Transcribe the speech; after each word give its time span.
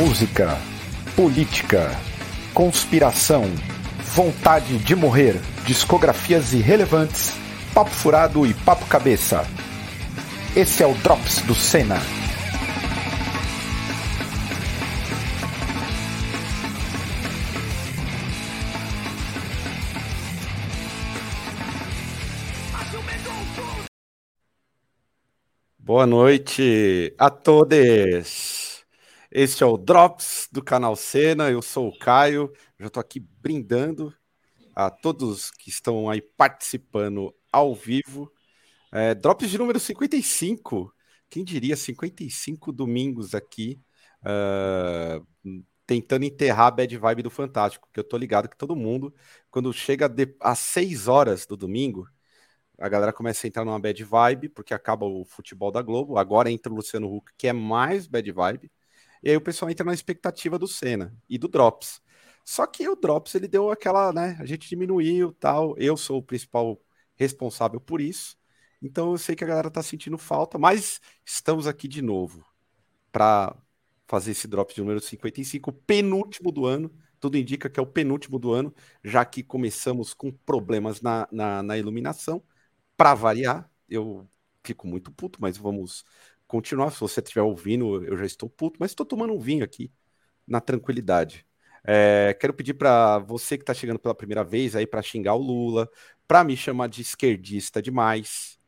música, 0.00 0.58
política, 1.14 1.94
conspiração, 2.54 3.44
vontade 4.14 4.78
de 4.78 4.96
morrer, 4.96 5.38
discografias 5.66 6.54
irrelevantes, 6.54 7.34
papo 7.74 7.90
furado 7.90 8.46
e 8.46 8.54
papo 8.54 8.86
cabeça. 8.86 9.46
Esse 10.56 10.82
é 10.82 10.86
o 10.86 10.94
Drops 10.94 11.42
do 11.42 11.54
Senna. 11.54 12.00
Boa 25.78 26.06
noite 26.06 27.14
a 27.18 27.28
todos. 27.28 28.59
Este 29.32 29.62
é 29.62 29.66
o 29.66 29.76
Drops 29.76 30.48
do 30.50 30.62
canal 30.62 30.96
Cena. 30.96 31.50
Eu 31.50 31.62
sou 31.62 31.88
o 31.88 31.98
Caio. 31.98 32.52
Já 32.78 32.88
estou 32.88 33.00
aqui 33.00 33.20
brindando 33.20 34.12
a 34.74 34.90
todos 34.90 35.52
que 35.52 35.70
estão 35.70 36.10
aí 36.10 36.20
participando 36.20 37.32
ao 37.52 37.72
vivo. 37.72 38.32
É, 38.92 39.14
Drops 39.14 39.48
de 39.48 39.56
número 39.56 39.78
55. 39.78 40.92
Quem 41.28 41.44
diria 41.44 41.76
55 41.76 42.72
domingos 42.72 43.32
aqui, 43.32 43.80
uh, 44.24 45.24
tentando 45.86 46.24
enterrar 46.24 46.66
a 46.66 46.70
bad 46.72 46.98
vibe 46.98 47.22
do 47.22 47.30
Fantástico, 47.30 47.86
porque 47.86 48.00
eu 48.00 48.04
tô 48.04 48.16
ligado 48.16 48.48
que 48.48 48.56
todo 48.56 48.74
mundo, 48.74 49.14
quando 49.48 49.72
chega 49.72 50.08
de, 50.08 50.34
às 50.40 50.58
6 50.58 51.06
horas 51.06 51.46
do 51.46 51.56
domingo, 51.56 52.08
a 52.78 52.88
galera 52.88 53.12
começa 53.12 53.46
a 53.46 53.48
entrar 53.48 53.64
numa 53.64 53.78
bad 53.78 54.02
vibe, 54.02 54.48
porque 54.48 54.74
acaba 54.74 55.06
o 55.06 55.24
futebol 55.24 55.70
da 55.70 55.82
Globo. 55.82 56.18
Agora 56.18 56.50
entra 56.50 56.72
o 56.72 56.76
Luciano 56.76 57.14
Huck, 57.14 57.30
que 57.38 57.46
é 57.46 57.52
mais 57.52 58.08
bad 58.08 58.32
vibe. 58.32 58.70
E 59.22 59.30
aí 59.30 59.36
o 59.36 59.40
pessoal 59.40 59.70
entra 59.70 59.84
na 59.84 59.94
expectativa 59.94 60.58
do 60.58 60.66
Senna 60.66 61.14
e 61.28 61.38
do 61.38 61.48
Drops. 61.48 62.00
Só 62.44 62.66
que 62.66 62.88
o 62.88 62.96
Drops 62.96 63.34
ele 63.34 63.48
deu 63.48 63.70
aquela, 63.70 64.12
né? 64.12 64.36
A 64.40 64.46
gente 64.46 64.68
diminuiu 64.68 65.32
tal. 65.32 65.76
Eu 65.78 65.96
sou 65.96 66.18
o 66.18 66.22
principal 66.22 66.80
responsável 67.16 67.80
por 67.80 68.00
isso. 68.00 68.36
Então 68.82 69.12
eu 69.12 69.18
sei 69.18 69.36
que 69.36 69.44
a 69.44 69.46
galera 69.46 69.70
tá 69.70 69.82
sentindo 69.82 70.16
falta, 70.18 70.58
mas 70.58 71.00
estamos 71.24 71.66
aqui 71.66 71.86
de 71.86 72.00
novo 72.02 72.44
para 73.12 73.56
fazer 74.06 74.32
esse 74.32 74.48
Drops 74.48 74.74
de 74.74 74.80
número 74.80 75.00
55, 75.00 75.72
penúltimo 75.72 76.50
do 76.50 76.66
ano. 76.66 76.92
Tudo 77.20 77.36
indica 77.36 77.68
que 77.68 77.78
é 77.78 77.82
o 77.82 77.86
penúltimo 77.86 78.38
do 78.38 78.52
ano, 78.52 78.74
já 79.04 79.24
que 79.24 79.42
começamos 79.42 80.14
com 80.14 80.32
problemas 80.32 81.00
na, 81.02 81.28
na, 81.30 81.62
na 81.62 81.78
iluminação 81.78 82.42
para 82.96 83.14
variar, 83.14 83.70
eu 83.88 84.28
fico 84.64 84.86
muito 84.86 85.12
puto, 85.12 85.40
mas 85.40 85.56
vamos 85.56 86.04
continuar. 86.50 86.90
Se 86.90 87.00
você 87.00 87.20
estiver 87.20 87.42
ouvindo, 87.42 88.04
eu 88.04 88.16
já 88.18 88.26
estou 88.26 88.48
puto, 88.50 88.76
mas 88.80 88.90
estou 88.90 89.06
tomando 89.06 89.32
um 89.32 89.38
vinho 89.38 89.64
aqui 89.64 89.92
na 90.46 90.60
tranquilidade. 90.60 91.46
É, 91.84 92.36
quero 92.38 92.52
pedir 92.52 92.74
para 92.74 93.18
você 93.20 93.56
que 93.56 93.62
está 93.62 93.72
chegando 93.72 94.00
pela 94.00 94.14
primeira 94.14 94.42
vez 94.42 94.74
aí 94.74 94.86
para 94.86 95.00
xingar 95.00 95.34
o 95.34 95.38
Lula, 95.38 95.88
para 96.26 96.42
me 96.42 96.56
chamar 96.56 96.88
de 96.88 97.00
esquerdista 97.00 97.80
demais, 97.80 98.58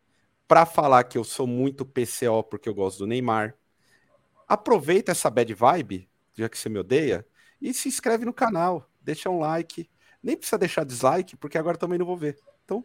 para 0.46 0.64
falar 0.64 1.04
que 1.04 1.18
eu 1.18 1.24
sou 1.24 1.46
muito 1.46 1.84
PCO 1.84 2.44
porque 2.44 2.68
eu 2.68 2.74
gosto 2.74 3.00
do 3.00 3.06
Neymar. 3.06 3.56
Aproveita 4.46 5.10
essa 5.10 5.28
bad 5.28 5.52
vibe, 5.52 6.08
já 6.34 6.48
que 6.48 6.56
você 6.56 6.68
me 6.68 6.78
odeia, 6.78 7.26
e 7.60 7.74
se 7.74 7.88
inscreve 7.88 8.24
no 8.24 8.32
canal, 8.32 8.88
deixa 9.00 9.28
um 9.28 9.40
like. 9.40 9.90
Nem 10.22 10.36
precisa 10.36 10.58
deixar 10.58 10.84
dislike, 10.84 11.36
porque 11.36 11.58
agora 11.58 11.76
também 11.76 11.98
não 11.98 12.06
vou 12.06 12.16
ver. 12.16 12.38
Então, 12.64 12.84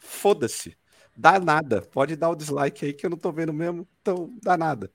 foda-se. 0.00 0.76
Dá 1.16 1.38
nada. 1.38 1.82
Pode 1.82 2.16
dar 2.16 2.30
o 2.30 2.36
dislike 2.36 2.84
aí 2.84 2.92
que 2.92 3.04
eu 3.04 3.10
não 3.10 3.18
tô 3.18 3.32
vendo 3.32 3.52
mesmo, 3.52 3.86
então 4.00 4.34
dá 4.42 4.56
nada. 4.56 4.90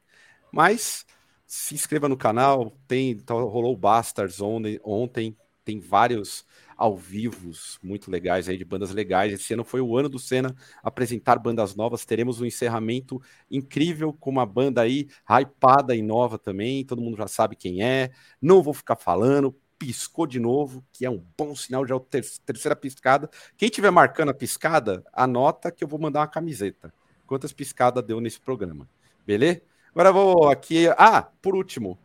Mas 0.52 1.06
se 1.48 1.76
inscreva 1.76 2.10
no 2.10 2.18
canal, 2.18 2.72
tem 2.88 3.12
então, 3.12 3.46
rolou 3.46 3.74
o 3.74 3.78
Bastards 3.78 4.42
ontem, 4.42 4.80
ontem, 4.84 5.38
tem 5.66 5.80
vários 5.80 6.46
ao 6.78 6.98
vivos 6.98 7.80
muito 7.84 8.12
legais 8.12 8.50
aí 8.50 8.58
de 8.58 8.66
bandas 8.66 8.92
legais. 8.92 9.34
Esse 9.34 9.54
ano 9.54 9.64
foi 9.64 9.82
o 9.82 9.98
ano 9.98 10.10
do 10.10 10.20
Senna 10.20 10.56
apresentar 10.84 11.40
bandas 11.40 11.76
novas. 11.76 12.06
Teremos 12.06 12.42
um 12.42 12.46
encerramento 12.46 13.22
incrível 13.50 14.14
com 14.14 14.30
uma 14.32 14.46
banda 14.46 14.82
aí 14.82 15.08
hypada 15.30 15.96
e 15.96 16.02
nova 16.02 16.38
também. 16.38 16.86
Todo 16.86 17.02
mundo 17.02 17.18
já 17.18 17.28
sabe 17.28 17.56
quem 17.56 17.84
é. 17.84 18.12
Não 18.42 18.62
vou 18.64 18.74
ficar 18.74 18.96
falando 18.98 19.56
piscou 19.86 20.26
de 20.26 20.40
novo, 20.40 20.84
que 20.92 21.06
é 21.06 21.10
um 21.12 21.24
bom 21.38 21.56
sinal, 21.56 21.86
já 21.86 21.94
é 21.94 21.98
a 21.98 22.02
ter 22.02 22.26
terceira 22.44 22.76
piscada. 22.76 23.30
Quem 23.56 23.70
tiver 23.70 23.92
marcando 23.92 24.30
a 24.30 24.34
piscada, 24.34 25.04
anota 25.14 25.72
que 25.72 25.84
eu 25.84 25.88
vou 25.88 26.00
mandar 26.00 26.22
uma 26.22 26.28
camiseta. 26.28 26.92
Quantas 27.28 27.54
piscadas 27.54 28.04
deu 28.04 28.20
nesse 28.20 28.40
programa, 28.40 28.90
beleza? 29.28 29.62
Agora 29.92 30.12
vou 30.12 30.50
aqui. 30.50 30.88
Ah, 30.98 31.22
por 31.40 31.56
último, 31.56 32.00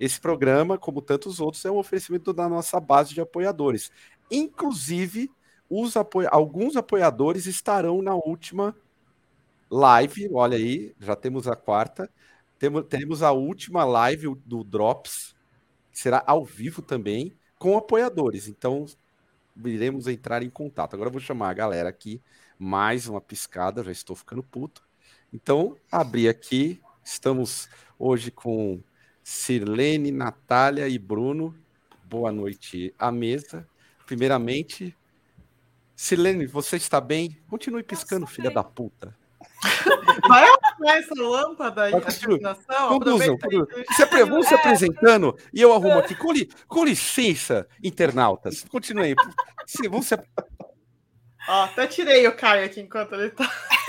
esse 0.00 0.18
programa, 0.18 0.78
como 0.78 1.02
tantos 1.02 1.38
outros, 1.38 1.62
é 1.66 1.70
um 1.70 1.76
oferecimento 1.76 2.32
da 2.32 2.48
nossa 2.48 2.80
base 2.80 3.12
de 3.12 3.20
apoiadores. 3.20 3.92
Inclusive, 4.30 5.30
alguns 6.30 6.78
apoiadores 6.78 7.44
estarão 7.44 8.00
na 8.00 8.14
última 8.14 8.74
live. 9.70 10.30
Olha 10.32 10.56
aí, 10.56 10.94
já 10.98 11.14
temos 11.14 11.46
a 11.46 11.54
quarta. 11.54 12.10
Temos 12.58 13.22
a 13.22 13.32
última 13.32 13.84
live 13.84 14.34
do 14.46 14.64
Drops 14.64 15.36
será 15.98 16.22
ao 16.28 16.44
vivo 16.44 16.80
também 16.80 17.36
com 17.58 17.76
apoiadores. 17.76 18.46
Então, 18.46 18.86
iremos 19.64 20.06
entrar 20.06 20.44
em 20.44 20.48
contato. 20.48 20.94
Agora 20.94 21.08
eu 21.08 21.12
vou 21.12 21.20
chamar 21.20 21.50
a 21.50 21.54
galera 21.54 21.88
aqui, 21.88 22.22
mais 22.56 23.08
uma 23.08 23.20
piscada, 23.20 23.82
já 23.82 23.90
estou 23.90 24.14
ficando 24.14 24.40
puto. 24.40 24.80
Então, 25.32 25.76
abri 25.90 26.28
aqui, 26.28 26.80
estamos 27.04 27.68
hoje 27.98 28.30
com 28.30 28.80
Sirlene, 29.24 30.12
Natália 30.12 30.88
e 30.88 31.00
Bruno. 31.00 31.52
Boa 32.04 32.30
noite 32.30 32.94
à 32.96 33.10
mesa. 33.10 33.66
Primeiramente, 34.06 34.96
Sirlene, 35.96 36.46
você 36.46 36.76
está 36.76 37.00
bem? 37.00 37.36
Continue 37.50 37.82
piscando, 37.82 38.24
filha 38.24 38.50
bem. 38.50 38.54
da 38.54 38.62
puta. 38.62 39.16
Vai 40.28 40.44
arrumar 40.44 40.96
essa 40.96 41.14
lâmpada 41.14 41.82
aí, 41.84 41.94
a 41.94 42.00
Conclusão. 42.88 43.38
Você 43.90 44.24
vão 44.24 44.42
se 44.42 44.54
apresentando 44.54 45.36
e 45.52 45.60
eu 45.60 45.72
arrumo 45.72 45.98
aqui. 45.98 46.14
Com, 46.14 46.32
li, 46.32 46.48
com 46.66 46.84
licença, 46.84 47.66
internautas. 47.82 48.64
Continuem. 48.70 49.14
Vamos 49.90 50.06
se... 50.06 50.14
Ó, 51.48 51.64
até 51.64 51.86
tirei 51.86 52.26
o 52.26 52.36
Caio 52.36 52.64
aqui 52.64 52.80
enquanto 52.80 53.14
ele 53.14 53.30
tá. 53.30 53.50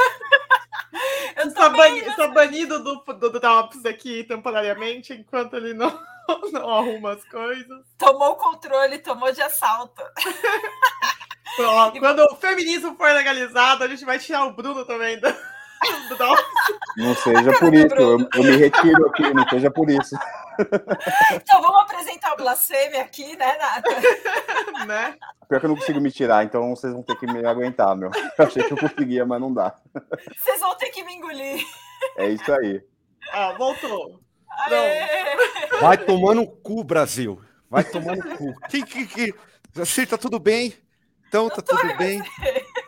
Eu 1.36 1.48
está 1.48 1.70
bani 1.70 2.04
banido 2.34 2.84
do, 2.84 2.96
do, 2.96 3.30
do 3.30 3.40
Drops 3.40 3.86
aqui 3.86 4.26
temporariamente, 4.26 5.14
enquanto 5.14 5.56
ele 5.56 5.74
não, 5.74 5.90
não 6.52 6.70
arruma 6.70 7.14
as 7.14 7.24
coisas. 7.24 7.86
Tomou 7.98 8.32
o 8.32 8.36
controle, 8.36 9.00
tomou 9.00 9.32
de 9.32 9.42
assalto. 9.42 10.02
quando 12.00 12.20
o 12.20 12.36
feminismo 12.36 12.96
for 12.96 13.12
legalizado, 13.12 13.84
a 13.84 13.88
gente 13.88 14.06
vai 14.06 14.20
tirar 14.20 14.46
o 14.46 14.54
Bruno 14.54 14.86
também 14.86 15.20
do, 15.20 15.30
do 15.30 16.18
Não 16.98 17.16
seja 17.16 17.58
por 17.60 17.74
isso, 17.74 17.96
eu, 17.96 18.20
eu, 18.34 18.44
me 18.44 18.56
retiro 18.58 19.08
aqui, 19.08 19.34
não 19.34 19.48
seja 19.48 19.72
por 19.72 19.90
isso. 19.90 20.16
Então 21.34 21.62
vamos 21.62 21.82
apresentar 21.84 22.34
o 22.34 22.38
blasfêmia 22.38 23.02
aqui, 23.02 23.36
né, 23.38 23.58
Nata? 23.58 23.90
né? 24.86 25.16
Pior 25.48 25.60
que 25.60 25.66
eu 25.66 25.70
não 25.70 25.78
consigo 25.78 26.02
me 26.02 26.12
tirar, 26.12 26.44
então 26.44 26.76
vocês 26.76 26.92
vão 26.92 27.02
ter 27.02 27.16
que 27.16 27.26
me 27.26 27.46
aguentar, 27.46 27.96
meu. 27.96 28.12
Eu 28.14 28.46
achei 28.46 28.64
que 28.64 28.74
eu 28.74 28.78
conseguia, 28.78 29.26
mas 29.26 29.40
não 29.40 29.54
dá. 29.54 29.74
Vocês 30.38 30.60
vão 30.60 30.76
ter 30.76 30.90
que 30.90 31.04
me 31.04 31.14
engolir. 31.14 31.66
É 32.18 32.28
isso 32.28 32.52
aí. 32.52 32.82
Ah, 33.32 33.54
voltou. 33.58 34.20
Vai 35.80 35.98
tomando 35.98 36.46
cu, 36.46 36.84
Brasil. 36.84 37.42
Vai 37.70 37.84
tomando 37.84 38.22
cu. 38.36 38.54
Que, 38.68 38.84
que, 38.84 39.08
que... 39.08 39.34
Assim, 39.80 40.06
tá 40.06 40.18
tudo 40.18 40.40
bem? 40.40 40.74
Então 41.30 41.48
tá 41.48 41.62
tudo 41.62 41.96
bem. 41.96 42.24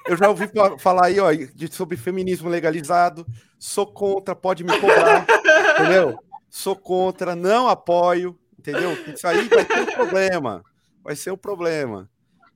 Eu 0.08 0.18
já 0.18 0.28
ouvi 0.28 0.50
falar 0.80 1.06
aí, 1.06 1.20
ó, 1.20 1.32
de, 1.32 1.72
sobre 1.72 1.96
feminismo 1.96 2.50
legalizado. 2.50 3.26
Sou 3.60 3.86
contra, 3.86 4.36
pode 4.36 4.64
me 4.64 4.78
cobrar, 4.80 5.28
entendeu? 5.78 6.18
Sou 6.50 6.76
contra, 6.76 7.36
não 7.36 7.70
apoio, 7.70 8.38
entendeu? 8.58 8.94
Isso 9.14 9.28
aí 9.28 9.48
vai 9.48 9.64
ter 9.64 9.82
um 9.82 9.86
problema. 9.86 10.64
Vai 11.04 11.16
ser 11.16 11.32
um 11.32 11.38
problema. 11.38 12.10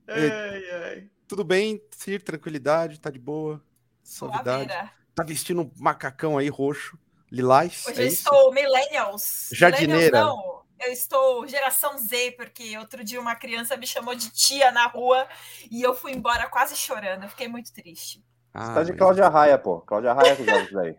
Ai, 0.07 0.63
ai. 0.71 1.07
Tudo 1.27 1.43
bem, 1.43 1.79
Cir, 1.91 2.23
tranquilidade, 2.23 2.99
tá 2.99 3.11
de 3.11 3.19
boa. 3.19 3.61
Suavidade. 4.03 4.73
Tá 5.13 5.23
vestindo 5.23 5.61
um 5.61 5.71
macacão 5.77 6.35
aí 6.35 6.49
roxo, 6.49 6.97
lilás. 7.31 7.85
Hoje 7.87 8.01
é 8.01 8.03
eu 8.05 8.07
estou 8.07 8.51
millennials. 8.51 9.49
Jardineira. 9.51 10.17
Millennials, 10.17 10.35
não 10.35 10.64
eu 10.79 10.91
estou 10.91 11.47
geração 11.47 11.97
Z, 11.97 12.31
porque 12.31 12.77
outro 12.77 13.03
dia 13.03 13.19
uma 13.19 13.35
criança 13.35 13.77
me 13.77 13.87
chamou 13.87 14.15
de 14.15 14.29
tia 14.31 14.71
na 14.71 14.87
rua 14.87 15.27
e 15.71 15.81
eu 15.81 15.93
fui 15.93 16.11
embora 16.11 16.47
quase 16.47 16.75
chorando. 16.75 17.23
Eu 17.23 17.29
fiquei 17.29 17.47
muito 17.47 17.71
triste. 17.73 18.23
Ah, 18.53 18.67
Você 18.67 18.73
tá 18.73 18.83
de 18.83 18.93
Cláudia 18.93 19.27
Raia, 19.27 19.57
pô. 19.57 19.81
Cláudia 19.81 20.13
Raia 20.13 20.35
que 20.35 20.45
joga 20.45 20.63
isso 20.63 20.73
daí. 20.73 20.95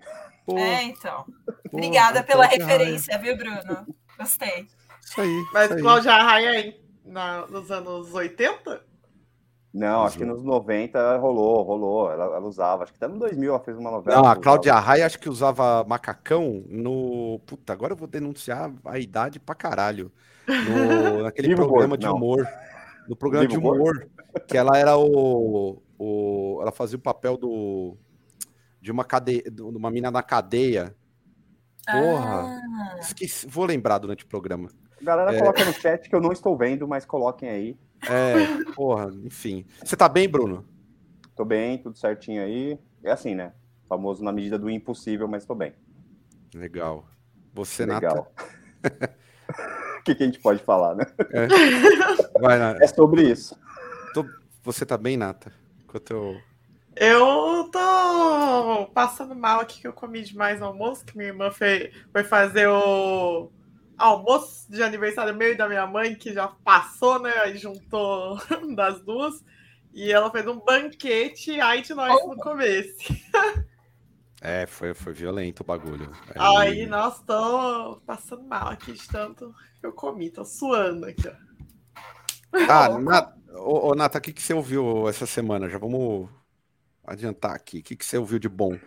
É, 0.56 0.82
então. 0.84 1.24
Pô, 1.24 1.76
Obrigada 1.78 2.22
pela 2.22 2.46
referência, 2.46 3.16
Raia. 3.16 3.34
viu, 3.34 3.36
Bruno? 3.36 3.86
Gostei. 4.18 4.68
Isso 5.02 5.20
aí. 5.20 5.44
Mas 5.52 5.70
isso 5.70 5.80
Cláudia 5.80 6.12
Raia 6.16 6.60
é 6.68 6.74
na, 7.04 7.46
nos 7.46 7.70
anos 7.70 8.12
80? 8.12 8.84
Não, 9.76 10.04
acho 10.04 10.16
que 10.16 10.24
nos 10.24 10.42
90 10.42 11.18
rolou, 11.18 11.62
rolou. 11.62 12.10
Ela, 12.10 12.24
ela, 12.24 12.46
usava. 12.46 12.82
Acho 12.82 12.92
que 12.94 12.96
até 12.96 13.12
no 13.12 13.18
2000 13.18 13.50
ela 13.50 13.60
fez 13.60 13.76
uma 13.76 13.90
novela. 13.90 14.22
Não, 14.22 14.26
a 14.26 14.34
Cláudia 14.34 14.74
Raia 14.76 15.04
acho 15.04 15.18
que 15.18 15.28
usava 15.28 15.84
macacão 15.84 16.64
no. 16.66 17.38
Puta, 17.44 17.74
agora 17.74 17.92
eu 17.92 17.96
vou 17.96 18.08
denunciar 18.08 18.72
a 18.86 18.98
idade 18.98 19.38
pra 19.38 19.54
caralho. 19.54 20.10
No, 20.48 21.24
naquele 21.24 21.54
programa 21.54 21.98
de 21.98 22.08
humor. 22.08 22.48
No 23.06 23.14
programa 23.14 23.46
de 23.46 23.58
humor. 23.58 24.08
Que 24.48 24.56
ela 24.56 24.78
era 24.78 24.96
o, 24.96 25.82
o. 25.98 26.58
Ela 26.62 26.72
fazia 26.72 26.96
o 26.96 27.02
papel 27.02 27.36
do. 27.36 27.98
De 28.80 28.90
uma 28.90 29.04
cadeia. 29.04 29.42
De 29.50 29.60
uma 29.60 29.90
mina 29.90 30.10
na 30.10 30.22
cadeia. 30.22 30.96
Porra. 31.84 32.62
Ah. 32.62 32.96
Esqueci, 32.98 33.46
vou 33.46 33.66
lembrar 33.66 33.98
durante 33.98 34.24
o 34.24 34.26
programa. 34.26 34.70
Galera, 35.02 35.36
é... 35.36 35.38
coloca 35.38 35.62
no 35.66 35.72
chat 35.74 36.08
que 36.08 36.14
eu 36.14 36.20
não 36.20 36.32
estou 36.32 36.56
vendo, 36.56 36.88
mas 36.88 37.04
coloquem 37.04 37.50
aí. 37.50 37.78
É, 38.02 38.72
porra, 38.74 39.10
enfim. 39.24 39.64
Você 39.82 39.96
tá 39.96 40.08
bem, 40.08 40.28
Bruno? 40.28 40.64
Tô 41.34 41.44
bem, 41.44 41.78
tudo 41.78 41.98
certinho 41.98 42.42
aí. 42.42 42.78
É 43.02 43.10
assim, 43.10 43.34
né? 43.34 43.52
Famoso 43.88 44.24
na 44.24 44.32
medida 44.32 44.58
do 44.58 44.70
impossível, 44.70 45.28
mas 45.28 45.44
tô 45.44 45.54
bem. 45.54 45.74
Legal. 46.54 47.06
Você, 47.54 47.86
Legal. 47.86 48.32
Nata? 48.82 49.16
o 50.00 50.02
que, 50.02 50.14
que, 50.14 50.22
a 50.22 50.26
gente 50.26 50.40
pode 50.40 50.62
falar, 50.62 50.94
né? 50.94 51.04
É, 51.30 52.40
Vai, 52.40 52.82
é 52.82 52.86
sobre 52.86 53.30
isso. 53.30 53.58
Tô... 54.12 54.24
Você 54.62 54.84
tá 54.84 54.96
bem, 54.96 55.16
Nata? 55.16 55.52
Enquanto 55.84 56.10
eu... 56.10 56.40
Eu 56.98 57.68
tô 57.70 58.86
passando 58.94 59.34
mal 59.34 59.60
aqui 59.60 59.82
que 59.82 59.86
eu 59.86 59.92
comi 59.92 60.22
demais 60.22 60.60
no 60.60 60.66
almoço, 60.66 61.04
que 61.04 61.16
minha 61.16 61.28
irmã 61.28 61.50
foi, 61.50 61.92
foi 62.10 62.24
fazer 62.24 62.66
o 62.68 63.50
almoço 63.96 64.70
de 64.70 64.82
aniversário 64.82 65.34
meu 65.34 65.52
e 65.52 65.56
da 65.56 65.68
minha 65.68 65.86
mãe, 65.86 66.14
que 66.14 66.32
já 66.32 66.48
passou, 66.48 67.18
né? 67.20 67.32
Aí 67.38 67.56
juntou 67.56 68.38
das 68.74 69.00
duas. 69.00 69.44
E 69.92 70.12
ela 70.12 70.30
fez 70.30 70.46
um 70.46 70.60
banquete, 70.60 71.60
aí 71.60 71.80
de 71.80 71.94
nós 71.94 72.20
oh. 72.22 72.34
no 72.34 72.36
começo. 72.36 73.14
É, 74.40 74.66
foi, 74.66 74.92
foi 74.94 75.12
violento 75.14 75.62
o 75.62 75.66
bagulho. 75.66 76.12
Aí, 76.34 76.68
aí 76.68 76.86
nós 76.86 77.20
tô 77.20 78.00
passando 78.06 78.44
mal 78.44 78.68
aqui 78.68 78.92
de 78.92 79.08
tanto 79.08 79.54
que 79.80 79.86
eu 79.86 79.92
comi, 79.92 80.30
tô 80.30 80.44
suando 80.44 81.06
aqui, 81.06 81.26
ó. 81.26 81.46
Ah, 82.68 82.98
Nata, 82.98 83.36
ô, 83.54 83.88
ô, 83.88 83.94
Nata, 83.94 84.18
o 84.18 84.20
que, 84.20 84.32
que 84.32 84.42
você 84.42 84.54
ouviu 84.54 85.08
essa 85.08 85.26
semana? 85.26 85.68
Já 85.68 85.78
vamos 85.78 86.28
adiantar 87.04 87.54
aqui. 87.54 87.78
O 87.78 87.82
que, 87.82 87.96
que 87.96 88.04
você 88.04 88.18
ouviu 88.18 88.38
de 88.38 88.48
bom? 88.48 88.78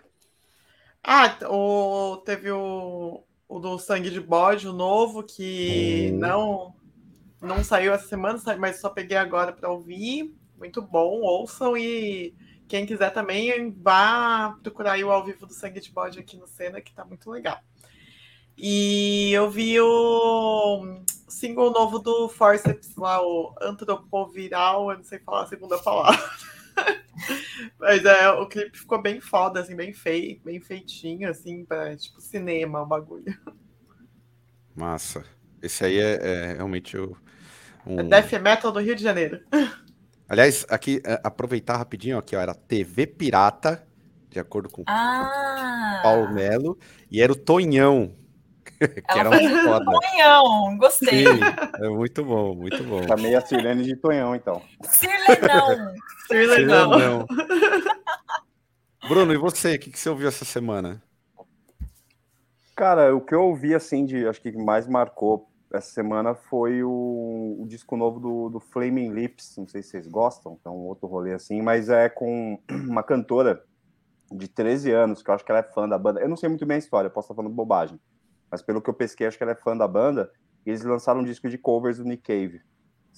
Ah, 1.03 1.37
o, 1.49 2.17
teve 2.25 2.51
o, 2.51 3.23
o 3.49 3.59
do 3.59 3.79
Sangue 3.79 4.11
de 4.11 4.21
Bode, 4.21 4.67
o 4.67 4.73
novo, 4.73 5.23
que 5.23 6.11
hum. 6.13 6.17
não 6.19 6.75
não 7.41 7.63
saiu 7.63 7.93
essa 7.93 8.05
semana, 8.05 8.37
mas 8.57 8.79
só 8.79 8.89
peguei 8.89 9.17
agora 9.17 9.51
para 9.51 9.69
ouvir. 9.69 10.35
Muito 10.57 10.81
bom, 10.81 11.21
ouçam 11.21 11.75
e 11.75 12.35
quem 12.67 12.85
quiser 12.85 13.11
também 13.11 13.71
vá 13.71 14.57
procurar 14.61 14.99
o 14.99 15.09
ao 15.09 15.25
vivo 15.25 15.47
do 15.47 15.53
Sangue 15.53 15.79
de 15.79 15.89
Bode 15.89 16.19
aqui 16.19 16.37
no 16.37 16.45
Cena, 16.45 16.81
que 16.81 16.93
tá 16.93 17.03
muito 17.05 17.31
legal. 17.31 17.57
E 18.57 19.31
eu 19.31 19.49
vi 19.49 19.79
o 19.79 21.01
single 21.29 21.71
novo 21.71 21.97
do 21.97 22.27
Forceps 22.27 22.93
lá, 22.97 23.25
o 23.25 23.55
Antropoviral, 23.61 24.91
eu 24.91 24.97
não 24.97 25.03
sei 25.03 25.19
falar 25.19 25.43
a 25.43 25.47
segunda 25.47 25.79
palavra. 25.79 26.19
Mas 27.79 28.05
é, 28.05 28.29
o 28.31 28.47
clipe 28.47 28.77
ficou 28.77 29.01
bem 29.01 29.19
foda, 29.19 29.59
assim, 29.59 29.75
bem 29.75 29.93
feio, 29.93 30.39
bem 30.43 30.59
feitinho, 30.59 31.29
assim, 31.29 31.65
pra, 31.65 31.95
tipo, 31.95 32.21
cinema, 32.21 32.81
o 32.81 32.85
bagulho. 32.85 33.37
Massa. 34.75 35.23
Esse 35.61 35.85
aí 35.85 35.99
é, 35.99 36.19
é 36.21 36.53
realmente 36.53 36.97
o. 36.97 37.17
Um... 37.85 37.99
É 37.99 38.03
Death 38.03 38.41
Metal 38.41 38.71
do 38.71 38.79
Rio 38.79 38.95
de 38.95 39.03
Janeiro. 39.03 39.41
Aliás, 40.27 40.65
aqui, 40.69 41.01
é, 41.05 41.19
aproveitar 41.23 41.77
rapidinho, 41.77 42.17
aqui, 42.17 42.35
ó, 42.35 42.39
era 42.39 42.53
TV 42.53 43.07
Pirata, 43.07 43.85
de 44.29 44.39
acordo 44.39 44.69
com 44.69 44.83
ah. 44.87 45.99
Paulo 46.03 46.31
Melo, 46.31 46.77
e 47.09 47.21
era 47.21 47.31
o 47.31 47.35
Tonhão, 47.35 48.15
que 48.79 49.03
Ela 49.07 49.35
era 49.35 49.53
um 49.53 49.63
foda. 49.63 49.85
Tonhão, 49.85 50.77
gostei. 50.77 51.25
Sim, 51.25 51.39
é 51.83 51.89
muito 51.89 52.23
bom, 52.23 52.55
muito 52.55 52.83
bom. 52.83 53.01
Tá 53.01 53.17
meio 53.17 53.37
a 53.37 53.41
Sirlene 53.41 53.83
de 53.83 53.95
Tonhão, 53.95 54.35
então. 54.35 54.61
Sirlenão. 54.83 55.93
Sirlenão. 56.29 57.25
Bruno, 59.07 59.33
e 59.33 59.37
você? 59.37 59.75
O 59.75 59.79
que, 59.79 59.91
que 59.91 59.99
você 59.99 60.09
ouviu 60.09 60.27
essa 60.27 60.45
semana? 60.45 61.01
Cara, 62.75 63.15
o 63.15 63.21
que 63.21 63.35
eu 63.35 63.43
ouvi, 63.43 63.73
assim, 63.73 64.05
de 64.05 64.27
acho 64.27 64.41
que 64.41 64.51
mais 64.51 64.87
marcou 64.87 65.49
essa 65.73 65.91
semana 65.91 66.33
foi 66.33 66.83
o, 66.83 67.57
o 67.59 67.65
disco 67.67 67.97
novo 67.97 68.19
do, 68.19 68.49
do, 68.49 68.59
Flaming 68.59 69.11
Lips. 69.11 69.55
Não 69.57 69.67
sei 69.67 69.83
se 69.83 69.89
vocês 69.89 70.07
gostam, 70.07 70.57
é 70.63 70.69
um 70.69 70.87
outro 70.87 71.07
rolê 71.07 71.33
assim, 71.33 71.61
mas 71.61 71.89
é 71.89 72.07
com 72.09 72.59
uma 72.71 73.03
cantora 73.03 73.63
de 74.31 74.47
13 74.47 74.91
anos, 74.91 75.21
que 75.21 75.29
eu 75.29 75.35
acho 75.35 75.43
que 75.43 75.51
ela 75.51 75.59
é 75.59 75.63
fã 75.63 75.87
da 75.87 75.97
banda. 75.97 76.21
Eu 76.21 76.29
não 76.29 76.37
sei 76.37 76.47
muito 76.47 76.65
bem 76.65 76.75
a 76.75 76.79
história, 76.79 77.09
posso 77.09 77.25
estar 77.25 77.35
falando 77.35 77.53
bobagem 77.53 77.99
mas 78.51 78.61
pelo 78.61 78.81
que 78.81 78.89
eu 78.89 78.93
pesquei, 78.93 79.27
acho 79.27 79.37
que 79.37 79.43
ela 79.43 79.51
é 79.51 79.55
fã 79.55 79.75
da 79.77 79.87
banda. 79.87 80.31
E 80.65 80.69
eles 80.69 80.83
lançaram 80.83 81.21
um 81.21 81.23
disco 81.23 81.49
de 81.49 81.57
covers 81.57 81.97
do 81.97 82.03
Nick 82.03 82.23
Cave. 82.23 82.61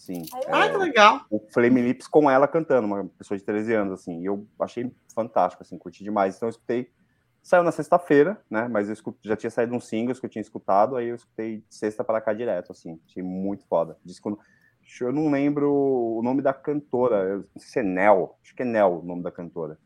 Sim. 0.01 0.23
Ah, 0.47 0.65
é, 0.65 0.69
que 0.71 0.77
legal. 0.77 1.25
O 1.29 1.39
Flame 1.53 1.79
Lips 1.79 2.07
com 2.07 2.29
ela 2.29 2.47
cantando, 2.47 2.87
uma 2.87 3.05
pessoa 3.05 3.37
de 3.37 3.43
13 3.43 3.75
anos, 3.75 3.93
assim. 3.93 4.19
E 4.19 4.25
eu 4.25 4.47
achei 4.59 4.91
fantástico, 5.13 5.61
assim, 5.61 5.77
curti 5.77 6.03
demais. 6.03 6.35
Então 6.35 6.47
eu 6.47 6.51
escutei. 6.51 6.91
Saiu 7.43 7.63
na 7.63 7.71
sexta-feira, 7.71 8.41
né? 8.49 8.67
Mas 8.67 8.89
eu 8.89 8.95
já 9.21 9.35
tinha 9.35 9.51
saído 9.51 9.75
uns 9.75 9.87
singles 9.87 10.19
que 10.19 10.25
eu 10.25 10.29
tinha 10.29 10.41
escutado, 10.41 10.95
aí 10.95 11.09
eu 11.09 11.15
escutei 11.15 11.63
sexta 11.69 12.03
para 12.03 12.19
cá 12.19 12.33
direto, 12.33 12.71
assim. 12.71 12.99
Achei 13.07 13.21
muito 13.21 13.63
foda. 13.67 13.95
Disco. 14.03 14.39
Eu 14.99 15.13
não 15.13 15.29
lembro 15.29 15.71
o 15.71 16.21
nome 16.23 16.41
da 16.41 16.51
cantora. 16.51 17.17
Eu 17.17 17.37
não 17.37 17.61
sei 17.61 17.69
se 17.69 17.79
é 17.79 17.83
Nel. 17.83 18.39
Acho 18.43 18.55
que 18.55 18.63
é 18.63 18.65
Nel 18.65 19.01
o 19.03 19.05
nome 19.05 19.21
da 19.21 19.31
cantora. 19.31 19.77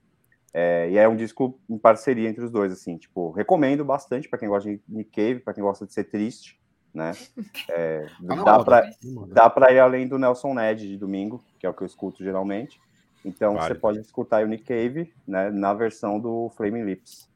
É, 0.54 0.90
e 0.90 0.98
é 0.98 1.06
um 1.10 1.18
disco 1.18 1.60
em 1.70 1.78
parceria 1.78 2.30
entre 2.30 2.42
os 2.42 2.50
dois, 2.50 2.72
assim, 2.72 2.98
tipo, 2.98 3.32
recomendo 3.32 3.84
bastante 3.84 4.30
para 4.30 4.40
quem 4.40 4.48
gosta 4.48 4.70
de 4.70 4.82
Nick 4.88 5.12
Cave, 5.12 5.42
para 5.42 5.54
quem 5.54 5.62
gosta 5.62 5.86
de 5.86 5.92
ser 5.92 6.06
triste, 6.06 6.58
né? 6.96 7.12
É, 7.70 8.08
dá 8.22 8.64
para 8.64 8.90
dá 9.28 9.50
para 9.50 9.74
ir 9.74 9.80
além 9.80 10.08
do 10.08 10.18
Nelson 10.18 10.54
Ned 10.54 10.88
de 10.88 10.98
domingo, 10.98 11.44
que 11.60 11.66
é 11.66 11.70
o 11.70 11.74
que 11.74 11.82
eu 11.82 11.88
escuto 11.88 12.24
geralmente. 12.24 12.80
Então 13.24 13.56
vale. 13.56 13.68
você 13.68 13.76
pode 13.76 14.00
escutar 14.00 14.44
o 14.44 14.48
Nick 14.48 14.64
Cave, 14.64 15.14
né, 15.28 15.50
na 15.50 15.74
versão 15.74 16.20
do 16.20 16.52
Flaming 16.56 16.84
Lips. 16.84 17.28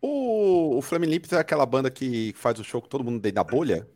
O, 0.00 0.78
o 0.78 0.82
Flaming 0.82 1.06
Lips 1.06 1.32
é 1.32 1.38
aquela 1.38 1.66
banda 1.66 1.90
que 1.90 2.32
faz 2.36 2.58
o 2.58 2.64
show 2.64 2.80
com 2.80 2.88
todo 2.88 3.04
mundo 3.04 3.20
dentro 3.20 3.36
da 3.36 3.44
bolha? 3.44 3.86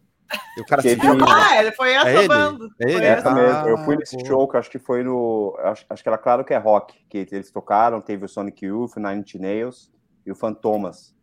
E 0.56 0.60
o 0.60 0.66
cara 0.66 0.82
se 0.82 0.96
Ah, 1.26 1.58
ele 1.58 1.72
foi 1.72 1.92
essa 1.92 2.08
é 2.08 2.28
banda. 2.28 2.68
É 2.80 2.90
ele? 2.90 3.04
Essa 3.04 3.34
mesmo. 3.34 3.68
eu 3.68 3.78
fui 3.78 3.96
nesse 3.96 4.18
pô. 4.18 4.26
show 4.26 4.48
que 4.48 4.56
acho 4.56 4.70
que 4.70 4.78
foi 4.78 5.02
no. 5.02 5.56
Acho, 5.60 5.86
acho, 5.88 6.02
que 6.02 6.08
era 6.08 6.18
claro 6.18 6.44
que 6.44 6.52
é 6.52 6.58
rock, 6.58 6.94
que 7.08 7.26
eles 7.30 7.50
tocaram, 7.50 8.00
teve 8.00 8.26
o 8.26 8.28
Sonic 8.28 8.66
Youth, 8.66 8.96
o 8.96 9.00
Nine 9.00 9.20
Inch 9.20 9.34
Nails 9.36 9.90
e 10.26 10.30
o 10.30 10.34
Fantomas. 10.34 11.14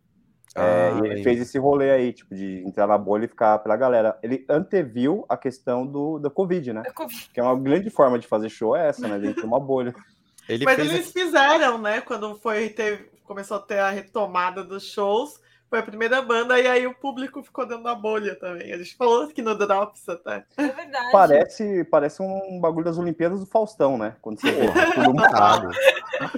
Ah, 0.55 0.63
é, 0.63 0.93
e 0.93 1.11
ele 1.11 1.23
fez 1.23 1.41
esse 1.41 1.59
rolê 1.59 1.91
aí, 1.91 2.13
tipo, 2.13 2.33
de 2.33 2.63
entrar 2.65 2.87
na 2.87 2.97
bolha 2.97 3.25
e 3.25 3.27
ficar 3.27 3.59
pela 3.59 3.75
galera. 3.75 4.17
Ele 4.23 4.45
anteviu 4.49 5.25
a 5.27 5.35
questão 5.35 5.85
do, 5.85 6.17
da 6.17 6.29
Covid, 6.29 6.71
né? 6.71 6.83
COVID. 6.95 7.29
Que 7.33 7.41
é 7.41 7.43
uma 7.43 7.59
grande 7.59 7.89
forma 7.89 8.17
de 8.17 8.25
fazer 8.25 8.47
show 8.47 8.75
é 8.75 8.87
essa, 8.87 9.05
né? 9.05 9.19
Dentro 9.19 9.41
de 9.41 9.47
uma 9.47 9.59
bolha. 9.59 9.93
Ele 10.47 10.63
Mas 10.63 10.77
eles 10.77 11.11
fizeram, 11.11 11.79
né? 11.79 12.01
Quando 12.01 12.35
foi, 12.35 12.69
teve, 12.69 13.09
começou 13.23 13.57
a 13.57 13.59
ter 13.59 13.79
a 13.79 13.89
retomada 13.89 14.63
dos 14.63 14.83
shows, 14.83 15.41
foi 15.67 15.79
a 15.79 15.83
primeira 15.83 16.21
banda 16.21 16.59
e 16.59 16.67
aí 16.67 16.85
o 16.85 16.93
público 16.93 17.41
ficou 17.41 17.65
dentro 17.65 17.83
da 17.83 17.95
bolha 17.95 18.35
também. 18.35 18.71
A 18.71 18.77
gente 18.77 18.95
falou 18.95 19.23
aqui 19.23 19.41
no 19.41 19.57
Drops 19.57 20.07
até. 20.07 20.45
É 20.55 20.67
verdade. 20.69 21.11
Parece, 21.11 21.83
parece 21.85 22.21
um 22.21 22.59
bagulho 22.61 22.85
das 22.85 22.99
Olimpíadas 22.99 23.39
do 23.39 23.47
Faustão, 23.47 23.97
né? 23.97 24.15
Quando 24.21 24.39
você 24.39 24.51
tudo 24.93 25.15
caralho. 25.15 25.69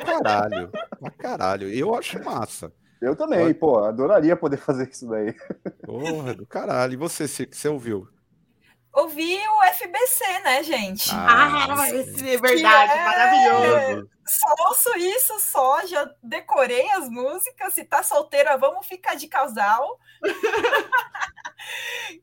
caralho. 0.05 0.71
caralho. 1.17 1.69
Eu 1.69 1.93
acho 1.93 2.23
massa. 2.23 2.71
Eu 3.01 3.15
também, 3.15 3.53
pô, 3.53 3.79
adoraria 3.79 4.35
poder 4.35 4.57
fazer 4.61 4.89
isso 4.89 5.07
daí. 5.07 5.35
Porra, 5.83 6.33
do 6.33 6.45
caralho. 6.45 6.93
E 6.93 6.97
você, 6.97 7.27
você 7.27 7.67
ouviu? 7.67 8.07
Ouvi 8.93 9.37
o 9.37 9.63
FBC, 9.73 10.39
né, 10.39 10.63
gente? 10.63 11.09
Ah, 11.13 11.77
ah 11.79 11.89
esse 11.89 12.35
é 12.35 12.37
verdade, 12.37 12.91
é... 12.91 13.03
maravilhoso. 13.03 14.09
Só 14.27 14.67
ouço 14.67 14.97
isso 14.97 15.39
só, 15.39 15.85
já 15.85 16.09
decorei 16.21 16.89
as 16.91 17.09
músicas. 17.09 17.73
Se 17.73 17.85
tá 17.85 18.03
solteira, 18.03 18.57
vamos 18.57 18.85
ficar 18.85 19.15
de 19.15 19.27
casal. 19.27 19.97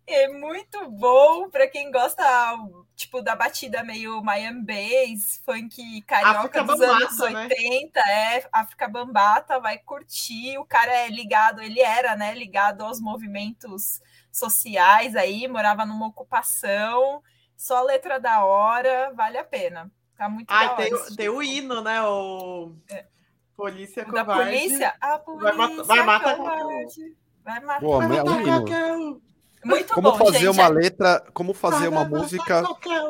é 0.07 0.29
muito 0.29 0.91
bom 0.91 1.49
para 1.49 1.67
quem 1.67 1.91
gosta, 1.91 2.23
tipo, 2.95 3.23
da 3.23 3.35
batida 3.35 3.83
meio 3.83 4.23
Miami 4.23 4.63
Bass, 4.63 5.41
funk 5.47 6.03
carioca 6.03 6.41
África 6.41 6.63
dos 6.65 6.79
Bambata, 6.79 7.05
anos 7.05 7.21
80, 7.21 8.01
né? 8.01 8.37
é, 8.37 8.49
África 8.53 8.87
Bambata, 8.87 9.59
vai 9.59 9.79
curtir. 9.79 10.59
O 10.59 10.65
cara 10.67 10.93
é 10.93 11.09
ligado, 11.09 11.63
ele 11.63 11.81
era, 11.81 12.15
né, 12.17 12.35
ligado 12.35 12.83
aos 12.83 13.01
movimentos 13.01 14.03
sociais 14.39 15.17
aí, 15.17 15.47
morava 15.49 15.85
numa 15.87 16.07
ocupação, 16.07 17.23
só 17.57 17.83
letra 17.83 18.19
da 18.19 18.45
hora, 18.45 19.13
vale 19.15 19.39
a 19.39 19.45
pena. 19.45 19.91
Tá 20.17 20.29
muito 20.29 20.51
ah, 20.51 20.67
da 20.67 20.75
tem, 20.75 20.95
hora. 20.95 21.17
tem 21.17 21.29
o 21.29 21.43
hino, 21.43 21.81
né? 21.81 22.03
O 22.03 22.73
é. 22.91 23.07
Polícia 23.57 24.05
Covarde. 24.05 24.27
Da 24.27 24.35
polícia? 24.35 24.95
A 25.01 25.19
polícia 25.19 25.53
vai 25.53 25.57
matar, 25.57 25.85
vai 25.85 26.03
matar 26.03 26.37
covarde. 26.37 27.17
Vai 27.45 27.61
matar. 27.61 27.81
Pô, 27.81 27.99
vai 27.99 28.09
matar 28.09 28.41
hino. 28.43 29.23
Muito 29.65 29.95
como 29.95 30.13
bom, 30.13 30.19
fazer 30.19 30.39
gente. 30.41 30.49
uma 30.49 30.69
letra, 30.69 31.25
como 31.33 31.55
fazer 31.55 31.89
uma 31.89 32.05
música 32.05 32.63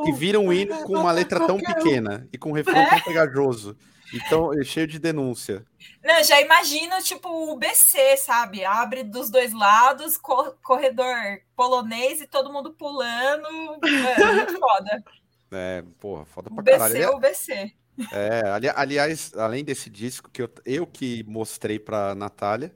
que 0.05 0.13
vira 0.13 0.39
um 0.39 0.53
hino 0.53 0.85
com 0.85 0.93
uma 0.93 1.11
letra 1.11 1.45
tão 1.45 1.59
pequena 1.59 2.29
e 2.33 2.39
com 2.39 2.51
um 2.51 2.53
refrão 2.53 2.79
É. 2.79 2.91
tão 2.91 3.01
pegajoso. 3.01 3.77
Então, 4.13 4.53
é 4.53 4.63
cheio 4.65 4.87
de 4.87 4.99
denúncia. 4.99 5.65
Não, 6.05 6.23
já 6.23 6.41
imagino, 6.41 7.03
tipo, 7.03 7.29
o 7.29 7.57
BC, 7.57 8.17
sabe? 8.19 8.65
Abre 8.65 9.03
dos 9.03 9.31
dois 9.31 9.53
lados, 9.53 10.17
co- 10.17 10.55
corredor 10.63 11.15
polonês 11.57 12.21
e 12.21 12.27
todo 12.27 12.53
mundo 12.53 12.73
pulando. 12.73 13.49
Mano, 13.51 14.35
muito 14.37 14.59
foda. 14.61 15.05
É, 15.51 15.83
porra, 16.01 16.25
foda 16.27 16.49
O 16.51 16.55
pra 16.55 16.63
BC 16.63 16.79
caralho. 16.79 17.09
ou 17.11 17.17
o 17.17 17.21
BC. 17.21 17.73
É, 18.13 18.43
ali- 18.51 18.69
aliás, 18.69 19.33
além 19.37 19.65
desse 19.65 19.89
disco 19.89 20.31
que 20.31 20.43
eu, 20.43 20.51
eu 20.67 20.87
que 20.87 21.23
mostrei 21.25 21.79
pra 21.79 22.15
Natália, 22.15 22.73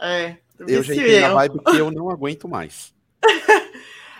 É. 0.00 0.36
eu 0.60 0.82
já 0.82 0.94
entrei 0.94 1.20
na 1.20 1.34
vibe 1.34 1.58
que 1.64 1.76
eu 1.76 1.90
não 1.90 2.10
aguento 2.10 2.48
mais. 2.48 2.94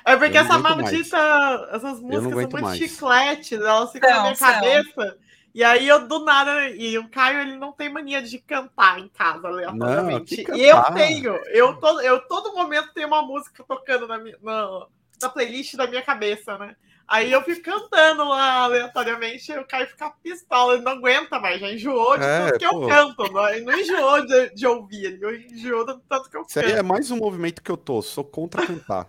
É 0.08 0.16
porque 0.16 0.38
Eu 0.38 0.44
não 0.44 0.50
essa 0.52 0.58
maldita. 0.60 1.68
Essas 1.72 2.00
não 2.00 2.08
músicas 2.08 2.22
são 2.22 2.32
muito 2.32 2.60
mais. 2.60 2.78
chiclete, 2.78 3.54
elas 3.56 3.90
ficam 3.90 4.08
na 4.08 4.14
São, 4.14 4.22
minha 4.22 4.36
são. 4.36 4.52
cabeça. 4.52 5.18
E 5.56 5.64
aí 5.64 5.88
eu 5.88 6.06
do 6.06 6.22
nada. 6.22 6.68
E 6.68 6.98
o 6.98 7.08
Caio 7.08 7.40
ele 7.40 7.56
não 7.56 7.72
tem 7.72 7.88
mania 7.88 8.20
de 8.20 8.38
cantar 8.38 9.00
em 9.00 9.08
casa, 9.08 9.48
aleatoriamente. 9.48 10.44
que 10.44 10.52
e 10.52 10.68
eu 10.68 10.82
tenho. 10.92 11.34
Eu, 11.46 11.80
todo, 11.80 12.02
eu 12.02 12.20
todo 12.28 12.52
momento 12.54 12.92
tenho 12.92 13.06
uma 13.06 13.22
música 13.22 13.64
tocando 13.66 14.06
na, 14.06 14.18
minha, 14.18 14.36
na, 14.42 14.86
na 15.22 15.30
playlist 15.30 15.74
da 15.74 15.86
minha 15.86 16.02
cabeça, 16.02 16.58
né? 16.58 16.76
Aí 17.08 17.32
eu 17.32 17.40
fico 17.42 17.62
cantando 17.62 18.28
lá 18.28 18.64
aleatoriamente 18.64 19.50
e 19.50 19.58
o 19.58 19.66
Caio 19.66 19.86
fica 19.86 20.10
pistola, 20.22 20.74
ele 20.74 20.82
não 20.82 20.92
aguenta 20.92 21.40
mais, 21.40 21.58
já 21.58 21.72
enjoou 21.72 22.18
de 22.18 22.24
É, 22.24 22.38
tanto 22.38 22.58
que 22.58 22.68
pô. 22.68 22.82
eu 22.82 22.88
canto. 22.88 23.32
Não, 23.32 23.48
ele 23.48 23.64
não 23.64 23.78
enjoou 23.78 24.26
de, 24.26 24.50
de 24.54 24.66
ouvir, 24.66 25.06
ele 25.06 25.46
enjoou 25.54 25.86
do 25.86 25.98
tanto 26.00 26.28
que 26.28 26.36
eu 26.36 26.44
Isso 26.46 26.58
aí 26.60 26.66
canto. 26.66 26.78
é 26.78 26.82
mais 26.82 27.10
um 27.10 27.16
movimento 27.16 27.62
que 27.62 27.70
eu 27.70 27.78
tô, 27.78 28.02
sou 28.02 28.24
contra 28.24 28.66
cantar. 28.66 29.08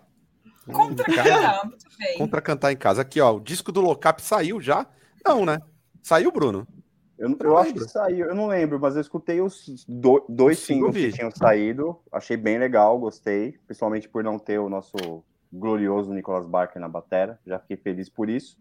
Contra 0.71 1.03
cantar, 1.13 1.65
muito 1.65 1.85
bem. 1.97 2.17
Contra 2.17 2.41
cantar 2.41 2.71
em 2.71 2.77
casa. 2.77 3.01
Aqui, 3.01 3.19
ó, 3.19 3.35
o 3.35 3.39
disco 3.41 3.69
do 3.69 3.81
Locap 3.81 4.21
saiu 4.21 4.61
já? 4.61 4.87
Não, 5.25 5.45
né? 5.45 5.61
Saiu, 6.07 6.31
Bruno? 6.31 6.65
Eu, 7.17 7.29
eu 7.31 7.37
Eu 7.41 7.57
acho 7.57 7.73
que 7.73 7.81
saiu, 7.81 8.27
eu 8.27 8.35
não 8.35 8.47
lembro, 8.47 8.79
mas 8.79 8.95
eu 8.95 9.01
escutei 9.01 9.41
os 9.41 9.85
do- 9.89 10.25
dois 10.29 10.57
singles 10.59 10.95
que 10.95 11.11
tinham 11.11 11.29
saído. 11.31 11.99
Achei 12.13 12.37
bem 12.37 12.57
legal, 12.57 12.97
gostei. 12.97 13.57
Principalmente 13.65 14.07
por 14.07 14.23
não 14.23 14.39
ter 14.39 14.57
o 14.57 14.69
nosso 14.69 14.95
glorioso 15.51 16.13
Nicolas 16.13 16.47
Barker 16.47 16.81
na 16.81 16.87
batera. 16.87 17.37
Já 17.45 17.59
fiquei 17.59 17.75
feliz 17.75 18.07
por 18.09 18.29
isso. 18.29 18.57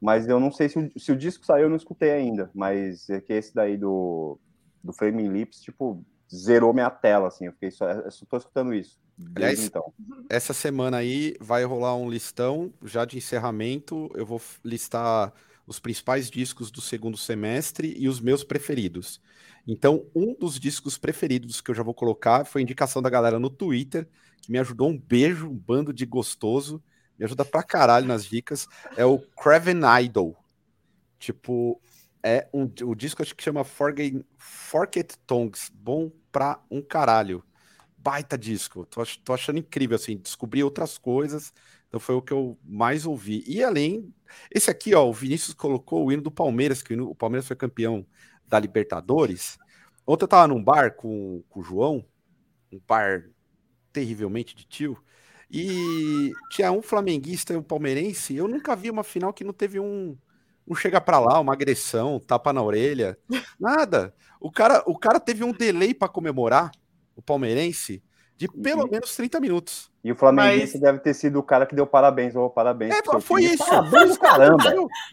Mas 0.00 0.26
eu 0.26 0.40
não 0.40 0.50
sei 0.50 0.70
se 0.70 0.78
o, 0.78 0.90
se 0.98 1.12
o 1.12 1.16
disco 1.16 1.44
saiu, 1.44 1.64
eu 1.64 1.68
não 1.68 1.76
escutei 1.76 2.10
ainda. 2.12 2.50
Mas 2.54 3.10
é 3.10 3.20
que 3.20 3.34
esse 3.34 3.54
daí 3.54 3.76
do, 3.76 4.38
do 4.82 4.94
Flaming 4.94 5.28
Lips, 5.28 5.60
tipo, 5.60 6.02
zerou 6.34 6.72
minha 6.72 6.88
tela, 6.88 7.28
assim. 7.28 7.46
Eu 7.46 7.52
fiquei 7.52 7.70
só, 7.70 7.86
eu 7.90 8.10
só 8.10 8.24
tô 8.24 8.38
escutando 8.38 8.72
isso. 8.72 8.98
Aliás, 9.34 9.62
então. 9.62 9.92
Essa 10.30 10.54
semana 10.54 10.98
aí 10.98 11.34
vai 11.38 11.64
rolar 11.64 11.96
um 11.96 12.08
listão 12.08 12.72
já 12.82 13.04
de 13.04 13.18
encerramento. 13.18 14.08
Eu 14.14 14.24
vou 14.24 14.40
listar 14.64 15.34
os 15.68 15.78
principais 15.78 16.30
discos 16.30 16.70
do 16.70 16.80
segundo 16.80 17.18
semestre 17.18 17.94
e 17.98 18.08
os 18.08 18.20
meus 18.20 18.42
preferidos. 18.42 19.20
Então, 19.66 20.06
um 20.14 20.34
dos 20.34 20.58
discos 20.58 20.96
preferidos 20.96 21.60
que 21.60 21.70
eu 21.70 21.74
já 21.74 21.82
vou 21.82 21.92
colocar 21.92 22.46
foi 22.46 22.62
indicação 22.62 23.02
da 23.02 23.10
galera 23.10 23.38
no 23.38 23.50
Twitter, 23.50 24.08
que 24.40 24.50
me 24.50 24.58
ajudou 24.58 24.88
um 24.88 24.98
beijo, 24.98 25.46
um 25.46 25.54
bando 25.54 25.92
de 25.92 26.06
gostoso, 26.06 26.82
me 27.18 27.26
ajuda 27.26 27.44
pra 27.44 27.62
caralho 27.62 28.06
nas 28.06 28.24
dicas. 28.24 28.66
É 28.96 29.04
o 29.04 29.18
Craven 29.18 29.80
Idol. 30.02 30.34
Tipo, 31.18 31.78
é 32.22 32.48
um, 32.52 32.62
o 32.84 32.94
disco 32.94 33.20
acho 33.20 33.36
que 33.36 33.42
chama 33.42 33.62
Forget, 33.62 34.24
Forget 34.38 35.18
Tongues. 35.26 35.70
Bom 35.74 36.10
pra 36.32 36.62
um 36.70 36.80
caralho 36.80 37.44
baita 37.98 38.38
disco. 38.38 38.86
Tô, 38.86 39.02
tô 39.22 39.34
achando 39.34 39.58
incrível, 39.58 39.96
assim, 39.96 40.16
descobri 40.16 40.62
outras 40.62 40.96
coisas. 40.96 41.52
Então 41.88 41.98
foi 41.98 42.14
o 42.14 42.22
que 42.22 42.32
eu 42.32 42.58
mais 42.62 43.06
ouvi. 43.06 43.42
E 43.46 43.62
além, 43.62 44.12
esse 44.54 44.70
aqui, 44.70 44.94
ó, 44.94 45.08
o 45.08 45.12
Vinícius 45.12 45.54
colocou 45.54 46.06
o 46.06 46.12
hino 46.12 46.22
do 46.22 46.30
Palmeiras, 46.30 46.82
que 46.82 46.94
o, 46.94 47.14
Palmeiras 47.14 47.46
foi 47.46 47.56
campeão 47.56 48.06
da 48.46 48.58
Libertadores. 48.58 49.58
Ontem 50.06 50.24
eu 50.24 50.28
tava 50.28 50.48
num 50.48 50.62
bar 50.62 50.94
com, 50.94 51.42
com 51.48 51.60
o 51.60 51.62
João, 51.62 52.04
um 52.72 52.80
bar 52.86 53.30
terrivelmente 53.92 54.54
de 54.54 54.64
tio, 54.64 55.02
e 55.50 56.32
tinha 56.50 56.70
um 56.72 56.82
flamenguista 56.82 57.54
e 57.54 57.56
um 57.56 57.62
palmeirense. 57.62 58.36
Eu 58.36 58.46
nunca 58.46 58.76
vi 58.76 58.90
uma 58.90 59.02
final 59.02 59.32
que 59.32 59.44
não 59.44 59.52
teve 59.52 59.80
um, 59.80 60.16
um 60.66 60.74
chega 60.74 61.00
pra 61.00 61.18
lá, 61.18 61.40
uma 61.40 61.54
agressão, 61.54 62.20
tapa 62.20 62.52
na 62.52 62.62
orelha, 62.62 63.18
nada. 63.58 64.14
O 64.40 64.50
cara, 64.52 64.82
o 64.86 64.96
cara 64.96 65.18
teve 65.18 65.42
um 65.42 65.52
delay 65.52 65.94
para 65.94 66.08
comemorar, 66.08 66.70
o 67.16 67.22
palmeirense, 67.22 68.02
de 68.38 68.48
pelo 68.48 68.84
Uhum. 68.84 68.88
menos 68.90 69.14
30 69.16 69.38
minutos. 69.40 69.90
E 70.02 70.10
o 70.12 70.16
Flamenguista 70.16 70.78
Mas- 70.78 70.80
deve 70.82 70.98
ter 71.00 71.12
sido 71.12 71.38
o 71.40 71.42
cara 71.42 71.66
que 71.66 71.74
deu 71.74 71.86
parabéns 71.86 72.34
ou 72.36 72.48
parabéns. 72.48 72.94
É, 72.94 73.20
foi 73.20 73.42
time. 73.42 73.54
isso. 73.54 73.66
Parabéns 73.66 73.90
Foi 73.90 74.08
do 74.08 74.18
caramba. 74.18 74.64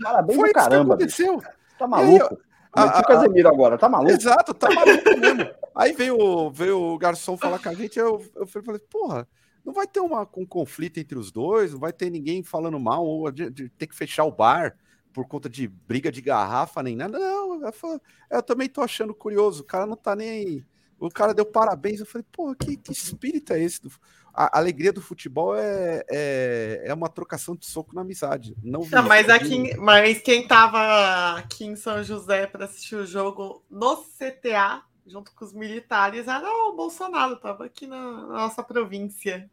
Parabéns 0.04 0.36
Foi 0.38 0.44
do 0.44 0.46
isso 0.46 0.46
que 0.46 0.54
caramba, 0.54 0.96
bicho. 0.96 1.24
aconteceu. 1.24 1.52
Tá 1.78 1.88
maluco? 1.88 2.38
a- 2.72 2.86
Meti 2.86 2.98
a- 2.98 3.00
o 3.00 3.04
Casemiro 3.04 3.48
agora, 3.50 3.78
tá 3.78 3.90
maluco? 3.90 4.12
Exato, 4.12 4.54
tá 4.54 4.70
maluco 4.70 5.18
mesmo. 5.20 5.50
Aí 5.74 5.92
veio, 5.94 6.52
veio 6.52 6.80
o 6.80 6.98
garçom 6.98 7.36
falar 7.36 7.58
com 7.60 7.70
a 7.70 7.74
gente, 7.74 7.98
eu, 7.98 8.24
eu 8.36 8.46
falei, 8.46 8.80
porra, 8.90 9.28
não 9.66 9.74
vai 9.74 9.88
ter 9.88 10.00
uma, 10.02 10.28
um 10.38 10.46
conflito 10.46 11.00
entre 11.00 11.18
os 11.18 11.32
dois, 11.32 11.74
não 11.74 11.80
vai 11.80 11.92
ter 11.92 12.10
ninguém 12.10 12.44
falando 12.44 12.80
mal, 12.80 13.04
ou 13.06 13.32
de, 13.32 13.50
de 13.50 13.70
ter 13.70 13.88
que 13.88 13.96
fechar 13.96 14.24
o 14.26 14.32
bar 14.32 14.76
por 15.12 15.26
conta 15.28 15.50
de 15.50 15.68
briga 15.68 16.12
de 16.12 16.22
garrafa, 16.22 16.84
nem 16.84 16.96
nada. 16.96 17.18
Não, 17.18 17.72
falou, 17.74 18.00
eu 18.30 18.44
também 18.44 18.68
tô 18.70 18.82
achando 18.82 19.14
curioso, 19.16 19.64
o 19.64 19.66
cara 19.66 19.86
não 19.86 19.96
tá 19.98 20.16
nem 20.16 20.30
aí. 20.30 20.64
O 21.00 21.10
cara 21.10 21.34
deu 21.34 21.46
parabéns, 21.46 22.00
eu 22.00 22.06
falei, 22.06 22.26
porra, 22.32 22.56
que, 22.56 22.78
que 22.78 22.92
espírito 22.92 23.54
é 23.54 23.62
esse? 23.62 23.82
do- 23.82 23.92
A 24.34 24.58
alegria 24.58 24.92
do 24.94 25.02
futebol 25.02 25.56
é, 25.56 26.04
é, 26.10 26.84
é 26.86 26.94
uma 26.94 27.10
trocação 27.10 27.56
de 27.56 27.66
soco 27.66 27.94
na 27.94 28.02
amizade. 28.02 28.56
Não, 28.64 28.82
vi 28.82 28.96
Não, 28.96 29.04
mas, 29.04 29.30
aqui, 29.30 29.76
mas 29.78 30.22
quem 30.22 30.48
tava 30.48 31.38
aqui 31.38 31.66
em 31.66 31.76
São 31.76 32.04
José 32.04 32.48
para 32.48 32.66
assistir 32.66 32.96
o 32.96 33.06
jogo 33.06 33.64
no 33.70 33.98
CTA, 33.98 34.84
junto 35.06 35.34
com 35.34 35.46
os 35.46 35.54
militares, 35.54 36.28
era 36.28 36.50
o 36.50 36.76
Bolsonaro, 36.76 37.38
tava 37.38 37.66
aqui 37.66 37.88
na, 37.88 38.12
nossa 38.28 38.64
província. 38.64 39.50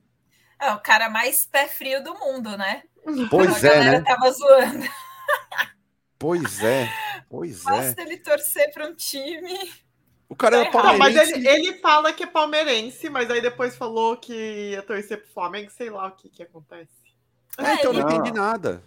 É 0.61 0.72
o 0.72 0.80
cara 0.80 1.11
mais 1.11 1.44
pé 1.44 1.66
frio 1.68 2.02
do 2.02 2.14
mundo, 2.14 2.56
né? 2.56 2.84
Pois 3.28 3.64
a 3.64 3.68
é, 3.68 3.75
galera 3.75 3.99
né? 3.99 4.04
tava 4.04 4.30
zoando. 4.30 4.84
Pois 6.18 6.62
é, 6.62 6.88
pois 7.28 7.62
é. 7.62 7.64
Basta 7.64 8.02
ele 8.02 8.16
torcer 8.18 8.72
para 8.72 8.87
um 8.87 8.94
time. 8.94 9.58
O 10.32 10.36
cara 10.36 10.56
Tá 10.56 10.64
é 10.64 10.68
errado. 10.68 10.84
Não, 10.92 10.98
mas 10.98 11.14
palmeirense. 11.14 11.34
ele, 11.34 11.48
ele 11.68 11.78
fala 11.78 12.12
que 12.12 12.24
é 12.24 12.26
palmeirense, 12.26 13.10
mas 13.10 13.30
aí 13.30 13.40
depois 13.42 13.76
falou 13.76 14.16
que 14.16 14.32
ia 14.70 14.82
torcer 14.82 15.22
pro 15.22 15.32
Flamengo, 15.32 15.70
sei 15.70 15.90
lá 15.90 16.08
o 16.08 16.12
que 16.12 16.28
que 16.30 16.42
acontece. 16.42 16.90
É, 17.58 17.74
então 17.74 17.92
eu 17.92 18.00
não 18.00 18.08
Não. 18.08 18.16
entendi 18.16 18.32
nada. 18.32 18.82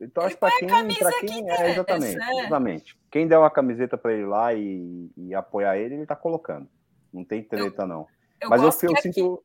Ele 0.00 0.10
torce 0.10 0.36
pra 0.36 0.50
quem, 0.58 0.68
camisa 0.68 0.98
pra 0.98 1.12
que 1.20 1.26
quem 1.26 1.48
é 1.50 1.70
exatamente, 1.70 2.16
né? 2.16 2.30
exatamente. 2.40 2.98
Quem 3.12 3.28
der 3.28 3.38
uma 3.38 3.48
camiseta 3.50 3.96
pra 3.96 4.12
ele 4.12 4.26
lá 4.26 4.52
e, 4.52 5.08
e 5.16 5.32
apoiar 5.34 5.78
ele, 5.78 5.94
ele 5.94 6.06
tá 6.06 6.16
colocando. 6.16 6.68
Não 7.12 7.24
tem 7.24 7.42
treta, 7.42 7.86
não. 7.86 8.06
Eu 8.40 8.50
Mas 8.50 8.60
eu, 8.60 8.68
eu 8.68 8.72
que 8.94 8.98
aqui- 8.98 9.12
sinto. 9.12 9.42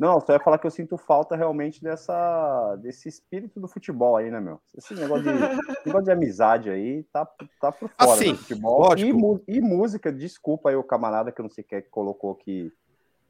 Não, 0.00 0.18
só 0.18 0.32
ia 0.32 0.40
falar 0.40 0.56
que 0.56 0.66
eu 0.66 0.70
sinto 0.70 0.96
falta 0.96 1.36
realmente 1.36 1.82
dessa, 1.82 2.74
desse 2.76 3.06
espírito 3.06 3.60
do 3.60 3.68
futebol 3.68 4.16
aí, 4.16 4.30
né, 4.30 4.40
meu? 4.40 4.58
Esse 4.74 4.94
negócio 4.94 5.24
de, 5.24 5.30
negócio 5.84 6.04
de 6.06 6.10
amizade 6.10 6.70
aí 6.70 7.02
tá, 7.12 7.28
tá 7.60 7.70
por 7.70 7.90
fora 7.90 8.12
Assim, 8.14 8.32
do 8.32 8.38
futebol. 8.38 8.96
E, 8.96 9.56
e 9.56 9.60
música, 9.60 10.10
desculpa 10.10 10.70
aí 10.70 10.74
o 10.74 10.82
camarada 10.82 11.30
que 11.30 11.38
eu 11.38 11.42
não 11.42 11.50
sei 11.50 11.62
quem 11.62 11.76
é 11.80 11.82
que 11.82 11.90
colocou 11.90 12.34
que 12.34 12.72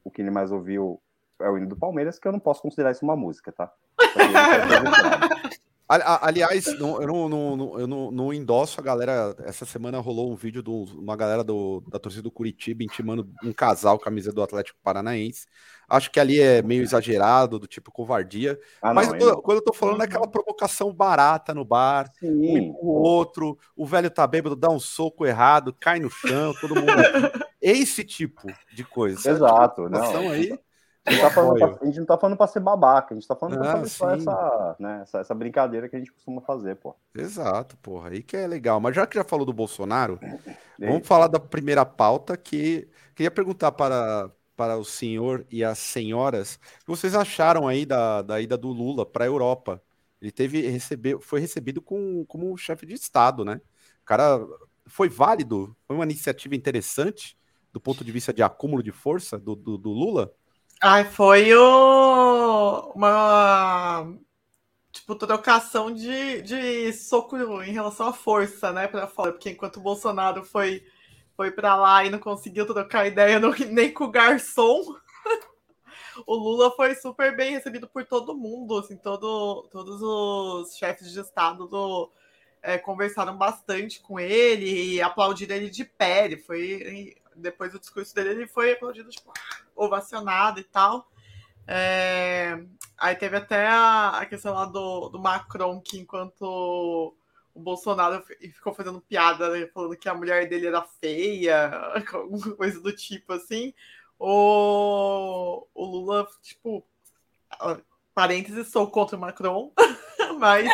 o 0.05 0.13
que 0.13 0.23
ele 0.23 0.31
mais 0.31 0.53
ouviu 0.53 1.03
é 1.41 1.51
o 1.51 1.59
hino 1.59 1.67
do 1.67 1.75
Palmeiras, 1.75 2.21
que 2.21 2.29
eu 2.29 2.33
não 2.33 2.39
posso 2.39 2.63
considerar 2.63 2.93
isso 2.93 3.05
uma 3.05 3.17
música, 3.17 3.51
tá? 3.51 3.73
Aliás, 5.91 6.79
não- 6.79 7.01
eu, 7.03 7.09
não, 7.09 7.29
não- 7.29 7.57
não- 7.57 7.81
eu 7.81 7.87
não, 7.87 8.11
não 8.13 8.33
endosso 8.33 8.81
a 8.81 8.83
galera. 8.85 9.35
Essa 9.45 9.67
semana 9.67 9.99
rolou 9.99 10.31
um 10.31 10.37
vídeo 10.37 10.63
de 10.63 10.71
uma 10.71 11.17
galera 11.17 11.43
do- 11.43 11.83
da 11.91 11.99
torcida 11.99 12.23
do 12.23 12.31
Curitiba 12.31 12.85
intimando 12.85 13.29
um 13.43 13.53
casal 13.53 13.99
camisa 13.99 14.33
do 14.33 14.41
Atlético 14.41 14.79
Paranaense. 14.85 15.47
Acho 15.89 16.09
que 16.13 16.21
ali 16.21 16.41
é 16.41 16.63
meio 16.63 16.83
exagerado, 16.85 17.59
do 17.59 17.67
tipo 17.67 17.91
covardia. 17.91 18.57
Ah, 18.81 18.95
Mas 18.95 19.09
não, 19.09 19.17
eu 19.17 19.35
tô- 19.35 19.43
quando 19.43 19.59
eu 19.59 19.65
tô 19.65 19.73
falando 19.73 20.01
é 20.03 20.05
aquela 20.05 20.29
provocação 20.29 20.93
barata 20.95 21.53
no 21.53 21.65
bar. 21.65 22.09
não. 22.23 22.31
Um 22.31 22.41
Sim, 22.41 22.57
empurra 22.59 22.85
o 22.85 23.03
outro, 23.03 23.59
o 23.77 23.85
velho 23.85 24.09
tá 24.09 24.25
bêbado, 24.29 24.55
dá 24.55 24.69
um 24.71 24.79
soco 24.79 25.27
errado, 25.27 25.75
cai 25.81 25.99
no 25.99 26.09
chão, 26.09 26.55
todo 26.61 26.77
mundo. 26.77 26.87
Esse 27.61 28.05
tipo 28.05 28.47
de 28.73 28.85
coisa. 28.85 29.29
Exato, 29.29 29.89
não. 29.89 29.99
situação 30.07 30.31
aí. 30.31 30.57
A 31.11 31.13
gente, 31.13 31.21
tá 31.21 31.31
falando 31.31 31.57
pra- 31.59 31.73
a 31.81 31.87
gente 31.87 31.99
não 31.99 32.07
tá 32.07 32.19
falando 32.19 32.37
pra 32.37 32.47
ser 32.47 32.61
babaca, 32.61 33.15
a 33.15 33.19
gente 33.19 33.27
tá 33.27 33.35
falando 33.37 33.57
pra 33.57 33.67
Ah, 33.67 33.67
fazer 33.67 33.91
só 33.91 34.11
essa, 34.11 34.77
né, 34.79 35.01
essa, 35.03 35.19
essa 35.21 35.35
brincadeira 35.35 35.89
que 35.89 35.97
a 35.97 35.99
gente 35.99 36.13
costuma 36.13 36.41
fazer, 36.43 36.77
pô. 36.77 36.95
Exato, 37.15 37.77
porra. 37.79 38.11
Aí 38.11 38.23
que 38.23 38.37
é 38.37 38.47
legal. 38.47 38.81
Mas 38.81 38.95
já 38.95 39.07
que 39.07 39.17
já 39.17 39.25
falou 39.25 39.45
do 39.45 39.53
Bolsonaro, 39.53 40.23
vamos 40.85 41.07
falar 41.07 41.29
da 41.29 41.41
primeira 41.41 41.85
pauta 41.87 42.37
que 42.37 42.89
queria 43.15 43.31
perguntar 43.31 43.73
para, 43.73 44.31
para 44.57 44.79
o 44.79 44.85
senhor 44.85 45.47
e 45.51 45.65
as 45.65 45.79
senhoras 45.79 46.57
o 46.57 46.59
que 46.87 46.87
vocês 46.89 47.15
acharam 47.15 47.69
aí 47.69 47.87
da, 47.87 48.23
da 48.23 48.41
ida 48.41 48.57
do 48.59 48.69
Lula 48.71 49.07
para 49.07 49.25
a 49.25 49.29
Europa. 49.29 49.83
Ele 50.21 50.33
teve 50.33 50.63
recebeu, 50.69 51.21
foi 51.21 51.41
recebido 51.41 51.83
com, 51.83 52.25
como 52.27 52.57
chefe 52.59 52.87
de 52.87 52.95
Estado, 52.95 53.45
né? 53.45 53.61
O 54.03 54.05
cara 54.07 54.41
foi 54.87 55.09
válido, 55.09 55.77
foi 55.87 55.97
uma 55.97 56.05
iniciativa 56.05 56.55
interessante 56.57 57.39
do 57.73 57.81
ponto 57.81 58.05
de 58.05 58.13
vista 58.13 58.33
de 58.33 58.43
acúmulo 58.43 58.83
de 58.83 58.93
força 58.93 59.39
do, 59.39 59.55
do, 59.57 59.79
do 59.79 59.91
Lula. 59.91 60.33
Ai, 60.83 61.05
foi 61.05 61.55
o... 61.55 62.93
uma 62.95 64.07
tipo, 64.93 65.15
trocação 65.17 65.93
de, 65.93 66.43
de 66.43 66.93
soco 66.93 67.37
em 67.63 67.73
relação 67.73 68.09
à 68.09 68.13
força, 68.13 68.73
né, 68.73 68.89
para 68.89 69.07
fora, 69.07 69.33
porque 69.33 69.51
enquanto 69.51 69.77
o 69.79 69.81
Bolsonaro 69.83 70.45
foi 70.45 70.85
foi 71.37 71.51
para 71.51 71.75
lá 71.75 72.05
e 72.05 72.11
não 72.11 72.19
conseguiu 72.19 72.67
trocar 72.67 73.07
ideia 73.07 73.41
no, 73.41 73.51
nem 73.73 73.93
com 73.93 74.05
o 74.05 74.11
garçom, 74.11 74.83
o 76.27 76.35
Lula 76.35 76.71
foi 76.73 76.95
super 76.95 77.37
bem 77.37 77.53
recebido 77.53 77.89
por 77.89 78.05
todo 78.07 78.37
mundo, 78.37 78.79
assim, 78.79 78.97
todo, 78.97 79.69
todos 79.71 80.03
os 80.03 80.77
chefes 80.77 81.13
de 81.13 81.21
estado 81.21 81.67
do, 81.67 82.11
é, 82.63 82.79
conversaram 82.79 83.37
bastante 83.37 84.01
com 84.01 84.21
ele 84.21 84.95
e 84.95 85.03
aplaudiram 85.03 85.57
ele 85.57 85.71
de 85.71 85.85
pé. 85.85 86.27
Ele 86.27 86.37
foi 86.37 87.17
depois 87.37 87.73
do 87.73 87.81
discurso 87.81 88.15
dele, 88.15 88.31
ele 88.31 88.47
foi 88.47 88.73
aplaudido, 88.73 89.11
tipo, 89.11 89.33
ovacionado 89.75 90.61
e 90.61 90.65
tal. 90.65 91.09
É, 91.67 92.63
aí 92.99 93.15
teve 93.15 93.37
até 93.37 93.69
a, 93.69 94.27
questão 94.29 94.55
lá 94.55 94.65
do, 94.65 95.09
do 95.09 95.19
Macron, 95.19 95.81
que 95.81 95.99
enquanto 95.99 97.15
o 97.55 97.61
Bolsonaro 97.61 98.25
ficou 98.25 98.75
fazendo 98.75 99.01
piada, 99.01 99.51
né, 99.51 99.67
falando 99.67 99.97
que 99.97 100.09
a 100.09 100.15
mulher 100.15 100.49
dele 100.49 100.67
era 100.67 100.83
feia, 100.83 101.71
alguma 102.13 102.57
coisa 102.57 102.81
do 102.81 102.93
tipo 102.93 103.33
assim, 103.33 103.73
o, 104.19 105.67
o 105.75 105.85
Lula, 105.85 106.27
tipo, 106.43 106.85
parênteses, 108.15 108.69
sou 108.69 108.91
contra 108.91 109.17
o 109.17 109.21
Macron, 109.21 109.73
mas 110.39 110.69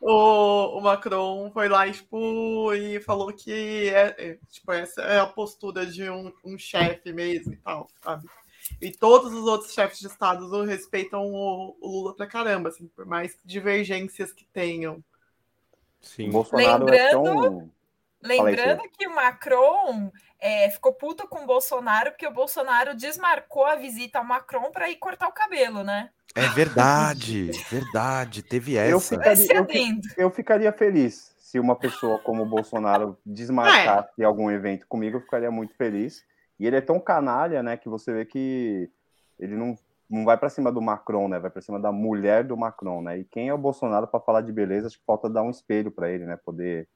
o, 0.00 0.78
o 0.78 0.80
Macron 0.80 1.50
foi 1.52 1.68
lá 1.68 1.90
tipo, 1.90 2.72
e 2.74 3.00
falou 3.00 3.32
que 3.32 3.88
é, 3.88 4.14
é, 4.18 4.38
tipo, 4.50 4.72
essa 4.72 5.02
é 5.02 5.18
a 5.18 5.26
postura 5.26 5.84
de 5.86 6.08
um, 6.08 6.32
um 6.44 6.58
chefe 6.58 7.12
mesmo 7.12 7.52
e 7.52 7.56
tal, 7.56 7.88
sabe? 8.02 8.28
E 8.80 8.92
todos 8.92 9.32
os 9.32 9.46
outros 9.46 9.72
chefes 9.72 9.98
de 9.98 10.06
Estado 10.06 10.62
respeitam 10.62 11.24
o, 11.24 11.76
o 11.80 11.88
Lula 11.88 12.14
pra 12.14 12.26
caramba, 12.26 12.68
assim, 12.68 12.86
por 12.88 13.06
mais 13.06 13.36
divergências 13.44 14.32
que 14.32 14.44
tenham. 14.44 15.02
Sim. 16.00 16.30
Bolsonaro 16.30 16.84
lembrando, 16.84 16.94
é 16.94 17.10
tão... 17.10 17.70
lembrando 18.22 18.82
que 18.96 19.06
o 19.06 19.14
Macron 19.14 20.10
é, 20.40 20.70
ficou 20.70 20.92
puto 20.92 21.26
com 21.28 21.44
o 21.44 21.46
Bolsonaro 21.46 22.10
porque 22.10 22.26
o 22.26 22.32
Bolsonaro 22.32 22.94
desmarcou 22.94 23.64
a 23.64 23.76
visita 23.76 24.18
ao 24.18 24.24
Macron 24.24 24.70
para 24.70 24.88
ir 24.88 24.96
cortar 24.96 25.28
o 25.28 25.32
cabelo, 25.32 25.82
né? 25.82 26.10
É 26.34 26.46
verdade, 26.48 27.50
verdade, 27.70 28.42
teve 28.42 28.76
essa. 28.76 28.90
Eu 28.90 29.00
ficaria, 29.00 29.54
eu, 29.54 29.66
eu 30.16 30.30
ficaria 30.30 30.72
feliz 30.72 31.34
se 31.48 31.58
uma 31.58 31.74
pessoa 31.74 32.18
como 32.18 32.42
o 32.42 32.46
Bolsonaro 32.46 33.16
desmarcasse 33.24 34.20
é. 34.20 34.24
algum 34.24 34.50
evento 34.50 34.86
comigo, 34.86 35.16
eu 35.16 35.22
ficaria 35.22 35.50
muito 35.50 35.74
feliz. 35.74 36.22
E 36.60 36.66
ele 36.66 36.76
é 36.76 36.80
tão 36.82 37.00
canalha, 37.00 37.62
né, 37.62 37.74
que 37.74 37.88
você 37.88 38.12
vê 38.12 38.26
que 38.26 38.90
ele 39.40 39.56
não, 39.56 39.74
não 40.10 40.26
vai 40.26 40.36
para 40.36 40.50
cima 40.50 40.70
do 40.70 40.82
Macron, 40.82 41.26
né, 41.26 41.38
vai 41.38 41.50
para 41.50 41.62
cima 41.62 41.80
da 41.80 41.90
mulher 41.90 42.44
do 42.44 42.54
Macron, 42.54 43.00
né? 43.00 43.20
E 43.20 43.24
quem 43.24 43.48
é 43.48 43.54
o 43.54 43.58
Bolsonaro 43.58 44.06
para 44.06 44.20
falar 44.20 44.42
de 44.42 44.52
beleza? 44.52 44.88
Acho 44.88 44.98
que 44.98 45.06
falta 45.06 45.30
dar 45.30 45.42
um 45.42 45.48
espelho 45.48 45.90
para 45.90 46.10
ele, 46.10 46.26
né, 46.26 46.36
poder 46.36 46.86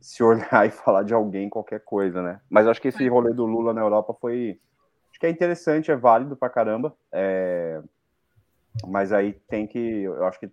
se 0.00 0.22
olhar 0.22 0.66
e 0.66 0.70
falar 0.70 1.02
de 1.02 1.14
alguém, 1.14 1.48
qualquer 1.48 1.80
coisa, 1.80 2.22
né? 2.22 2.40
Mas 2.48 2.66
acho 2.66 2.80
que 2.80 2.88
esse 2.88 3.06
rolê 3.08 3.32
do 3.32 3.46
Lula 3.46 3.72
na 3.72 3.80
Europa 3.80 4.14
foi. 4.20 4.60
Acho 5.10 5.20
que 5.20 5.26
é 5.26 5.30
interessante, 5.30 5.90
é 5.90 5.96
válido 5.96 6.36
pra 6.36 6.50
caramba. 6.50 6.94
É... 7.10 7.80
Mas 8.86 9.12
aí 9.12 9.32
tem 9.48 9.66
que. 9.66 10.02
Eu 10.02 10.24
acho 10.26 10.38
que. 10.38 10.50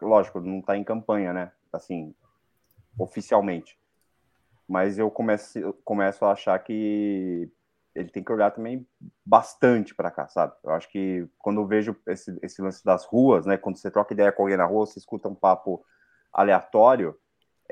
Lógico, 0.00 0.40
não 0.40 0.62
tá 0.62 0.76
em 0.76 0.84
campanha, 0.84 1.32
né? 1.32 1.52
Assim, 1.72 2.14
oficialmente 2.98 3.80
mas 4.70 4.98
eu 4.98 5.10
começo, 5.10 5.58
eu 5.58 5.72
começo 5.84 6.24
a 6.24 6.30
achar 6.30 6.56
que 6.60 7.50
ele 7.92 8.08
tem 8.08 8.22
que 8.22 8.30
olhar 8.30 8.52
também 8.52 8.86
bastante 9.26 9.92
para 9.92 10.12
cá, 10.12 10.28
sabe? 10.28 10.54
Eu 10.62 10.70
acho 10.70 10.88
que 10.88 11.26
quando 11.40 11.60
eu 11.60 11.66
vejo 11.66 11.96
esse, 12.06 12.38
esse 12.40 12.62
lance 12.62 12.84
das 12.84 13.04
ruas, 13.04 13.46
né, 13.46 13.56
quando 13.56 13.78
você 13.78 13.90
troca 13.90 14.14
ideia 14.14 14.30
com 14.30 14.42
alguém 14.42 14.56
na 14.56 14.64
rua, 14.64 14.86
você 14.86 15.00
escuta 15.00 15.28
um 15.28 15.34
papo 15.34 15.84
aleatório, 16.32 17.18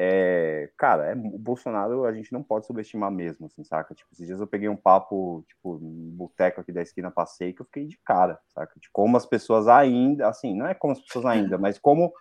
é, 0.00 0.70
cara, 0.78 1.06
é, 1.06 1.12
o 1.12 1.36
Bolsonaro 1.36 2.04
a 2.04 2.12
gente 2.12 2.32
não 2.32 2.40
pode 2.40 2.66
subestimar 2.66 3.10
mesmo, 3.10 3.46
assim, 3.46 3.64
saca? 3.64 3.92
Tipo, 3.96 4.12
esses 4.12 4.24
dias 4.24 4.38
eu 4.38 4.46
peguei 4.46 4.68
um 4.68 4.76
papo, 4.76 5.44
tipo, 5.48 5.76
no 5.80 6.12
boteco 6.12 6.60
aqui 6.60 6.70
da 6.70 6.80
esquina, 6.80 7.10
passei, 7.10 7.52
que 7.52 7.60
eu 7.60 7.66
fiquei 7.66 7.88
de 7.88 7.98
cara, 8.04 8.38
saca? 8.46 8.78
De 8.78 8.88
como 8.92 9.16
as 9.16 9.26
pessoas 9.26 9.66
ainda, 9.66 10.28
assim, 10.28 10.54
não 10.54 10.68
é 10.68 10.74
como 10.74 10.92
as 10.92 11.00
pessoas 11.00 11.26
ainda, 11.26 11.58
mas 11.58 11.80
como 11.80 12.12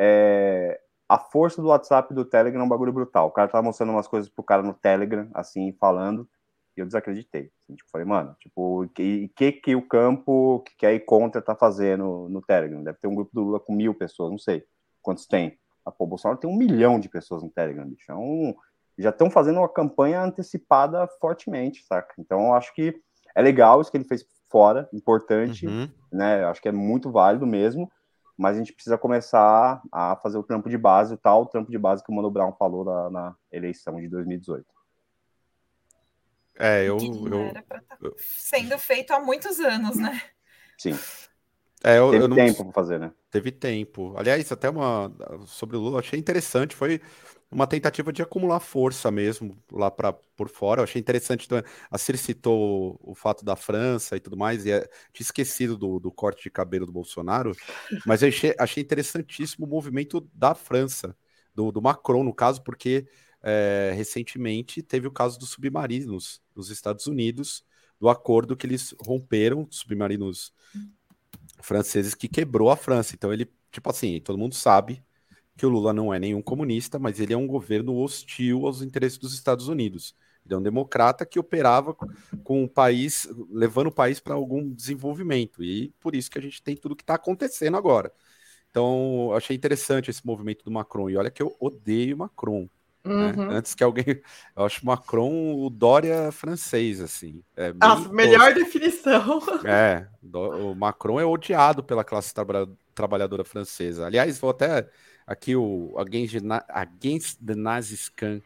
é, 0.00 0.80
a 1.06 1.18
força 1.18 1.60
do 1.60 1.68
WhatsApp 1.68 2.10
e 2.10 2.16
do 2.16 2.24
Telegram 2.24 2.62
é 2.62 2.64
um 2.64 2.68
bagulho 2.68 2.94
brutal. 2.94 3.28
O 3.28 3.30
cara 3.30 3.46
tava 3.46 3.62
mostrando 3.62 3.92
umas 3.92 4.08
coisas 4.08 4.30
pro 4.30 4.42
cara 4.42 4.62
no 4.62 4.72
Telegram, 4.72 5.28
assim, 5.34 5.70
falando, 5.78 6.26
e 6.74 6.80
eu 6.80 6.86
desacreditei. 6.86 7.52
Assim, 7.62 7.74
tipo, 7.74 7.90
falei, 7.90 8.06
mano, 8.06 8.34
tipo, 8.40 8.84
o 8.84 8.88
que, 8.88 9.28
que, 9.36 9.52
que 9.52 9.76
o 9.76 9.86
campo 9.86 10.60
que 10.60 10.74
quer 10.78 10.94
ir 10.94 11.00
contra 11.00 11.42
tá 11.42 11.54
fazendo 11.54 12.26
no 12.30 12.40
Telegram? 12.40 12.82
Deve 12.82 12.96
ter 12.98 13.06
um 13.06 13.14
grupo 13.14 13.32
do 13.34 13.42
Lula 13.42 13.60
com 13.60 13.74
mil 13.74 13.94
pessoas, 13.94 14.30
não 14.30 14.38
sei 14.38 14.64
quantos 15.02 15.26
tem. 15.26 15.58
Ah, 15.84 15.90
pô, 15.90 16.04
o 16.04 16.06
Bolsonaro 16.06 16.38
tem 16.38 16.50
um 16.50 16.56
milhão 16.56 16.98
de 16.98 17.08
pessoas 17.08 17.42
no 17.42 17.50
Telegram, 17.50 17.86
bicho. 17.86 18.10
É 18.10 18.14
um, 18.14 18.54
já 18.98 19.10
estão 19.10 19.30
fazendo 19.30 19.58
uma 19.58 19.68
campanha 19.68 20.22
antecipada 20.22 21.06
fortemente, 21.20 21.84
saca? 21.84 22.14
Então, 22.18 22.46
eu 22.46 22.54
acho 22.54 22.74
que 22.74 22.94
é 23.34 23.42
legal 23.42 23.80
isso 23.80 23.90
que 23.90 23.96
ele 23.96 24.04
fez 24.04 24.24
fora, 24.50 24.88
importante, 24.92 25.66
uhum. 25.66 25.88
né? 26.12 26.42
Eu 26.42 26.48
acho 26.48 26.60
que 26.60 26.68
é 26.68 26.72
muito 26.72 27.10
válido 27.10 27.46
mesmo 27.46 27.90
mas 28.36 28.56
a 28.56 28.58
gente 28.58 28.72
precisa 28.72 28.98
começar 28.98 29.80
a 29.92 30.16
fazer 30.16 30.38
o 30.38 30.42
trampo 30.42 30.68
de 30.68 30.78
base, 30.78 31.14
o 31.14 31.18
tal 31.18 31.46
trampo 31.46 31.70
de 31.70 31.78
base 31.78 32.02
que 32.02 32.10
o 32.10 32.14
Mano 32.14 32.30
Brown 32.30 32.52
falou 32.52 32.84
na, 32.84 33.10
na 33.10 33.36
eleição 33.50 34.00
de 34.00 34.08
2018. 34.08 34.66
É, 36.58 36.82
eu, 36.82 36.98
eu, 36.98 37.52
tá 37.52 37.80
sendo 38.18 38.78
feito 38.78 39.12
há 39.12 39.20
muitos 39.20 39.58
anos, 39.60 39.96
né? 39.96 40.20
Sim. 40.78 40.98
É, 41.84 41.98
eu, 41.98 42.10
teve 42.10 42.24
eu 42.24 42.28
não... 42.28 42.36
tempo 42.36 42.64
para 42.64 42.72
fazer, 42.72 42.98
né? 43.00 43.12
Teve 43.30 43.50
tempo. 43.50 44.14
Aliás, 44.16 44.50
até 44.52 44.70
uma 44.70 45.12
sobre 45.46 45.76
o 45.76 45.80
Lula, 45.80 46.00
achei 46.00 46.18
interessante. 46.18 46.76
Foi 46.76 47.00
uma 47.52 47.66
tentativa 47.66 48.12
de 48.12 48.22
acumular 48.22 48.60
força 48.60 49.10
mesmo 49.10 49.56
lá 49.70 49.90
para 49.90 50.12
por 50.12 50.48
fora. 50.48 50.80
Eu 50.80 50.84
achei 50.84 51.00
interessante. 51.00 51.44
Então, 51.44 51.62
a 51.90 51.98
Cir 51.98 52.16
citou 52.16 52.98
o 53.02 53.14
fato 53.14 53.44
da 53.44 53.54
França 53.54 54.16
e 54.16 54.20
tudo 54.20 54.36
mais, 54.36 54.64
e 54.64 54.70
é, 54.70 54.80
tinha 55.12 55.24
esquecido 55.24 55.76
do, 55.76 56.00
do, 56.00 56.10
corte 56.10 56.44
de 56.44 56.50
cabelo 56.50 56.86
do 56.86 56.92
Bolsonaro, 56.92 57.54
mas 58.06 58.22
eu 58.22 58.28
achei, 58.28 58.54
achei 58.58 58.82
interessantíssimo 58.82 59.66
o 59.66 59.68
movimento 59.68 60.26
da 60.32 60.54
França, 60.54 61.14
do, 61.54 61.70
do 61.70 61.82
Macron, 61.82 62.24
no 62.24 62.34
caso, 62.34 62.62
porque 62.62 63.06
é, 63.42 63.92
recentemente 63.94 64.82
teve 64.82 65.06
o 65.06 65.12
caso 65.12 65.38
dos 65.38 65.50
submarinos 65.50 66.40
nos 66.56 66.70
Estados 66.70 67.06
Unidos, 67.06 67.64
do 68.00 68.08
acordo 68.08 68.56
que 68.56 68.66
eles 68.66 68.94
romperam, 69.00 69.66
submarinos 69.70 70.52
franceses, 71.62 72.14
que 72.14 72.28
quebrou 72.28 72.70
a 72.70 72.76
França. 72.76 73.14
Então, 73.14 73.32
ele, 73.32 73.50
tipo 73.70 73.88
assim, 73.90 74.20
todo 74.20 74.38
mundo 74.38 74.54
sabe 74.54 75.02
que 75.56 75.66
o 75.66 75.68
Lula 75.68 75.92
não 75.92 76.12
é 76.12 76.18
nenhum 76.18 76.42
comunista, 76.42 76.98
mas 76.98 77.20
ele 77.20 77.32
é 77.32 77.36
um 77.36 77.46
governo 77.46 77.96
hostil 77.96 78.66
aos 78.66 78.82
interesses 78.82 79.18
dos 79.18 79.34
Estados 79.34 79.68
Unidos. 79.68 80.14
Ele 80.44 80.54
é 80.54 80.58
um 80.58 80.62
democrata 80.62 81.24
que 81.24 81.38
operava 81.38 81.94
com 82.42 82.64
o 82.64 82.68
país, 82.68 83.28
levando 83.50 83.88
o 83.88 83.92
país 83.92 84.18
para 84.20 84.34
algum 84.34 84.68
desenvolvimento. 84.72 85.62
E 85.62 85.90
por 86.00 86.14
isso 86.14 86.30
que 86.30 86.38
a 86.38 86.42
gente 86.42 86.62
tem 86.62 86.76
tudo 86.76 86.96
que 86.96 87.02
está 87.02 87.14
acontecendo 87.14 87.76
agora. 87.76 88.12
Então, 88.70 89.32
achei 89.34 89.54
interessante 89.56 90.10
esse 90.10 90.26
movimento 90.26 90.64
do 90.64 90.70
Macron. 90.70 91.10
E 91.10 91.16
olha 91.16 91.30
que 91.30 91.42
eu 91.42 91.54
odeio 91.60 92.16
Macron. 92.16 92.68
Né? 93.04 93.32
Uhum. 93.36 93.46
Né? 93.46 93.56
Antes 93.56 93.74
que 93.74 93.82
alguém. 93.82 94.04
Eu 94.56 94.64
acho 94.64 94.84
Macron 94.86 95.54
o 95.56 95.68
Dória 95.68 96.30
francês, 96.30 97.00
assim. 97.00 97.42
É 97.56 97.72
a 97.80 97.96
melhor 98.10 98.54
definição. 98.54 99.40
É, 99.64 100.06
o 100.22 100.74
Macron 100.74 101.20
é 101.20 101.24
odiado 101.24 101.82
pela 101.82 102.04
classe 102.04 102.32
trabalhadora 102.94 103.44
francesa. 103.44 104.06
Aliás, 104.06 104.38
vou 104.38 104.50
até 104.50 104.88
aqui 105.26 105.56
o 105.56 105.94
Against, 105.98 106.36
Against 106.68 107.38
the 107.44 107.54
Naziscan. 107.54 108.40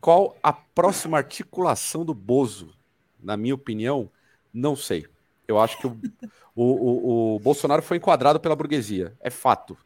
Qual 0.00 0.36
a 0.42 0.52
próxima 0.52 1.16
articulação 1.16 2.04
do 2.04 2.14
Bozo? 2.14 2.74
Na 3.22 3.36
minha 3.36 3.54
opinião, 3.54 4.10
não 4.52 4.76
sei. 4.76 5.06
Eu 5.48 5.58
acho 5.58 5.78
que 5.78 5.86
o, 5.86 5.98
o, 6.54 6.64
o, 6.64 7.36
o 7.36 7.38
Bolsonaro 7.40 7.82
foi 7.82 7.96
enquadrado 7.96 8.38
pela 8.38 8.54
burguesia. 8.54 9.16
É 9.20 9.30
fato. 9.30 9.76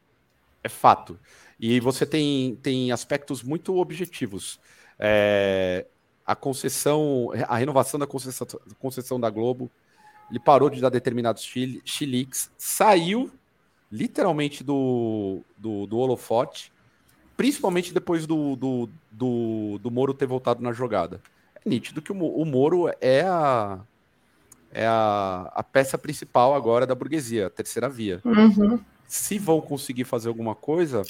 É 0.63 0.69
fato. 0.69 1.19
E 1.61 1.79
você 1.79 2.07
tem, 2.07 2.55
tem 2.55 2.91
aspectos 2.91 3.43
muito 3.43 3.77
objetivos. 3.77 4.59
É, 4.97 5.85
a 6.25 6.35
concessão, 6.35 7.29
a 7.47 7.55
renovação 7.55 7.99
da 7.99 8.07
concessão, 8.07 8.47
concessão 8.79 9.19
da 9.19 9.29
Globo, 9.29 9.69
ele 10.31 10.39
parou 10.39 10.71
de 10.71 10.81
dar 10.81 10.89
determinados 10.89 11.43
chiliques, 11.85 12.49
saiu 12.57 13.31
literalmente 13.91 14.63
do, 14.63 15.41
do, 15.55 15.85
do 15.85 15.97
holofote, 15.99 16.73
principalmente 17.37 17.93
depois 17.93 18.25
do, 18.25 18.55
do, 18.55 18.89
do, 19.11 19.77
do 19.77 19.91
Moro 19.91 20.15
ter 20.15 20.25
voltado 20.25 20.63
na 20.63 20.71
jogada. 20.71 21.21
É 21.63 21.69
nítido 21.69 22.01
que 22.01 22.11
o, 22.11 22.15
o 22.15 22.43
Moro 22.43 22.89
é 22.99 23.21
a, 23.21 23.79
é 24.71 24.87
a, 24.87 25.51
a 25.53 25.61
peça 25.61 25.95
principal 25.95 26.55
agora 26.55 26.87
da 26.87 26.95
burguesia, 26.95 27.47
a 27.47 27.49
terceira 27.51 27.87
via. 27.87 28.19
Uhum. 28.25 28.79
Se 29.05 29.37
vão 29.37 29.61
conseguir 29.61 30.05
fazer 30.05 30.29
alguma 30.29 30.55
coisa, 30.55 31.03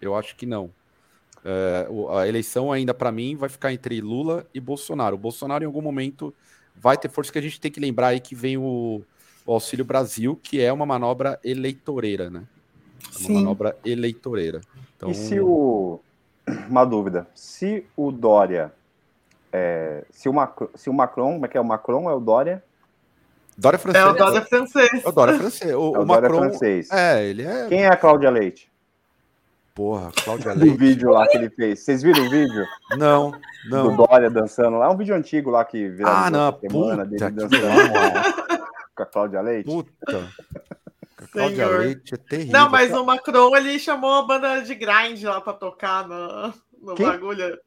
eu 0.00 0.14
acho 0.14 0.36
que 0.36 0.46
não. 0.46 0.70
É, 1.44 1.86
a 2.18 2.26
eleição 2.26 2.72
ainda, 2.72 2.94
para 2.94 3.12
mim, 3.12 3.36
vai 3.36 3.48
ficar 3.48 3.72
entre 3.72 4.00
Lula 4.00 4.46
e 4.54 4.60
Bolsonaro. 4.60 5.16
O 5.16 5.18
Bolsonaro, 5.18 5.62
em 5.62 5.66
algum 5.66 5.82
momento, 5.82 6.32
vai 6.74 6.96
ter 6.96 7.10
força 7.10 7.30
que 7.30 7.38
a 7.38 7.42
gente 7.42 7.60
tem 7.60 7.70
que 7.70 7.80
lembrar 7.80 8.08
aí 8.08 8.20
que 8.20 8.34
vem 8.34 8.56
o, 8.56 9.02
o 9.44 9.52
Auxílio 9.52 9.84
Brasil, 9.84 10.38
que 10.42 10.60
é 10.60 10.72
uma 10.72 10.86
manobra 10.86 11.38
eleitoreira, 11.44 12.30
né? 12.30 12.44
É 13.02 13.18
uma 13.18 13.26
Sim. 13.26 13.34
manobra 13.34 13.76
eleitoreira. 13.84 14.62
Então... 14.96 15.10
E 15.10 15.14
se 15.14 15.38
o. 15.40 16.00
Uma 16.68 16.84
dúvida. 16.84 17.26
Se 17.34 17.86
o 17.96 18.12
Dória. 18.12 18.70
É... 19.50 20.04
Se, 20.10 20.28
o 20.28 20.32
Macron, 20.32 20.68
se 20.74 20.90
o 20.90 20.92
Macron, 20.92 21.32
como 21.34 21.46
é 21.46 21.48
que 21.48 21.56
é? 21.56 21.60
O 21.60 21.64
Macron 21.64 22.10
é 22.10 22.12
o 22.12 22.20
Dória? 22.20 22.62
Dória 23.56 23.78
francês. 23.78 24.04
É 24.04 24.08
o 24.08 24.12
Dória 24.12 24.42
francês. 24.42 25.04
É 25.04 25.08
o 25.08 25.12
Dória 25.12 25.38
francês. 25.38 25.70
O, 25.70 25.74
é 25.74 25.76
o, 25.76 26.02
o 26.02 26.06
Macron, 26.06 26.38
francês. 26.40 26.90
É, 26.90 27.24
ele 27.24 27.42
é. 27.44 27.66
Quem 27.68 27.84
é 27.84 27.88
a 27.88 27.96
Cláudia 27.96 28.28
Leite? 28.28 28.70
Porra, 29.74 30.12
Cláudia 30.12 30.52
Leite. 30.54 30.70
O 30.74 30.78
vídeo 30.78 31.10
lá 31.10 31.26
que 31.26 31.36
ele 31.36 31.50
fez. 31.50 31.80
Vocês 31.80 32.02
viram 32.02 32.24
o 32.24 32.30
vídeo? 32.30 32.64
Não, 32.96 33.32
não. 33.68 33.96
Do 33.96 34.06
Dória 34.06 34.30
dançando 34.30 34.78
lá. 34.78 34.86
É 34.86 34.88
um 34.88 34.96
vídeo 34.96 35.14
antigo 35.14 35.50
lá 35.50 35.64
que 35.64 35.88
viralizou 35.88 36.26
ah, 36.26 36.30
não, 36.30 36.60
semana 36.60 37.04
puta, 37.04 37.30
dele 37.30 37.48
dançando 37.48 37.92
lá 37.92 38.34
com 38.94 39.02
a 39.02 39.06
Cláudia 39.06 39.40
Leite. 39.40 39.66
Puta. 39.66 40.28
A 41.18 41.26
Cláudia 41.26 41.66
Senhor. 41.66 41.80
Leite 41.80 42.14
é 42.14 42.16
terrível. 42.16 42.52
Não, 42.52 42.70
mas 42.70 42.92
o 42.92 43.04
Macron 43.04 43.56
ele 43.56 43.78
chamou 43.80 44.12
a 44.12 44.22
banda 44.22 44.60
de 44.60 44.74
grind 44.76 45.22
lá 45.24 45.40
pra 45.40 45.52
tocar 45.52 46.06
no, 46.06 46.54
no 46.80 46.94
bagulho. 46.94 47.58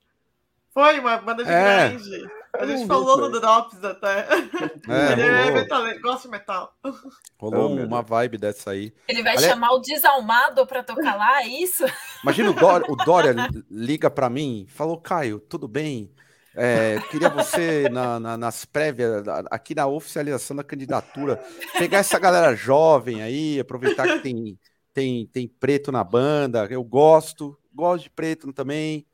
Foi 0.74 1.00
uma 1.00 1.18
banda 1.18 1.44
de 1.44 1.52
é. 1.52 1.90
grind. 1.90 2.30
A 2.60 2.66
gente 2.66 2.88
falou 2.88 3.18
no 3.18 3.40
Drops 3.40 3.84
até. 3.84 4.28
É, 4.90 5.12
ele 5.14 5.22
é 5.22 5.52
metal, 5.52 5.84
gosta 6.02 6.24
de 6.24 6.30
metal. 6.30 6.74
Rolou 7.38 7.72
oh, 7.72 7.86
uma 7.86 8.02
vibe 8.02 8.38
dessa 8.38 8.72
aí. 8.72 8.94
Ele 9.08 9.22
vai 9.22 9.38
chamar 9.38 9.72
o 9.74 9.80
Desalmado 9.80 10.66
para 10.66 10.84
tocar 10.84 11.16
lá, 11.16 11.42
é 11.42 11.48
isso? 11.48 11.84
Imagina 12.24 12.52
o 12.52 12.54
Dória, 12.54 12.86
o 12.90 12.96
Dória 12.96 13.36
liga 13.70 14.10
para 14.10 14.30
mim, 14.30 14.66
falou, 14.70 15.00
Caio, 15.00 15.40
tudo 15.40 15.68
bem? 15.68 16.12
É, 16.60 17.00
queria 17.12 17.30
você 17.30 17.88
na, 17.88 18.20
na, 18.20 18.36
nas 18.36 18.66
prévias, 18.66 19.24
aqui 19.52 19.76
na 19.76 19.86
oficialização 19.86 20.58
da 20.58 20.64
candidatura, 20.64 21.40
pegar 21.78 22.00
essa 22.00 22.18
galera 22.18 22.56
jovem 22.56 23.22
aí, 23.22 23.60
aproveitar 23.60 24.08
que 24.08 24.20
tem, 24.22 24.60
tem, 24.92 25.28
tem 25.28 25.48
preto 25.48 25.92
na 25.92 26.04
banda, 26.04 26.66
eu 26.72 26.84
gosto, 26.84 27.56
gosto 27.72 28.06
de 28.06 28.10
preto 28.10 28.52
também, 28.52 29.06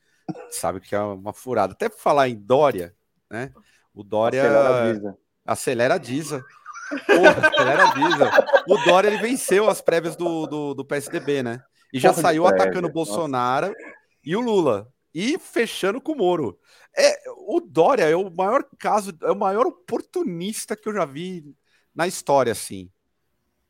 sabe 0.49 0.79
que 0.79 0.95
é 0.95 0.99
uma 1.01 1.33
furada. 1.33 1.73
Até 1.73 1.89
falar 1.89 2.29
em 2.29 2.35
Dória, 2.35 2.95
né? 3.33 3.51
O 3.93 4.03
Dória 4.03 4.43
acelera 4.43 4.69
a 4.69 4.91
Diza. 4.93 5.17
Acelera 5.45 5.93
a 5.95 5.97
Diza. 5.97 6.45
Porra, 7.07 7.47
acelera 7.47 7.89
a 7.89 7.93
Diza. 7.93 8.31
O 8.67 8.77
Dória 8.85 9.07
ele 9.07 9.17
venceu 9.17 9.67
as 9.67 9.81
prévias 9.81 10.15
do, 10.15 10.45
do, 10.45 10.73
do 10.75 10.85
PSDB, 10.85 11.41
né? 11.41 11.61
E 11.91 11.99
já 11.99 12.11
Porra 12.11 12.21
saiu 12.21 12.45
atacando 12.45 12.87
o 12.87 12.91
Bolsonaro 12.91 13.67
Nossa. 13.67 13.79
e 14.23 14.35
o 14.35 14.39
Lula. 14.39 14.87
E 15.13 15.37
fechando 15.39 15.99
com 15.99 16.11
o 16.11 16.17
Moro. 16.17 16.59
É, 16.95 17.15
o 17.47 17.59
Dória 17.59 18.03
é 18.03 18.15
o 18.15 18.29
maior 18.29 18.63
caso, 18.79 19.11
é 19.23 19.31
o 19.31 19.35
maior 19.35 19.65
oportunista 19.65 20.75
que 20.75 20.87
eu 20.87 20.93
já 20.93 21.05
vi 21.05 21.43
na 21.93 22.07
história, 22.07 22.51
assim. 22.51 22.89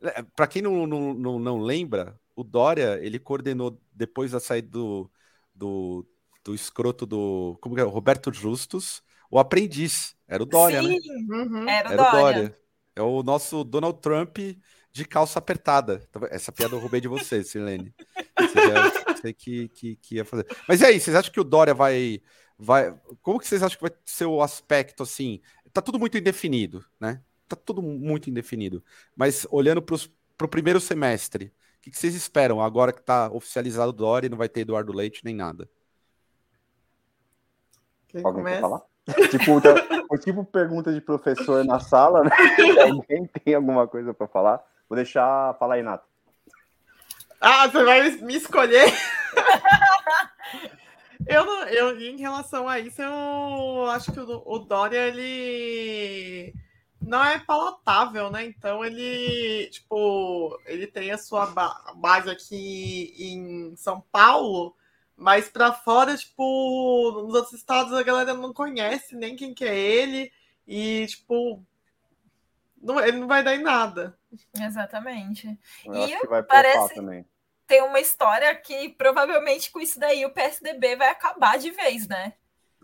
É, 0.02 0.24
Para 0.36 0.48
quem 0.48 0.62
não, 0.62 0.86
não, 0.86 1.14
não, 1.14 1.40
não, 1.40 1.60
lembra, 1.60 2.20
o 2.36 2.44
Dória 2.44 3.00
ele 3.02 3.18
coordenou 3.18 3.82
depois 3.94 4.32
da 4.32 4.40
saída 4.42 4.70
do, 4.70 5.10
do, 5.56 6.06
do 6.44 6.54
escroto 6.54 7.06
do 7.06 7.58
como 7.62 7.80
é, 7.80 7.84
Roberto 7.84 8.32
Justus 8.34 9.02
o 9.34 9.40
aprendiz. 9.40 10.16
Era 10.28 10.44
o 10.44 10.46
Dória, 10.46 10.80
né? 10.84 10.90
Sim, 10.90 11.26
né? 11.28 11.38
Uhum. 11.38 11.68
Era, 11.68 11.90
o, 11.90 11.94
era 11.94 12.04
Dória. 12.04 12.08
o 12.08 12.22
Dória. 12.22 12.60
É 12.96 13.02
o 13.02 13.24
nosso 13.24 13.64
Donald 13.64 14.00
Trump 14.00 14.38
de 14.92 15.06
calça 15.06 15.40
apertada. 15.40 16.08
Essa 16.30 16.52
piada 16.52 16.76
eu 16.76 16.80
roubei 16.80 17.02
de 17.02 17.08
você, 17.08 17.44
Silene. 17.44 17.92
Você 18.38 19.18
sei 19.22 19.34
que, 19.34 19.70
que, 19.70 19.96
que 19.96 20.16
ia 20.16 20.26
fazer. 20.26 20.46
Mas 20.68 20.82
e 20.82 20.86
aí, 20.86 21.00
vocês 21.00 21.16
acham 21.16 21.34
que 21.34 21.40
o 21.40 21.44
Dória 21.44 21.74
vai. 21.74 22.22
vai 22.60 22.96
como 23.24 23.40
que 23.40 23.48
vocês 23.48 23.64
acham 23.64 23.76
que 23.76 23.82
vai 23.90 23.92
ser 24.06 24.26
o 24.26 24.40
aspecto 24.40 25.02
assim? 25.02 25.42
Tá 25.74 25.82
tudo 25.82 25.98
muito 25.98 26.16
indefinido, 26.16 26.86
né? 27.00 27.20
Tá 27.48 27.56
tudo 27.56 27.82
muito 27.82 28.30
indefinido. 28.30 28.84
Mas 29.16 29.48
olhando 29.50 29.82
para 29.82 29.96
o 30.46 30.48
primeiro 30.48 30.80
semestre, 30.80 31.46
o 31.78 31.82
que, 31.82 31.90
que 31.90 31.98
vocês 31.98 32.14
esperam 32.14 32.62
agora 32.62 32.94
que 32.94 33.00
está 33.00 33.32
oficializado 33.32 33.90
o 33.90 33.94
Dória 33.94 34.28
e 34.28 34.30
não 34.30 34.38
vai 34.38 34.48
ter 34.48 34.62
Eduardo 34.62 34.94
Leite 34.94 35.26
nem 35.26 35.34
nada? 35.34 35.68
Quem 38.08 38.24
Alguém 38.24 38.44
começa? 38.44 38.58
quer 38.58 38.62
falar? 38.62 38.93
tipo, 39.30 39.58
então, 39.58 39.76
tipo 40.20 40.46
pergunta 40.46 40.94
de 40.94 41.02
professor 41.02 41.64
na 41.66 41.80
sala, 41.80 42.24
né? 42.24 42.32
Alguém 42.90 43.28
tem 43.28 43.56
alguma 43.56 43.88
coisa 43.88 44.14
para 44.14 44.28
falar? 44.28 44.64
Vou 44.88 44.96
deixar 44.96 45.54
falar 45.56 45.76
aí, 45.76 45.84
Nato. 45.84 46.06
Ah, 47.42 47.68
você 47.68 47.84
vai 47.84 48.12
me 48.12 48.36
escolher? 48.36 48.88
eu, 51.28 51.46
não, 51.46 51.68
eu, 51.68 52.00
em 52.00 52.18
relação 52.18 52.70
a 52.70 52.80
isso, 52.80 53.02
eu 53.02 53.86
acho 53.90 54.14
que 54.14 54.20
o, 54.20 54.44
o 54.46 54.60
Dória, 54.60 55.10
ele 55.10 56.54
não 57.02 57.24
é 57.24 57.40
palatável, 57.40 58.32
né? 58.32 58.46
Então 58.46 58.84
ele, 58.84 59.70
tipo, 59.72 60.58
ele 60.66 60.88
tem 60.88 61.12
a 61.12 61.18
sua 61.18 61.48
base 61.96 62.30
aqui 62.30 63.14
em 63.20 63.76
São 63.76 64.02
Paulo, 64.12 64.74
mas 65.16 65.50
para 65.50 65.74
fora, 65.74 66.18
tipo, 66.18 67.24
nos 67.24 67.34
outros 67.34 67.54
estados 67.54 67.94
a 67.94 68.04
galera 68.04 68.34
não 68.34 68.54
conhece 68.54 69.16
nem 69.16 69.36
quem 69.36 69.54
que 69.54 69.66
é 69.66 69.76
ele. 69.76 70.32
E, 70.68 71.06
tipo, 71.08 71.64
não, 72.82 73.00
ele 73.00 73.18
não 73.18 73.28
vai 73.28 73.44
dar 73.44 73.56
em 73.56 73.62
nada. 73.62 74.18
Exatamente. 74.60 75.58
Eu 75.86 75.94
e 75.94 76.04
acho 76.04 76.22
que 76.22 76.28
vai 76.28 76.44
parece 76.44 76.96
também. 76.96 77.26
Tem 77.66 77.82
uma 77.82 78.00
história 78.00 78.54
que 78.56 78.90
provavelmente 78.90 79.72
com 79.72 79.80
isso 79.80 80.00
daí 80.00 80.26
o 80.26 80.34
PSDB 80.34 80.98
vai 80.98 81.10
acabar 81.10 81.58
de 81.58 81.72
vez, 81.72 82.08
né? 82.08 82.34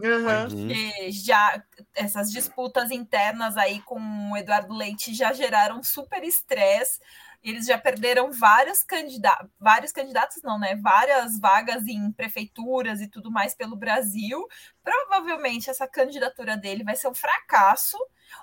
Uhum. 0.01 1.11
já 1.11 1.61
essas 1.93 2.31
disputas 2.31 2.89
internas 2.89 3.57
aí 3.57 3.81
com 3.81 3.99
o 4.31 4.37
Eduardo 4.37 4.73
Leite 4.73 5.13
já 5.13 5.33
geraram 5.33 5.83
super 5.83 6.23
estresse. 6.23 7.01
Eles 7.41 7.65
já 7.65 7.77
perderam 7.77 8.31
vários 8.31 8.83
candidatos, 8.83 9.49
vários 9.59 9.91
candidatos 9.91 10.41
não, 10.43 10.59
né? 10.59 10.75
Várias 10.75 11.39
vagas 11.39 11.87
em 11.87 12.11
prefeituras 12.11 12.99
e 12.99 13.07
tudo 13.07 13.31
mais 13.31 13.55
pelo 13.55 13.77
Brasil. 13.77 14.45
Provavelmente 14.83 15.69
essa 15.69 15.87
candidatura 15.87 16.57
dele 16.57 16.83
vai 16.83 16.95
ser 16.95 17.07
um 17.07 17.13
fracasso. 17.13 17.97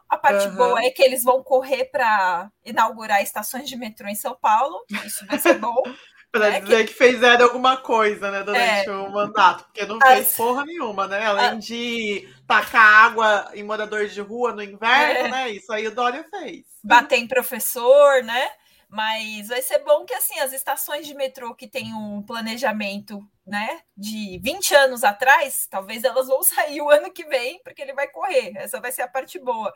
A 0.09 0.17
parte 0.17 0.49
uhum. 0.49 0.57
boa 0.57 0.83
é 0.83 0.91
que 0.91 1.03
eles 1.03 1.23
vão 1.23 1.43
correr 1.43 1.87
para 1.87 2.51
inaugurar 2.65 3.23
estações 3.23 3.69
de 3.69 3.77
metrô 3.77 4.09
em 4.09 4.15
São 4.15 4.35
Paulo. 4.35 4.85
Isso 5.05 5.27
vai 5.27 5.39
ser 5.39 5.59
bom. 5.59 5.83
Para 6.33 6.51
né? 6.51 6.61
dizer 6.61 6.87
que... 6.87 6.93
que 6.93 7.05
fizeram 7.05 7.45
alguma 7.45 7.79
coisa, 7.79 8.31
né, 8.31 8.43
durante 8.43 8.89
é... 8.89 8.93
o 8.93 9.11
mandato, 9.11 9.65
porque 9.65 9.87
não 9.87 9.99
As... 10.03 10.15
fez 10.15 10.37
porra 10.37 10.65
nenhuma, 10.65 11.07
né? 11.07 11.25
Além 11.25 11.59
de 11.59 12.29
tacar 12.47 13.07
água 13.07 13.51
em 13.55 13.63
moradores 13.63 14.13
de 14.13 14.21
rua 14.21 14.53
no 14.53 14.63
inverno, 14.63 15.27
é... 15.27 15.31
né? 15.31 15.51
Isso 15.51 15.73
aí 15.73 15.87
o 15.87 15.95
Dória 15.95 16.25
fez. 16.29 16.65
Bater 16.85 17.17
em 17.17 17.29
professor, 17.29 18.23
né? 18.23 18.51
Mas 18.89 19.49
vai 19.49 19.61
ser 19.63 19.81
bom 19.81 20.05
que 20.05 20.15
assim 20.15 20.39
as 20.39 20.53
estações 20.53 21.07
de 21.07 21.15
metrô 21.15 21.55
que 21.55 21.67
têm 21.67 21.93
um 21.93 22.23
planejamento, 22.23 23.27
né, 23.45 23.83
de 23.97 24.39
20 24.43 24.75
anos 24.75 25.05
atrás, 25.05 25.67
talvez 25.69 26.05
elas 26.05 26.29
vão 26.29 26.43
sair 26.45 26.81
o 26.81 26.91
ano 26.91 27.13
que 27.13 27.25
vem, 27.25 27.61
porque 27.63 27.83
ele 27.83 27.95
vai 27.95 28.09
correr. 28.09 28.53
Essa 28.57 28.81
vai 28.81 28.93
ser 28.93 29.03
a 29.03 29.09
parte 29.09 29.39
boa. 29.39 29.73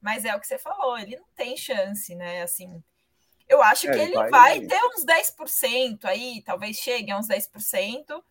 Mas 0.00 0.24
é 0.24 0.34
o 0.34 0.40
que 0.40 0.46
você 0.46 0.58
falou, 0.58 0.98
ele 0.98 1.16
não 1.16 1.26
tem 1.34 1.56
chance, 1.56 2.14
né? 2.14 2.42
Assim, 2.42 2.82
eu 3.48 3.62
acho 3.62 3.88
é, 3.88 3.92
que 3.92 3.98
ele 3.98 4.14
vai, 4.14 4.30
vai 4.30 4.60
ter 4.60 4.80
uns 4.84 5.04
10% 5.04 6.04
aí, 6.04 6.42
talvez 6.42 6.76
chegue 6.76 7.10
a 7.10 7.18
uns 7.18 7.28
10%. 7.28 8.22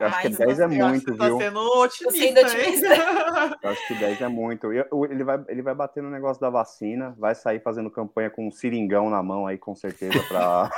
Eu 0.00 0.06
acho 0.06 0.20
que 0.22 0.28
10 0.30 0.60
é 0.60 0.66
muito, 0.66 1.16
tá 1.16 1.26
viu? 1.26 1.38
Tá 1.38 1.44
sendo 1.44 1.60
otimista. 1.60 2.40
otimista. 2.40 2.88
Eu 3.62 3.70
acho 3.70 3.88
que 3.88 3.94
10 3.94 4.20
é 4.20 4.28
muito. 4.28 4.72
Ele 4.72 5.24
vai, 5.24 5.44
ele 5.48 5.62
vai 5.62 5.74
bater 5.74 6.02
no 6.02 6.10
negócio 6.10 6.40
da 6.40 6.50
vacina, 6.50 7.14
vai 7.18 7.34
sair 7.34 7.60
fazendo 7.60 7.90
campanha 7.90 8.30
com 8.30 8.48
um 8.48 8.50
seringão 8.50 9.10
na 9.10 9.22
mão 9.22 9.46
aí, 9.46 9.58
com 9.58 9.74
certeza, 9.74 10.18
para 10.28 10.70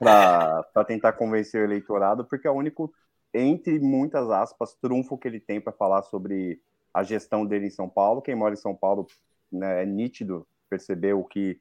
tentar 0.86 1.12
convencer 1.12 1.60
o 1.60 1.64
eleitorado, 1.64 2.24
porque 2.24 2.46
é 2.46 2.50
o 2.50 2.54
único, 2.54 2.92
entre 3.32 3.78
muitas 3.78 4.30
aspas, 4.30 4.74
trunfo 4.74 5.18
que 5.18 5.28
ele 5.28 5.40
tem 5.40 5.60
para 5.60 5.72
falar 5.72 6.02
sobre 6.02 6.60
a 6.92 7.02
gestão 7.02 7.44
dele 7.44 7.66
em 7.66 7.70
São 7.70 7.88
Paulo. 7.88 8.22
Quem 8.22 8.34
mora 8.34 8.54
em 8.54 8.58
São 8.58 8.74
Paulo 8.74 9.06
né, 9.50 9.82
é 9.82 9.86
nítido 9.86 10.46
perceber 10.70 11.12
o 11.12 11.24
que 11.24 11.60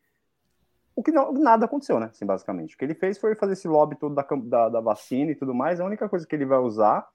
o 0.95 1.03
que 1.03 1.11
não, 1.11 1.31
nada 1.33 1.65
aconteceu, 1.65 1.99
né? 1.99 2.07
Assim, 2.11 2.25
basicamente. 2.25 2.75
O 2.75 2.77
que 2.77 2.85
ele 2.85 2.95
fez 2.95 3.17
foi 3.17 3.35
fazer 3.35 3.53
esse 3.53 3.67
lobby 3.67 3.95
todo 3.97 4.13
da, 4.13 4.25
da, 4.43 4.69
da 4.69 4.81
vacina 4.81 5.31
e 5.31 5.35
tudo 5.35 5.53
mais. 5.53 5.79
A 5.79 5.85
única 5.85 6.07
coisa 6.07 6.25
que 6.27 6.35
ele 6.35 6.45
vai 6.45 6.59
usar. 6.59 7.07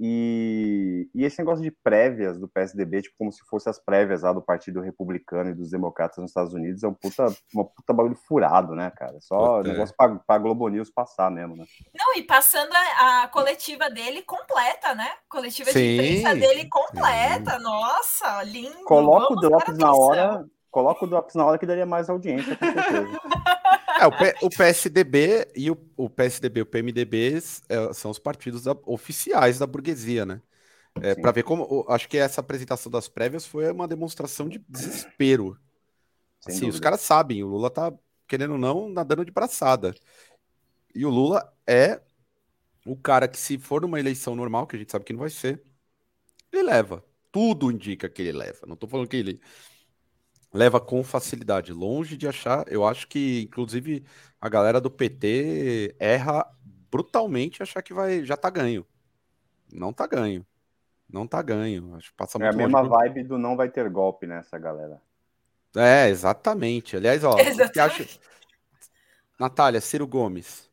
E, 0.00 1.08
e, 1.14 1.24
esse 1.24 1.38
negócio 1.38 1.62
de 1.62 1.70
prévias 1.70 2.36
do 2.36 2.48
PSDB, 2.48 3.02
tipo, 3.02 3.14
como 3.16 3.30
se 3.30 3.40
fosse 3.48 3.68
as 3.68 3.78
prévias 3.78 4.22
lá 4.22 4.32
do 4.32 4.42
Partido 4.42 4.80
Republicano 4.80 5.50
e 5.50 5.54
dos 5.54 5.70
Democratas 5.70 6.18
nos 6.18 6.30
Estados 6.30 6.52
Unidos, 6.52 6.82
é 6.82 6.88
um 6.88 6.94
puta, 6.94 7.26
uma 7.54 7.64
puta 7.64 7.92
bagulho 7.92 8.16
furado, 8.16 8.74
né, 8.74 8.90
cara? 8.90 9.20
Só 9.20 9.58
Puta, 9.58 9.68
negócio 9.68 9.94
pra, 9.96 10.16
pra 10.16 10.38
Globo 10.38 10.68
News 10.68 10.90
passar 10.90 11.30
mesmo, 11.30 11.54
né? 11.54 11.64
Não, 11.96 12.16
e 12.16 12.24
passando 12.24 12.72
a, 12.72 13.22
a 13.22 13.28
coletiva 13.28 13.88
dele 13.88 14.22
completa, 14.22 14.96
né? 14.96 15.08
Coletiva 15.28 15.70
Sim. 15.70 15.78
de 15.78 15.94
imprensa 15.94 16.34
dele 16.34 16.68
completa. 16.68 17.56
Sim. 17.56 17.62
Nossa, 17.62 18.42
lindo. 18.42 18.84
Coloca 18.84 19.28
Vamos 19.28 19.44
o 19.44 19.48
Drops 19.48 19.78
na 19.78 19.94
hora 19.94 20.44
Coloca 20.74 21.04
o 21.04 21.08
Drops 21.08 21.36
na 21.36 21.46
hora 21.46 21.56
que 21.56 21.64
daria 21.64 21.86
mais 21.86 22.10
audiência, 22.10 22.56
com 22.56 22.66
certeza. 22.66 23.20
É, 23.96 24.06
o, 24.08 24.10
P, 24.10 24.34
o, 24.42 24.50
PSDB 24.50 25.52
e 25.54 25.70
o, 25.70 25.78
o, 25.96 26.10
PSDB 26.10 26.58
e 26.58 26.62
o 26.62 26.66
PMDB 26.66 27.38
é, 27.68 27.92
são 27.92 28.10
os 28.10 28.18
partidos 28.18 28.64
da, 28.64 28.76
oficiais 28.86 29.60
da 29.60 29.68
burguesia, 29.68 30.26
né? 30.26 30.42
É, 31.00 31.14
para 31.14 31.30
ver 31.30 31.44
como. 31.44 31.86
Acho 31.88 32.08
que 32.08 32.18
essa 32.18 32.40
apresentação 32.40 32.90
das 32.90 33.06
prévias 33.06 33.46
foi 33.46 33.70
uma 33.70 33.86
demonstração 33.86 34.48
de 34.48 34.58
desespero 34.68 35.56
Sim, 36.40 36.52
dúvida. 36.52 36.74
os 36.74 36.80
caras 36.80 37.00
sabem, 37.02 37.44
o 37.44 37.46
Lula 37.46 37.70
tá, 37.70 37.92
querendo 38.26 38.54
ou 38.54 38.58
não, 38.58 38.88
nadando 38.88 39.24
de 39.24 39.30
braçada. 39.30 39.94
E 40.92 41.06
o 41.06 41.08
Lula 41.08 41.56
é 41.64 42.02
o 42.84 42.96
cara 42.96 43.28
que, 43.28 43.38
se 43.38 43.58
for 43.58 43.80
numa 43.80 44.00
eleição 44.00 44.34
normal, 44.34 44.66
que 44.66 44.74
a 44.74 44.78
gente 44.80 44.90
sabe 44.90 45.04
que 45.04 45.12
não 45.12 45.20
vai 45.20 45.30
ser, 45.30 45.62
ele 46.52 46.64
leva. 46.64 47.04
Tudo 47.30 47.70
indica 47.70 48.08
que 48.08 48.22
ele 48.22 48.32
leva. 48.32 48.66
Não 48.66 48.74
tô 48.74 48.88
falando 48.88 49.06
que 49.06 49.16
ele 49.16 49.40
leva 50.54 50.80
com 50.80 51.02
facilidade. 51.02 51.72
Longe 51.72 52.16
de 52.16 52.28
achar, 52.28 52.64
eu 52.68 52.86
acho 52.86 53.08
que, 53.08 53.42
inclusive, 53.42 54.04
a 54.40 54.48
galera 54.48 54.80
do 54.80 54.90
PT 54.90 55.96
erra 55.98 56.46
brutalmente 56.88 57.60
achar 57.60 57.82
que 57.82 57.92
vai 57.92 58.24
já 58.24 58.36
tá 58.36 58.48
ganho. 58.48 58.86
Não 59.72 59.92
tá 59.92 60.06
ganho. 60.06 60.46
Não 61.10 61.26
tá 61.26 61.42
ganho. 61.42 61.96
Acho 61.96 62.10
que 62.10 62.16
passa 62.16 62.38
é 62.38 62.48
a 62.48 62.52
mesma 62.52 62.84
vibe 62.84 63.24
do 63.24 63.36
não 63.36 63.56
vai 63.56 63.68
ter 63.68 63.90
golpe 63.90 64.26
nessa 64.26 64.56
galera. 64.56 65.02
É, 65.76 66.08
exatamente. 66.08 66.96
Aliás, 66.96 67.24
ó, 67.24 67.36
exatamente. 67.36 67.72
que 67.72 67.80
acha... 67.80 68.06
Natália, 69.38 69.80
Ciro 69.80 70.06
Gomes. 70.06 70.70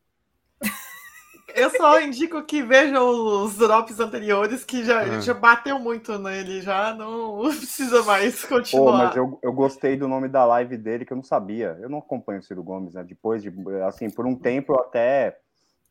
Eu 1.62 1.70
só 1.70 2.02
indico 2.02 2.42
que 2.44 2.64
vejam 2.64 3.08
os 3.44 3.56
drops 3.56 4.00
anteriores, 4.00 4.64
que 4.64 4.84
já, 4.84 5.02
ah. 5.02 5.22
já 5.22 5.34
bateu 5.34 5.78
muito 5.78 6.18
nele, 6.18 6.60
já 6.60 6.94
não 6.96 7.42
precisa 7.56 8.02
mais 8.02 8.44
continuar. 8.44 8.92
Pô, 8.92 8.98
mas 8.98 9.16
eu, 9.16 9.40
eu 9.44 9.54
gostei 9.54 9.96
do 9.96 10.08
nome 10.08 10.28
da 10.28 10.44
live 10.44 10.76
dele, 10.76 11.06
que 11.06 11.14
eu 11.14 11.18
não 11.18 11.24
sabia. 11.24 11.78
Eu 11.80 11.88
não 11.88 12.00
acompanho 12.00 12.40
o 12.40 12.44
Ciro 12.44 12.64
Gomes, 12.64 12.96
né? 12.96 13.04
Depois 13.04 13.44
de, 13.44 13.54
assim, 13.88 14.10
por 14.10 14.26
um 14.26 14.36
tempo 14.36 14.74
eu 14.74 14.80
até 14.80 15.38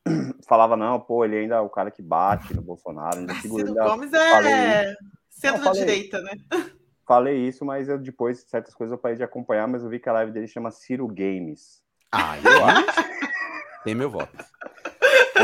falava, 0.48 0.76
não, 0.76 0.98
pô, 0.98 1.24
ele 1.24 1.38
ainda 1.38 1.54
é 1.56 1.60
o 1.60 1.70
cara 1.70 1.90
que 1.90 2.02
bate 2.02 2.52
no 2.52 2.62
Bolsonaro. 2.62 3.18
Ainda 3.18 3.34
Ciro 3.34 3.58
ainda 3.58 3.84
Gomes 3.84 4.12
é 4.12 4.96
centro-direita, 5.30 6.20
né? 6.20 6.32
Falei 7.06 7.46
isso, 7.46 7.64
mas 7.64 7.88
eu 7.88 7.98
depois, 7.98 8.44
certas 8.48 8.74
coisas 8.74 8.92
eu 8.92 8.98
parei 8.98 9.16
de 9.16 9.22
acompanhar, 9.22 9.66
mas 9.66 9.82
eu 9.82 9.88
vi 9.88 9.98
que 9.98 10.08
a 10.08 10.12
live 10.12 10.32
dele 10.32 10.46
chama 10.46 10.70
Ciro 10.70 11.08
Games. 11.08 11.80
Ah, 12.12 12.36
eu 12.38 12.64
acho. 12.64 13.10
Tem 13.84 13.94
meu 13.94 14.10
voto. 14.10 14.30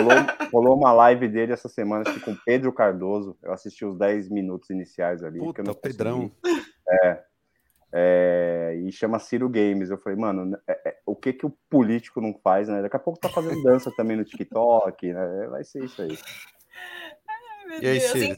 Rolou, 0.03 0.51
rolou, 0.53 0.77
uma 0.77 0.93
live 0.93 1.29
dele 1.29 1.53
essa 1.53 1.69
semana 1.69 2.05
acho 2.07 2.21
com 2.21 2.35
Pedro 2.45 2.73
Cardoso. 2.73 3.37
Eu 3.43 3.53
assisti 3.53 3.85
os 3.85 3.97
10 3.99 4.29
minutos 4.31 4.71
iniciais 4.71 5.23
ali. 5.23 5.39
Puta, 5.39 5.55
que 5.55 5.61
eu 5.61 5.65
não 5.65 5.75
Pedrão. 5.75 6.31
É, 6.89 7.25
é, 7.93 8.81
e 8.85 8.93
chama 8.93 9.19
Ciro 9.19 9.49
Games. 9.49 9.91
Eu 9.91 9.99
falei, 9.99 10.19
mano, 10.19 10.57
é, 10.69 10.89
é, 10.89 10.97
o 11.07 11.17
que 11.17 11.33
que 11.33 11.47
o 11.47 11.57
político 11.71 12.21
não 12.21 12.35
faz, 12.43 12.69
né? 12.69 12.83
Daqui 12.83 12.97
a 12.97 13.01
pouco 13.01 13.19
tá 13.19 13.29
fazendo 13.29 13.63
dança 13.63 13.91
também 13.97 14.17
no 14.17 14.25
TikTok, 14.25 15.13
né? 15.13 15.47
Vai 15.49 15.65
ser 15.65 15.85
isso 15.85 16.03
aí. 16.03 16.19
Ai, 17.29 17.81
e 17.81 17.87
aí, 17.87 18.01
Ciro? 18.01 18.37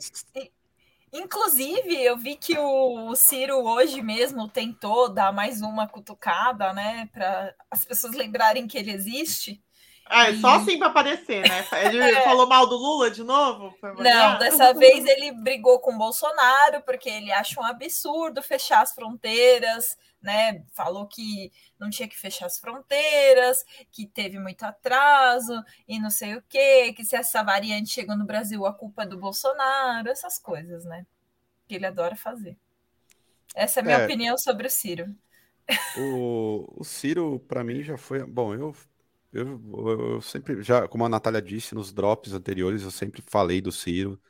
Inclusive, 1.12 2.04
eu 2.04 2.18
vi 2.18 2.36
que 2.36 2.58
o 2.58 3.14
Ciro 3.16 3.56
hoje 3.64 4.02
mesmo 4.02 4.46
tentou 4.46 5.08
dar 5.08 5.32
mais 5.32 5.62
uma 5.62 5.88
cutucada, 5.88 6.72
né, 6.74 7.08
para 7.12 7.54
as 7.70 7.84
pessoas 7.84 8.14
lembrarem 8.14 8.66
que 8.66 8.76
ele 8.76 8.90
existe. 8.90 9.62
Ah, 10.08 10.30
é 10.30 10.36
só 10.36 10.54
assim 10.54 10.78
para 10.78 10.88
aparecer, 10.88 11.46
né? 11.48 11.66
Ele 11.84 11.98
é. 12.02 12.24
falou 12.24 12.46
mal 12.46 12.66
do 12.66 12.76
Lula 12.76 13.10
de 13.10 13.22
novo? 13.22 13.74
Não, 13.98 14.38
dessa 14.38 14.72
vez 14.74 15.04
ele 15.04 15.32
brigou 15.32 15.78
com 15.80 15.94
o 15.94 15.98
Bolsonaro, 15.98 16.82
porque 16.82 17.08
ele 17.08 17.30
acha 17.30 17.60
um 17.60 17.64
absurdo 17.64 18.42
fechar 18.42 18.82
as 18.82 18.94
fronteiras, 18.94 19.96
né? 20.20 20.64
Falou 20.72 21.06
que 21.06 21.52
não 21.78 21.90
tinha 21.90 22.08
que 22.08 22.18
fechar 22.18 22.46
as 22.46 22.58
fronteiras, 22.58 23.64
que 23.92 24.06
teve 24.06 24.38
muito 24.38 24.62
atraso 24.64 25.62
e 25.86 25.98
não 25.98 26.10
sei 26.10 26.36
o 26.36 26.42
quê, 26.48 26.92
que 26.94 27.04
se 27.04 27.14
essa 27.14 27.42
variante 27.42 27.90
chegou 27.90 28.16
no 28.16 28.24
Brasil, 28.26 28.64
a 28.66 28.72
culpa 28.72 29.02
é 29.02 29.06
do 29.06 29.18
Bolsonaro, 29.18 30.08
essas 30.08 30.38
coisas, 30.38 30.84
né? 30.84 31.06
Que 31.66 31.74
ele 31.74 31.86
adora 31.86 32.16
fazer. 32.16 32.56
Essa 33.54 33.80
é 33.80 33.82
a 33.82 33.84
minha 33.84 33.98
é. 33.98 34.04
opinião 34.04 34.38
sobre 34.38 34.66
o 34.66 34.70
Ciro. 34.70 35.14
O, 35.98 36.80
o 36.80 36.84
Ciro, 36.84 37.40
para 37.40 37.62
mim, 37.62 37.82
já 37.82 37.96
foi. 37.98 38.24
Bom, 38.24 38.54
eu 38.54 38.74
eu, 39.32 39.60
eu, 40.14 40.20
sempre, 40.22 40.62
já, 40.62 40.88
como 40.88 41.04
a 41.04 41.08
Natália 41.08 41.42
disse 41.42 41.74
nos 41.74 41.92
drops 41.92 42.32
anteriores, 42.32 42.82
eu 42.82 42.90
sempre 42.90 43.22
falei 43.22 43.60
do 43.60 43.70
Ciro. 43.70 44.20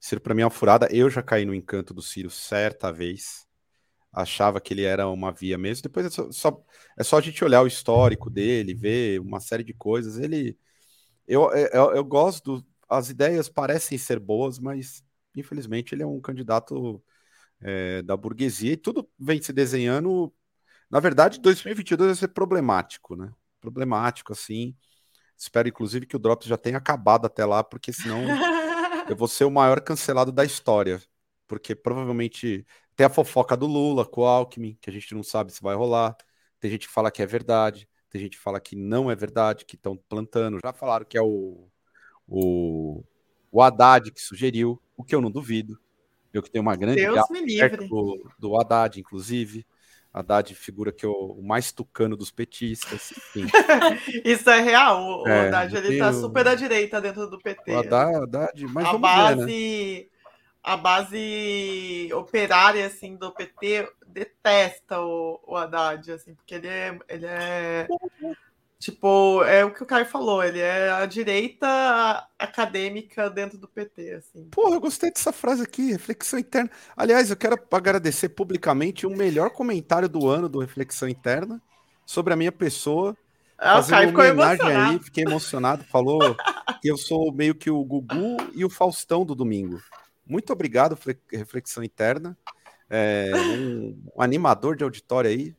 Ciro, 0.00 0.20
para 0.20 0.34
mim, 0.34 0.42
é 0.42 0.44
uma 0.44 0.50
furada. 0.50 0.88
Eu 0.90 1.10
já 1.10 1.22
caí 1.22 1.44
no 1.44 1.54
encanto 1.54 1.92
do 1.94 2.02
Ciro 2.02 2.30
certa 2.30 2.92
vez. 2.92 3.46
Achava 4.12 4.60
que 4.60 4.74
ele 4.74 4.84
era 4.84 5.08
uma 5.08 5.32
via 5.32 5.58
mesmo. 5.58 5.82
Depois 5.84 6.06
é 6.06 6.10
só, 6.10 6.32
só 6.32 6.64
é 6.98 7.04
só 7.04 7.18
a 7.18 7.20
gente 7.20 7.44
olhar 7.44 7.62
o 7.62 7.66
histórico 7.66 8.30
dele, 8.30 8.74
ver 8.74 9.20
uma 9.20 9.40
série 9.40 9.64
de 9.64 9.74
coisas. 9.74 10.18
Ele. 10.18 10.58
Eu, 11.26 11.52
é, 11.52 11.70
eu, 11.74 11.94
eu 11.94 12.04
gosto. 12.04 12.58
Do, 12.60 12.66
as 12.88 13.10
ideias 13.10 13.48
parecem 13.48 13.98
ser 13.98 14.18
boas, 14.20 14.58
mas 14.58 15.02
infelizmente 15.36 15.94
ele 15.94 16.02
é 16.02 16.06
um 16.06 16.20
candidato 16.20 17.02
é, 17.60 18.02
da 18.02 18.16
burguesia 18.16 18.72
e 18.72 18.76
tudo 18.76 19.08
vem 19.18 19.42
se 19.42 19.52
desenhando. 19.52 20.32
Na 20.90 21.00
verdade, 21.00 21.40
2022 21.40 22.08
vai 22.08 22.16
ser 22.16 22.28
problemático, 22.28 23.16
né? 23.16 23.32
Problemático, 23.66 24.32
assim. 24.32 24.74
Espero, 25.36 25.68
inclusive, 25.68 26.06
que 26.06 26.16
o 26.16 26.18
Drops 26.18 26.46
já 26.46 26.56
tenha 26.56 26.78
acabado 26.78 27.26
até 27.26 27.44
lá, 27.44 27.62
porque 27.62 27.92
senão 27.92 28.22
eu 29.10 29.16
vou 29.16 29.28
ser 29.28 29.44
o 29.44 29.50
maior 29.50 29.80
cancelado 29.80 30.30
da 30.30 30.44
história. 30.44 31.02
Porque 31.46 31.74
provavelmente 31.74 32.66
tem 32.94 33.06
a 33.06 33.10
fofoca 33.10 33.56
do 33.56 33.66
Lula 33.66 34.06
com 34.06 34.22
o 34.22 34.26
Alckmin, 34.26 34.78
que 34.80 34.88
a 34.88 34.92
gente 34.92 35.14
não 35.14 35.22
sabe 35.22 35.52
se 35.52 35.62
vai 35.62 35.74
rolar. 35.74 36.16
Tem 36.58 36.70
gente 36.70 36.86
que 36.86 36.92
fala 36.92 37.10
que 37.10 37.22
é 37.22 37.26
verdade, 37.26 37.88
tem 38.08 38.20
gente 38.20 38.36
que 38.36 38.42
fala 38.42 38.60
que 38.60 38.74
não 38.74 39.10
é 39.10 39.14
verdade, 39.14 39.64
que 39.64 39.76
estão 39.76 39.96
plantando. 40.08 40.58
Já 40.64 40.72
falaram 40.72 41.04
que 41.04 41.18
é 41.18 41.22
o, 41.22 41.68
o, 42.26 43.04
o 43.52 43.62
Haddad 43.62 44.10
que 44.10 44.20
sugeriu, 44.20 44.80
o 44.96 45.04
que 45.04 45.14
eu 45.14 45.20
não 45.20 45.30
duvido. 45.30 45.78
Eu 46.32 46.42
que 46.42 46.50
tenho 46.50 46.62
uma 46.62 46.76
grande 46.76 47.00
Deus 47.00 47.28
me 47.30 47.40
livre. 47.42 47.88
Do, 47.88 48.30
do 48.38 48.58
Haddad, 48.58 48.98
inclusive. 48.98 49.66
Haddad 50.16 50.54
figura 50.54 50.90
que 50.90 51.04
é 51.04 51.08
o 51.08 51.42
mais 51.42 51.72
tucano 51.72 52.16
dos 52.16 52.30
petistas. 52.30 53.12
Isso 54.24 54.48
é 54.48 54.60
real. 54.62 55.22
O 55.22 55.28
é, 55.28 55.48
Haddad 55.48 55.76
ele 55.76 55.98
tá 55.98 56.10
super 56.14 56.48
à 56.48 56.54
direita 56.54 57.02
dentro 57.02 57.28
do 57.28 57.38
PT. 57.38 57.70
O 57.70 57.78
Haddad, 57.78 58.16
Haddad 58.16 58.66
mas 58.68 58.86
a 58.86 58.96
base, 58.96 59.44
ver, 59.44 60.04
né? 60.04 60.08
a 60.62 60.76
base 60.76 62.08
operária 62.14 62.86
assim 62.86 63.14
do 63.14 63.30
PT 63.30 63.90
detesta 64.06 65.02
o, 65.02 65.38
o 65.46 65.54
Haddad, 65.54 66.10
assim, 66.10 66.34
porque 66.34 66.54
ele 66.54 66.68
é, 66.68 66.98
ele 67.10 67.26
é 67.26 67.86
Tipo, 68.78 69.42
é 69.44 69.64
o 69.64 69.72
que 69.72 69.82
o 69.82 69.86
Caio 69.86 70.04
falou, 70.04 70.44
ele 70.44 70.58
é 70.58 70.90
a 70.90 71.06
direita 71.06 72.28
acadêmica 72.38 73.30
dentro 73.30 73.56
do 73.56 73.66
PT, 73.66 74.12
assim. 74.12 74.44
Porra, 74.50 74.76
eu 74.76 74.80
gostei 74.80 75.10
dessa 75.10 75.32
frase 75.32 75.62
aqui, 75.62 75.92
reflexão 75.92 76.38
interna. 76.38 76.70
Aliás, 76.94 77.30
eu 77.30 77.36
quero 77.36 77.58
agradecer 77.72 78.28
publicamente 78.28 79.06
o 79.06 79.10
melhor 79.10 79.50
comentário 79.50 80.08
do 80.08 80.28
ano 80.28 80.46
do 80.46 80.60
Reflexão 80.60 81.08
Interna 81.08 81.60
sobre 82.04 82.34
a 82.34 82.36
minha 82.36 82.52
pessoa. 82.52 83.16
Ah, 83.58 83.80
o 83.80 83.86
Caio 83.86 84.08
ficou 84.08 84.24
emocionado. 84.24 84.92
Aí, 84.92 84.98
fiquei 84.98 85.24
emocionado, 85.24 85.84
falou 85.84 86.18
que 86.82 86.88
eu 86.88 86.98
sou 86.98 87.32
meio 87.32 87.54
que 87.54 87.70
o 87.70 87.82
Gugu 87.82 88.36
e 88.54 88.62
o 88.62 88.68
Faustão 88.68 89.24
do 89.24 89.34
domingo. 89.34 89.80
Muito 90.26 90.52
obrigado, 90.52 90.98
Reflexão 91.32 91.82
Interna. 91.82 92.36
É, 92.90 93.32
um, 93.34 93.98
um 94.14 94.22
animador 94.22 94.76
de 94.76 94.84
auditório 94.84 95.30
aí. 95.30 95.56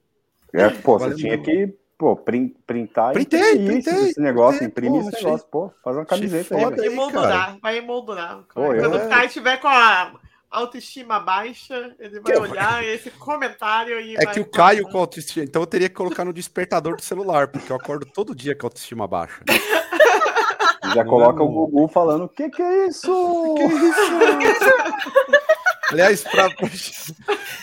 É, 0.53 0.69
pô, 0.69 0.99
Valeu 0.99 1.17
você 1.17 1.23
tinha 1.23 1.41
que 1.41 1.75
pô, 1.97 2.15
printar 2.15 3.13
printei, 3.13 3.53
e 3.53 3.65
printei, 3.65 4.09
esse 4.09 4.19
negócio, 4.21 4.59
printei, 4.59 4.67
imprimir 4.67 5.01
esse 5.01 5.11
negócio, 5.11 5.35
achei, 5.35 5.47
pô, 5.49 5.71
fazer 5.83 5.99
uma 5.99 6.05
camiseta 6.05 6.55
aí. 6.55 6.63
Vai 6.63 6.85
emoldurar, 6.85 7.57
vai 7.61 7.77
emoldurar. 7.77 8.37
Pô, 8.53 8.65
Quando 8.67 8.97
eu... 8.97 9.05
o 9.05 9.09
Kai 9.09 9.27
tiver 9.27 9.57
com 9.57 9.67
a 9.67 10.13
autoestima 10.49 11.19
baixa, 11.19 11.95
ele 11.99 12.19
vai 12.19 12.37
olhar 12.37 12.85
esse 12.85 13.09
comentário 13.11 13.99
e 13.99 14.15
É 14.15 14.25
que 14.25 14.39
o 14.39 14.45
Caio 14.45 14.87
com 14.89 14.97
autoestima, 14.97 15.45
então 15.45 15.61
eu 15.61 15.67
teria 15.67 15.89
que 15.89 15.95
colocar 15.95 16.23
no 16.23 16.33
despertador 16.33 16.95
do 16.95 17.01
celular, 17.01 17.47
porque 17.47 17.71
eu 17.71 17.75
acordo 17.75 18.05
todo 18.05 18.35
dia 18.35 18.55
com 18.55 18.65
a 18.65 18.67
autoestima 18.67 19.07
baixa. 19.07 19.41
Já 20.93 21.03
coloca 21.03 21.43
o 21.43 21.49
Gugu 21.49 21.87
falando: 21.89 22.29
que 22.29 22.49
que 22.49 22.61
é 22.61 22.87
isso? 22.87 23.11
Que 23.57 23.67
que 23.67 24.45
é 24.45 24.51
isso? 24.51 25.37
Aliás, 25.89 26.23
para 26.23 26.49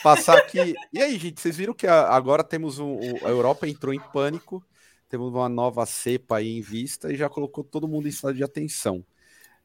passar 0.02 0.38
aqui. 0.38 0.74
E 0.92 1.02
aí, 1.02 1.18
gente, 1.18 1.40
vocês 1.40 1.56
viram 1.56 1.74
que 1.74 1.86
agora 1.86 2.42
temos 2.42 2.78
um. 2.78 2.98
A 3.24 3.28
Europa 3.28 3.68
entrou 3.68 3.92
em 3.92 4.00
pânico, 4.00 4.64
temos 5.08 5.32
uma 5.32 5.48
nova 5.48 5.84
cepa 5.84 6.38
aí 6.38 6.56
em 6.56 6.60
vista 6.60 7.12
e 7.12 7.16
já 7.16 7.28
colocou 7.28 7.62
todo 7.62 7.88
mundo 7.88 8.06
em 8.06 8.10
estado 8.10 8.34
de 8.34 8.42
atenção. 8.42 9.04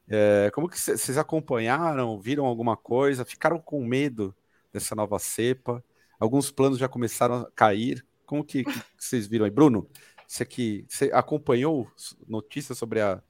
É, 0.08 0.50
como 0.52 0.68
que 0.68 0.78
vocês 0.78 1.16
acompanharam? 1.16 2.18
Viram 2.20 2.44
alguma 2.44 2.76
coisa? 2.76 3.24
Ficaram 3.24 3.58
com 3.58 3.84
medo 3.84 4.34
dessa 4.72 4.94
nova 4.94 5.18
cepa? 5.18 5.82
Alguns 6.18 6.50
planos 6.50 6.78
já 6.78 6.88
começaram 6.88 7.36
a 7.36 7.50
cair. 7.52 8.04
Como 8.26 8.44
que, 8.44 8.64
que 8.64 8.82
vocês 8.98 9.26
viram 9.26 9.44
aí? 9.44 9.50
Bruno, 9.50 9.88
você 10.26 10.44
que 10.44 10.84
você 10.88 11.10
acompanhou 11.12 11.90
notícias 12.26 12.76
sobre 12.76 13.00
a. 13.00 13.22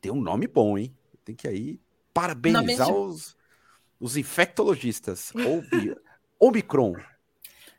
Tem 0.00 0.12
um 0.12 0.20
nome 0.20 0.46
bom, 0.46 0.76
hein? 0.76 0.94
Tem 1.24 1.34
que 1.34 1.48
aí 1.48 1.80
parabenizar 2.12 2.92
os 2.92 3.35
os 4.00 4.16
infectologistas. 4.16 5.32
Obi, 5.34 5.96
Omicron. 6.38 6.94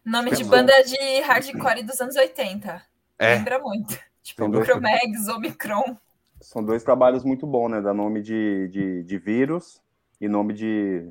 Nome 0.04 0.32
de 0.32 0.44
banda 0.44 0.74
de 0.84 1.20
hardcore 1.22 1.84
dos 1.84 2.00
anos 2.00 2.16
80. 2.16 2.82
É. 3.20 3.36
Lembra 3.36 3.60
muito. 3.60 4.00
Tipo, 4.24 4.48
Micromegs, 4.48 5.28
Omicron. 5.28 5.98
São 6.42 6.64
dois 6.64 6.84
trabalhos 6.84 7.24
muito 7.24 7.48
bons, 7.48 7.70
né? 7.70 7.82
Dá 7.82 7.94
nome 7.94 8.22
de, 8.22 8.68
de, 8.70 9.04
de 9.04 9.18
vírus 9.18 9.82
e 10.20 10.28
nome 10.28 10.54
de. 10.54 11.10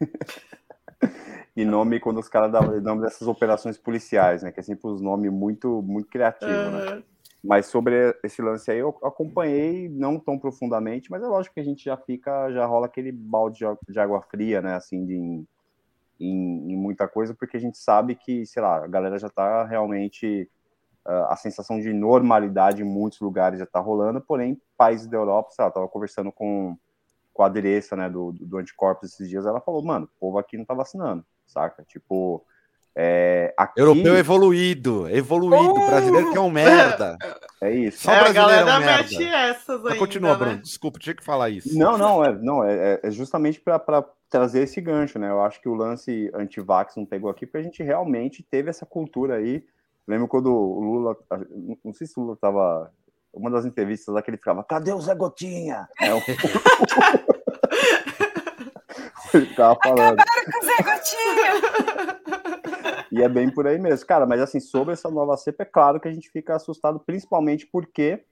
e 1.56 1.64
nome 1.64 1.98
quando 1.98 2.18
os 2.18 2.28
caras 2.28 2.52
dão 2.52 2.80
nome 2.80 3.02
dessas 3.02 3.26
operações 3.26 3.78
policiais, 3.78 4.42
né? 4.42 4.52
Que 4.52 4.60
é 4.60 4.62
sempre 4.62 4.88
os 4.88 5.00
nomes 5.00 5.32
muito, 5.32 5.82
muito 5.82 6.08
criativos, 6.08 6.54
uhum. 6.54 6.96
né? 6.96 7.02
Mas 7.44 7.66
sobre 7.66 8.16
esse 8.24 8.40
lance 8.40 8.70
aí, 8.70 8.78
eu 8.78 8.88
acompanhei, 9.02 9.86
não 9.90 10.18
tão 10.18 10.38
profundamente, 10.38 11.10
mas 11.10 11.22
é 11.22 11.26
lógico 11.26 11.54
que 11.54 11.60
a 11.60 11.64
gente 11.64 11.84
já 11.84 11.94
fica, 11.94 12.50
já 12.50 12.64
rola 12.64 12.86
aquele 12.86 13.12
balde 13.12 13.66
de 13.86 14.00
água 14.00 14.22
fria, 14.22 14.62
né? 14.62 14.74
Assim, 14.74 15.04
de, 15.04 15.14
em, 15.14 15.46
em, 16.18 16.74
muita 16.74 17.06
coisa, 17.06 17.34
porque 17.34 17.58
a 17.58 17.60
gente 17.60 17.76
sabe 17.76 18.14
que, 18.14 18.46
sei 18.46 18.62
lá, 18.62 18.84
a 18.84 18.86
galera 18.86 19.18
já 19.18 19.28
tá 19.28 19.64
realmente. 19.64 20.50
Uh, 21.06 21.28
a 21.28 21.36
sensação 21.36 21.78
de 21.78 21.92
normalidade 21.92 22.80
em 22.80 22.86
muitos 22.86 23.20
lugares 23.20 23.58
já 23.58 23.66
tá 23.66 23.78
rolando, 23.78 24.22
porém, 24.22 24.58
países 24.74 25.06
da 25.06 25.18
Europa, 25.18 25.50
sei 25.50 25.62
lá, 25.62 25.70
tava 25.70 25.86
conversando 25.86 26.32
com, 26.32 26.78
com 27.34 27.42
a 27.42 27.46
adereça, 27.46 27.94
né, 27.94 28.08
do, 28.08 28.32
do 28.32 28.56
anticorpos 28.56 29.12
esses 29.12 29.28
dias, 29.28 29.44
ela 29.44 29.60
falou, 29.60 29.84
mano, 29.84 30.06
o 30.06 30.18
povo 30.18 30.38
aqui 30.38 30.56
não 30.56 30.64
tá 30.64 30.72
vacinando, 30.72 31.22
saca? 31.44 31.84
Tipo, 31.84 32.42
é, 32.96 33.52
aqui... 33.56 33.80
Europeu 33.80 34.16
evoluído, 34.16 35.08
evoluído, 35.08 35.80
uh! 35.80 35.86
brasileiro 35.86 36.30
que 36.30 36.38
é 36.38 36.40
um 36.40 36.50
merda. 36.50 37.18
É 37.60 37.74
isso. 37.74 38.02
Só 38.02 38.12
é, 38.12 38.28
a 38.28 38.32
galera 38.32 38.70
é 38.70 38.76
um 38.76 38.80
mete 38.80 39.24
essas 39.24 39.84
aí. 39.84 39.98
Continua, 39.98 40.32
né? 40.32 40.38
Bruno. 40.38 40.58
Desculpa, 40.58 41.00
tinha 41.00 41.14
que 41.14 41.24
falar 41.24 41.50
isso. 41.50 41.76
Não, 41.76 41.98
não, 41.98 42.24
é, 42.24 42.32
não, 42.32 42.64
é, 42.64 43.00
é 43.02 43.10
justamente 43.10 43.60
para 43.60 44.04
trazer 44.30 44.62
esse 44.62 44.80
gancho, 44.80 45.18
né? 45.18 45.28
Eu 45.28 45.42
acho 45.42 45.60
que 45.60 45.68
o 45.68 45.74
lance 45.74 46.30
anti-vax 46.34 46.94
não 46.96 47.04
pegou 47.04 47.30
aqui, 47.30 47.46
porque 47.46 47.58
a 47.58 47.62
gente 47.62 47.82
realmente 47.82 48.42
teve 48.42 48.70
essa 48.70 48.86
cultura 48.86 49.36
aí. 49.36 49.64
Lembro 50.06 50.28
quando 50.28 50.54
o 50.54 50.80
Lula, 50.80 51.16
não 51.84 51.92
sei 51.92 52.06
se 52.06 52.18
o 52.18 52.22
Lula 52.22 52.36
tava. 52.36 52.92
Uma 53.32 53.50
das 53.50 53.64
entrevistas 53.64 54.14
lá 54.14 54.22
que 54.22 54.30
ele 54.30 54.36
ficava, 54.36 54.62
cadê 54.62 54.92
o 54.92 55.00
Zé 55.00 55.12
Gotinha? 55.12 55.88
É, 56.00 56.14
o... 56.14 56.22
ele 59.34 59.46
ficava 59.46 59.76
falando. 59.82 60.20
Acabaram 60.20 60.44
com 60.44 60.58
o 60.58 60.62
Zé 60.64 60.76
Gotinha! 60.82 62.20
E 63.14 63.22
é 63.22 63.28
bem 63.28 63.48
por 63.48 63.64
aí 63.66 63.78
mesmo. 63.78 64.04
Cara, 64.06 64.26
mas 64.26 64.40
assim, 64.40 64.58
sobre 64.58 64.92
essa 64.92 65.08
nova 65.08 65.36
cepa, 65.36 65.62
é 65.62 65.66
claro 65.66 66.00
que 66.00 66.08
a 66.08 66.12
gente 66.12 66.28
fica 66.30 66.56
assustado, 66.56 66.98
principalmente 66.98 67.64
porque 67.64 68.24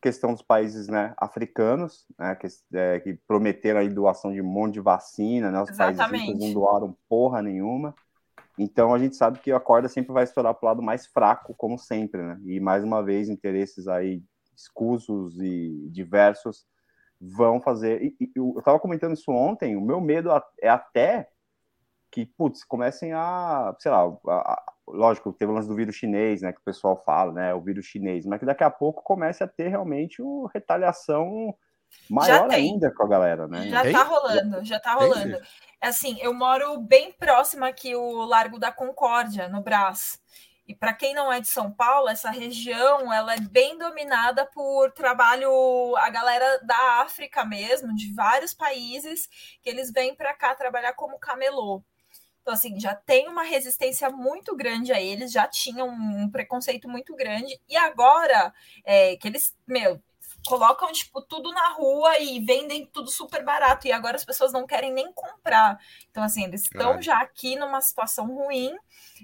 questão 0.00 0.32
dos 0.32 0.42
países 0.42 0.88
né, 0.88 1.14
africanos, 1.18 2.06
né, 2.18 2.34
que, 2.36 2.46
é, 2.72 3.00
que 3.00 3.14
prometeram 3.26 3.80
aí 3.80 3.88
doação 3.88 4.32
de 4.32 4.40
um 4.40 4.46
monte 4.46 4.74
de 4.74 4.80
vacina, 4.80 5.50
né, 5.50 5.60
os 5.60 5.68
Exatamente. 5.68 6.26
países 6.26 6.40
não 6.40 6.54
doaram 6.54 6.96
porra 7.08 7.42
nenhuma. 7.42 7.94
Então 8.58 8.94
a 8.94 8.98
gente 8.98 9.16
sabe 9.16 9.38
que 9.38 9.52
a 9.52 9.60
corda 9.60 9.86
sempre 9.86 10.12
vai 10.12 10.24
estourar 10.24 10.54
para 10.54 10.66
o 10.66 10.68
lado 10.68 10.82
mais 10.82 11.06
fraco, 11.06 11.54
como 11.54 11.78
sempre, 11.78 12.22
né? 12.22 12.40
E 12.44 12.58
mais 12.58 12.82
uma 12.82 13.02
vez, 13.02 13.28
interesses 13.28 13.86
aí 13.86 14.22
escusos 14.56 15.38
e 15.38 15.90
diversos 15.90 16.64
vão 17.20 17.60
fazer. 17.60 18.02
E, 18.02 18.16
e, 18.18 18.32
eu 18.34 18.54
estava 18.58 18.80
comentando 18.80 19.12
isso 19.12 19.30
ontem, 19.30 19.76
o 19.76 19.80
meu 19.80 20.00
medo 20.00 20.30
é 20.58 20.70
até 20.70 21.28
que, 22.16 22.24
putz, 22.24 22.64
comecem 22.64 23.12
a, 23.12 23.76
sei 23.78 23.90
lá, 23.90 24.04
a, 24.26 24.32
a, 24.32 24.62
lógico, 24.88 25.34
teve 25.34 25.52
o 25.52 25.54
lance 25.54 25.68
do 25.68 25.74
vírus 25.74 25.96
chinês, 25.96 26.40
né, 26.40 26.50
que 26.50 26.60
o 26.60 26.64
pessoal 26.64 26.96
fala, 27.04 27.30
né, 27.30 27.52
o 27.52 27.60
vírus 27.60 27.84
chinês, 27.84 28.24
mas 28.24 28.40
que 28.40 28.46
daqui 28.46 28.64
a 28.64 28.70
pouco 28.70 29.02
comece 29.02 29.44
a 29.44 29.46
ter 29.46 29.68
realmente 29.68 30.22
uma 30.22 30.48
retaliação 30.54 31.54
maior 32.08 32.50
ainda 32.50 32.90
com 32.90 33.02
a 33.02 33.06
galera, 33.08 33.46
né? 33.46 33.68
Já 33.68 33.92
tá 33.92 34.02
rolando, 34.02 34.64
já 34.64 34.80
tá 34.80 34.94
rolando. 34.94 35.38
Assim, 35.78 36.16
eu 36.22 36.32
moro 36.32 36.78
bem 36.78 37.12
próximo 37.12 37.66
aqui 37.66 37.94
o 37.94 38.24
Largo 38.24 38.58
da 38.58 38.72
Concórdia, 38.72 39.46
no 39.46 39.60
Brás. 39.60 40.18
E 40.66 40.74
para 40.74 40.94
quem 40.94 41.12
não 41.14 41.30
é 41.30 41.38
de 41.38 41.48
São 41.48 41.70
Paulo, 41.70 42.08
essa 42.08 42.30
região 42.30 43.12
ela 43.12 43.34
é 43.34 43.40
bem 43.40 43.76
dominada 43.76 44.46
por 44.46 44.90
trabalho 44.92 45.50
a 45.98 46.08
galera 46.08 46.60
da 46.64 47.02
África 47.02 47.44
mesmo, 47.44 47.94
de 47.94 48.12
vários 48.14 48.54
países 48.54 49.28
que 49.62 49.68
eles 49.68 49.92
vêm 49.92 50.14
para 50.14 50.34
cá 50.34 50.54
trabalhar 50.54 50.94
como 50.94 51.18
camelô. 51.18 51.84
Então, 52.46 52.54
assim, 52.54 52.78
já 52.78 52.94
tem 52.94 53.26
uma 53.26 53.42
resistência 53.42 54.08
muito 54.08 54.54
grande 54.54 54.92
a 54.92 55.00
eles, 55.00 55.32
já 55.32 55.48
tinham 55.48 55.88
um 55.88 56.30
preconceito 56.30 56.88
muito 56.88 57.12
grande, 57.16 57.60
e 57.68 57.76
agora 57.76 58.54
é, 58.84 59.16
que 59.16 59.26
eles, 59.26 59.52
meu, 59.66 60.00
colocam, 60.46 60.92
tipo, 60.92 61.20
tudo 61.22 61.50
na 61.50 61.70
rua 61.70 62.20
e 62.20 62.38
vendem 62.38 62.86
tudo 62.86 63.10
super 63.10 63.44
barato, 63.44 63.88
e 63.88 63.92
agora 63.92 64.14
as 64.14 64.24
pessoas 64.24 64.52
não 64.52 64.64
querem 64.64 64.92
nem 64.92 65.12
comprar. 65.12 65.76
Então, 66.08 66.22
assim, 66.22 66.44
eles 66.44 66.62
estão 66.62 67.02
já 67.02 67.18
aqui 67.18 67.56
numa 67.56 67.80
situação 67.80 68.32
ruim. 68.32 68.76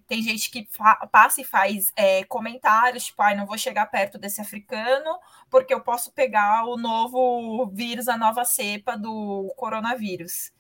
Tem 0.09 0.21
gente 0.21 0.51
que 0.51 0.69
passa 1.13 1.43
e 1.43 1.45
faz 1.45 1.93
é, 1.95 2.25
comentários, 2.25 3.05
tipo, 3.05 3.23
ai, 3.23 3.37
não 3.37 3.47
vou 3.47 3.57
chegar 3.57 3.87
perto 3.87 4.19
desse 4.19 4.41
africano, 4.41 5.17
porque 5.49 5.73
eu 5.73 5.81
posso 5.81 6.11
pegar 6.11 6.65
o 6.65 6.77
novo 6.77 7.71
vírus, 7.73 8.09
a 8.09 8.17
nova 8.17 8.45
cepa 8.45 8.99
do 8.99 9.55
coronavírus. 9.57 10.51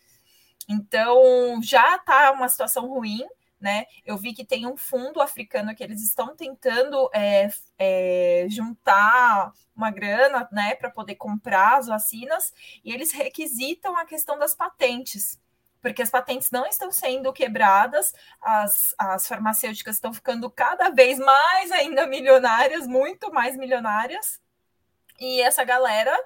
Então, 0.68 1.60
já 1.62 1.96
está 1.96 2.30
uma 2.32 2.48
situação 2.48 2.86
ruim, 2.86 3.26
né? 3.62 3.86
Eu 4.04 4.16
vi 4.16 4.34
que 4.34 4.44
tem 4.44 4.66
um 4.66 4.76
fundo 4.76 5.20
africano 5.20 5.74
que 5.74 5.84
eles 5.84 6.02
estão 6.02 6.34
tentando 6.34 7.08
é, 7.14 7.48
é, 7.78 8.46
juntar 8.48 9.52
uma 9.74 9.90
grana, 9.90 10.48
né, 10.52 10.74
para 10.74 10.90
poder 10.90 11.14
comprar 11.14 11.78
as 11.78 11.86
vacinas, 11.86 12.52
e 12.84 12.92
eles 12.92 13.12
requisitam 13.12 13.96
a 13.96 14.04
questão 14.04 14.38
das 14.38 14.54
patentes, 14.54 15.40
porque 15.80 16.02
as 16.02 16.10
patentes 16.10 16.50
não 16.50 16.66
estão 16.66 16.90
sendo 16.90 17.32
quebradas, 17.32 18.12
as, 18.40 18.94
as 18.98 19.26
farmacêuticas 19.26 19.96
estão 19.96 20.12
ficando 20.12 20.50
cada 20.50 20.90
vez 20.90 21.18
mais 21.18 21.72
ainda 21.72 22.06
milionárias, 22.06 22.86
muito 22.86 23.32
mais 23.32 23.56
milionárias, 23.56 24.40
e 25.18 25.40
essa 25.40 25.64
galera 25.64 26.16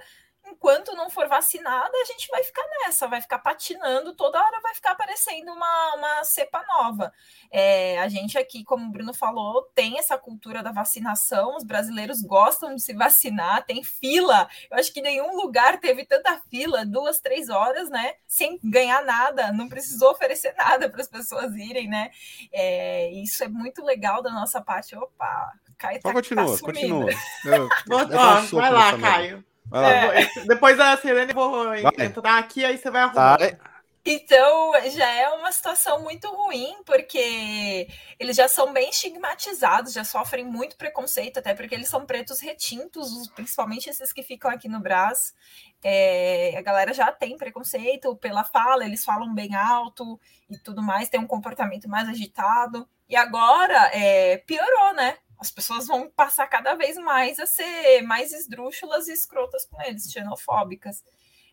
enquanto 0.47 0.95
não 0.95 1.11
for 1.11 1.29
vacinada, 1.29 1.93
a 1.95 2.05
gente 2.05 2.29
vai 2.29 2.43
ficar 2.43 2.65
nessa, 2.81 3.07
vai 3.07 3.21
ficar 3.21 3.39
patinando, 3.39 4.15
toda 4.15 4.39
hora 4.39 4.61
vai 4.61 4.75
ficar 4.75 4.93
aparecendo 4.93 5.53
uma, 5.53 5.95
uma 5.97 6.25
cepa 6.25 6.65
nova. 6.67 7.13
É, 7.51 7.99
a 8.01 8.09
gente 8.09 8.39
aqui, 8.39 8.65
como 8.65 8.87
o 8.87 8.91
Bruno 8.91 9.13
falou, 9.13 9.63
tem 9.75 9.99
essa 9.99 10.17
cultura 10.17 10.63
da 10.63 10.73
vacinação, 10.73 11.57
os 11.57 11.65
brasileiros 11.65 12.23
gostam 12.23 12.75
de 12.75 12.83
se 12.83 12.95
vacinar, 12.95 13.65
tem 13.65 13.83
fila. 13.83 14.49
Eu 14.71 14.79
acho 14.79 14.93
que 14.93 15.03
nenhum 15.03 15.37
lugar 15.37 15.79
teve 15.79 16.05
tanta 16.05 16.41
fila, 16.51 16.85
duas, 16.85 17.21
três 17.21 17.49
horas, 17.49 17.89
né? 17.89 18.15
Sem 18.27 18.59
ganhar 18.63 19.05
nada, 19.05 19.53
não 19.53 19.69
precisou 19.69 20.11
oferecer 20.11 20.55
nada 20.59 20.89
para 20.89 21.01
as 21.01 21.09
pessoas 21.09 21.55
irem, 21.57 21.89
né? 21.89 22.11
É, 22.53 23.11
isso 23.13 23.43
é 23.43 23.49
muito 23.49 23.85
legal 23.85 24.23
da 24.23 24.31
nossa 24.31 24.61
parte. 24.61 24.97
Opa, 24.97 25.53
Caio 25.79 26.01
tá, 26.01 26.13
continua, 26.13 26.57
tá 26.57 26.65
continua. 26.65 27.11
Eu, 27.45 27.69
eu 27.89 28.59
vai 28.59 28.73
lá, 28.73 28.99
Caio. 28.99 29.45
É, 29.72 30.44
depois 30.46 30.76
da 30.76 30.96
Selene 30.96 31.33
eu 31.33 31.35
vou 31.35 31.74
entrar 31.74 32.38
aqui, 32.38 32.64
aí 32.64 32.79
você 32.79 32.90
vai 32.90 33.02
arrumar. 33.02 33.38
Tá. 33.38 33.76
Então, 34.09 34.72
já 34.90 35.12
é 35.12 35.29
uma 35.31 35.50
situação 35.50 36.00
muito 36.00 36.33
ruim, 36.33 36.76
porque 36.87 37.88
eles 38.20 38.37
já 38.37 38.46
são 38.46 38.72
bem 38.72 38.88
estigmatizados, 38.88 39.92
já 39.92 40.05
sofrem 40.05 40.44
muito 40.44 40.76
preconceito, 40.76 41.38
até 41.38 41.52
porque 41.55 41.74
eles 41.74 41.88
são 41.88 42.07
pretos 42.07 42.38
retintos, 42.38 43.26
principalmente 43.35 43.90
esses 43.90 44.12
que 44.12 44.22
ficam 44.22 44.48
aqui 44.48 44.68
no 44.68 44.79
Brás. 44.79 45.35
É, 45.83 46.55
a 46.57 46.62
galera 46.62 46.94
já 46.94 47.11
tem 47.11 47.37
preconceito 47.37 48.14
pela 48.14 48.44
fala, 48.44 48.85
eles 48.85 49.05
falam 49.05 49.35
bem 49.35 49.57
alto 49.57 50.20
e 50.48 50.57
tudo 50.57 50.81
mais, 50.81 51.09
tem 51.09 51.18
um 51.18 51.26
comportamento 51.26 51.88
mais 51.88 52.09
agitado. 52.09 52.88
E 53.09 53.16
agora 53.16 53.90
é, 53.92 54.37
piorou, 54.38 54.94
né? 54.94 55.16
As 55.38 55.51
pessoas 55.51 55.87
vão 55.87 56.11
passar 56.11 56.46
cada 56.46 56.75
vez 56.75 56.96
mais 56.96 57.38
a 57.38 57.46
ser 57.46 58.03
mais 58.03 58.33
esdrúxulas 58.33 59.09
e 59.09 59.12
escrotas 59.12 59.64
com 59.66 59.81
eles, 59.83 60.11
xenofóbicas. 60.11 61.05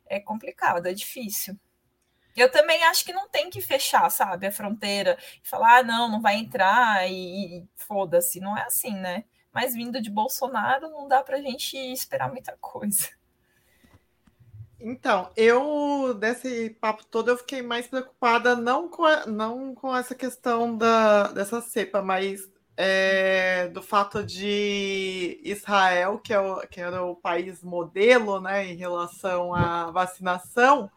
É 0.06 0.19
complicado, 0.19 0.88
é 0.88 0.93
difícil. 0.93 1.58
Eu 2.36 2.52
também 2.52 2.84
acho 2.86 3.06
que 3.06 3.13
não 3.13 3.30
tem 3.30 3.50
que 3.50 3.62
fechar, 3.62 4.10
sabe, 4.10 4.48
a 4.48 4.52
fronteira 4.52 5.17
e 5.43 5.48
falar, 5.48 5.80
ah, 5.80 5.84
não, 5.84 6.10
não 6.10 6.22
vai 6.22 6.36
entrar 6.36 7.08
e, 7.10 7.60
e 7.60 7.67
foda-se. 7.76 8.39
Não 8.39 8.58
é 8.58 8.63
assim, 8.63 8.93
né? 8.93 9.24
Mas 9.52 9.76
vindo 9.76 10.02
de 10.02 10.10
Bolsonaro, 10.10 10.89
não 10.89 11.08
dá 11.08 11.22
pra 11.22 11.41
gente 11.41 11.78
esperar 11.78 12.32
muita 12.32 12.58
coisa. 12.60 13.10
Então, 14.80 15.32
eu, 15.38 16.13
desse 16.15 16.72
papo 16.72 17.06
todo, 17.06 17.30
eu 17.30 17.38
fiquei 17.38 17.62
mais 17.62 17.88
preocupada 17.88 18.56
não 18.56 18.89
com, 18.89 19.06
a, 19.06 19.26
não 19.26 19.74
com 19.74 19.96
essa 19.96 20.13
questão 20.13 20.76
da, 20.76 21.32
dessa 21.32 21.62
cepa, 21.62 22.02
mas 22.02 22.52
é, 22.76 23.68
do 23.68 23.82
fato 23.82 24.24
de 24.24 25.40
Israel, 25.44 26.20
que, 26.20 26.34
é 26.34 26.39
o, 26.39 26.68
que 26.68 26.82
era 26.82 27.04
o 27.04 27.16
país 27.16 27.64
modelo 27.64 28.39
né, 28.41 28.66
em 28.66 28.76
relação 28.76 29.54
à 29.54 29.91
vacinação, 29.91 30.89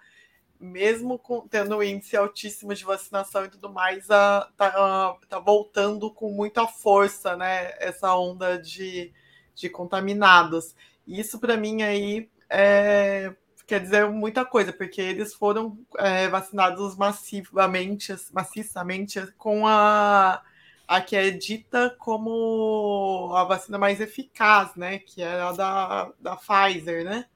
mesmo 0.59 1.19
com, 1.19 1.47
tendo 1.47 1.77
um 1.77 1.83
índice 1.83 2.17
altíssimo 2.17 2.75
de 2.75 2.85
vacinação 2.85 3.45
e 3.45 3.51
tudo 3.51 3.71
mais, 3.71 4.05
está 4.05 4.49
tá 4.57 5.39
voltando 5.39 6.11
com 6.11 6.31
muita 6.33 6.67
força 6.67 7.37
né, 7.37 7.75
essa 7.79 8.15
onda 8.17 8.59
de, 8.59 9.13
de 9.55 9.69
contaminados. 9.69 10.75
Isso, 11.07 11.39
para 11.39 11.59
mim, 11.59 11.83
aí 11.83 12.31
é, 12.49 13.35
quer 13.67 13.81
dizer 13.81 14.09
muita 14.09 14.47
coisa, 14.47 14.73
porque 14.73 15.01
eles 15.01 15.35
foram 15.35 15.79
é, 15.99 16.27
vacinados 16.29 16.97
massivamente, 16.97 18.15
maciçamente 18.33 19.21
com 19.37 19.67
a 19.67 20.43
a 20.87 21.01
que 21.01 21.17
é 21.17 21.31
dita 21.31 21.95
como 21.99 23.33
a 23.35 23.45
vacina 23.45 23.79
mais 23.79 24.01
eficaz, 24.01 24.75
né? 24.77 24.99
Que 24.99 25.23
é 25.23 25.41
a 25.41 25.53
da, 25.53 26.13
da 26.21 26.37
Pfizer, 26.37 27.05
né? 27.05 27.27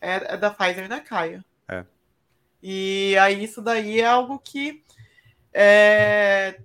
É, 0.00 0.34
é 0.34 0.36
da 0.36 0.50
Pfizer, 0.50 0.88
né, 0.88 1.00
Caio? 1.00 1.44
É. 1.68 1.84
E 2.62 3.16
aí 3.18 3.44
isso 3.44 3.60
daí 3.60 4.00
é 4.00 4.06
algo 4.06 4.38
que 4.38 4.82
é, 5.52 6.60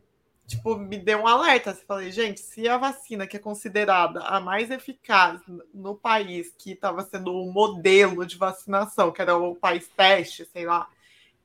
tipo, 0.47 0.77
me 0.77 0.97
deu 0.97 1.19
um 1.19 1.27
alerta. 1.27 1.71
Assim, 1.71 1.85
falei, 1.85 2.11
gente, 2.11 2.39
se 2.39 2.67
a 2.67 2.77
vacina 2.77 3.27
que 3.27 3.37
é 3.37 3.39
considerada 3.39 4.19
a 4.21 4.39
mais 4.39 4.69
eficaz 4.71 5.41
no 5.73 5.95
país, 5.95 6.53
que 6.57 6.71
estava 6.71 7.03
sendo 7.03 7.33
o 7.33 7.49
um 7.49 7.51
modelo 7.51 8.25
de 8.25 8.37
vacinação, 8.37 9.11
que 9.11 9.21
era 9.21 9.35
o 9.35 9.55
país 9.55 9.87
teste, 9.95 10.45
sei 10.45 10.65
lá, 10.65 10.89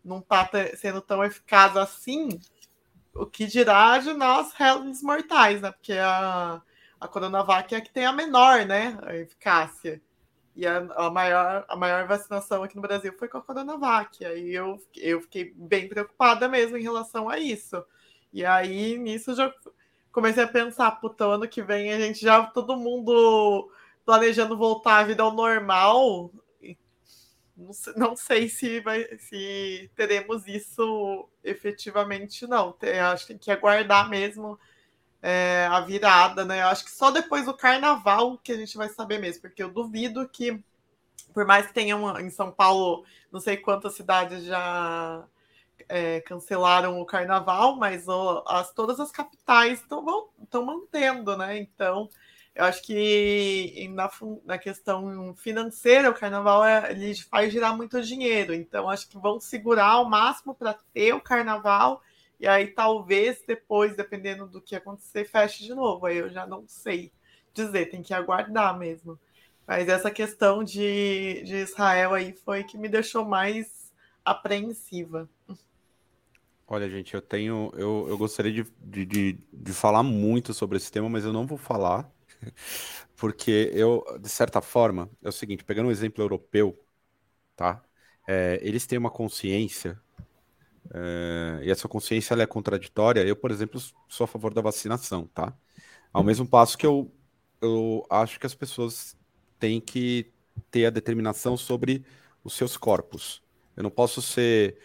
não 0.05 0.19
está 0.19 0.49
sendo 0.77 1.01
tão 1.01 1.25
eficaz 1.25 1.77
assim, 1.77 2.29
o 3.19 3.27
que 3.27 3.47
dirá 3.47 3.99
de 3.99 4.13
nós, 4.13 4.53
réis 4.53 5.03
mortais, 5.03 5.61
né? 5.61 5.73
Porque 5.73 5.93
a, 5.93 6.61
a 7.01 7.09
Coronavac 7.09 7.75
é 7.75 7.79
a 7.79 7.81
que 7.81 7.93
tem 7.93 8.07
a 8.07 8.13
menor, 8.13 8.65
né, 8.65 8.99
a 9.03 9.15
eficácia. 9.17 10.01
E 10.55 10.67
a, 10.67 10.79
a, 10.97 11.11
maior, 11.11 11.67
a 11.69 11.77
maior 11.77 12.07
vacinação 12.07 12.63
aqui 12.63 12.77
no 12.77 12.83
Brasil 12.83 13.13
foi 13.19 13.29
com 13.29 13.39
a 13.39 13.43
Coronavac. 13.43 14.25
Aí 14.25 14.55
eu, 14.55 14.81
eu 14.97 15.21
fiquei 15.21 15.53
bem 15.55 15.89
preocupada 15.89 16.49
mesmo 16.49 16.79
em 16.79 16.83
relação 16.83 17.29
a 17.29 17.39
isso. 17.39 17.85
E 18.33 18.45
aí, 18.45 18.99
nisso, 18.99 19.35
já 19.35 19.53
comecei 20.11 20.43
a 20.43 20.49
pensar, 20.49 20.91
puta, 20.93 21.27
ano 21.27 21.47
que 21.47 21.63
vem 21.63 21.93
a 21.93 22.01
gente 22.01 22.21
já, 22.23 22.43
todo 22.47 22.77
mundo 22.77 23.71
planejando 24.05 24.57
voltar 24.57 24.99
à 24.99 25.05
vida 25.05 25.23
ao 25.23 25.33
normal. 25.33 26.31
Não 27.57 27.73
sei, 27.73 27.93
não 27.97 28.17
sei 28.17 28.49
se, 28.49 28.81
vai, 28.81 29.05
se 29.19 29.91
teremos 29.97 30.47
isso 30.47 31.27
efetivamente, 31.43 32.47
não. 32.47 32.77
Acho 33.13 33.27
que 33.27 33.33
tem 33.33 33.39
que 33.39 33.51
aguardar 33.51 34.11
mesmo 34.11 34.59
é, 35.23 35.67
a 35.71 35.81
virada, 35.81 36.45
né? 36.45 36.63
Acho 36.63 36.85
que 36.85 36.91
só 36.91 37.11
depois 37.11 37.47
do 37.47 37.57
carnaval 37.57 38.39
que 38.39 38.53
a 38.53 38.57
gente 38.57 38.77
vai 38.77 38.89
saber 38.91 39.19
mesmo, 39.19 39.41
porque 39.43 39.63
eu 39.63 39.71
duvido 39.71 40.29
que, 40.29 40.63
por 41.33 41.47
mais 41.47 41.67
que 41.67 41.75
tenha 41.75 41.97
em 42.21 42.31
São 42.31 42.53
Paulo, 42.53 43.05
não 43.33 43.41
sei 43.41 43.57
quantas 43.57 43.95
cidades 43.95 44.45
já 44.45 45.25
é, 45.89 46.21
cancelaram 46.21 47.01
o 47.01 47.07
carnaval, 47.07 47.77
mas 47.77 48.07
ó, 48.07 48.45
as, 48.47 48.73
todas 48.73 49.01
as 49.01 49.11
capitais 49.11 49.81
estão 49.81 50.65
mantendo, 50.65 51.37
né? 51.37 51.59
Então, 51.59 52.09
eu 52.57 52.65
acho 52.65 52.83
que 52.83 53.87
na, 53.93 54.11
na 54.47 54.57
questão 54.57 55.35
financeira, 55.37 56.09
o 56.09 56.15
carnaval 56.15 56.65
é, 56.65 56.91
ele 56.91 57.15
faz 57.15 57.53
girar 57.53 57.77
muito 57.77 58.01
dinheiro. 58.01 58.55
Então, 58.55 58.89
acho 58.89 59.07
que 59.11 59.19
vão 59.19 59.39
segurar 59.39 59.89
ao 59.89 60.09
máximo 60.09 60.55
para 60.55 60.73
ter 60.95 61.13
o 61.13 61.21
carnaval. 61.21 62.01
E 62.41 62.49
aí, 62.49 62.69
talvez 62.69 63.43
depois, 63.47 63.95
dependendo 63.95 64.47
do 64.47 64.63
que 64.63 64.75
acontecer, 64.75 65.27
feche 65.27 65.65
de 65.65 65.75
novo. 65.75 66.07
Aí 66.07 66.17
eu 66.17 66.31
já 66.31 66.47
não 66.47 66.65
sei 66.67 67.13
dizer, 67.53 67.91
tem 67.91 68.03
que 68.03 68.15
aguardar 68.15 68.79
mesmo. 68.79 69.19
Mas 69.67 69.87
essa 69.87 70.11
questão 70.11 70.65
de, 70.65 71.43
de 71.45 71.57
Israel 71.57 72.15
aí 72.15 72.33
foi 72.33 72.65
que 72.65 72.79
me 72.79 72.89
deixou 72.89 73.23
mais 73.23 73.93
apreensiva. 74.25 75.29
Olha, 76.67 76.89
gente, 76.89 77.13
eu 77.13 77.21
tenho. 77.21 77.71
Eu, 77.75 78.07
eu 78.09 78.17
gostaria 78.17 78.51
de, 78.51 78.67
de, 78.81 79.05
de, 79.05 79.39
de 79.53 79.73
falar 79.75 80.03
muito 80.03 80.55
sobre 80.55 80.79
esse 80.79 80.91
tema, 80.91 81.09
mas 81.09 81.25
eu 81.25 81.35
não 81.35 81.47
vou 81.47 81.59
falar, 81.59 82.11
porque 83.17 83.71
eu, 83.75 84.05
de 84.21 84.29
certa 84.29 84.61
forma, 84.61 85.11
é 85.23 85.29
o 85.29 85.33
seguinte, 85.33 85.65
pegando 85.65 85.89
um 85.89 85.93
exemplo 85.93 86.23
europeu, 86.23 86.79
tá? 87.57 87.83
É, 88.29 88.61
eles 88.63 88.87
têm 88.87 88.99
uma 88.99 89.11
consciência, 89.11 90.01
é, 90.95 91.61
e 91.65 91.71
essa 91.71 91.89
consciência 91.89 92.35
é 92.35 92.47
contraditória. 92.47 93.21
Eu, 93.27 93.37
por 93.37 93.51
exemplo, 93.51 93.81
sou 94.09 94.25
a 94.25 94.29
favor 94.29 94.53
da 94.55 94.61
vacinação, 94.63 95.27
tá? 95.29 95.57
Ao 96.13 96.25
mesmo 96.25 96.47
passo 96.49 96.79
que 96.79 96.87
eu, 96.87 97.13
eu 97.63 98.07
acho 98.11 98.41
que 98.41 98.47
as 98.47 98.55
pessoas 98.55 99.17
têm 99.61 99.81
que 99.81 100.33
ter 100.71 100.87
a 100.87 100.91
determinação 100.91 101.57
sobre 101.57 102.05
os 102.45 102.55
seus 102.55 102.77
corpos. 102.77 103.43
Eu 103.77 103.83
não 103.85 103.91
posso 103.91 104.23
ser 104.23 104.79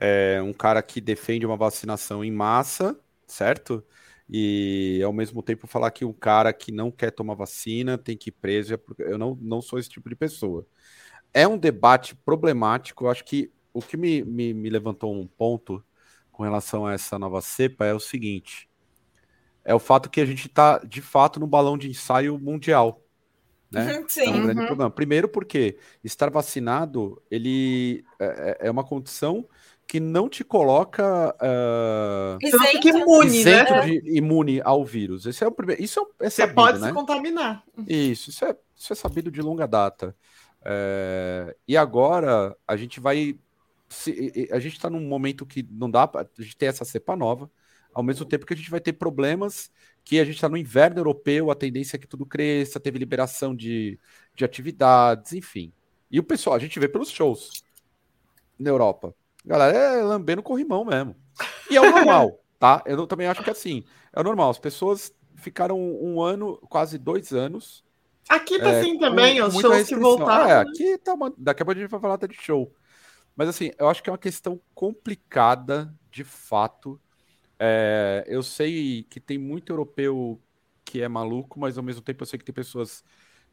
é 0.00 0.40
um 0.42 0.52
cara 0.52 0.82
que 0.82 1.00
defende 1.00 1.46
uma 1.46 1.56
vacinação 1.56 2.24
em 2.24 2.30
massa, 2.30 2.98
certo? 3.26 3.84
E 4.30 5.00
ao 5.02 5.12
mesmo 5.12 5.42
tempo 5.42 5.66
falar 5.66 5.90
que 5.90 6.04
um 6.04 6.12
cara 6.12 6.52
que 6.52 6.70
não 6.70 6.90
quer 6.90 7.10
tomar 7.10 7.34
vacina 7.34 7.96
tem 7.96 8.16
que 8.16 8.28
ir 8.28 8.32
preso. 8.32 8.74
É 8.74 8.78
eu 8.98 9.16
não, 9.16 9.38
não 9.40 9.62
sou 9.62 9.78
esse 9.78 9.88
tipo 9.88 10.08
de 10.08 10.16
pessoa. 10.16 10.66
É 11.32 11.48
um 11.48 11.56
debate 11.56 12.14
problemático. 12.14 13.04
Eu 13.04 13.10
acho 13.10 13.24
que 13.24 13.50
o 13.72 13.80
que 13.80 13.96
me, 13.96 14.22
me, 14.22 14.52
me 14.52 14.68
levantou 14.68 15.14
um 15.14 15.26
ponto 15.26 15.82
com 16.30 16.42
relação 16.42 16.86
a 16.86 16.92
essa 16.92 17.18
nova 17.18 17.40
cepa 17.40 17.86
é 17.86 17.94
o 17.94 18.00
seguinte: 18.00 18.68
é 19.64 19.74
o 19.74 19.78
fato 19.78 20.10
que 20.10 20.20
a 20.20 20.26
gente 20.26 20.46
está, 20.46 20.78
de 20.78 21.00
fato, 21.00 21.40
no 21.40 21.46
balão 21.46 21.78
de 21.78 21.88
ensaio 21.88 22.38
mundial. 22.38 23.02
Né? 23.70 24.04
Sim. 24.08 24.20
É 24.20 24.30
um 24.30 24.42
grande 24.44 24.60
uhum. 24.60 24.66
problema. 24.66 24.90
Primeiro, 24.90 25.28
porque 25.28 25.78
estar 26.02 26.30
vacinado 26.30 27.22
ele 27.30 28.04
é, 28.18 28.58
é 28.62 28.70
uma 28.70 28.84
condição 28.84 29.46
que 29.88 29.98
não 29.98 30.28
te 30.28 30.44
coloca 30.44 31.34
uh, 31.40 32.46
isento, 32.46 32.80
que 32.80 32.90
imune, 32.90 33.38
isento 33.38 33.72
né? 33.72 33.86
de 33.86 34.18
imune 34.18 34.60
ao 34.62 34.84
vírus. 34.84 35.24
Esse 35.24 35.42
é 35.42 35.46
o 35.46 35.50
primeiro. 35.50 35.82
Isso 35.82 35.98
é, 36.20 36.26
é 36.26 36.30
Você 36.30 36.42
sabido, 36.42 36.54
pode 36.54 36.78
né? 36.78 36.88
se 36.88 36.92
contaminar. 36.92 37.64
Isso, 37.88 38.28
isso 38.28 38.44
é, 38.44 38.54
isso 38.76 38.92
é 38.92 38.96
sabido 38.96 39.30
de 39.30 39.40
longa 39.40 39.66
data. 39.66 40.14
É, 40.62 41.56
e 41.66 41.74
agora 41.74 42.54
a 42.66 42.76
gente 42.76 43.00
vai. 43.00 43.38
Se, 43.88 44.46
a 44.52 44.58
gente 44.58 44.74
está 44.74 44.90
num 44.90 45.00
momento 45.00 45.46
que 45.46 45.66
não 45.70 45.90
dá 45.90 46.06
para 46.06 46.28
a 46.38 46.42
gente 46.42 46.54
ter 46.54 46.66
essa 46.66 46.84
cepa 46.84 47.16
nova, 47.16 47.50
ao 47.94 48.02
mesmo 48.02 48.26
tempo 48.26 48.44
que 48.44 48.52
a 48.52 48.56
gente 48.56 48.70
vai 48.70 48.80
ter 48.80 48.92
problemas 48.92 49.70
que 50.04 50.20
a 50.20 50.24
gente 50.24 50.34
está 50.34 50.50
no 50.50 50.56
inverno 50.58 50.98
europeu, 50.98 51.50
a 51.50 51.54
tendência 51.54 51.96
é 51.96 51.98
que 51.98 52.06
tudo 52.06 52.26
cresça, 52.26 52.78
teve 52.78 52.98
liberação 52.98 53.56
de, 53.56 53.98
de 54.34 54.44
atividades, 54.44 55.32
enfim. 55.32 55.72
E 56.10 56.18
o 56.18 56.22
pessoal, 56.22 56.56
a 56.56 56.58
gente 56.58 56.78
vê 56.78 56.88
pelos 56.88 57.10
shows 57.10 57.62
na 58.58 58.68
Europa 58.68 59.14
galera 59.48 59.76
é 59.76 60.02
lambendo 60.02 60.42
corrimão 60.42 60.84
mesmo. 60.84 61.16
E 61.70 61.76
é 61.76 61.80
o 61.80 61.90
normal, 61.90 62.38
tá? 62.58 62.82
Eu 62.86 63.06
também 63.06 63.26
acho 63.26 63.42
que 63.42 63.50
é 63.50 63.52
assim. 63.52 63.84
É 64.12 64.20
o 64.20 64.24
normal. 64.24 64.50
As 64.50 64.58
pessoas 64.58 65.12
ficaram 65.36 65.78
um 65.80 66.20
ano, 66.20 66.58
quase 66.68 66.98
dois 66.98 67.32
anos. 67.32 67.84
Aqui 68.28 68.58
tá 68.58 68.68
é, 68.68 68.80
assim 68.80 68.98
também, 68.98 69.40
os 69.42 69.54
shows 69.54 69.88
que 69.88 69.96
voltaram. 69.96 70.50
É, 70.50 70.58
aqui 70.58 70.98
tá 70.98 71.14
uma... 71.14 71.32
Daqui 71.36 71.62
a 71.62 71.64
pouco 71.64 71.78
a 71.78 71.82
gente 71.82 71.90
vai 71.90 72.00
falar 72.00 72.14
até 72.14 72.26
de 72.26 72.36
show. 72.36 72.72
Mas 73.34 73.48
assim, 73.48 73.70
eu 73.78 73.88
acho 73.88 74.02
que 74.02 74.10
é 74.10 74.12
uma 74.12 74.18
questão 74.18 74.60
complicada, 74.74 75.94
de 76.10 76.24
fato. 76.24 77.00
É, 77.58 78.24
eu 78.26 78.42
sei 78.42 79.04
que 79.04 79.18
tem 79.18 79.38
muito 79.38 79.72
europeu 79.72 80.40
que 80.84 81.00
é 81.00 81.08
maluco, 81.08 81.58
mas 81.58 81.78
ao 81.78 81.84
mesmo 81.84 82.02
tempo 82.02 82.22
eu 82.22 82.26
sei 82.26 82.38
que 82.38 82.44
tem 82.44 82.54
pessoas 82.54 83.02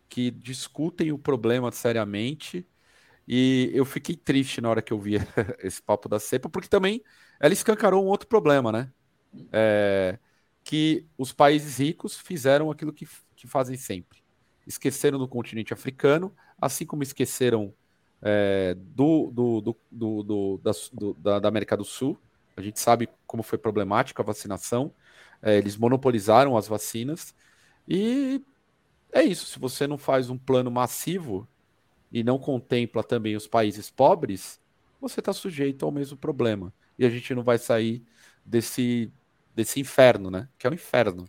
que 0.10 0.30
discutem 0.30 1.12
o 1.12 1.18
problema 1.18 1.72
seriamente 1.72 2.68
e 3.28 3.71
eu 3.73 3.86
fiquei 3.86 4.15
triste 4.15 4.61
na 4.61 4.69
hora 4.69 4.82
que 4.82 4.93
eu 4.93 4.99
vi 4.99 5.15
esse 5.63 5.82
papo 5.82 6.07
da 6.07 6.19
cepa, 6.19 6.49
porque 6.49 6.67
também 6.67 7.03
ela 7.39 7.53
escancarou 7.53 8.03
um 8.03 8.07
outro 8.07 8.28
problema, 8.28 8.71
né? 8.71 8.91
É, 9.51 10.17
que 10.63 11.05
os 11.17 11.34
países 11.34 11.80
ricos 11.80 12.17
fizeram 12.17 12.71
aquilo 12.71 12.93
que, 12.93 13.07
que 13.36 13.47
fazem 13.47 13.76
sempre. 13.76 14.23
Esqueceram 14.65 15.19
do 15.19 15.28
continente 15.28 15.73
africano, 15.73 16.34
assim 16.59 16.86
como 16.86 17.03
esqueceram 17.03 17.73
é, 18.21 18.76
do, 18.76 19.32
do, 19.32 19.61
do, 19.61 20.23
do, 20.23 20.61
da, 20.63 20.71
do 20.93 21.13
da, 21.15 21.39
da, 21.39 21.47
América 21.47 21.76
do 21.76 21.84
Sul. 21.84 22.17
A 22.55 22.61
gente 22.61 22.80
sabe 22.80 23.09
como 23.28 23.43
foi 23.43 23.57
problemática 23.57 24.21
a 24.21 24.26
vacinação. 24.26 24.93
É, 25.41 25.57
eles 25.57 25.78
monopolizaram 25.78 26.57
as 26.57 26.67
vacinas. 26.67 27.36
E 27.88 28.41
é 29.11 29.23
isso. 29.23 29.45
Se 29.45 29.59
você 29.59 29.86
não 29.86 29.97
faz 29.97 30.30
um 30.30 30.38
plano 30.38 30.71
massivo 30.71 31.47
e 32.12 32.24
não 32.24 32.38
contempla 32.38 33.03
também 33.03 33.36
os 33.36 33.47
países 33.47 33.89
pobres, 33.89 34.60
você 34.99 35.20
está 35.20 35.34
sujeito 35.34 35.86
ao 35.86 35.91
mesmo 35.91 36.18
problema. 36.18 36.74
E 36.97 37.06
a 37.06 37.10
gente 37.10 37.34
não 37.36 37.43
vai 37.43 37.58
sair 37.58 38.03
desse, 38.45 39.12
desse 39.53 39.80
inferno, 39.80 40.32
né? 40.32 40.47
Que 40.58 40.68
é 40.68 40.70
o 40.70 40.72
um 40.72 40.76
inferno. 40.76 41.28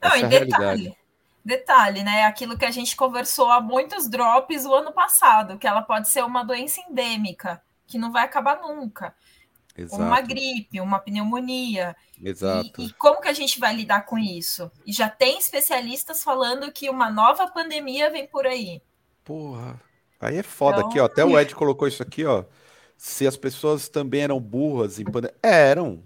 Não, 0.00 0.10
Essa 0.10 0.18
e 0.18 0.34
é 0.34 0.44
detalhe, 0.44 0.96
detalhe, 1.44 2.02
né? 2.02 2.24
Aquilo 2.24 2.56
que 2.56 2.64
a 2.64 2.70
gente 2.70 2.96
conversou 2.96 3.50
há 3.50 3.60
muitos 3.60 4.08
drops 4.08 4.64
o 4.64 4.74
ano 4.74 4.92
passado, 4.92 5.58
que 5.58 5.66
ela 5.66 5.82
pode 5.82 6.08
ser 6.08 6.24
uma 6.24 6.44
doença 6.44 6.80
endêmica, 6.80 7.62
que 7.86 7.98
não 7.98 8.12
vai 8.12 8.24
acabar 8.24 8.60
nunca. 8.60 9.14
Exato. 9.76 10.02
Uma 10.02 10.20
gripe, 10.20 10.80
uma 10.80 10.98
pneumonia. 10.98 11.96
Exato. 12.22 12.82
E, 12.82 12.86
e, 12.86 12.92
como 12.94 13.20
que 13.20 13.28
a 13.28 13.32
gente 13.32 13.58
vai 13.58 13.74
lidar 13.74 14.02
com 14.02 14.18
isso? 14.18 14.70
E 14.86 14.92
já 14.92 15.08
tem 15.08 15.38
especialistas 15.38 16.22
falando 16.22 16.70
que 16.70 16.90
uma 16.90 17.10
nova 17.10 17.48
pandemia 17.48 18.10
vem 18.10 18.26
por 18.26 18.46
aí. 18.46 18.82
Porra. 19.24 19.80
Aí 20.22 20.38
é 20.38 20.42
foda 20.42 20.78
então... 20.78 20.88
aqui, 20.88 21.00
ó. 21.00 21.04
Até 21.04 21.24
o 21.24 21.38
Ed 21.38 21.54
colocou 21.54 21.88
isso 21.88 22.02
aqui, 22.02 22.24
ó. 22.24 22.44
Se 22.96 23.26
as 23.26 23.36
pessoas 23.36 23.88
também 23.88 24.22
eram 24.22 24.38
burras 24.40 25.00
em 25.00 25.04
pandemia. 25.04 25.36
Eram. 25.42 26.04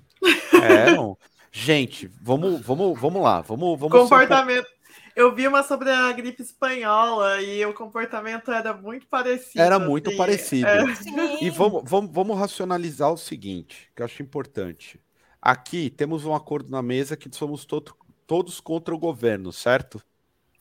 Eram. 0.62 1.18
Gente, 1.52 2.10
vamos, 2.20 2.60
vamos, 2.62 2.98
vamos 2.98 3.22
lá. 3.22 3.42
Vamos, 3.42 3.78
vamos 3.78 4.00
Comportamento. 4.00 4.66
Eu 5.14 5.34
vi 5.34 5.48
uma 5.48 5.62
sobre 5.62 5.90
a 5.90 6.12
gripe 6.12 6.42
espanhola 6.42 7.40
e 7.40 7.64
o 7.64 7.72
comportamento 7.72 8.50
era 8.50 8.74
muito 8.74 9.06
parecido. 9.06 9.62
Era 9.62 9.78
muito 9.78 10.08
assim. 10.08 10.16
parecido. 10.18 10.68
É. 10.68 11.42
E 11.42 11.48
vamos, 11.48 11.82
vamos, 11.86 12.10
vamos 12.12 12.38
racionalizar 12.38 13.10
o 13.10 13.16
seguinte, 13.16 13.90
que 13.94 14.02
eu 14.02 14.06
acho 14.06 14.22
importante. 14.22 15.00
Aqui 15.40 15.88
temos 15.88 16.24
um 16.24 16.34
acordo 16.34 16.70
na 16.70 16.82
mesa 16.82 17.16
que 17.16 17.34
somos 17.34 17.64
to 17.64 17.82
todos 18.26 18.60
contra 18.60 18.94
o 18.94 18.98
governo, 18.98 19.52
certo? 19.52 20.02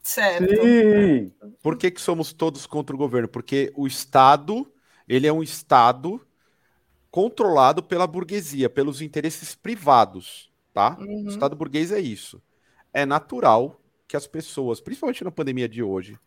Certo. 0.06 0.48
Sim. 0.62 1.34
Por 1.64 1.76
que, 1.76 1.90
que 1.90 2.00
somos 2.00 2.32
todos 2.32 2.68
contra 2.68 2.96
o 2.96 3.00
governo? 3.00 3.28
Porque 3.28 3.74
o 3.76 3.88
Estado, 3.88 4.72
ele 5.10 5.26
é 5.26 5.34
um 5.34 5.42
Estado 5.42 6.22
controlado 7.10 7.82
pela 7.82 8.06
burguesia, 8.06 8.70
pelos 8.70 9.02
interesses 9.02 9.56
privados, 9.56 10.52
tá? 10.72 10.96
Uhum. 11.00 11.26
O 11.26 11.30
Estado 11.30 11.56
burguês 11.56 11.92
é 11.92 12.00
isso. 12.00 12.40
É 12.94 13.04
natural 13.04 13.82
que 14.08 14.16
as 14.16 14.28
pessoas, 14.28 14.80
principalmente 14.80 15.24
na 15.24 15.32
pandemia 15.32 15.68
de 15.68 15.82
hoje, 15.82 16.20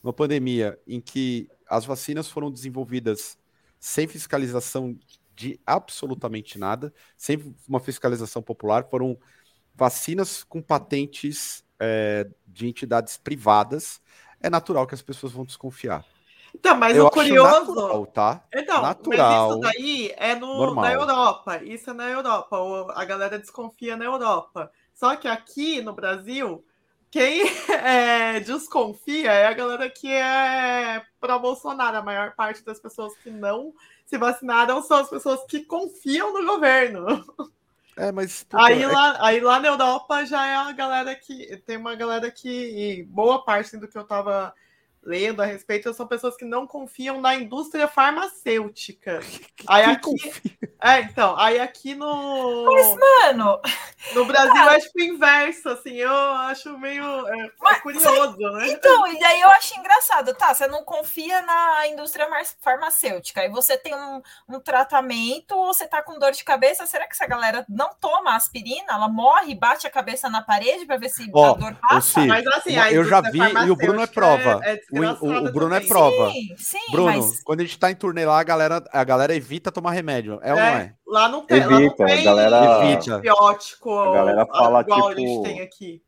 uma 0.00 0.12
pandemia 0.12 0.78
em 0.86 1.00
que 1.00 1.48
as 1.68 1.84
vacinas 1.84 2.28
foram 2.28 2.52
desenvolvidas 2.52 3.36
sem 3.80 4.06
fiscalização 4.06 4.96
de 5.34 5.58
absolutamente 5.66 6.56
nada, 6.56 6.94
sem 7.16 7.52
uma 7.68 7.80
fiscalização 7.80 8.40
popular, 8.40 8.84
foram 8.88 9.18
vacinas 9.74 10.44
com 10.44 10.62
patentes 10.62 11.63
é, 11.78 12.28
de 12.46 12.66
entidades 12.66 13.16
privadas, 13.16 14.00
é 14.40 14.50
natural 14.50 14.86
que 14.86 14.94
as 14.94 15.02
pessoas 15.02 15.32
vão 15.32 15.44
desconfiar. 15.44 16.04
Então, 16.54 16.76
mas 16.76 16.96
Eu 16.96 17.06
o 17.06 17.10
curioso. 17.10 17.74
Natural, 17.74 18.06
tá? 18.06 18.44
Então, 18.54 18.80
natural, 18.80 19.48
mas 19.48 19.50
isso 19.50 19.60
daí 19.60 20.14
é 20.16 20.34
no, 20.36 20.74
na 20.74 20.92
Europa. 20.92 21.62
Isso 21.64 21.90
é 21.90 21.92
na 21.92 22.08
Europa. 22.08 22.56
A 22.94 23.04
galera 23.04 23.38
desconfia 23.38 23.96
na 23.96 24.04
Europa. 24.04 24.70
Só 24.94 25.16
que 25.16 25.26
aqui 25.26 25.82
no 25.82 25.92
Brasil, 25.92 26.64
quem 27.10 27.42
é, 27.84 28.38
desconfia 28.38 29.32
é 29.32 29.46
a 29.46 29.52
galera 29.52 29.90
que 29.90 30.12
é 30.12 31.02
pró-Bolsonaro. 31.20 31.96
A 31.96 32.02
maior 32.02 32.34
parte 32.36 32.64
das 32.64 32.78
pessoas 32.78 33.16
que 33.16 33.30
não 33.30 33.74
se 34.06 34.16
vacinaram 34.16 34.80
são 34.82 34.98
as 34.98 35.10
pessoas 35.10 35.44
que 35.48 35.64
confiam 35.64 36.32
no 36.32 36.46
governo. 36.46 37.04
É, 37.96 38.10
mas. 38.10 38.46
Aí, 38.52 38.82
é... 38.82 38.86
lá, 38.86 39.16
aí 39.20 39.40
lá 39.40 39.60
na 39.60 39.68
Europa 39.68 40.24
já 40.24 40.46
é 40.46 40.56
a 40.56 40.72
galera 40.72 41.14
que. 41.14 41.56
Tem 41.58 41.76
uma 41.76 41.94
galera 41.94 42.30
que. 42.30 43.06
boa 43.08 43.44
parte 43.44 43.76
do 43.76 43.88
que 43.88 43.96
eu 43.96 44.04
tava 44.04 44.54
lendo 45.04 45.42
a 45.42 45.44
respeito 45.44 45.92
são 45.92 46.06
pessoas 46.06 46.36
que 46.36 46.44
não 46.44 46.66
confiam 46.66 47.20
na 47.20 47.34
indústria 47.34 47.86
farmacêutica. 47.86 49.20
Aí 49.66 49.84
aqui, 49.84 50.10
é, 50.82 51.00
então, 51.00 51.34
aí 51.38 51.58
aqui 51.58 51.94
no 51.94 52.66
Mas, 52.66 52.96
mano, 52.96 53.58
no 54.14 54.26
Brasil 54.26 54.68
é 54.68 54.78
tipo 54.78 55.00
inverso, 55.00 55.70
assim, 55.70 55.94
eu 55.94 56.12
acho 56.12 56.76
meio 56.78 57.02
é, 57.26 57.46
é 57.46 57.74
curioso, 57.76 58.36
né? 58.36 58.68
Então, 58.68 59.06
e 59.06 59.18
daí 59.18 59.40
eu 59.40 59.48
acho 59.52 59.78
engraçado, 59.78 60.34
tá? 60.34 60.52
Você 60.52 60.66
não 60.66 60.84
confia 60.84 61.40
na 61.40 61.88
indústria 61.88 62.28
farmacêutica, 62.60 63.40
aí 63.40 63.48
você 63.48 63.78
tem 63.78 63.94
um, 63.94 64.20
um 64.46 64.60
tratamento, 64.60 65.52
ou 65.52 65.72
você 65.72 65.86
tá 65.86 66.02
com 66.02 66.18
dor 66.18 66.32
de 66.32 66.44
cabeça, 66.44 66.86
será 66.86 67.06
que 67.06 67.14
essa 67.14 67.26
galera 67.26 67.64
não 67.66 67.90
toma 67.98 68.36
aspirina? 68.36 68.92
Ela 68.92 69.08
morre, 69.08 69.54
bate 69.54 69.86
a 69.86 69.90
cabeça 69.90 70.28
na 70.28 70.42
parede 70.42 70.84
para 70.84 70.98
ver 70.98 71.08
se 71.08 71.30
oh, 71.32 71.44
a 71.44 71.52
dor 71.54 71.76
passa? 71.80 72.26
Mas 72.26 72.46
assim, 72.48 72.76
eu 72.92 73.04
já 73.04 73.22
vi 73.22 73.38
e 73.38 73.70
o 73.70 73.76
Bruno 73.76 74.02
é 74.02 74.06
prova. 74.06 74.60
É, 74.62 74.74
é 74.74 74.93
o, 75.00 75.26
o, 75.26 75.48
o, 75.48 75.52
Bruno 75.52 75.74
é 75.74 75.80
também. 75.80 75.84
é 75.84 75.88
prova. 75.88 76.30
Sim, 76.30 76.54
sim, 76.56 76.90
Bruno, 76.90 77.18
mas... 77.18 77.42
quando 77.42 77.60
a 77.60 77.64
gente 77.64 77.78
tá 77.78 77.90
em 77.90 77.94
turnê 77.94 78.24
lá, 78.24 78.40
a 78.40 78.44
galera, 78.44 78.84
a 78.92 79.04
galera 79.04 79.34
evita 79.34 79.72
tomar 79.72 79.92
remédio. 79.92 80.38
É, 80.42 80.50
é 80.50 80.52
ou 80.52 80.58
não 80.58 80.66
é? 80.66 80.94
Lá 81.06 81.28
não 81.28 81.46
tem, 81.46 81.58
evita, 81.58 81.74
lá 81.74 81.80
não 81.80 81.94
tem 81.94 82.20
a 82.20 82.24
galera, 82.24 82.84
evita. 82.84 83.14
antibiótico. 83.14 83.98
A 83.98 84.14
galera 84.14 84.46
fala, 84.46 84.80
igual 84.80 85.08
tipo, 85.08 85.08
a 85.08 85.26
gente 85.26 85.42
tem 85.42 85.60
aqui. 85.60 86.02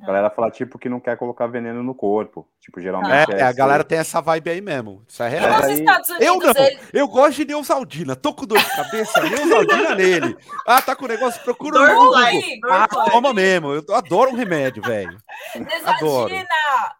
A 0.00 0.06
galera 0.06 0.30
fala, 0.30 0.50
tipo, 0.50 0.78
que 0.78 0.88
não 0.88 1.00
quer 1.00 1.16
colocar 1.16 1.48
veneno 1.48 1.82
no 1.82 1.92
corpo. 1.92 2.48
Tipo, 2.60 2.80
geralmente. 2.80 3.32
É, 3.32 3.40
é 3.40 3.42
a 3.42 3.52
galera 3.52 3.82
tem 3.82 3.98
essa 3.98 4.20
vibe 4.20 4.50
aí 4.50 4.60
mesmo. 4.60 5.02
Isso 5.08 5.22
é 5.22 5.28
real. 5.28 5.64
Aí... 5.64 5.74
Unidos, 5.74 6.08
eu 6.20 6.36
não, 6.36 6.50
ele... 6.50 6.78
eu 6.92 7.08
gosto 7.08 7.36
de 7.38 7.44
Neusaldina. 7.46 8.14
Tô 8.14 8.32
com 8.32 8.46
dor 8.46 8.58
de 8.58 8.76
cabeça, 8.76 9.20
Neusaldina 9.20 9.94
nele. 9.96 10.36
Ah, 10.64 10.80
tá 10.80 10.94
com 10.94 11.04
o 11.04 11.08
negócio, 11.08 11.42
procura 11.42 11.80
um 11.80 11.94
Google. 11.94 12.22
Ah, 12.70 12.86
toma 13.10 13.34
mesmo. 13.34 13.72
Eu 13.72 13.94
adoro 13.94 14.30
um 14.30 14.36
remédio, 14.36 14.82
velho. 14.82 15.18
Neusaldina, 15.56 16.46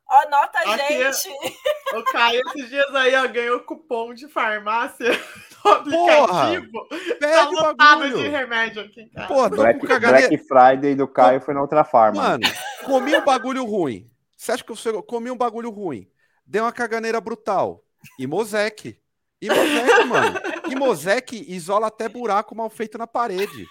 anota 0.09 0.59
a 0.59 0.77
gente. 0.77 1.29
O 1.95 2.05
Caio, 2.05 2.43
esses 2.49 2.69
dias 2.69 2.95
aí, 2.95 3.15
ó, 3.15 3.27
ganhou 3.27 3.61
cupom 3.61 4.13
de 4.13 4.29
farmácia 4.29 5.09
no 5.65 5.71
aplicativo. 5.71 6.87
Porra, 6.87 7.75
tá 7.75 7.75
bagulho. 7.75 8.19
de 8.19 8.29
remédio 8.29 8.83
aqui, 8.83 9.07
cara. 9.09 9.27
Porra, 9.27 9.49
Black, 9.49 9.87
Black 9.87 10.37
Friday 10.37 10.95
do 10.95 11.09
Caio 11.09 11.41
foi 11.41 11.55
na 11.55 11.63
outra 11.63 11.85
farma. 11.85 12.23
Mano, 12.23 12.47
comi 12.85 13.17
um 13.17 13.25
bagulho 13.25 13.65
ruim. 13.65 14.11
Você 14.37 14.53
acha 14.53 14.63
que 14.63 14.71
eu 14.71 15.03
comi 15.03 15.31
um 15.31 15.37
bagulho 15.37 15.71
ruim? 15.71 16.07
Deu 16.47 16.65
uma 16.65 16.73
caganeira 16.73 17.21
brutal. 17.23 17.83
E 18.19 18.27
Mosec. 18.27 18.99
E 19.41 19.49
Mosec, 19.49 20.05
mano. 20.05 20.41
E 20.71 20.75
Mosec 20.75 21.45
isola 21.51 21.87
até 21.87 22.09
buraco 22.09 22.55
mal 22.55 22.69
feito 22.69 22.99
na 22.99 23.07
parede. 23.07 23.67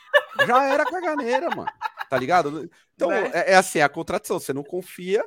Já 0.45 0.63
era 0.65 0.85
caganeira, 0.85 1.49
mano. 1.49 1.71
Tá 2.09 2.17
ligado? 2.17 2.69
Então, 2.95 3.09
né? 3.09 3.31
é, 3.33 3.53
é, 3.53 3.55
assim, 3.55 3.79
é 3.79 3.83
a 3.83 3.89
contradição. 3.89 4.39
Você 4.39 4.53
não 4.53 4.63
confia, 4.63 5.23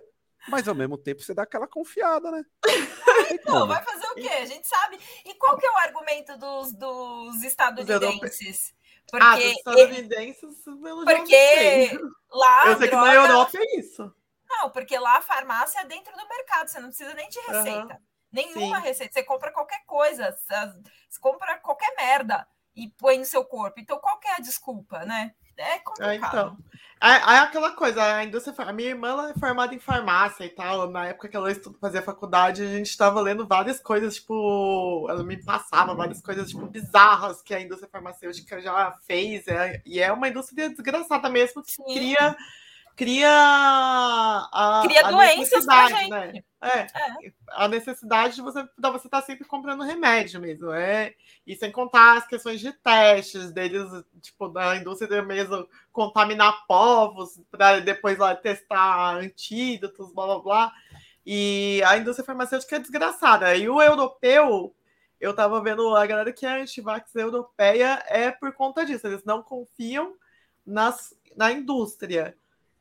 mas 0.49 0.66
ao 0.66 0.74
mesmo 0.74 0.97
tempo 0.97 1.22
você 1.22 1.34
dá 1.34 1.43
aquela 1.43 1.66
confiada, 1.66 2.30
né? 2.30 2.45
Não, 3.47 3.66
vai 3.66 3.82
fazer 3.84 4.07
o 4.07 4.14
quê? 4.14 4.28
A 4.28 4.47
gente 4.47 4.66
sabe. 4.66 4.99
E 5.24 5.34
qual 5.34 5.57
que 5.59 5.66
é 5.66 5.70
o 5.70 5.76
argumento 5.78 6.36
dos, 6.36 6.72
dos 6.72 7.43
estadunidenses? 7.43 8.74
Porque 9.11 9.26
ah, 9.26 9.36
dos 9.36 9.45
estadunidenses, 9.45 10.64
porque 10.64 11.99
lá. 12.30 12.66
Eu 12.68 12.78
sei 12.78 12.88
droga... 12.88 12.88
que 12.88 12.97
na 12.97 13.14
Europa 13.14 13.59
é 13.59 13.78
isso. 13.78 14.14
Não, 14.49 14.70
porque 14.70 14.99
lá 14.99 15.18
a 15.18 15.22
farmácia 15.22 15.80
é 15.80 15.84
dentro 15.84 16.12
do 16.16 16.28
mercado, 16.28 16.68
você 16.68 16.80
não 16.80 16.88
precisa 16.88 17.14
nem 17.14 17.28
de 17.28 17.38
receita. 17.41 17.95
Uhum. 17.95 18.01
Nenhuma 18.32 18.80
Sim. 18.80 18.86
receita. 18.86 19.12
Você 19.12 19.22
compra 19.22 19.53
qualquer 19.53 19.84
coisa, 19.84 20.32
você 20.32 21.20
compra 21.20 21.59
qualquer 21.59 21.95
merda 21.97 22.47
e 22.74 22.88
põe 22.88 23.18
no 23.18 23.24
seu 23.24 23.45
corpo. 23.45 23.80
Então, 23.80 23.99
qual 23.99 24.18
que 24.18 24.28
é 24.28 24.36
a 24.36 24.41
desculpa, 24.41 25.05
né? 25.05 25.34
É 25.61 25.79
complicado. 25.79 26.11
É, 26.11 26.15
então. 26.17 26.57
É, 27.03 27.09
é, 27.09 27.39
aquela 27.39 27.73
coisa, 27.73 28.03
a 28.03 28.25
indústria. 28.25 28.55
A 28.59 28.73
minha 28.73 28.91
irmã 28.91 29.31
é 29.31 29.39
formada 29.39 29.75
em 29.75 29.79
farmácia 29.79 30.45
e 30.45 30.51
tal. 30.51 30.91
Na 30.91 31.07
época 31.07 31.29
que 31.29 31.37
ela 31.37 31.51
estudo, 31.51 31.79
fazia 31.81 32.03
faculdade, 32.03 32.63
a 32.63 32.67
gente 32.67 32.91
estava 32.91 33.21
lendo 33.23 33.47
várias 33.47 33.81
coisas, 33.81 34.17
tipo. 34.17 35.07
Ela 35.09 35.25
me 35.25 35.43
passava 35.43 35.95
várias 35.95 36.21
coisas, 36.21 36.51
tipo, 36.51 36.67
bizarras 36.67 37.41
que 37.41 37.55
a 37.55 37.61
indústria 37.61 37.89
farmacêutica 37.91 38.61
já 38.61 38.93
fez. 39.07 39.49
É, 39.49 39.81
e 39.87 39.99
é 39.99 40.13
uma 40.13 40.29
indústria 40.29 40.69
desgraçada 40.69 41.29
mesmo 41.31 41.63
que 41.63 41.73
Sim. 41.73 41.85
cria 41.85 42.37
cria 43.01 43.30
a, 43.30 44.82
cria 44.84 45.07
a 45.07 45.11
doenças 45.11 45.64
necessidade, 45.66 46.11
né? 46.11 46.32
É, 46.62 46.80
é, 46.80 47.32
a 47.53 47.66
necessidade 47.66 48.34
de 48.34 48.42
você 48.42 48.62
você 48.62 49.07
estar 49.07 49.22
tá 49.22 49.22
sempre 49.22 49.46
comprando 49.46 49.82
remédio 49.82 50.38
mesmo, 50.38 50.70
é. 50.70 51.14
E 51.46 51.57
sem 51.57 51.72
contar 51.72 52.18
as 52.18 52.26
questões 52.26 52.61
de 52.61 52.74
testes 52.74 53.53
deles, 53.53 53.88
tipo, 54.20 54.48
da 54.48 54.76
indústria 54.76 55.22
mesmo 55.22 55.66
contaminar 55.90 56.66
povos 56.66 57.40
para 57.51 57.80
depois 57.80 58.18
lá 58.18 58.36
testar 58.36 59.16
antídotos, 59.16 60.12
blá 60.12 60.26
blá 60.26 60.38
blá. 60.38 60.72
E 61.24 61.82
a 61.86 61.96
indústria 61.96 62.26
farmacêutica 62.26 62.76
é 62.76 62.80
desgraçada. 62.80 63.57
E 63.57 63.66
o 63.66 63.80
europeu, 63.80 64.74
eu 65.18 65.34
tava 65.34 65.62
vendo 65.62 65.96
a 65.96 66.05
galera 66.05 66.34
que 66.34 66.44
é 66.44 66.61
antivax 66.61 67.14
europeia 67.14 68.05
é 68.09 68.30
por 68.30 68.53
conta 68.53 68.84
disso. 68.84 69.07
Eles 69.07 69.24
não 69.24 69.42
confiam 69.42 70.14
nas, 70.66 71.14
na 71.34 71.51
indústria. 71.51 72.36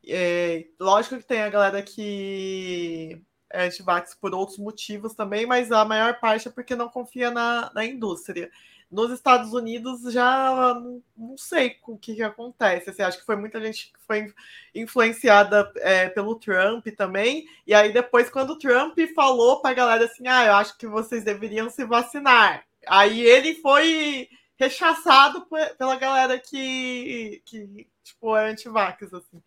É, 0.06 0.66
lógico 0.78 1.16
que 1.16 1.26
tem 1.26 1.42
a 1.42 1.50
galera 1.50 1.82
que 1.82 3.20
é 3.52 3.64
anti-vax 3.64 4.14
por 4.14 4.34
outros 4.34 4.58
motivos 4.58 5.14
também, 5.14 5.44
mas 5.44 5.72
a 5.72 5.84
maior 5.84 6.20
parte 6.20 6.48
é 6.48 6.50
porque 6.50 6.76
não 6.76 6.88
confia 6.88 7.30
na, 7.30 7.70
na 7.74 7.84
indústria. 7.84 8.50
Nos 8.90 9.12
Estados 9.12 9.52
Unidos 9.52 10.12
já 10.12 10.74
não, 10.74 11.02
não 11.16 11.36
sei 11.36 11.76
o 11.86 11.96
que, 11.96 12.16
que 12.16 12.22
acontece. 12.22 12.90
Assim, 12.90 13.02
acho 13.02 13.18
que 13.18 13.26
foi 13.26 13.36
muita 13.36 13.60
gente 13.60 13.92
que 13.92 14.00
foi 14.06 14.32
influenciada 14.74 15.70
é, 15.76 16.08
pelo 16.08 16.34
Trump 16.36 16.86
também. 16.96 17.46
E 17.66 17.72
aí 17.74 17.92
depois, 17.92 18.30
quando 18.30 18.50
o 18.50 18.58
Trump 18.58 18.98
falou 19.14 19.60
para 19.60 19.70
a 19.70 19.74
galera 19.74 20.04
assim, 20.06 20.26
ah, 20.26 20.44
eu 20.46 20.54
acho 20.54 20.76
que 20.76 20.88
vocês 20.88 21.22
deveriam 21.24 21.70
se 21.70 21.84
vacinar. 21.84 22.64
Aí 22.86 23.20
ele 23.20 23.54
foi 23.56 24.28
rechaçado 24.56 25.46
pela 25.78 25.96
galera 25.96 26.38
que, 26.38 27.42
que 27.46 27.86
tipo, 28.02 28.36
é 28.36 28.50
anti-vax, 28.50 29.14
assim. 29.14 29.42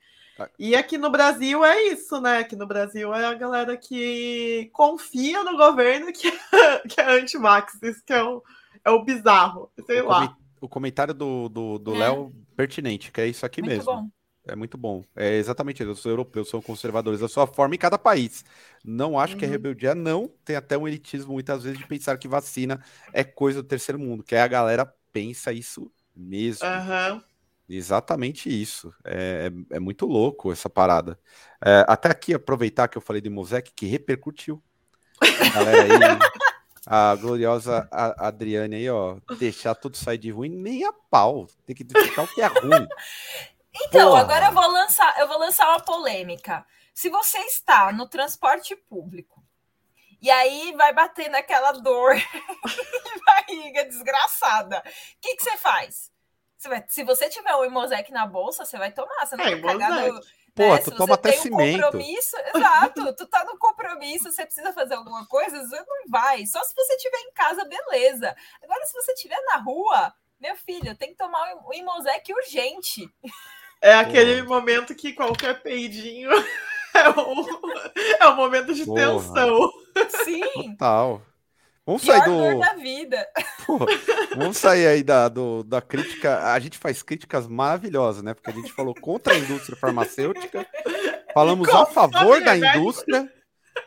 E 0.58 0.76
aqui 0.76 0.98
no 0.98 1.10
Brasil 1.10 1.64
é 1.64 1.84
isso, 1.84 2.20
né? 2.20 2.40
Aqui 2.40 2.56
no 2.56 2.66
Brasil 2.66 3.14
é 3.14 3.26
a 3.26 3.34
galera 3.34 3.78
que 3.78 4.70
confia 4.74 5.44
no 5.44 5.56
governo 5.56 6.12
que, 6.12 6.28
é, 6.28 6.80
que 6.88 7.00
é 7.00 7.20
anti-vax. 7.20 7.82
Isso 7.82 8.04
que 8.06 8.14
é 8.14 8.24
o, 8.24 8.44
é 8.84 8.90
o 8.90 9.04
bizarro. 9.04 9.72
Sei 9.86 10.02
o 10.02 10.08
lá. 10.08 10.36
o 10.60 10.68
comentário 10.68 11.14
do 11.14 11.44
Léo 11.44 11.80
do, 11.80 11.80
do 11.80 12.04
é. 12.04 12.30
pertinente, 12.56 13.12
que 13.12 13.22
é 13.22 13.28
isso 13.28 13.46
aqui 13.46 13.62
muito 13.62 13.76
mesmo. 13.76 13.94
Bom. 13.94 14.10
É 14.46 14.56
muito 14.56 14.78
bom. 14.78 15.04
É 15.16 15.36
exatamente 15.36 15.84
isso. 15.84 15.92
Os 15.92 16.06
europeus 16.06 16.50
são 16.50 16.62
conservadores 16.62 17.22
da 17.22 17.30
sua 17.30 17.48
forma 17.48 17.76
em 17.76 17.78
cada 17.78 17.98
país. 17.98 18.44
Não 18.84 19.18
acho 19.18 19.34
uhum. 19.34 19.40
que 19.40 19.46
é 19.46 19.48
rebeldia, 19.48 19.96
não. 19.96 20.30
Tem 20.44 20.56
até 20.56 20.78
um 20.78 20.88
elitismo 20.88 21.34
muitas 21.34 21.64
vezes 21.64 21.78
de 21.78 21.88
pensar 21.88 22.18
que 22.18 22.28
vacina 22.28 22.84
é 23.14 23.24
coisa 23.24 23.62
do 23.62 23.68
terceiro 23.68 24.00
mundo, 24.00 24.24
que 24.24 24.36
a 24.36 24.48
galera 24.48 24.92
pensa 25.14 25.54
isso 25.54 25.90
mesmo. 26.16 26.68
Uhum. 26.68 27.22
Exatamente 27.68 28.50
isso. 28.50 28.94
É, 29.06 29.50
é, 29.72 29.78
é, 29.78 29.80
muito 29.80 30.06
louco 30.06 30.52
essa 30.52 30.70
parada. 30.70 31.18
É, 31.64 31.86
até 31.88 32.10
aqui, 32.10 32.34
aproveitar 32.34 32.88
que 32.88 32.98
eu 32.98 33.02
falei 33.02 33.22
de 33.22 33.30
Mosec, 33.30 33.72
que 33.74 33.86
repercutiu. 33.86 34.62
A 35.22 35.60
aí, 35.70 36.20
a 36.86 37.16
gloriosa 37.16 37.88
Adriane 37.92 38.76
aí, 38.76 38.90
ó, 38.90 39.18
deixar 39.40 39.74
tudo 39.76 39.96
sair 39.96 40.18
de 40.18 40.30
ruim, 40.32 40.50
nem 40.50 40.86
a 40.86 40.92
pau. 40.92 41.48
Tem 41.66 41.76
que 41.76 41.84
identificar 41.84 42.24
o 42.24 42.28
que 42.28 42.42
é 42.42 42.48
ruim. 42.48 42.88
Então, 43.74 44.10
Porra. 44.10 44.22
agora 44.22 44.46
eu 44.48 44.52
vou 44.52 44.68
lançar, 44.72 45.20
eu 45.20 45.28
vou 45.28 45.40
lançar 45.40 45.68
uma 45.70 45.80
polêmica. 45.80 46.66
Se 46.94 47.10
você 47.10 47.40
está 47.40 47.92
no 47.92 48.08
transporte 48.08 48.76
público 48.76 49.44
E 50.22 50.30
aí 50.30 50.74
vai 50.78 50.94
bater 50.94 51.28
naquela 51.30 51.72
dor 51.72 52.14
de 52.16 53.26
barriga 53.26 53.86
desgraçada. 53.86 54.80
O 54.80 54.82
que, 55.20 55.36
que 55.36 55.44
você 55.44 55.58
faz? 55.58 56.13
Você 56.64 56.70
vai, 56.70 56.84
se 56.88 57.04
você 57.04 57.28
tiver 57.28 57.54
o 57.56 57.66
Imosec 57.66 58.10
na 58.10 58.26
bolsa, 58.26 58.64
você 58.64 58.78
vai 58.78 58.90
tomar. 58.90 59.26
Você 59.26 59.36
não 59.36 59.44
é, 59.44 59.54
vai 59.58 59.78
cagar 59.78 60.08
no, 60.08 60.22
Pô, 60.56 60.74
né? 60.74 60.78
tu 60.78 60.92
Se 60.92 60.96
toma 60.96 61.16
até 61.16 61.32
tem 61.32 61.42
cimento. 61.42 61.78
Um 61.78 61.82
compromisso, 61.82 62.38
exato, 62.56 63.16
tu 63.18 63.28
tá 63.28 63.44
no 63.44 63.58
compromisso, 63.58 64.32
você 64.32 64.46
precisa 64.46 64.72
fazer 64.72 64.94
alguma 64.94 65.28
coisa, 65.28 65.60
você 65.60 65.76
não 65.76 66.10
vai. 66.10 66.46
Só 66.46 66.64
se 66.64 66.74
você 66.74 66.94
estiver 66.94 67.18
em 67.18 67.34
casa, 67.34 67.66
beleza. 67.66 68.34
Agora, 68.64 68.86
se 68.86 68.94
você 68.94 69.12
estiver 69.12 69.42
na 69.42 69.58
rua, 69.58 70.14
meu 70.40 70.56
filho, 70.56 70.96
tem 70.96 71.10
que 71.10 71.18
tomar 71.18 71.54
o 71.66 71.74
Imosec 71.74 72.32
urgente. 72.34 73.14
É 73.82 73.96
aquele 73.96 74.42
Pô. 74.44 74.48
momento 74.54 74.96
que 74.96 75.12
qualquer 75.12 75.62
peidinho 75.62 76.30
é 76.96 77.10
o, 77.10 78.22
é 78.22 78.28
o 78.28 78.36
momento 78.38 78.74
de 78.74 78.86
Porra. 78.86 79.02
tensão. 79.02 79.70
Sim. 80.24 80.72
Total. 80.78 81.22
Vamos 81.86 82.02
sair 82.04 82.24
do. 82.24 82.60
da 82.60 82.74
vida. 82.76 83.28
Pô, 83.66 83.80
vamos 84.36 84.58
sair 84.58 84.88
aí 84.88 85.04
da, 85.04 85.28
do, 85.28 85.64
da 85.64 85.82
crítica. 85.82 86.54
A 86.54 86.60
gente 86.60 86.78
faz 86.78 87.04
críticas 87.04 87.46
maravilhosas, 87.46 88.24
né? 88.24 88.34
Porque 88.34 88.50
a 88.50 88.54
gente 88.54 88.72
falou 88.72 88.96
contra 88.96 89.34
a 89.34 89.38
indústria 89.38 89.78
farmacêutica, 89.78 90.66
falamos 91.34 91.68
a 91.70 91.86
favor 91.86 92.42
da 92.42 92.56
indústria, 92.56 93.30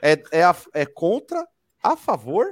é, 0.02 0.22
é, 0.30 0.44
a, 0.44 0.54
é 0.74 0.84
contra, 0.84 1.46
a 1.82 1.96
favor. 1.96 2.46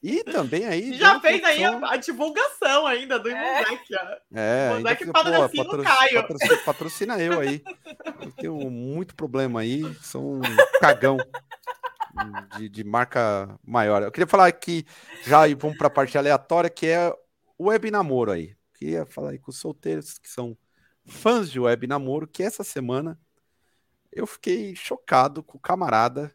E 0.00 0.22
também 0.22 0.66
aí. 0.66 0.98
Já 0.98 1.18
fez 1.18 1.42
aí 1.42 1.64
a, 1.64 1.78
a, 1.92 1.96
divulgação 1.96 2.86
ainda 2.86 3.18
do 3.18 3.30
Imundec. 3.30 3.94
É, 4.34 4.68
é 4.68 4.70
Imundec 4.72 5.06
patrocina 5.10 5.64
o 5.64 5.82
Caio. 5.82 6.22
Patrocina, 6.22 6.56
patrocina 6.58 7.18
eu 7.18 7.40
aí. 7.40 7.62
Eu 8.20 8.32
tenho 8.32 8.70
muito 8.70 9.16
problema 9.16 9.60
aí, 9.60 9.82
sou 10.02 10.34
um 10.34 10.42
cagão 10.78 11.16
de, 12.56 12.68
de, 12.68 12.84
marca 12.84 13.58
maior. 13.64 14.02
Eu 14.02 14.12
queria 14.12 14.26
falar 14.26 14.46
aqui, 14.46 14.84
já 15.24 15.48
e 15.48 15.54
vamos 15.54 15.76
para 15.76 15.88
a 15.88 15.90
parte 15.90 16.16
aleatória, 16.16 16.70
que 16.70 16.86
é 16.86 17.12
o 17.58 17.66
web 17.68 17.90
namoro 17.90 18.30
aí. 18.30 18.50
Eu 18.50 18.78
queria 18.78 19.06
falar 19.06 19.30
aí 19.30 19.38
com 19.38 19.50
os 19.50 19.58
solteiros 19.58 20.18
que 20.18 20.28
são 20.28 20.56
fãs 21.06 21.50
de 21.50 21.60
web 21.60 21.86
namoro, 21.86 22.26
que 22.26 22.42
essa 22.42 22.64
semana 22.64 23.18
eu 24.12 24.26
fiquei 24.26 24.74
chocado 24.76 25.42
com 25.42 25.58
o 25.58 25.60
camarada, 25.60 26.34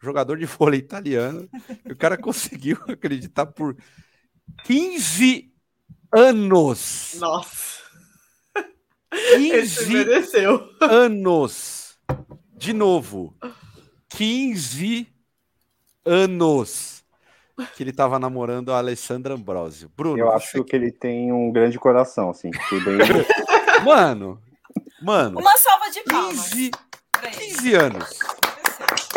jogador 0.00 0.36
de 0.36 0.44
vôlei 0.44 0.80
italiano, 0.80 1.48
que 1.84 1.92
o 1.92 1.96
cara 1.96 2.16
conseguiu 2.18 2.78
acreditar 2.88 3.46
por 3.46 3.76
15 4.64 5.52
anos. 6.12 7.16
Nossa. 7.18 7.82
15 9.10 9.94
anos. 10.80 11.98
De 12.56 12.72
novo. 12.72 13.36
15 14.08 15.13
anos 16.04 17.04
que 17.76 17.82
ele 17.82 17.90
estava 17.90 18.18
namorando 18.18 18.72
a 18.72 18.78
Alessandra 18.78 19.34
Ambrosio. 19.34 19.90
Bruno, 19.96 20.18
eu 20.18 20.32
acho 20.32 20.64
que... 20.64 20.70
que 20.70 20.76
ele 20.76 20.90
tem 20.90 21.32
um 21.32 21.52
grande 21.52 21.78
coração, 21.78 22.30
assim. 22.30 22.50
Bem... 22.50 22.98
mano, 23.84 24.40
mano. 25.02 25.38
Uma 25.38 25.56
salva 25.56 25.90
de 25.90 26.02
palmas. 26.02 26.50
15, 26.50 26.70
15 27.38 27.74
anos. 27.74 28.18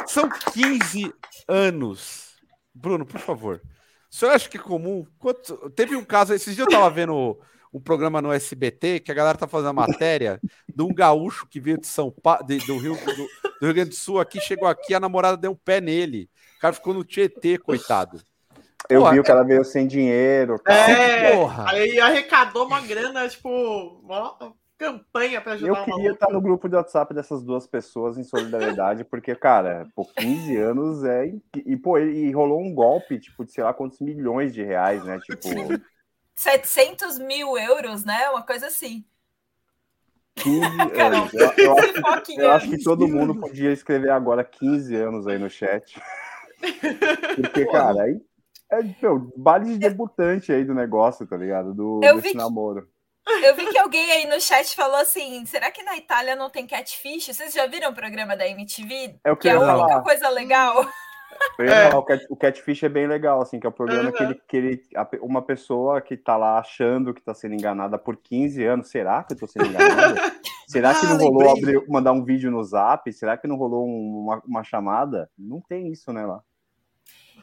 São 0.06 0.30
15 0.54 1.14
anos. 1.48 2.36
Bruno, 2.74 3.06
por 3.06 3.20
favor. 3.20 3.62
O 4.10 4.16
senhor 4.16 4.32
acha 4.32 4.48
que 4.48 4.58
é 4.58 4.62
comum? 4.62 5.06
Quanto... 5.18 5.70
Teve 5.72 5.96
um 5.96 6.06
caso, 6.06 6.34
esses 6.34 6.56
dias 6.56 6.68
eu 6.68 6.72
tava 6.72 6.90
vendo 6.90 7.38
um 7.74 7.80
programa 7.80 8.22
no 8.22 8.32
SBT 8.32 9.00
que 9.02 9.12
a 9.12 9.16
galera 9.16 9.38
tá 9.38 9.48
fazendo 9.48 9.70
a 9.70 9.74
matéria 9.74 10.40
de 10.74 10.84
um 10.84 10.94
gaúcho 10.94 11.48
que 11.48 11.60
veio 11.60 11.80
de 11.80 11.88
São 11.88 12.12
Paulo, 12.12 12.44
do, 12.46 12.78
Rio, 12.78 12.96
do, 12.96 13.16
do 13.60 13.66
Rio 13.66 13.74
Grande 13.74 13.90
do 13.90 13.96
Sul, 13.96 14.20
aqui 14.20 14.40
chegou 14.40 14.68
aqui, 14.68 14.94
a 14.94 15.00
namorada 15.00 15.38
deu 15.38 15.52
um 15.52 15.56
pé 15.56 15.82
nele. 15.82 16.30
O 16.58 16.60
cara 16.60 16.74
ficou 16.74 16.94
no 16.94 17.04
Tietê, 17.04 17.58
coitado. 17.58 18.22
Eu 18.90 19.02
porra, 19.02 19.14
vi 19.14 19.20
o 19.20 19.24
cara 19.24 19.44
veio 19.44 19.64
sem 19.64 19.86
dinheiro. 19.86 20.60
Cara. 20.60 20.92
É, 20.92 21.36
porra. 21.36 21.70
aí 21.70 22.00
arrecadou 22.00 22.66
uma 22.66 22.82
grana, 22.82 23.28
tipo, 23.28 23.50
uma 24.04 24.38
campanha 24.78 25.42
para 25.42 25.54
ajudar 25.54 25.80
Eu 25.80 25.86
queria 25.86 26.12
estar 26.12 26.32
no 26.32 26.42
grupo 26.42 26.70
de 26.70 26.76
WhatsApp 26.76 27.14
dessas 27.14 27.44
duas 27.44 27.68
pessoas 27.68 28.18
em 28.18 28.24
solidariedade, 28.24 29.04
porque, 29.04 29.36
cara, 29.36 29.88
por 29.96 30.14
15 30.14 30.56
anos 30.56 31.04
é. 31.04 31.34
E, 31.66 31.76
pô, 31.76 31.98
e 31.98 32.32
rolou 32.32 32.62
um 32.62 32.74
golpe, 32.74 33.20
tipo, 33.20 33.44
de 33.44 33.52
sei 33.52 33.64
lá 33.64 33.74
quantos 33.74 34.00
milhões 34.00 34.54
de 34.54 34.64
reais, 34.64 35.04
né? 35.04 35.20
Tipo. 35.20 35.48
700 36.36 37.18
mil 37.18 37.58
euros, 37.58 38.06
né? 38.06 38.30
Uma 38.30 38.44
coisa 38.44 38.68
assim. 38.68 39.04
15 40.36 40.66
anos. 41.02 41.34
Eu, 41.34 41.54
eu, 41.58 41.78
acho, 41.78 42.32
eu 42.40 42.52
acho 42.52 42.70
que 42.70 42.84
todo 42.84 43.08
mundo 43.08 43.36
podia 43.36 43.72
escrever 43.72 44.12
agora 44.12 44.44
15 44.44 44.96
anos 44.96 45.28
aí 45.28 45.40
no 45.40 45.50
chat. 45.50 46.00
Porque, 47.36 47.66
cara, 47.66 48.04
aí 48.04 48.20
é 48.72 48.84
meu, 49.02 49.32
baile 49.38 49.74
de 49.74 49.78
debutante 49.78 50.52
aí 50.52 50.66
do 50.66 50.74
negócio, 50.74 51.26
tá 51.26 51.38
ligado? 51.38 51.74
Do, 51.74 52.02
eu 52.04 52.20
desse 52.20 52.36
namoro. 52.36 52.88
Que, 53.26 53.46
eu 53.46 53.56
vi 53.56 53.66
que 53.68 53.78
alguém 53.78 54.12
aí 54.12 54.28
no 54.28 54.40
chat 54.42 54.76
falou 54.76 54.98
assim: 54.98 55.46
será 55.46 55.72
que 55.72 55.84
na 55.84 55.96
Itália 55.96 56.36
não 56.36 56.50
tem 56.50 56.68
catfish? 56.68 57.28
Vocês 57.28 57.54
já 57.54 57.66
viram 57.66 57.92
o 57.92 57.96
programa 57.96 58.36
da 58.36 58.48
MTV? 58.48 59.20
É 59.24 59.32
o 59.32 59.36
que, 59.36 59.44
que 59.44 59.50
é 59.50 59.54
a 59.54 59.60
única 59.60 59.88
falar. 59.88 60.02
coisa 60.02 60.30
legal. 60.30 60.86
É. 61.60 61.96
o, 61.96 62.04
cat, 62.04 62.26
o 62.30 62.36
Catfish 62.36 62.84
é 62.84 62.90
bem 62.90 63.06
legal, 63.06 63.42
assim, 63.42 63.60
que 63.60 63.68
é 63.68 63.70
o 63.70 63.74
programa 63.74 64.10
uhum. 64.10 64.12
que, 64.12 64.24
ele, 64.24 64.36
que 64.48 64.58
ele, 64.58 64.84
uma 65.22 65.42
pessoa 65.42 66.02
que 66.02 66.18
tá 66.18 66.36
lá 66.36 66.58
achando 66.58 67.14
que 67.14 67.22
tá 67.22 67.34
sendo 67.34 67.54
enganada 67.54 67.98
por 67.98 68.18
15 68.18 68.64
anos, 68.64 68.90
será 68.90 69.24
que 69.24 69.34
eu 69.34 69.38
tô 69.38 69.46
sendo 69.46 69.68
enganada? 69.68 70.16
será 70.68 70.96
que 70.96 71.06
ah, 71.06 71.10
não 71.10 71.18
rolou 71.18 71.52
abrir, 71.52 71.88
mandar 71.88 72.12
um 72.12 72.24
vídeo 72.24 72.50
no 72.50 72.64
zap? 72.64 73.12
Será 73.14 73.38
que 73.38 73.48
não 73.48 73.56
rolou 73.56 73.86
uma, 73.86 74.42
uma 74.46 74.64
chamada? 74.64 75.30
Não 75.38 75.62
tem 75.62 75.92
isso, 75.92 76.12
né, 76.12 76.26
lá. 76.26 76.42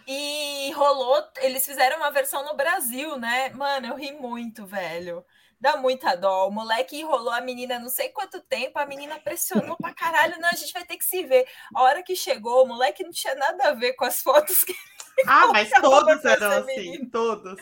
E 0.07 0.71
rolou, 0.73 1.23
eles 1.39 1.65
fizeram 1.65 1.97
uma 1.97 2.11
versão 2.11 2.45
no 2.45 2.55
Brasil, 2.57 3.17
né? 3.19 3.51
Mano, 3.51 3.87
eu 3.89 3.97
ri 3.97 4.13
muito, 4.13 4.67
velho. 4.67 5.25
Dá 5.61 5.79
muita 5.79 6.15
dó. 6.15 6.49
O 6.49 6.51
moleque 6.51 7.01
enrolou 7.01 7.33
a 7.33 7.41
menina 7.41 7.79
não 7.79 7.89
sei 7.89 8.11
quanto 8.11 8.41
tempo, 8.43 8.79
a 8.79 8.85
menina 8.85 9.19
pressionou 9.19 9.77
pra 9.79 9.95
caralho. 9.95 10.39
Não, 10.39 10.51
a 10.51 10.57
gente 10.57 10.73
vai 10.73 10.85
ter 10.85 10.99
que 10.99 11.05
se 11.05 11.23
ver. 11.23 11.47
A 11.75 11.83
hora 11.83 12.03
que 12.03 12.15
chegou, 12.15 12.65
o 12.65 12.69
moleque 12.69 13.03
não 13.03 13.11
tinha 13.11 13.35
nada 13.35 13.69
a 13.69 13.73
ver 13.73 13.95
com 13.95 14.05
as 14.05 14.23
fotos 14.23 14.63
que. 14.63 14.75
Ah, 15.29 15.47
mas 15.53 15.71
todos 15.71 16.25
eram 16.25 16.51
assim, 16.51 16.77
menina. 16.77 17.09
todos. 17.13 17.57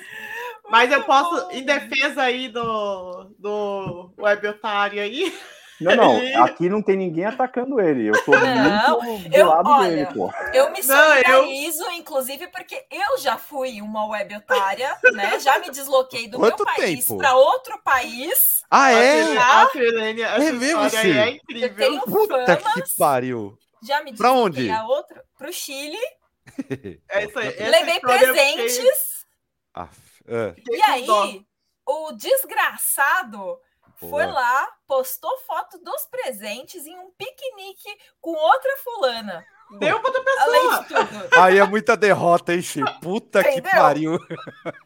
Mas 0.71 0.91
eu 0.91 1.05
posso, 1.05 1.51
em 1.51 1.63
defesa 1.63 2.23
aí 2.23 2.49
do, 2.49 3.25
do 3.39 4.11
web 4.17 4.49
otário 4.49 5.03
aí, 5.03 5.39
não, 5.83 5.97
não, 5.97 6.45
aqui 6.45 6.69
não 6.69 6.83
tem 6.83 6.97
ninguém 6.97 7.25
atacando 7.25 7.81
ele. 7.81 8.09
Eu 8.09 8.25
tô 8.25 8.33
não, 8.33 9.03
muito 9.03 9.29
do 9.29 9.37
eu, 9.37 9.47
lado 9.49 9.69
olha, 9.69 9.91
dele, 9.91 10.07
pô. 10.15 10.31
Eu 10.53 10.71
me 10.71 10.83
solidarizo, 10.83 11.85
eu... 11.85 11.91
inclusive, 11.93 12.49
porque 12.49 12.85
eu 12.91 13.19
já 13.19 13.37
fui 13.37 13.81
uma 13.81 14.07
web 14.07 14.37
otária, 14.37 14.97
né? 15.13 15.39
Já 15.41 15.59
me 15.59 15.71
desloquei 15.71 16.29
do 16.29 16.39
Quanto 16.39 16.65
meu 16.65 16.75
país 16.75 17.07
para 17.07 17.35
outro 17.35 17.81
país. 17.83 18.63
Ah, 18.71 18.93
é? 18.93 19.37
A 19.37 19.69
Filene, 19.69 20.23
é 20.23 20.53
mesmo, 20.53 20.81
é 20.83 21.31
incrível. 21.31 22.01
Puta 22.03 22.57
que 22.57 22.97
pariu. 22.97 23.59
Já 23.83 24.03
me 24.03 24.17
pra 24.17 24.33
onde? 24.33 24.71
a 24.71 24.87
outro, 24.87 25.21
pro 25.37 25.53
Chile. 25.53 25.99
é 27.11 27.25
isso 27.25 27.39
aí, 27.39 27.71
Levei 27.71 28.01
presentes. 28.01 29.27
Ah, 29.75 29.89
uh. 30.27 30.55
E 30.71 30.83
aí, 30.83 31.45
o 31.87 32.13
desgraçado 32.13 33.59
foi 33.97 34.27
lá, 34.27 34.69
postou 34.87 35.37
foto 35.47 35.79
dos 35.79 36.07
presentes 36.07 36.87
em 36.87 36.99
um 36.99 37.11
piquenique 37.13 37.91
com 38.21 38.33
outra 38.33 38.77
fulana. 38.79 39.45
Deu 39.79 40.01
pra 40.01 40.09
outra 40.09 40.25
pessoa. 40.25 40.43
Além 40.43 40.71
de 40.71 40.89
tudo. 40.89 41.29
Aí 41.41 41.59
é 41.59 41.67
muita 41.67 41.97
derrota, 41.97 42.53
hein, 42.53 42.63
Xê? 42.63 42.81
Puta 43.01 43.41
Entendeu? 43.41 43.63
que 43.63 43.71
pariu. 43.71 44.19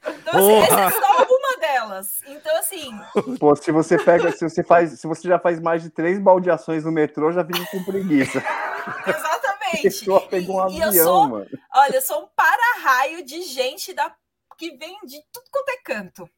Então, 0.07 0.35
assim, 0.35 0.57
essa 0.63 0.81
é 0.81 0.91
só 0.91 1.27
uma 1.29 1.57
delas. 1.59 2.23
Então, 2.27 2.57
assim. 2.57 2.93
Pô, 3.39 3.57
se 3.57 3.73
você 3.73 3.99
pega, 3.99 4.31
se 4.31 4.49
você 4.49 4.63
faz, 4.63 5.01
se 5.01 5.07
você 5.07 5.27
já 5.27 5.39
faz 5.39 5.61
mais 5.61 5.83
de 5.83 5.91
três 5.91 6.21
baldeações 6.21 6.85
no 6.85 6.93
metrô, 6.93 7.33
já 7.33 7.43
vive 7.43 7.67
com 7.71 7.83
preguiça. 7.83 8.39
Exatamente. 9.07 10.07
Pegou 10.31 10.63
um 10.63 10.71
e, 10.71 10.83
avião, 10.83 10.93
eu 10.93 11.05
sou, 11.05 11.29
mano. 11.29 11.47
Olha, 11.75 11.97
eu 11.97 12.03
sou 12.03 12.23
um 12.23 12.29
para-raio 12.37 13.25
de 13.25 13.43
gente 13.43 13.93
da, 13.93 14.15
que 14.57 14.77
vem 14.77 14.99
de 15.05 15.21
tudo 15.33 15.47
quanto 15.51 15.69
é 15.71 15.77
canto. 15.83 16.31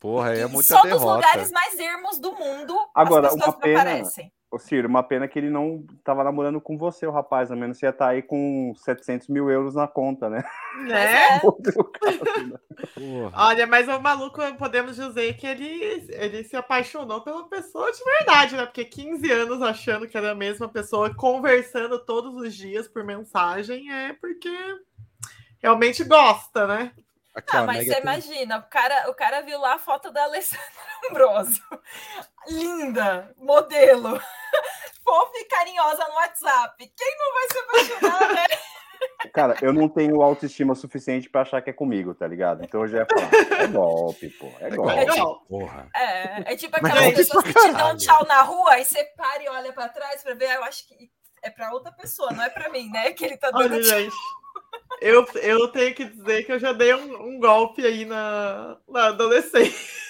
Porra, 0.00 0.34
é 0.34 0.46
muita 0.46 0.74
Só 0.74 0.82
derrota. 0.82 1.04
dos 1.04 1.14
lugares 1.14 1.52
mais 1.52 1.78
ermos 1.78 2.18
do 2.18 2.32
mundo 2.32 2.74
Agora, 2.94 3.32
uma 3.34 3.52
pena, 3.52 3.80
aparecem. 3.82 4.32
Ô 4.50 4.58
Ciro, 4.58 4.88
uma 4.88 5.02
pena 5.02 5.28
que 5.28 5.38
ele 5.38 5.50
não 5.50 5.86
tava 6.02 6.24
namorando 6.24 6.60
com 6.60 6.76
você, 6.76 7.06
o 7.06 7.12
rapaz. 7.12 7.52
A 7.52 7.56
menos 7.56 7.78
você 7.78 7.86
ia 7.86 7.90
estar 7.90 8.06
tá 8.06 8.10
aí 8.10 8.22
com 8.22 8.72
700 8.74 9.28
mil 9.28 9.48
euros 9.48 9.74
na 9.74 9.86
conta, 9.86 10.28
né? 10.28 10.42
Né? 10.80 11.40
Olha, 13.34 13.66
mas 13.66 13.86
o 13.86 14.00
maluco, 14.00 14.40
podemos 14.56 14.96
dizer 14.96 15.36
que 15.36 15.46
ele, 15.46 16.06
ele 16.08 16.42
se 16.44 16.56
apaixonou 16.56 17.20
pela 17.20 17.46
pessoa 17.48 17.92
de 17.92 18.02
verdade, 18.02 18.56
né? 18.56 18.64
Porque 18.64 18.84
15 18.84 19.30
anos 19.30 19.60
achando 19.60 20.08
que 20.08 20.16
era 20.16 20.30
a 20.30 20.34
mesma 20.34 20.68
pessoa, 20.68 21.14
conversando 21.14 21.98
todos 21.98 22.34
os 22.34 22.54
dias 22.54 22.88
por 22.88 23.04
mensagem, 23.04 23.92
é 23.92 24.14
porque 24.14 24.48
realmente 25.60 26.02
gosta, 26.04 26.66
né? 26.66 26.92
Aqui, 27.34 27.56
ah, 27.56 27.62
ó, 27.62 27.66
mas 27.66 27.84
você 27.84 27.92
tem... 27.92 28.02
imagina, 28.02 28.58
o 28.58 28.62
cara, 28.64 29.10
o 29.10 29.14
cara 29.14 29.40
viu 29.40 29.58
lá 29.60 29.74
a 29.74 29.78
foto 29.78 30.10
da 30.10 30.24
Alessandra 30.24 30.64
Ambrosio. 31.08 31.64
Linda, 32.48 33.34
modelo, 33.38 34.20
fofa 35.04 35.38
e 35.38 35.44
carinhosa 35.44 36.08
no 36.08 36.14
WhatsApp. 36.14 36.92
Quem 36.96 37.16
não 37.18 37.32
vai 37.32 37.48
se 37.48 37.58
apaixonar, 37.58 38.34
né? 38.34 38.46
Cara, 39.32 39.56
eu 39.62 39.72
não 39.72 39.88
tenho 39.88 40.20
autoestima 40.20 40.74
suficiente 40.74 41.28
pra 41.28 41.42
achar 41.42 41.62
que 41.62 41.70
é 41.70 41.72
comigo, 41.72 42.14
tá 42.14 42.26
ligado? 42.26 42.62
Então 42.62 42.82
eu 42.82 42.88
já 42.88 42.98
ia 42.98 43.06
falar, 43.06 43.62
é 43.62 43.66
golpe, 43.66 44.28
pô, 44.30 44.46
é, 44.60 44.66
é 44.66 44.70
golpe. 44.70 44.92
É, 44.92 45.06
tipo, 45.06 45.46
Porra. 45.48 45.88
é, 45.94 46.52
é 46.52 46.56
tipo 46.56 46.76
aquelas 46.76 47.14
pessoas 47.14 47.44
que 47.44 47.54
te 47.54 47.72
dão 47.72 47.96
tchau 47.96 48.26
na 48.26 48.42
rua, 48.42 48.72
aí 48.72 48.84
você 48.84 49.02
para 49.16 49.42
e 49.42 49.48
olha 49.48 49.72
pra 49.72 49.88
trás 49.88 50.22
pra 50.22 50.34
ver, 50.34 50.54
eu 50.54 50.64
acho 50.64 50.86
que 50.86 51.10
é 51.42 51.50
pra 51.50 51.72
outra 51.72 51.92
pessoa, 51.92 52.30
não 52.32 52.44
é 52.44 52.50
pra 52.50 52.68
mim, 52.68 52.90
né? 52.90 53.12
Que 53.12 53.24
ele 53.24 53.36
tá 53.36 53.50
dando 53.50 53.74
Olha, 53.74 53.82
gente, 53.82 54.14
eu, 55.00 55.26
eu 55.42 55.68
tenho 55.68 55.94
que 55.94 56.04
dizer 56.04 56.44
que 56.44 56.52
eu 56.52 56.58
já 56.58 56.72
dei 56.72 56.94
um, 56.94 57.28
um 57.28 57.38
golpe 57.38 57.84
aí 57.84 58.04
na, 58.04 58.76
na 58.88 59.06
adolescência. 59.06 60.00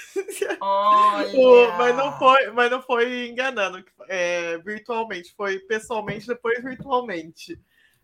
Olha. 0.61 1.73
mas 1.79 1.97
não 1.97 2.19
foi, 2.19 2.51
mas 2.51 2.71
não 2.71 2.83
foi 2.83 3.29
enganando 3.29 3.85
é, 4.09 4.59
virtualmente, 4.59 5.35
foi 5.37 5.59
pessoalmente, 5.61 6.27
depois 6.27 6.63
virtualmente. 6.63 7.59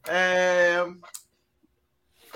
É, 0.09 0.85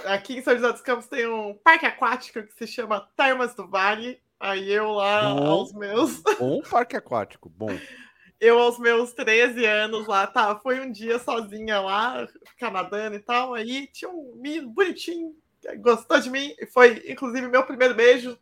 aqui 0.04 0.38
em 0.38 0.42
São 0.42 0.54
José 0.54 0.72
dos 0.72 0.82
Campos 0.82 1.06
tem 1.06 1.26
um 1.26 1.54
parque 1.54 1.86
aquático 1.86 2.42
que 2.42 2.54
se 2.54 2.66
chama 2.66 3.08
Termas 3.16 3.54
do 3.54 3.68
Vale. 3.68 4.20
Aí 4.38 4.72
eu 4.72 4.92
lá 4.92 5.34
bom, 5.34 5.46
aos 5.46 5.72
meus. 5.74 6.22
Bom 6.38 6.62
parque 6.62 6.96
aquático, 6.96 7.50
bom. 7.50 7.78
Eu 8.40 8.58
aos 8.58 8.78
meus 8.78 9.12
13 9.12 9.66
anos 9.66 10.06
lá, 10.06 10.26
tá, 10.26 10.56
foi 10.56 10.80
um 10.80 10.90
dia 10.90 11.18
sozinha 11.18 11.80
lá, 11.80 12.26
ficar 12.48 12.70
nadando 12.70 13.16
e 13.16 13.20
tal. 13.20 13.54
Aí 13.54 13.86
tinha 13.88 14.10
um 14.10 14.34
menino 14.36 14.70
bonitinho, 14.70 15.34
gostou 15.80 16.18
de 16.18 16.30
mim, 16.30 16.54
foi 16.72 17.04
inclusive 17.06 17.46
meu 17.48 17.64
primeiro 17.64 17.94
beijo 17.94 18.38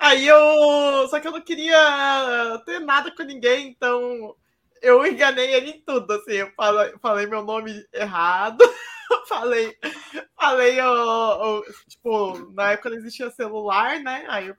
Aí 0.00 0.26
eu. 0.26 1.06
Só 1.08 1.20
que 1.20 1.28
eu 1.28 1.32
não 1.32 1.42
queria 1.42 2.62
ter 2.64 2.80
nada 2.80 3.14
com 3.14 3.22
ninguém, 3.22 3.68
então 3.68 4.34
eu 4.80 5.06
enganei 5.06 5.54
ele 5.54 5.70
em 5.72 5.80
tudo. 5.82 6.10
Assim, 6.14 6.32
eu 6.32 6.50
falei, 6.56 6.94
falei 7.02 7.26
meu 7.26 7.44
nome 7.44 7.86
errado. 7.92 8.64
falei, 9.28 9.76
falei, 10.34 10.80
eu, 10.80 11.62
tipo, 11.86 12.50
na 12.54 12.72
época 12.72 12.90
não 12.90 12.96
existia 12.96 13.30
celular, 13.30 14.00
né? 14.00 14.24
Aí 14.28 14.48
eu, 14.48 14.56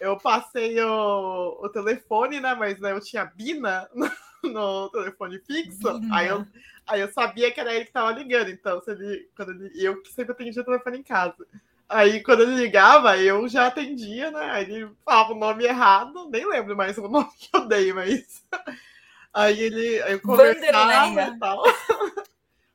eu 0.00 0.16
passei 0.18 0.80
o, 0.80 1.58
o 1.62 1.68
telefone, 1.68 2.40
né? 2.40 2.54
Mas 2.54 2.78
né, 2.80 2.92
eu 2.92 3.00
tinha 3.00 3.24
Bina 3.24 3.88
no, 3.94 4.10
no 4.50 4.90
telefone 4.90 5.38
fixo. 5.40 6.00
Aí 6.12 6.28
eu, 6.28 6.46
aí 6.86 7.00
eu 7.00 7.12
sabia 7.12 7.50
que 7.50 7.60
era 7.60 7.74
ele 7.74 7.84
que 7.84 7.92
tava 7.92 8.12
ligando. 8.12 8.50
Então, 8.50 8.80
se 8.80 8.90
ele, 8.90 9.28
quando 9.36 9.52
ele, 9.52 9.70
eu 9.82 10.02
sempre 10.06 10.32
atendia 10.32 10.62
o 10.62 10.64
telefone 10.64 10.98
em 10.98 11.02
casa. 11.02 11.46
Aí 11.88 12.22
quando 12.22 12.42
ele 12.42 12.56
ligava, 12.56 13.16
eu 13.16 13.48
já 13.48 13.66
atendia, 13.66 14.30
né? 14.30 14.50
Aí 14.50 14.64
ele 14.64 14.90
falava 15.04 15.32
o 15.32 15.38
nome 15.38 15.64
errado, 15.64 16.28
nem 16.30 16.46
lembro 16.46 16.76
mais 16.76 16.98
o 16.98 17.06
nome 17.08 17.30
que 17.38 17.56
eu 17.56 17.66
dei, 17.66 17.92
mas. 17.92 18.44
Aí 19.32 19.60
ele. 19.60 20.02
Aí 20.02 20.12
eu 20.12 20.20
conversava 20.20 21.22
e 21.22 21.38
tal. 21.38 21.62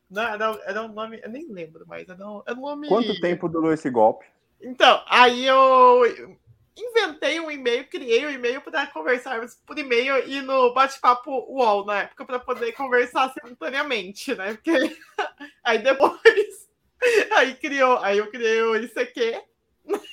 Não, 0.08 0.22
era, 0.22 0.62
era 0.66 0.84
um 0.84 0.90
nome. 0.90 1.20
Eu 1.24 1.30
nem 1.30 1.52
lembro 1.52 1.88
mais. 1.88 2.08
Era 2.08 2.28
um, 2.28 2.44
era 2.46 2.56
um 2.56 2.62
nome. 2.62 2.88
Quanto 2.88 3.20
tempo 3.20 3.50
durou 3.50 3.74
esse 3.74 3.90
golpe? 3.90 4.26
Então, 4.62 5.04
aí 5.08 5.46
eu 5.48 6.38
inventei 6.78 7.40
um 7.40 7.52
e-mail, 7.52 7.88
criei 7.88 8.26
um 8.26 8.30
e-mail 8.30 8.62
para 8.62 8.88
conversarmos 8.88 9.56
por 9.66 9.78
e-mail 9.78 10.28
e 10.28 10.42
no 10.42 10.74
bate-papo 10.74 11.32
UOL 11.50 11.86
na 11.86 12.04
época 12.04 12.26
para 12.26 12.40
poder 12.40 12.72
conversar 12.74 13.34
simultaneamente, 13.34 14.34
né? 14.36 14.54
Porque 14.54 14.72
aí 15.64 15.80
depois 15.80 16.62
Aí 17.36 17.56
criou, 17.56 17.98
aí 18.00 18.18
eu 18.18 18.30
criei 18.30 18.62
o 18.62 18.76
ICQ 18.76 19.42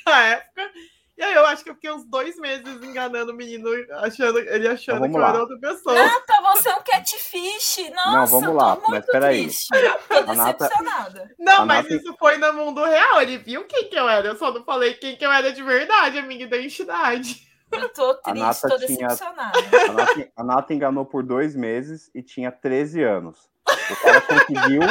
na 0.07 0.27
época. 0.27 0.73
E 1.19 1.23
aí 1.23 1.35
eu 1.35 1.45
acho 1.47 1.65
que 1.65 1.71
eu 1.71 1.75
fiquei 1.75 1.91
uns 1.91 2.05
dois 2.05 2.39
meses 2.39 2.81
enganando 2.81 3.33
o 3.33 3.35
menino, 3.35 3.69
achando, 4.05 4.39
ele 4.39 4.69
achando 4.69 4.99
então, 5.05 5.11
que 5.11 5.17
eu 5.17 5.27
era 5.27 5.41
outra 5.41 5.59
pessoa. 5.59 5.97
Nata, 5.97 6.35
você 6.55 6.69
é 6.69 6.77
um 6.77 6.83
catfish. 6.83 7.91
Nossa, 7.93 8.11
não, 8.13 8.27
vamos 8.27 8.55
lá, 8.55 8.77
tô 8.77 8.83
muito 8.83 8.91
mas 8.93 9.07
peraí. 9.07 9.43
triste. 9.43 9.69
Tô 10.07 10.23
decepcionada. 10.23 11.35
Não, 11.37 11.67
mas 11.67 11.83
Nata... 11.83 11.95
isso 11.97 12.15
foi 12.21 12.39
no 12.39 12.53
mundo 12.53 12.85
real. 12.85 13.21
Ele 13.21 13.37
viu 13.37 13.65
quem 13.65 13.89
que 13.89 13.99
eu 13.99 14.09
era. 14.09 14.29
Eu 14.29 14.37
só 14.37 14.53
não 14.53 14.63
falei 14.63 14.95
quem 14.95 15.17
que 15.17 15.27
eu 15.27 15.33
era 15.33 15.53
de 15.53 15.61
verdade, 15.61 16.19
a 16.19 16.23
minha 16.23 16.45
identidade. 16.45 17.49
Eu 17.73 17.89
tô 17.89 18.15
triste, 18.15 18.69
tô 18.69 18.79
decepcionada. 18.79 19.59
A 19.89 19.93
Nata, 19.93 20.33
a 20.37 20.45
Nata 20.45 20.73
enganou 20.73 21.05
por 21.05 21.25
dois 21.25 21.57
meses 21.57 22.09
e 22.15 22.23
tinha 22.23 22.53
13 22.53 23.03
anos. 23.03 23.51
O 23.91 23.97
cara 23.97 24.21
conseguiu 24.21 24.83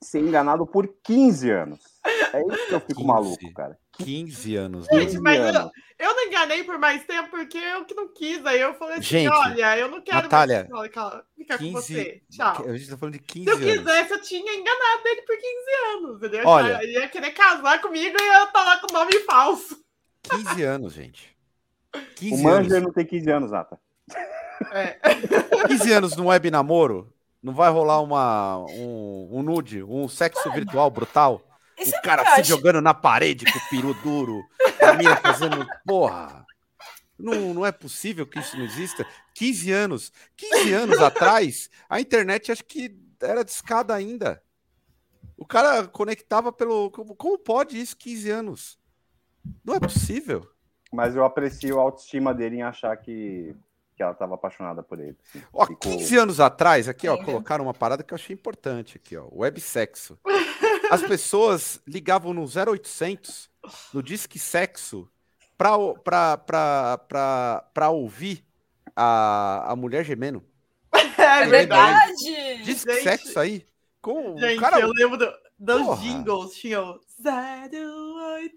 ser 0.00 0.20
enganado 0.20 0.64
por 0.66 0.86
15 1.02 1.50
anos. 1.50 1.80
É 2.32 2.40
isso 2.42 2.66
que 2.68 2.74
eu 2.74 2.80
fico 2.80 3.00
15, 3.00 3.06
maluco, 3.06 3.52
cara. 3.54 3.76
15 3.98 4.56
anos. 4.56 4.86
Gente, 4.86 5.14
né? 5.14 5.20
mas 5.20 5.54
eu, 5.54 5.70
eu, 5.98 6.14
não 6.14 6.26
enganei 6.26 6.64
por 6.64 6.78
mais 6.78 7.04
tempo 7.04 7.30
porque 7.30 7.58
eu 7.58 7.84
que 7.84 7.94
não 7.94 8.08
quis. 8.12 8.44
Aí 8.44 8.60
eu 8.60 8.74
falei 8.74 8.98
assim: 8.98 9.02
gente, 9.02 9.28
olha, 9.28 9.78
eu 9.78 9.88
não 9.88 10.00
quero 10.00 10.22
Natália, 10.22 10.68
mais 10.70 10.90
ficar 11.36 11.58
15, 11.58 11.58
com 11.58 11.72
você. 11.72 12.22
Tchau. 12.30 12.64
A 12.66 12.76
gente 12.76 12.90
tá 12.90 12.96
falando 12.96 13.14
de 13.14 13.20
15 13.20 13.44
Se 13.44 13.50
eu 13.50 13.58
quisesse, 13.58 14.12
eu 14.12 14.22
tinha 14.22 14.54
enganado 14.54 15.02
ele 15.06 15.22
por 15.22 15.36
15 15.36 15.46
anos. 15.96 16.22
Ele 16.22 16.36
ia, 16.36 16.48
olha, 16.48 16.82
ele 16.82 16.92
ia 16.92 17.08
querer 17.08 17.30
casar 17.32 17.80
comigo 17.80 18.16
e 18.18 18.22
ia 18.22 18.44
estar 18.44 18.64
lá 18.64 18.78
com 18.78 18.92
nome 18.92 19.18
falso. 19.20 19.78
15 20.22 20.62
anos, 20.62 20.92
gente. 20.92 21.36
15 22.16 22.34
o 22.34 22.44
Manger 22.44 22.82
não 22.82 22.92
tem 22.92 23.06
15 23.06 23.30
anos, 23.30 23.50
Nata. 23.50 23.78
É. 24.72 24.98
15 25.68 25.92
anos 25.92 26.16
no 26.16 26.26
web 26.26 26.50
namoro? 26.50 27.12
Não 27.42 27.54
vai 27.54 27.70
rolar 27.70 28.00
uma, 28.00 28.58
um, 28.70 29.28
um 29.30 29.42
nude, 29.42 29.82
um 29.82 30.08
sexo 30.08 30.50
virtual 30.50 30.90
brutal? 30.90 31.40
O 31.86 31.94
é 31.94 32.00
cara 32.00 32.36
se 32.36 32.44
jogando 32.44 32.80
na 32.80 32.94
parede 32.94 33.44
com 33.44 33.58
o 33.58 33.68
peru 33.70 33.94
duro, 34.02 34.44
a 34.80 34.92
mina 34.94 35.16
fazendo. 35.16 35.66
Porra! 35.84 36.44
Não, 37.18 37.54
não 37.54 37.64
é 37.64 37.72
possível 37.72 38.26
que 38.26 38.38
isso 38.38 38.56
não 38.56 38.64
exista. 38.64 39.06
15 39.34 39.72
anos. 39.72 40.12
15 40.36 40.72
anos 40.72 40.98
atrás, 40.98 41.70
a 41.88 42.00
internet 42.00 42.52
acho 42.52 42.64
que 42.64 42.94
era 43.20 43.44
discada 43.44 43.94
ainda. 43.94 44.42
O 45.36 45.46
cara 45.46 45.86
conectava 45.86 46.52
pelo. 46.52 46.90
Como 46.90 47.38
pode 47.38 47.80
isso, 47.80 47.96
15 47.96 48.30
anos? 48.30 48.78
Não 49.64 49.74
é 49.74 49.80
possível. 49.80 50.48
Mas 50.92 51.14
eu 51.14 51.24
aprecio 51.24 51.78
a 51.78 51.82
autoestima 51.82 52.34
dele 52.34 52.56
em 52.56 52.62
achar 52.62 52.96
que 52.96 53.54
que 53.96 54.02
ela 54.02 54.12
estava 54.12 54.34
apaixonada 54.34 54.82
por 54.82 55.00
ele. 55.00 55.16
Assim. 55.26 55.42
Ó, 55.52 55.64
Ficou... 55.64 55.96
15 55.96 56.18
anos 56.18 56.38
atrás, 56.38 56.86
aqui, 56.86 57.08
ó, 57.08 57.16
colocaram 57.16 57.64
uma 57.64 57.72
parada 57.72 58.02
que 58.02 58.12
eu 58.12 58.16
achei 58.16 58.34
importante 58.34 58.98
aqui, 58.98 59.16
ó, 59.16 59.26
websexo. 59.32 60.18
As 60.90 61.02
pessoas 61.02 61.80
ligavam 61.86 62.32
no 62.32 62.44
0800, 62.44 63.50
no 63.92 64.02
Disque 64.02 64.38
Sexo, 64.38 65.08
para 65.56 65.90
ouvir 67.90 68.44
a, 68.94 69.72
a 69.72 69.76
mulher 69.76 70.04
gemendo. 70.04 70.44
É, 71.18 71.42
é 71.42 71.46
verdade! 71.46 72.62
Disque 72.62 72.92
gente, 72.92 73.02
Sexo 73.02 73.38
aí. 73.38 73.66
Com, 74.00 74.36
gente, 74.38 74.60
cara... 74.60 74.80
eu 74.80 74.92
lembro 74.92 75.16
do, 75.18 75.32
dos 75.58 75.82
Porra. 75.82 76.02
jingles, 76.02 76.54
tinha 76.54 76.80
o 76.82 77.00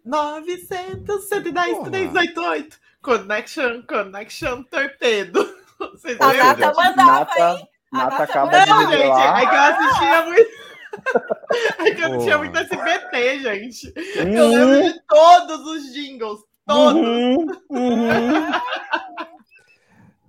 900 0.05 1.27
110 1.27 1.79
388. 1.79 2.79
Connection, 3.01 3.81
Connection 3.83 4.63
Torpedo. 4.63 5.57
Vocês 5.79 6.19
a 6.19 6.33
Nata 6.33 6.73
mandava, 6.73 7.19
Nata, 7.19 7.51
hein? 7.51 7.69
Nata 7.91 8.23
acaba 8.23 8.59
de 8.59 8.69
Não, 8.69 8.91
gente, 8.91 9.21
é 9.21 9.45
que 9.45 9.55
eu 9.55 9.61
assistia 9.61 10.25
muito. 10.25 10.58
é 11.79 11.91
que 11.91 12.01
eu 12.01 12.09
não 12.09 12.19
tinha 12.19 12.37
muito 12.37 12.57
SBT, 12.57 13.39
gente. 13.39 13.93
Uhum. 14.17 14.33
Eu 14.33 14.47
lembro 14.49 14.93
de 14.93 15.01
todos 15.07 15.65
os 15.65 15.93
jingles. 15.93 16.39
Todos. 16.65 17.01
Uhum. 17.01 17.47
Uhum. 17.69 18.51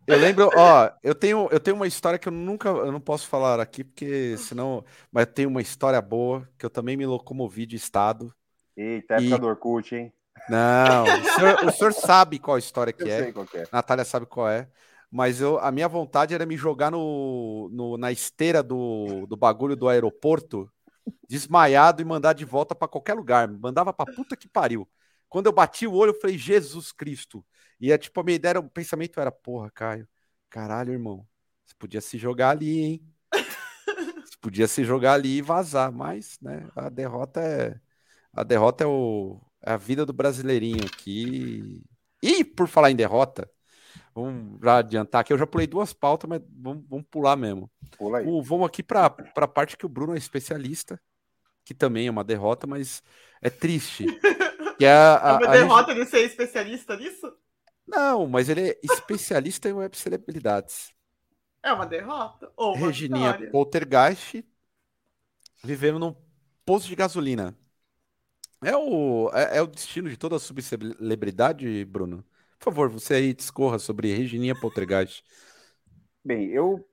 Eu 0.06 0.18
lembro, 0.18 0.50
ó, 0.56 0.90
eu 1.04 1.14
tenho, 1.14 1.48
eu 1.52 1.60
tenho 1.60 1.76
uma 1.76 1.86
história 1.86 2.18
que 2.18 2.26
eu 2.26 2.32
nunca, 2.32 2.68
eu 2.68 2.90
não 2.90 3.00
posso 3.00 3.28
falar 3.28 3.60
aqui, 3.60 3.84
porque 3.84 4.36
senão, 4.38 4.84
mas 5.12 5.26
tenho 5.26 5.48
uma 5.48 5.62
história 5.62 6.00
boa, 6.02 6.48
que 6.58 6.66
eu 6.66 6.70
também 6.70 6.96
me 6.96 7.06
locomovi 7.06 7.64
de 7.64 7.76
estado. 7.76 8.34
Eita, 8.76 9.14
época 9.14 9.36
e... 9.36 9.38
do 9.38 9.46
Orkut, 9.46 9.94
hein? 9.94 10.12
Não, 10.48 11.04
o 11.04 11.24
senhor, 11.24 11.64
o 11.64 11.70
senhor 11.70 11.92
sabe 11.92 12.38
qual 12.38 12.58
história 12.58 12.92
que 12.94 13.04
eu 13.04 13.08
é. 13.08 13.22
Sei 13.22 13.32
qual 13.32 13.46
que 13.46 13.58
é. 13.58 13.68
Natália 13.72 14.04
sabe 14.04 14.26
qual 14.26 14.48
é. 14.48 14.68
Mas 15.10 15.40
eu, 15.40 15.58
a 15.58 15.72
minha 15.72 15.88
vontade 15.88 16.34
era 16.34 16.46
me 16.46 16.56
jogar 16.56 16.90
no, 16.90 17.68
no 17.72 17.96
na 17.98 18.12
esteira 18.12 18.62
do, 18.62 19.26
do 19.26 19.36
bagulho 19.36 19.74
do 19.76 19.88
aeroporto, 19.88 20.70
desmaiado 21.28 22.02
e 22.02 22.04
mandar 22.04 22.32
de 22.32 22.44
volta 22.44 22.74
para 22.74 22.88
qualquer 22.88 23.14
lugar. 23.14 23.48
Me 23.48 23.58
mandava 23.58 23.92
pra 23.92 24.06
puta 24.06 24.36
que 24.36 24.48
pariu. 24.48 24.88
Quando 25.28 25.46
eu 25.46 25.52
bati 25.52 25.86
o 25.86 25.94
olho, 25.94 26.10
eu 26.10 26.20
falei, 26.20 26.38
Jesus 26.38 26.92
Cristo. 26.92 27.44
E 27.80 27.92
é 27.92 27.98
tipo, 27.98 28.20
a 28.20 28.24
minha 28.24 28.36
ideia, 28.36 28.60
o 28.60 28.70
pensamento 28.70 29.20
era, 29.20 29.32
porra, 29.32 29.70
Caio, 29.70 30.08
caralho, 30.50 30.92
irmão, 30.92 31.26
você 31.66 31.74
podia 31.78 32.00
se 32.00 32.18
jogar 32.18 32.50
ali, 32.50 32.80
hein? 32.80 33.14
Você 34.26 34.36
podia 34.40 34.68
se 34.68 34.84
jogar 34.84 35.14
ali 35.14 35.38
e 35.38 35.42
vazar, 35.42 35.92
mas, 35.92 36.38
né, 36.40 36.68
a 36.76 36.88
derrota 36.88 37.40
é. 37.40 37.80
A 38.32 38.44
derrota 38.44 38.84
é 38.84 38.86
o, 38.86 39.40
a 39.62 39.76
vida 39.76 40.06
do 40.06 40.12
brasileirinho 40.12 40.84
aqui. 40.86 41.82
E 42.22 42.44
por 42.44 42.68
falar 42.68 42.90
em 42.90 42.96
derrota, 42.96 43.50
vamos 44.14 44.60
já 44.62 44.78
adiantar 44.78 45.24
que 45.24 45.32
eu 45.32 45.38
já 45.38 45.46
pulei 45.46 45.66
duas 45.66 45.92
pautas, 45.92 46.28
mas 46.28 46.40
vamos, 46.50 46.84
vamos 46.88 47.06
pular 47.10 47.36
mesmo. 47.36 47.70
Pula 47.96 48.18
aí. 48.18 48.26
O, 48.26 48.42
vamos 48.42 48.66
aqui 48.66 48.82
para 48.82 49.06
a 49.06 49.48
parte 49.48 49.76
que 49.76 49.86
o 49.86 49.88
Bruno 49.88 50.14
é 50.14 50.18
especialista, 50.18 51.00
que 51.64 51.74
também 51.74 52.06
é 52.06 52.10
uma 52.10 52.24
derrota, 52.24 52.66
mas 52.66 53.02
é 53.40 53.50
triste. 53.50 54.06
Que 54.76 54.84
é, 54.84 54.92
a, 54.92 55.20
é 55.42 55.44
uma 55.44 55.52
derrota 55.52 55.94
gente... 55.94 56.04
de 56.04 56.10
ser 56.10 56.20
especialista 56.24 56.96
nisso? 56.96 57.32
Não, 57.86 58.26
mas 58.26 58.48
ele 58.48 58.70
é 58.70 58.80
especialista 58.82 59.68
em 59.68 59.72
web 59.72 59.96
celebridades. 59.96 60.92
É 61.62 61.72
uma 61.72 61.86
derrota? 61.86 62.50
Ou 62.56 62.74
uma 62.74 62.86
Regininha 62.86 63.32
vitória. 63.32 63.50
Poltergeist 63.50 64.44
vivendo 65.62 65.98
num 65.98 66.14
posto 66.64 66.88
de 66.88 66.96
gasolina. 66.96 67.56
É 68.62 68.76
o, 68.76 69.30
é, 69.32 69.58
é 69.58 69.62
o 69.62 69.66
destino 69.66 70.08
de 70.08 70.16
toda 70.16 70.38
subcelebridade, 70.38 71.84
Bruno? 71.84 72.24
Por 72.60 72.66
favor, 72.66 72.90
você 72.90 73.14
aí 73.14 73.32
discorra 73.32 73.78
sobre 73.78 74.14
Regininha 74.14 74.54
Poltergeist. 74.54 75.24
Bem, 76.22 76.50
eu 76.50 76.86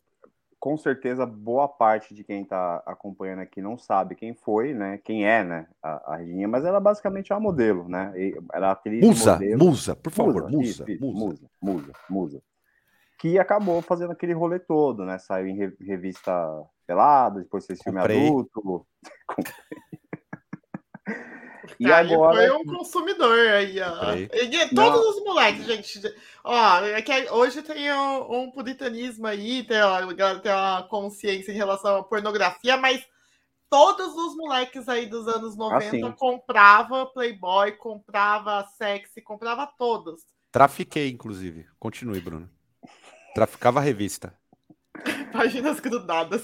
com 0.57 0.78
certeza 0.78 1.26
boa 1.26 1.68
parte 1.68 2.15
de 2.15 2.24
quem 2.24 2.43
está 2.43 2.82
acompanhando 2.86 3.39
aqui 3.39 3.61
não 3.61 3.78
sabe 3.78 4.15
quem 4.15 4.34
foi, 4.34 4.74
né? 4.74 4.97
Quem 5.03 5.28
é, 5.28 5.43
né? 5.43 5.68
A, 5.84 6.13
a 6.13 6.15
Regininha, 6.15 6.47
mas 6.47 6.63
ela 6.63 6.80
basicamente 6.80 7.34
é 7.34 7.36
uma 7.36 7.41
modelo, 7.41 7.88
né? 7.89 8.13
Ela 8.53 8.68
é 8.68 8.72
atriz 8.72 9.05
musa, 9.05 9.34
modelo. 9.34 9.65
musa, 9.65 9.95
por 9.95 10.11
favor, 10.13 10.49
musa, 10.49 10.86
musa, 10.86 10.86
musa, 11.01 11.26
musa, 11.26 11.49
musa, 11.61 11.93
musa, 12.09 12.43
que 13.20 13.38
acabou 13.38 13.82
fazendo 13.82 14.13
aquele 14.13 14.34
rolê 14.34 14.59
todo, 14.59 15.03
né? 15.03 15.18
Saiu 15.20 15.47
em 15.47 15.74
revista 15.82 16.32
pelada, 16.88 17.41
depois 17.41 17.65
fez 17.65 17.84
filme 17.84 17.99
Comprei. 17.99 18.26
adulto. 18.26 18.88
E 21.80 21.91
agora... 21.91 22.36
foi 22.36 22.51
um 22.51 22.65
consumidor 22.65 23.38
aí, 23.49 23.80
ó. 23.82 24.13
E, 24.13 24.70
todos 24.70 25.01
Não. 25.01 25.09
os 25.09 25.24
moleques, 25.24 25.65
gente. 25.65 26.15
Ó, 26.43 26.80
é 26.82 27.01
que 27.01 27.32
hoje 27.32 27.61
tem 27.61 27.91
um, 27.91 28.41
um 28.41 28.51
puritanismo 28.51 29.28
aí, 29.28 29.63
tem, 29.63 29.82
ó, 29.82 29.99
tem 30.39 30.51
uma 30.51 30.84
consciência 30.84 31.51
em 31.51 31.55
relação 31.55 31.97
à 31.97 32.03
pornografia, 32.03 32.78
mas 32.78 33.05
todos 33.70 34.15
os 34.15 34.36
moleques 34.36 34.88
aí 34.88 35.05
dos 35.05 35.28
anos 35.28 35.55
90 35.57 36.07
ah, 36.07 36.11
comprava 36.13 37.05
Playboy, 37.07 37.74
comprava 37.74 38.65
sexy, 38.78 39.22
comprava 39.22 39.68
todos. 39.78 40.22
Trafiquei, 40.51 41.09
inclusive. 41.09 41.68
Continue, 41.80 42.20
Bruno. 42.20 42.49
Traficava 43.36 43.80
a 43.80 43.84
revista. 43.84 44.34
Páginas 45.32 45.80
grudadas. 45.80 46.43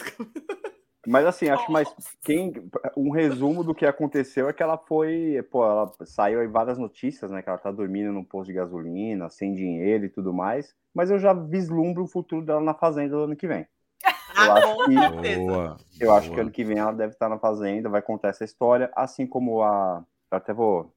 Mas 1.05 1.25
assim, 1.25 1.49
acho 1.49 1.69
mais 1.69 1.93
quem 2.23 2.53
um 2.95 3.09
resumo 3.09 3.63
do 3.63 3.75
que 3.75 3.85
aconteceu 3.85 4.47
é 4.47 4.53
que 4.53 4.63
ela 4.63 4.77
foi, 4.77 5.45
pô, 5.51 5.65
ela 5.65 5.91
saiu 6.05 6.39
aí 6.39 6.47
várias 6.47 6.77
notícias, 6.77 7.29
né, 7.29 7.41
que 7.41 7.49
ela 7.49 7.57
tá 7.57 7.71
dormindo 7.71 8.11
num 8.11 8.23
posto 8.23 8.47
de 8.47 8.53
gasolina, 8.53 9.29
sem 9.29 9.53
dinheiro 9.53 10.05
e 10.05 10.09
tudo 10.09 10.33
mais, 10.33 10.73
mas 10.93 11.11
eu 11.11 11.19
já 11.19 11.33
vislumbro 11.33 12.03
o 12.03 12.07
futuro 12.07 12.45
dela 12.45 12.61
na 12.61 12.73
fazenda 12.73 13.17
do 13.17 13.23
ano 13.23 13.35
que 13.35 13.47
vem. 13.47 13.67
Eu 14.35 14.51
ah, 14.51 14.53
acho 14.55 14.85
que, 14.85 14.95
boa, 14.95 15.77
eu 15.99 16.07
boa. 16.07 16.17
acho 16.17 16.31
que 16.31 16.39
ano 16.39 16.49
que 16.49 16.63
vem 16.63 16.79
ela 16.79 16.91
deve 16.91 17.13
estar 17.13 17.29
na 17.29 17.37
fazenda, 17.37 17.87
vai 17.87 18.01
contar 18.01 18.29
essa 18.29 18.43
história, 18.43 18.91
assim 18.95 19.27
como 19.27 19.61
a, 19.61 20.03
eu 20.31 20.37
até 20.37 20.51
vou 20.51 20.91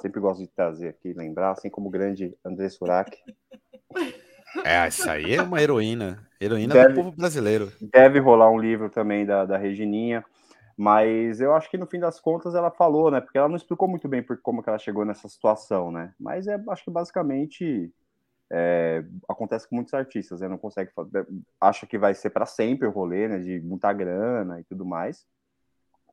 sempre 0.00 0.18
gosto 0.18 0.40
de 0.40 0.46
trazer 0.46 0.88
aqui, 0.88 1.12
lembrar, 1.12 1.50
assim 1.50 1.68
como 1.68 1.88
o 1.88 1.90
grande 1.90 2.34
André 2.42 2.70
Surak. 2.70 3.14
É, 4.64 4.88
isso 4.88 5.08
aí 5.08 5.34
é 5.34 5.42
uma 5.42 5.60
heroína. 5.60 6.26
Heroína 6.40 6.74
deve, 6.74 6.88
do 6.88 6.94
povo 6.94 7.12
brasileiro. 7.12 7.72
Deve 7.80 8.18
rolar 8.18 8.50
um 8.50 8.58
livro 8.58 8.88
também 8.88 9.26
da, 9.26 9.44
da 9.44 9.56
Regininha. 9.56 10.24
Mas 10.76 11.40
eu 11.40 11.54
acho 11.54 11.68
que 11.68 11.76
no 11.76 11.86
fim 11.86 11.98
das 11.98 12.20
contas 12.20 12.54
ela 12.54 12.70
falou, 12.70 13.10
né? 13.10 13.20
Porque 13.20 13.36
ela 13.36 13.48
não 13.48 13.56
explicou 13.56 13.88
muito 13.88 14.06
bem 14.06 14.22
por 14.22 14.40
como 14.40 14.62
que 14.62 14.68
ela 14.68 14.78
chegou 14.78 15.04
nessa 15.04 15.28
situação, 15.28 15.90
né? 15.90 16.14
Mas 16.18 16.46
é, 16.46 16.56
acho 16.68 16.84
que 16.84 16.90
basicamente 16.90 17.92
é, 18.50 19.04
acontece 19.28 19.68
com 19.68 19.74
muitos 19.74 19.92
artistas, 19.92 20.40
né? 20.40 20.46
Não 20.46 20.56
consegue 20.56 20.92
fazer, 20.92 21.26
acha 21.60 21.84
que 21.84 21.98
vai 21.98 22.14
ser 22.14 22.30
para 22.30 22.46
sempre 22.46 22.86
o 22.86 22.92
rolê, 22.92 23.26
né? 23.26 23.38
De 23.40 23.60
muita 23.60 23.92
grana 23.92 24.60
e 24.60 24.64
tudo 24.64 24.86
mais. 24.86 25.26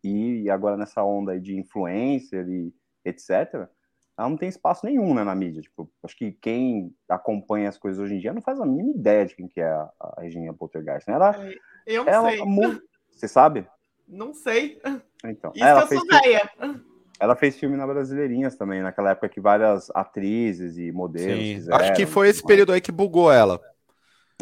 E 0.04 0.50
agora 0.50 0.76
nessa 0.76 1.04
onda 1.04 1.34
aí 1.34 1.40
de 1.40 1.56
influencer 1.56 2.48
e 2.50 2.74
etc 3.04 3.70
ela 4.18 4.30
não 4.30 4.38
tem 4.38 4.48
espaço 4.48 4.86
nenhum 4.86 5.14
né, 5.14 5.24
na 5.24 5.36
mídia. 5.36 5.62
Tipo, 5.62 5.90
acho 6.04 6.16
que 6.16 6.32
quem 6.32 6.96
acompanha 7.10 7.68
as 7.68 7.78
coisas 7.78 8.02
hoje 8.02 8.16
em 8.16 8.20
dia 8.20 8.34
não 8.34 8.42
faz 8.42 8.60
a 8.60 8.66
mínima 8.66 8.92
ideia 8.92 9.26
de 9.26 9.36
quem 9.36 9.48
que 9.48 9.60
é 9.60 9.68
a, 9.68 9.90
a 10.00 10.22
Regina 10.22 10.54
Poltergeist. 10.54 11.08
Né? 11.08 11.16
Ela, 11.16 11.36
é, 11.36 11.56
eu 11.86 12.06
não 12.06 12.14
ela, 12.14 12.30
sei. 12.30 12.82
Você 13.12 13.28
sabe? 13.28 13.68
Não 14.08 14.34
sei. 14.34 14.80
Então, 15.26 15.52
Isso 15.56 15.66
ela 15.66 15.88
fez 15.88 16.02
filme, 16.02 16.76
ela 17.20 17.36
fez 17.36 17.58
filme 17.58 17.78
na 17.78 17.88
Brasileirinhas 17.88 18.56
também, 18.56 18.82
naquela 18.82 19.12
época 19.12 19.30
que 19.30 19.42
várias 19.42 19.90
atrizes 19.94 20.78
e 20.78 20.92
modelos 20.92 21.44
Sim, 21.44 21.56
fizeram. 21.56 21.80
Acho 21.80 21.94
que 21.94 22.06
foi 22.06 22.30
esse 22.30 22.44
período 22.44 22.74
aí 22.74 22.82
que 22.82 22.92
bugou 22.92 23.32
ela. 23.32 23.60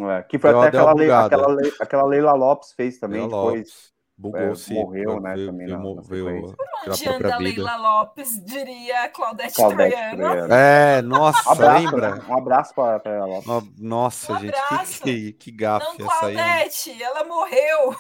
É, 0.02 0.24
que 0.24 0.40
foi 0.40 0.50
até 0.50 0.68
aquela, 0.68 0.94
Lei, 0.94 1.12
aquela, 1.12 1.58
aquela 1.80 2.04
Leila 2.04 2.34
Lopes 2.34 2.74
fez 2.74 3.00
também, 3.00 3.22
Leila 3.22 3.36
depois 3.36 3.60
Lopes. 3.60 3.93
Bugou, 4.24 4.40
é. 4.40 4.74
Morreu, 4.74 5.20
né? 5.20 5.36
Veio, 5.36 5.48
também 5.48 5.68
veio, 5.68 5.96
na, 5.96 6.02
veio, 6.02 6.56
Por 6.56 6.92
onde 6.92 7.10
anda 7.10 7.38
Leila 7.38 7.76
Lopes, 7.76 8.42
diria 8.46 9.10
Claudete, 9.10 9.54
Claudete 9.54 10.16
Troiano. 10.16 10.54
É, 10.54 11.02
nossa, 11.02 11.52
abraço, 11.52 11.84
lembra? 11.84 12.16
Né? 12.16 12.26
Um 12.30 12.38
abraço 12.38 12.74
para 12.74 13.02
ela 13.04 13.26
Lopes. 13.26 13.72
Nossa, 13.78 14.32
um 14.32 14.40
gente, 14.40 14.54
que, 14.54 15.02
que, 15.02 15.34
que 15.34 15.52
gafe 15.52 16.00
Não, 16.00 16.08
essa 16.10 16.26
aí. 16.28 16.36
Claudete, 16.36 17.04
ela 17.04 17.26
morreu. 17.26 17.96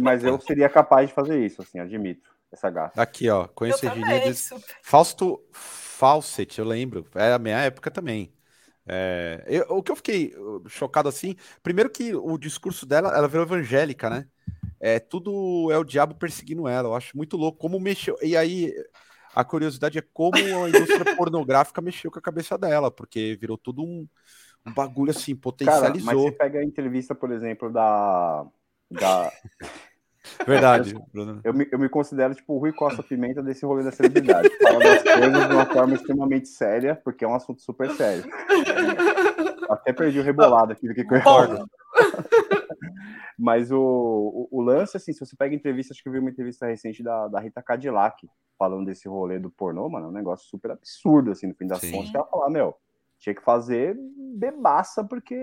Mas 0.00 0.24
eu 0.24 0.40
seria 0.40 0.68
capaz 0.68 1.08
de 1.08 1.14
fazer 1.14 1.38
isso, 1.46 1.62
assim, 1.62 1.78
admito, 1.78 2.28
essa 2.52 2.68
gafe. 2.68 2.98
Aqui, 2.98 3.30
ó, 3.30 3.46
conheci 3.46 3.88
Genides. 3.88 4.50
Fausto 4.82 5.40
Fawcett, 5.52 6.58
eu 6.58 6.64
lembro, 6.64 7.06
é 7.14 7.32
a 7.32 7.38
minha 7.38 7.58
época 7.58 7.92
também. 7.92 8.34
É, 8.86 9.44
eu, 9.46 9.66
o 9.68 9.82
que 9.84 9.92
eu 9.92 9.96
fiquei 9.96 10.34
uh, 10.36 10.68
chocado 10.68 11.08
assim, 11.08 11.36
primeiro 11.62 11.88
que 11.88 12.12
o 12.12 12.36
discurso 12.36 12.84
dela, 12.84 13.16
ela 13.16 13.28
virou 13.28 13.46
evangélica, 13.46 14.10
né? 14.10 14.26
É, 14.84 14.98
tudo 14.98 15.72
é 15.72 15.78
o 15.78 15.82
diabo 15.82 16.14
perseguindo 16.14 16.68
ela. 16.68 16.90
Eu 16.90 16.94
acho 16.94 17.16
muito 17.16 17.38
louco 17.38 17.56
como 17.56 17.80
mexeu. 17.80 18.18
E 18.20 18.36
aí 18.36 18.70
a 19.34 19.42
curiosidade 19.42 19.96
é 19.96 20.04
como 20.12 20.36
a 20.36 20.68
indústria 20.68 21.16
pornográfica 21.16 21.80
mexeu 21.80 22.10
com 22.10 22.18
a 22.18 22.22
cabeça 22.22 22.58
dela, 22.58 22.90
porque 22.90 23.34
virou 23.40 23.56
tudo 23.56 23.82
um, 23.82 24.06
um 24.66 24.74
bagulho 24.74 25.10
assim, 25.10 25.34
potencializou. 25.34 26.04
Cara, 26.04 26.04
mas 26.04 26.16
você 26.16 26.32
pega 26.32 26.58
a 26.58 26.64
entrevista, 26.64 27.14
por 27.14 27.32
exemplo, 27.32 27.72
da. 27.72 28.44
da... 28.90 29.32
Verdade. 30.46 30.94
Eu, 31.14 31.40
eu, 31.44 31.54
me, 31.54 31.68
eu 31.70 31.78
me 31.78 31.88
considero 31.88 32.34
tipo 32.34 32.54
o 32.54 32.58
Rui 32.58 32.72
Costa 32.72 33.02
Pimenta 33.02 33.42
desse 33.42 33.64
rolê 33.64 33.84
da 33.84 33.92
celebridade. 33.92 34.50
Fala 34.62 34.78
das 34.80 35.02
coisas 35.02 35.48
de 35.48 35.54
uma 35.54 35.66
forma 35.66 35.94
extremamente 35.94 36.48
séria, 36.48 36.94
porque 37.04 37.24
é 37.24 37.28
um 37.28 37.34
assunto 37.34 37.62
super 37.62 37.90
sério. 37.92 38.24
Até 39.70 39.92
perdi 39.92 40.18
o 40.18 40.22
rebolado 40.22 40.72
aqui 40.72 40.88
do 40.88 40.94
que 40.94 41.02
eu 41.02 41.08
recordo. 41.08 41.68
Mas 43.38 43.70
o, 43.70 43.78
o, 43.80 44.48
o, 44.50 44.60
lance, 44.62 44.96
assim, 44.96 45.12
se 45.12 45.20
você 45.20 45.36
pega 45.36 45.54
entrevista, 45.54 45.92
acho 45.92 46.02
que 46.02 46.08
eu 46.08 46.12
vi 46.12 46.18
uma 46.18 46.30
entrevista 46.30 46.66
recente 46.66 47.02
da, 47.02 47.28
da 47.28 47.40
Rita 47.40 47.62
Cadillac 47.62 48.28
falando 48.58 48.86
desse 48.86 49.08
rolê 49.08 49.38
do 49.38 49.50
pornô, 49.50 49.88
mano, 49.88 50.06
é 50.06 50.08
um 50.08 50.12
negócio 50.12 50.46
super 50.48 50.70
absurdo, 50.70 51.32
assim, 51.32 51.48
no 51.48 51.54
fim 51.54 51.66
das 51.66 51.80
Sim. 51.80 51.92
contas, 51.92 52.14
ela 52.14 52.26
falar, 52.26 52.50
meu, 52.50 52.76
tinha 53.18 53.34
que 53.34 53.42
fazer 53.42 53.96
bebaça 54.36 55.02
porque 55.02 55.36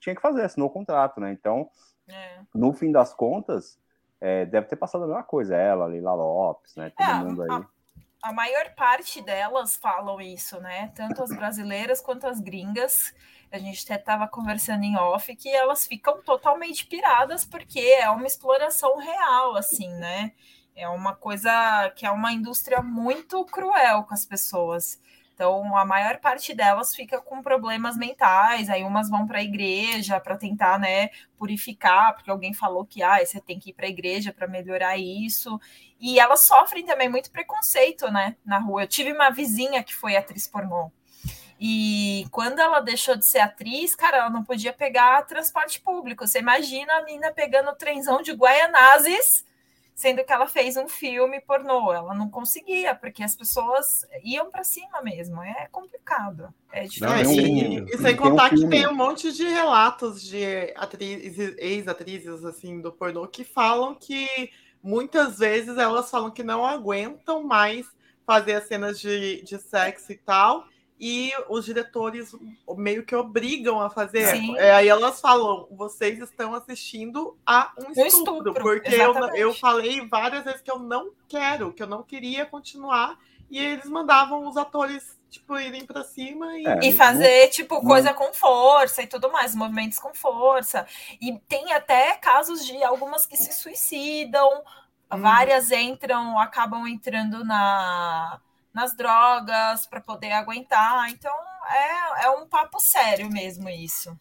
tinha 0.00 0.14
que 0.14 0.20
fazer, 0.20 0.42
assinou 0.42 0.68
o 0.68 0.72
contrato, 0.72 1.20
né? 1.20 1.32
Então, 1.32 1.70
é. 2.08 2.40
no 2.54 2.72
fim 2.72 2.92
das 2.92 3.14
contas, 3.14 3.78
é, 4.20 4.44
deve 4.44 4.66
ter 4.66 4.76
passado 4.76 5.04
a 5.04 5.06
mesma 5.06 5.22
coisa, 5.22 5.56
ela, 5.56 5.86
Leila 5.86 6.14
Lopes, 6.14 6.76
né? 6.76 6.90
Todo 6.96 7.08
é, 7.08 7.14
mundo 7.14 7.42
aí. 7.42 7.50
A, 7.50 7.66
a 8.22 8.32
maior 8.32 8.74
parte 8.74 9.22
delas 9.22 9.76
falam 9.76 10.20
isso, 10.20 10.60
né? 10.60 10.92
Tanto 10.94 11.22
as 11.22 11.30
brasileiras 11.30 12.00
quanto 12.00 12.26
as 12.26 12.40
gringas 12.40 13.14
a 13.56 13.58
gente 13.58 13.84
até 13.84 14.00
estava 14.00 14.28
conversando 14.28 14.84
em 14.84 14.96
off 14.96 15.34
que 15.34 15.48
elas 15.48 15.86
ficam 15.86 16.22
totalmente 16.22 16.86
piradas 16.86 17.44
porque 17.44 17.80
é 17.80 18.08
uma 18.10 18.26
exploração 18.26 18.96
real, 18.98 19.56
assim, 19.56 19.88
né? 19.94 20.32
É 20.74 20.88
uma 20.88 21.14
coisa 21.14 21.90
que 21.96 22.04
é 22.04 22.10
uma 22.10 22.32
indústria 22.32 22.82
muito 22.82 23.44
cruel 23.46 24.04
com 24.04 24.14
as 24.14 24.24
pessoas. 24.24 25.00
Então, 25.36 25.76
a 25.76 25.84
maior 25.84 26.18
parte 26.18 26.54
delas 26.54 26.94
fica 26.94 27.20
com 27.20 27.42
problemas 27.42 27.94
mentais, 27.94 28.70
aí 28.70 28.82
umas 28.82 29.10
vão 29.10 29.26
para 29.26 29.38
a 29.38 29.42
igreja 29.42 30.18
para 30.18 30.36
tentar, 30.36 30.78
né, 30.78 31.10
purificar, 31.36 32.14
porque 32.14 32.30
alguém 32.30 32.54
falou 32.54 32.86
que 32.86 33.02
ah, 33.02 33.18
você 33.22 33.38
tem 33.38 33.58
que 33.58 33.68
ir 33.68 33.74
para 33.74 33.84
a 33.84 33.90
igreja 33.90 34.32
para 34.32 34.48
melhorar 34.48 34.96
isso. 34.96 35.60
E 36.00 36.18
elas 36.18 36.46
sofrem 36.46 36.86
também 36.86 37.10
muito 37.10 37.30
preconceito, 37.30 38.10
né, 38.10 38.34
na 38.46 38.58
rua. 38.58 38.84
Eu 38.84 38.88
tive 38.88 39.12
uma 39.12 39.28
vizinha 39.30 39.82
que 39.84 39.94
foi 39.94 40.16
atriz 40.16 40.46
pornô. 40.46 40.90
E 41.58 42.26
quando 42.30 42.58
ela 42.58 42.80
deixou 42.80 43.16
de 43.16 43.26
ser 43.28 43.38
atriz, 43.38 43.94
cara, 43.94 44.18
ela 44.18 44.30
não 44.30 44.44
podia 44.44 44.72
pegar 44.72 45.26
transporte 45.26 45.80
público. 45.80 46.26
Você 46.26 46.38
imagina 46.38 46.92
a 46.94 47.04
mina 47.04 47.32
pegando 47.32 47.70
o 47.70 47.74
trenzão 47.74 48.20
de 48.20 48.32
Guaianazes, 48.32 49.44
sendo 49.94 50.22
que 50.22 50.32
ela 50.32 50.46
fez 50.46 50.76
um 50.76 50.86
filme 50.86 51.40
pornô. 51.40 51.94
Ela 51.94 52.14
não 52.14 52.28
conseguia, 52.28 52.94
porque 52.94 53.22
as 53.22 53.34
pessoas 53.34 53.86
iam 54.22 54.50
para 54.50 54.64
cima 54.64 55.00
mesmo. 55.02 55.42
É 55.42 55.66
complicado. 55.72 56.52
É 56.70 56.84
difícil. 56.84 57.08
Não, 57.08 57.32
e, 57.32 57.94
e, 57.94 57.98
sem 57.98 58.14
contar 58.14 58.50
que 58.50 58.68
tem 58.68 58.86
um 58.86 58.94
monte 58.94 59.32
de 59.32 59.48
relatos 59.48 60.22
de 60.22 60.74
atrizes, 60.76 61.54
ex-atrizes 61.56 62.44
assim 62.44 62.82
do 62.82 62.92
pornô 62.92 63.26
que 63.26 63.44
falam 63.44 63.94
que 63.94 64.50
muitas 64.82 65.38
vezes 65.38 65.78
elas 65.78 66.10
falam 66.10 66.30
que 66.30 66.42
não 66.42 66.66
aguentam 66.66 67.42
mais 67.42 67.86
fazer 68.26 68.56
as 68.56 68.68
cenas 68.68 69.00
de, 69.00 69.42
de 69.42 69.58
sexo 69.58 70.12
e 70.12 70.18
tal 70.18 70.66
e 70.98 71.32
os 71.48 71.64
diretores 71.64 72.34
meio 72.76 73.04
que 73.04 73.14
obrigam 73.14 73.80
a 73.80 73.90
fazer. 73.90 74.34
É, 74.56 74.72
aí 74.72 74.88
elas 74.88 75.20
falam: 75.20 75.66
vocês 75.70 76.18
estão 76.18 76.54
assistindo 76.54 77.36
a 77.44 77.72
um 77.78 77.90
estupro, 77.90 78.06
estupro 78.06 78.54
porque 78.54 78.94
eu, 78.94 79.14
eu 79.34 79.54
falei 79.54 80.06
várias 80.08 80.44
vezes 80.44 80.62
que 80.62 80.70
eu 80.70 80.78
não 80.78 81.10
quero, 81.28 81.72
que 81.72 81.82
eu 81.82 81.86
não 81.86 82.02
queria 82.02 82.46
continuar, 82.46 83.18
e 83.50 83.58
eles 83.58 83.86
mandavam 83.86 84.46
os 84.48 84.56
atores 84.56 85.16
tipo 85.28 85.58
irem 85.58 85.84
para 85.84 86.02
cima 86.02 86.56
e, 86.56 86.66
é, 86.66 86.78
e 86.84 86.92
fazer 86.92 87.48
tipo 87.48 87.80
coisa 87.82 88.14
com 88.14 88.32
força 88.32 89.02
e 89.02 89.06
tudo 89.06 89.30
mais, 89.30 89.54
movimentos 89.54 89.98
com 89.98 90.14
força. 90.14 90.86
E 91.20 91.38
tem 91.48 91.72
até 91.72 92.14
casos 92.16 92.64
de 92.64 92.82
algumas 92.82 93.26
que 93.26 93.36
se 93.36 93.52
suicidam 93.52 94.62
Hum. 95.12 95.20
Várias 95.20 95.70
entram, 95.70 96.38
acabam 96.38 96.86
entrando 96.86 97.44
na, 97.44 98.40
nas 98.76 98.94
drogas 98.94 99.86
para 99.86 100.02
poder 100.02 100.32
aguentar. 100.32 101.08
Então 101.08 101.32
é, 101.66 102.26
é 102.26 102.30
um 102.30 102.46
papo 102.46 102.78
sério 102.78 103.30
mesmo 103.32 103.70
isso. 103.70 104.14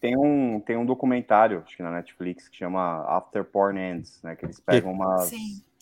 Tem 0.00 0.16
um, 0.16 0.60
tem 0.60 0.76
um 0.76 0.86
documentário, 0.86 1.64
acho 1.66 1.76
que 1.76 1.82
na 1.82 1.90
Netflix, 1.90 2.48
que 2.48 2.56
chama 2.56 3.04
After 3.08 3.44
Porn 3.44 3.78
Ends, 3.78 4.22
né? 4.22 4.36
Que 4.36 4.46
eles 4.46 4.60
pegam 4.60 4.92
umas. 4.92 5.32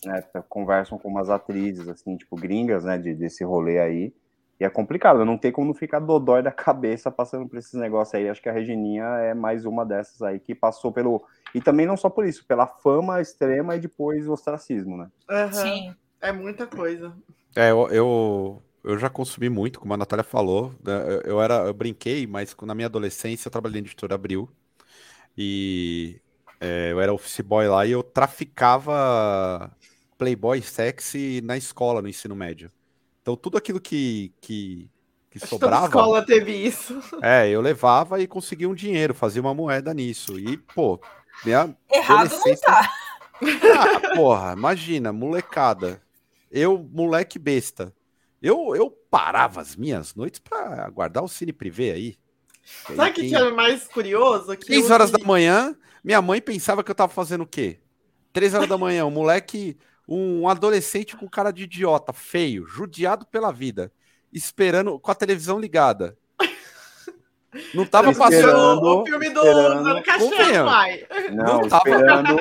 Né, 0.03 0.23
conversam 0.49 0.97
com 0.97 1.07
umas 1.07 1.29
atrizes, 1.29 1.87
assim, 1.87 2.17
tipo, 2.17 2.35
gringas, 2.35 2.83
né? 2.83 2.97
De, 2.97 3.13
desse 3.13 3.43
rolê 3.43 3.79
aí. 3.79 4.13
E 4.59 4.65
é 4.65 4.69
complicado, 4.69 5.23
não 5.23 5.37
tem 5.37 5.51
como 5.51 5.67
não 5.67 5.75
ficar 5.75 5.99
dodói 5.99 6.41
da 6.41 6.49
cabeça 6.51 7.11
passando 7.11 7.47
por 7.47 7.59
esses 7.59 7.75
negócios 7.75 8.15
aí. 8.15 8.27
Acho 8.27 8.41
que 8.41 8.49
a 8.49 8.53
Regininha 8.53 9.05
é 9.05 9.35
mais 9.35 9.63
uma 9.63 9.85
dessas 9.85 10.23
aí 10.23 10.39
que 10.39 10.55
passou 10.55 10.91
pelo. 10.91 11.23
E 11.53 11.61
também 11.61 11.85
não 11.85 11.95
só 11.95 12.09
por 12.09 12.25
isso, 12.25 12.43
pela 12.47 12.65
fama 12.65 13.21
extrema 13.21 13.75
e 13.75 13.79
depois 13.79 14.27
o 14.27 14.33
ostracismo, 14.33 14.97
né? 14.97 15.07
Uhum. 15.29 15.53
Sim. 15.53 15.95
É 16.19 16.31
muita 16.31 16.65
coisa. 16.65 17.13
É, 17.55 17.71
eu, 17.71 17.87
eu, 17.89 18.63
eu, 18.83 18.99
já 18.99 19.09
consumi 19.09 19.49
muito, 19.49 19.79
como 19.79 19.93
a 19.93 19.97
Natália 19.97 20.23
falou. 20.23 20.73
Né? 20.83 21.21
Eu, 21.25 21.41
era, 21.41 21.65
eu 21.65 21.73
brinquei, 21.73 22.27
mas 22.27 22.55
na 22.61 22.75
minha 22.75 22.87
adolescência 22.87 23.47
eu 23.47 23.51
trabalhei 23.51 23.81
em 23.81 23.83
editora 23.83 24.15
Abril. 24.15 24.49
E 25.37 26.19
é, 26.59 26.91
eu 26.91 26.99
era 26.99 27.13
office 27.13 27.41
boy 27.41 27.67
lá 27.67 27.85
e 27.85 27.91
eu 27.91 28.01
traficava 28.01 29.71
Playboy 30.17 30.61
sexy 30.61 31.41
na 31.43 31.55
escola, 31.55 32.01
no 32.01 32.09
ensino 32.09 32.35
médio. 32.35 32.71
Então 33.21 33.35
tudo 33.35 33.57
aquilo 33.57 33.79
que, 33.79 34.33
que, 34.41 34.89
que 35.29 35.39
sobrava. 35.39 35.85
A 35.85 35.87
escola 35.87 36.25
teve 36.25 36.51
isso. 36.51 36.99
É, 37.21 37.49
eu 37.49 37.61
levava 37.61 38.19
e 38.19 38.27
conseguia 38.27 38.69
um 38.69 38.73
dinheiro, 38.73 39.13
fazia 39.13 39.41
uma 39.41 39.53
moeda 39.53 39.93
nisso. 39.93 40.39
E, 40.39 40.57
pô, 40.57 40.99
minha. 41.45 41.75
Errado 41.91 42.31
não 42.31 42.55
tá. 42.55 42.89
Ah, 43.39 44.15
porra, 44.15 44.53
imagina, 44.53 45.13
molecada. 45.13 46.01
Eu, 46.51 46.77
moleque 46.91 47.37
besta. 47.37 47.93
Eu, 48.41 48.75
eu 48.75 48.89
parava 48.89 49.61
as 49.61 49.75
minhas 49.75 50.15
noites 50.15 50.39
para 50.39 50.89
guardar 50.89 51.23
o 51.23 51.27
cine 51.27 51.51
privê 51.51 51.91
aí. 51.91 52.15
Sabe 52.95 53.11
o 53.11 53.13
que, 53.13 53.29
que 53.29 53.35
é 53.35 53.51
mais 53.51 53.87
curioso? 53.87 54.55
Que 54.57 54.67
15 54.67 54.91
horas 54.91 55.11
da 55.11 55.19
manhã, 55.25 55.75
minha 56.03 56.21
mãe 56.21 56.41
pensava 56.41 56.83
que 56.83 56.91
eu 56.91 56.95
tava 56.95 57.11
fazendo 57.11 57.43
o 57.43 57.47
quê? 57.47 57.79
3 58.33 58.53
horas 58.53 58.69
da 58.69 58.77
manhã, 58.77 59.05
o 59.05 59.11
moleque 59.11 59.77
um 60.07 60.47
adolescente 60.47 61.17
com 61.17 61.27
cara 61.27 61.51
de 61.51 61.63
idiota, 61.63 62.13
feio, 62.13 62.65
judiado 62.65 63.25
pela 63.25 63.51
vida, 63.51 63.91
esperando 64.31 64.97
com 64.99 65.11
a 65.11 65.15
televisão 65.15 65.59
ligada. 65.59 66.17
Não 67.73 67.85
tava 67.85 68.13
passando 68.13 68.83
o 68.83 69.05
filme 69.05 69.29
do 69.29 69.43
Zano 69.43 70.03
Caixão, 70.03 70.65
pai. 70.65 71.07
Não, 71.31 71.61
não 71.61 71.67
tava... 71.67 71.89
esperando. 71.89 72.37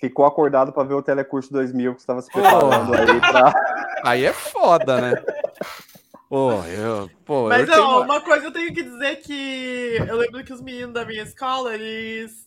Ficou 0.00 0.24
acordado 0.24 0.72
para 0.72 0.84
ver 0.84 0.94
o 0.94 1.02
Telecurso 1.02 1.52
2000 1.52 1.94
que 1.94 2.00
estava 2.00 2.22
se 2.22 2.32
preparando 2.32 2.92
oh. 2.92 2.94
aí 2.94 3.20
pra... 3.20 3.52
Aí 4.02 4.24
é 4.24 4.32
foda, 4.32 4.98
né? 4.98 5.22
Pô, 6.26 6.52
eu, 6.64 7.10
pô, 7.24 7.48
Mas 7.48 7.68
eu 7.68 7.82
ó, 7.82 8.02
uma 8.02 8.20
coisa 8.20 8.46
eu 8.46 8.52
tenho 8.52 8.72
que 8.72 8.82
dizer 8.82 9.16
que 9.16 9.96
eu 9.98 10.16
lembro 10.16 10.42
que 10.44 10.52
os 10.52 10.62
meninos 10.62 10.94
da 10.94 11.04
minha 11.04 11.24
escola, 11.24 11.74
eles 11.74 12.46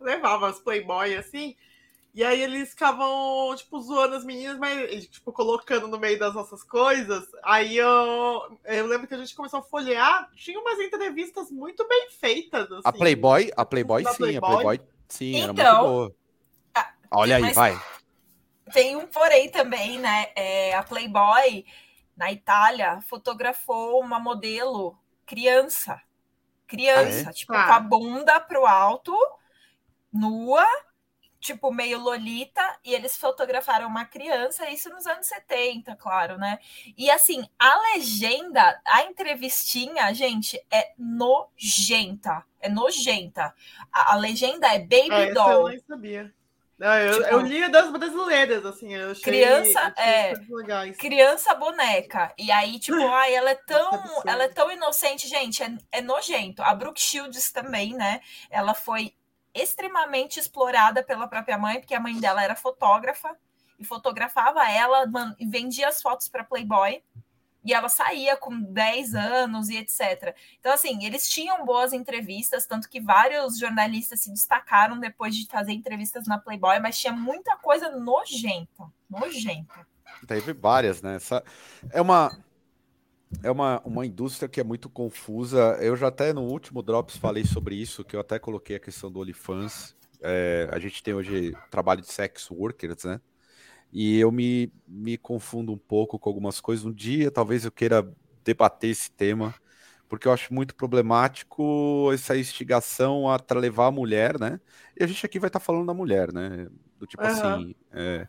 levavam 0.00 0.48
as 0.48 0.58
Playboy 0.58 1.14
assim, 1.14 1.54
e 2.14 2.22
aí 2.22 2.42
eles 2.42 2.70
ficavam, 2.70 3.54
tipo, 3.56 3.80
zoando 3.80 4.16
as 4.16 4.24
meninas, 4.24 4.58
mas, 4.58 5.06
tipo, 5.06 5.32
colocando 5.32 5.88
no 5.88 5.98
meio 5.98 6.18
das 6.18 6.34
nossas 6.34 6.62
coisas. 6.62 7.24
Aí 7.42 7.76
eu, 7.76 8.58
eu 8.64 8.86
lembro 8.86 9.06
que 9.06 9.14
a 9.14 9.18
gente 9.18 9.34
começou 9.34 9.60
a 9.60 9.62
folhear, 9.62 10.28
tinha 10.34 10.60
umas 10.60 10.78
entrevistas 10.78 11.50
muito 11.50 11.88
bem 11.88 12.08
feitas. 12.10 12.70
Assim, 12.70 12.82
a 12.84 12.92
Playboy, 12.92 13.50
a 13.56 13.64
Playboy 13.64 14.04
sim, 14.04 14.16
Playboy. 14.16 14.36
a 14.36 14.52
Playboy 14.52 14.80
sim, 15.08 15.36
então, 15.36 15.42
era 15.42 15.52
muito 15.52 15.60
então, 15.62 15.86
boa. 15.86 16.14
Olha 17.14 17.36
aí, 17.36 17.52
vai. 17.52 17.78
Tem 18.72 18.96
um 18.96 19.06
porém 19.06 19.50
também, 19.50 19.98
né? 19.98 20.28
É, 20.34 20.74
a 20.74 20.82
Playboy, 20.82 21.66
na 22.16 22.32
Itália, 22.32 23.00
fotografou 23.02 24.00
uma 24.00 24.18
modelo 24.18 24.98
criança. 25.26 26.00
Criança, 26.66 27.28
ah, 27.28 27.30
é? 27.30 27.32
tipo, 27.32 27.52
ah. 27.52 27.66
com 27.66 27.72
a 27.72 27.80
bunda 27.80 28.40
pro 28.40 28.66
alto, 28.66 29.14
nua, 30.10 30.66
tipo, 31.38 31.70
meio 31.70 31.98
lolita, 31.98 32.62
e 32.82 32.94
eles 32.94 33.14
fotografaram 33.16 33.88
uma 33.88 34.06
criança, 34.06 34.70
isso 34.70 34.88
nos 34.88 35.06
anos 35.06 35.26
70, 35.26 35.94
claro, 35.96 36.38
né? 36.38 36.58
E 36.96 37.10
assim, 37.10 37.46
a 37.58 37.92
legenda, 37.92 38.80
a 38.86 39.02
entrevistinha, 39.02 40.14
gente, 40.14 40.58
é 40.70 40.94
nojenta. 40.96 42.42
É 42.58 42.70
nojenta. 42.70 43.54
A, 43.92 44.14
a 44.14 44.16
legenda 44.16 44.66
é 44.68 44.78
Baby 44.78 45.10
é, 45.10 45.34
Doll. 45.34 45.68
Eu 45.68 45.68
nem 45.68 45.80
sabia. 45.80 46.34
Não, 46.82 46.98
eu, 46.98 47.22
tipo, 47.22 47.28
eu 47.28 47.40
li 47.42 47.68
das 47.70 47.92
brasileiras, 47.92 48.66
assim, 48.66 48.92
eu 48.92 49.12
achei, 49.12 49.22
criança 49.22 49.94
é 49.96 50.34
criança 50.98 51.54
boneca 51.54 52.34
e 52.36 52.50
aí 52.50 52.76
tipo, 52.80 52.98
ai, 53.06 53.32
ela 53.36 53.50
é 53.50 53.54
tão, 53.54 54.02
ela 54.26 54.42
é 54.42 54.48
tão 54.48 54.68
inocente, 54.68 55.28
gente, 55.28 55.62
é, 55.62 55.72
é 55.92 56.00
nojento. 56.00 56.60
A 56.60 56.74
Brooke 56.74 57.00
Shields 57.00 57.52
também, 57.52 57.94
né? 57.94 58.20
Ela 58.50 58.74
foi 58.74 59.14
extremamente 59.54 60.40
explorada 60.40 61.04
pela 61.04 61.28
própria 61.28 61.56
mãe, 61.56 61.78
porque 61.78 61.94
a 61.94 62.00
mãe 62.00 62.18
dela 62.18 62.42
era 62.42 62.56
fotógrafa 62.56 63.36
e 63.78 63.84
fotografava 63.84 64.68
ela 64.68 65.04
e 65.38 65.46
vendia 65.46 65.86
as 65.86 66.02
fotos 66.02 66.28
para 66.28 66.42
Playboy. 66.42 67.00
E 67.64 67.72
ela 67.72 67.88
saía 67.88 68.36
com 68.36 68.60
10 68.60 69.14
anos 69.14 69.68
e 69.68 69.76
etc. 69.76 70.34
Então, 70.58 70.72
assim, 70.72 71.04
eles 71.04 71.28
tinham 71.28 71.64
boas 71.64 71.92
entrevistas, 71.92 72.66
tanto 72.66 72.88
que 72.88 73.00
vários 73.00 73.58
jornalistas 73.58 74.20
se 74.20 74.32
destacaram 74.32 74.98
depois 74.98 75.34
de 75.36 75.46
fazer 75.46 75.72
entrevistas 75.72 76.26
na 76.26 76.38
Playboy, 76.38 76.80
mas 76.80 76.98
tinha 76.98 77.12
muita 77.12 77.56
coisa 77.56 77.90
nojenta. 77.90 78.84
Nojenta. 79.08 79.86
Teve 80.26 80.52
várias, 80.52 81.02
né? 81.02 81.16
Essa 81.16 81.42
é 81.90 82.00
uma 82.00 82.30
é 83.42 83.50
uma, 83.50 83.80
uma 83.84 84.04
indústria 84.04 84.48
que 84.48 84.60
é 84.60 84.64
muito 84.64 84.90
confusa. 84.90 85.78
Eu 85.80 85.96
já 85.96 86.08
até 86.08 86.32
no 86.32 86.42
último 86.42 86.82
Drops 86.82 87.16
falei 87.16 87.44
sobre 87.44 87.74
isso, 87.76 88.04
que 88.04 88.14
eu 88.14 88.20
até 88.20 88.38
coloquei 88.38 88.76
a 88.76 88.80
questão 88.80 89.10
do 89.10 89.20
OnlyFans. 89.20 89.96
É, 90.20 90.68
a 90.70 90.78
gente 90.78 91.02
tem 91.02 91.14
hoje 91.14 91.56
trabalho 91.70 92.02
de 92.02 92.12
sex 92.12 92.50
workers, 92.50 93.04
né? 93.04 93.20
E 93.92 94.18
eu 94.18 94.32
me, 94.32 94.72
me 94.86 95.18
confundo 95.18 95.72
um 95.72 95.78
pouco 95.78 96.18
com 96.18 96.28
algumas 96.28 96.60
coisas. 96.60 96.84
Um 96.84 96.92
dia 96.92 97.30
talvez 97.30 97.64
eu 97.64 97.72
queira 97.72 98.10
debater 98.42 98.90
esse 98.90 99.10
tema, 99.10 99.54
porque 100.08 100.26
eu 100.26 100.32
acho 100.32 100.52
muito 100.52 100.74
problemático 100.74 102.10
essa 102.12 102.36
instigação 102.36 103.28
a 103.28 103.38
levar 103.54 103.86
a 103.86 103.92
mulher, 103.92 104.38
né? 104.38 104.60
E 104.98 105.04
a 105.04 105.06
gente 105.06 105.24
aqui 105.24 105.38
vai 105.38 105.48
estar 105.48 105.60
tá 105.60 105.64
falando 105.64 105.86
da 105.86 105.94
mulher, 105.94 106.32
né? 106.32 106.68
Do 106.98 107.06
tipo 107.06 107.22
uhum. 107.22 107.28
assim, 107.28 107.74
é, 107.92 108.26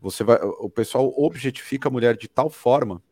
você 0.00 0.24
vai, 0.24 0.38
o 0.42 0.68
pessoal 0.68 1.12
objetifica 1.16 1.88
a 1.88 1.92
mulher 1.92 2.16
de 2.16 2.28
tal 2.28 2.50
forma 2.50 3.02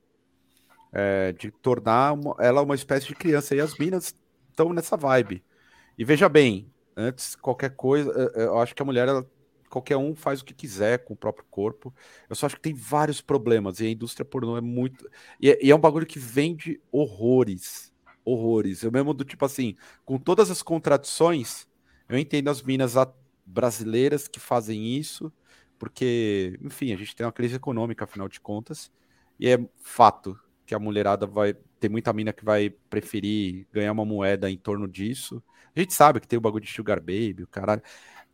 é, 0.93 1.33
de 1.33 1.51
tornar 1.51 2.13
uma, 2.13 2.37
ela 2.39 2.63
uma 2.63 2.75
espécie 2.75 3.07
de 3.07 3.15
criança. 3.15 3.55
E 3.55 3.61
as 3.61 3.77
minas 3.79 4.15
estão 4.51 4.73
nessa 4.73 4.97
vibe. 4.97 5.43
E 5.97 6.05
veja 6.05 6.29
bem, 6.29 6.71
antes 6.97 7.35
qualquer 7.35 7.71
coisa, 7.71 8.13
é, 8.37 8.43
é, 8.43 8.45
eu 8.45 8.59
acho 8.59 8.75
que 8.75 8.83
a 8.83 8.85
mulher, 8.85 9.09
ela, 9.09 9.27
qualquer 9.73 9.97
um 9.97 10.15
faz 10.15 10.41
o 10.41 10.45
que 10.45 10.53
quiser 10.53 10.99
com 10.99 11.15
o 11.15 11.17
próprio 11.17 11.47
corpo. 11.51 11.95
Eu 12.29 12.37
só 12.37 12.45
acho 12.45 12.57
que 12.57 12.63
tem 12.63 12.75
vários 12.75 13.23
problemas 13.23 13.81
e 13.81 13.87
a 13.87 13.91
indústria 13.91 14.25
pornô 14.25 14.57
é 14.57 14.61
muito. 14.61 15.09
E 15.41 15.51
é, 15.51 15.59
e 15.65 15.71
é 15.71 15.75
um 15.75 15.81
bagulho 15.81 16.07
que 16.07 16.19
vende 16.19 16.79
horrores. 16.93 17.91
Horrores. 18.23 18.83
Eu 18.83 18.93
mesmo 18.93 19.15
do 19.15 19.25
tipo 19.25 19.45
assim, 19.45 19.75
com 20.05 20.19
todas 20.19 20.51
as 20.51 20.63
contradições, 20.63 21.67
eu 22.07 22.19
entendo 22.19 22.49
as 22.51 22.63
minas 22.63 22.95
brasileiras 23.47 24.29
que 24.29 24.39
fazem 24.39 24.97
isso, 24.97 25.33
porque, 25.79 26.59
enfim, 26.63 26.93
a 26.93 26.97
gente 26.97 27.17
tem 27.17 27.25
uma 27.25 27.33
crise 27.33 27.57
econômica, 27.57 28.05
afinal 28.05 28.29
de 28.29 28.39
contas, 28.39 28.93
e 29.41 29.49
é 29.49 29.59
fato 29.83 30.39
que 30.67 30.75
a 30.75 30.79
mulherada 30.79 31.27
vai. 31.27 31.55
Tem 31.81 31.91
muita 31.91 32.13
mina 32.13 32.33
que 32.33 32.45
vai 32.45 32.71
preferir 32.71 33.67
ganhar 33.73 33.91
uma 33.91 34.05
moeda 34.05 34.49
em 34.49 34.57
torno 34.57 34.87
disso. 34.87 35.43
A 35.75 35.81
gente 35.81 35.95
sabe 35.95 36.21
que 36.21 36.29
tem 36.29 36.39
o 36.39 36.41
bagulho 36.41 36.65
de 36.65 36.71
Sugar 36.71 37.01
Baby, 37.01 37.43
o 37.43 37.49
caralho. 37.49 37.83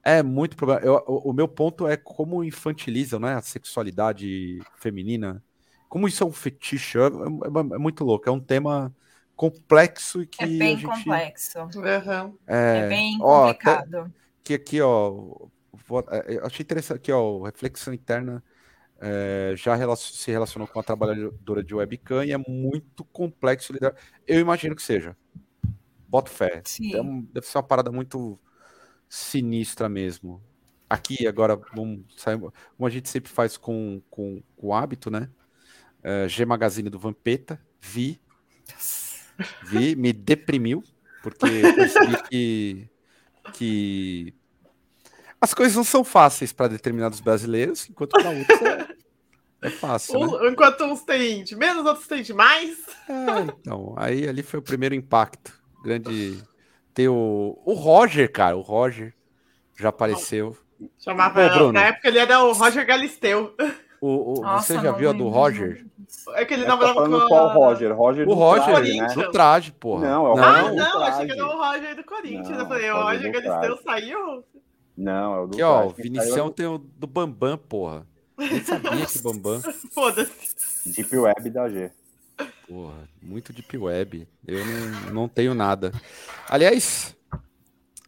É 0.09 0.22
muito 0.22 0.56
problema. 0.56 0.80
Eu, 0.80 1.04
o, 1.06 1.30
o, 1.30 1.32
meu 1.34 1.46
ponto 1.46 1.86
é 1.86 1.94
como 1.94 2.42
infantilizam 2.42 3.20
né, 3.20 3.34
a 3.34 3.42
sexualidade 3.42 4.59
feminina. 4.76 5.44
Como 5.86 6.09
isso 6.09 6.24
é 6.24 6.26
um 6.26 6.32
fetiche. 6.32 6.96
É, 6.98 7.02
é, 7.02 7.74
é 7.74 7.78
muito 7.78 8.04
louco. 8.04 8.26
É 8.26 8.32
um 8.32 8.40
tema 8.40 8.94
complexo 9.36 10.22
e 10.22 10.26
que. 10.26 10.42
É 10.42 10.46
bem 10.46 10.78
gente... 10.78 10.86
complexo. 10.86 11.59
Uhum. 11.59 12.38
É, 12.46 12.78
é, 12.78 12.88
bem 12.88 13.18
complicado. 13.18 13.94
Ó, 13.94 14.06
que 14.42 14.54
aqui, 14.54 14.80
ó. 14.80 15.46
É, 16.11 16.38
achei 16.42 16.62
interessante 16.64 16.96
aqui, 16.96 17.12
ó. 17.12 17.42
Reflexão 17.42 17.92
interna 17.92 18.42
é, 18.98 19.52
já 19.56 19.76
se 19.96 20.30
relacionou 20.30 20.66
com 20.66 20.80
a 20.80 20.82
trabalhadora 20.82 21.62
de 21.62 21.74
webcam 21.74 22.24
e 22.24 22.32
é 22.32 22.38
muito 22.38 23.04
complexo 23.04 23.74
lidar. 23.74 23.94
Eu 24.26 24.40
imagino 24.40 24.74
que 24.74 24.82
seja. 24.82 25.14
Boto 26.09 26.30
fé. 26.30 26.62
Então, 26.80 27.20
deve 27.30 27.46
ser 27.46 27.59
uma 27.59 27.62
parada 27.62 27.92
muito 27.92 28.40
sinistra 29.09 29.88
mesmo. 29.88 30.42
Aqui, 30.88 31.26
agora, 31.26 31.61
vamos 31.74 32.04
sair, 32.16 32.38
como 32.38 32.52
a 32.86 32.90
gente 32.90 33.09
sempre 33.09 33.30
faz 33.30 33.56
com, 33.56 34.00
com, 34.11 34.42
com 34.56 34.66
o 34.68 34.74
hábito, 34.74 35.11
né? 35.11 35.28
É, 36.02 36.28
G 36.28 36.44
Magazine 36.44 36.88
do 36.88 36.98
Vampeta, 36.98 37.61
vi. 37.80 38.20
Vi, 39.64 39.94
me 39.94 40.12
deprimiu, 40.12 40.82
porque 41.22 41.46
percebi 41.74 42.22
que, 42.28 42.88
que 43.52 44.34
As 45.40 45.54
coisas 45.54 45.76
não 45.76 45.84
são 45.84 46.02
fáceis 46.02 46.52
para 46.52 46.68
determinados 46.68 47.20
brasileiros, 47.20 47.88
enquanto 47.88 48.12
para 48.12 48.30
outros 48.30 48.62
é, 48.62 48.88
é 49.62 49.70
fácil. 49.70 50.40
Né? 50.40 50.50
Enquanto 50.50 50.84
uns 50.84 51.02
têm 51.02 51.44
de 51.44 51.54
menos, 51.54 51.84
outros 51.86 52.06
têm 52.06 52.22
de 52.22 52.32
mais. 52.32 52.78
É, 53.09 53.40
então, 53.61 53.94
aí 53.96 54.28
ali 54.28 54.42
foi 54.42 54.59
o 54.59 54.62
primeiro 54.62 54.94
impacto. 54.94 55.52
Grande. 55.84 56.42
Ter 56.99 57.09
o, 57.09 57.57
o 57.64 57.74
Roger, 57.74 58.28
cara, 58.28 58.57
o 58.57 58.61
Roger 58.61 59.14
já 59.78 59.90
apareceu. 59.90 60.57
Chamava, 60.99 61.49
Pô, 61.49 61.70
na 61.70 61.82
época 61.84 62.09
ele 62.09 62.18
era 62.18 62.42
o 62.42 62.53
Roger 62.53 62.84
Galisteu. 62.84 63.55
O, 64.01 64.40
o 64.40 64.42
Nossa, 64.42 64.74
você 64.74 64.82
já 64.82 64.90
viu 64.90 65.11
a 65.11 65.12
do 65.12 65.28
Roger? 65.28 65.86
É 66.34 66.44
que 66.44 66.55
ele 66.55 66.64
tá 66.64 66.70
namorava 66.70 67.09
com 67.09 67.14
a... 67.14 67.28
qual 67.28 67.55
Roger? 67.55 67.96
Roger 67.96 68.28
o 68.28 68.34
Roger, 68.34 68.64
traje, 68.64 69.01
né? 69.01 69.07
do 69.14 69.30
traje, 69.30 69.70
porra. 69.70 70.09
Não, 70.09 70.26
é 70.26 70.30
o 70.30 70.34
não. 70.34 70.44
Ah, 70.44 70.72
não, 70.72 71.03
achei 71.05 71.26
que 71.26 71.32
era 71.34 71.46
o 71.46 71.57
Roger 71.57 71.94
do 71.94 72.03
Corinthians. 72.03 72.49
Não, 72.49 72.59
eu 72.59 72.66
falei, 72.66 72.90
o 72.90 73.01
Roger 73.01 73.32
Galisteu 73.32 73.76
saiu? 73.76 74.44
Não, 74.96 75.34
é 75.34 75.40
o 75.40 75.46
do 75.46 75.55
Aqui, 75.55 75.62
ó, 75.62 75.86
o 75.86 75.90
Vinicião 75.90 76.51
tem 76.51 76.66
o 76.66 76.78
do 76.78 77.07
Bambam, 77.07 77.57
porra. 77.57 78.05
Nem 78.36 78.61
sabia 78.64 79.07
que 79.07 79.22
Bambam. 79.22 79.61
Foda-se. 79.94 80.92
Deep 80.96 81.16
Web 81.16 81.49
da 81.51 81.68
G. 81.68 81.92
Porra, 82.68 83.08
muito 83.22 83.52
Deep 83.52 83.78
Web. 83.78 84.28
Eu 84.46 84.64
não, 84.64 85.12
não 85.12 85.28
tenho 85.28 85.54
nada. 85.54 85.92
Aliás, 86.48 87.16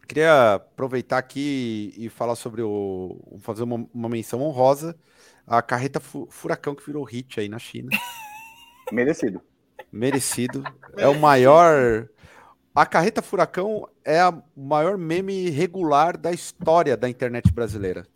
queria 0.06 0.54
aproveitar 0.54 1.18
aqui 1.18 1.94
e 1.96 2.08
falar 2.08 2.36
sobre 2.36 2.62
o. 2.62 3.38
fazer 3.40 3.62
uma, 3.62 3.86
uma 3.94 4.08
menção 4.08 4.42
honrosa 4.42 4.94
a 5.50 5.61
carreta 5.61 5.98
furacão 5.98 6.76
que 6.76 6.86
virou 6.86 7.02
hit 7.02 7.40
aí 7.40 7.48
na 7.48 7.58
China. 7.58 7.90
Merecido. 8.92 9.42
Merecido. 9.90 10.62
É 10.96 11.08
o 11.08 11.18
maior. 11.18 12.08
A 12.74 12.84
carreta 12.84 13.22
furacão 13.22 13.88
é 14.04 14.22
o 14.28 14.42
maior 14.56 14.98
meme 14.98 15.48
regular 15.48 16.16
da 16.16 16.32
história 16.32 16.96
da 16.96 17.08
internet 17.08 17.50
brasileira. 17.52 18.06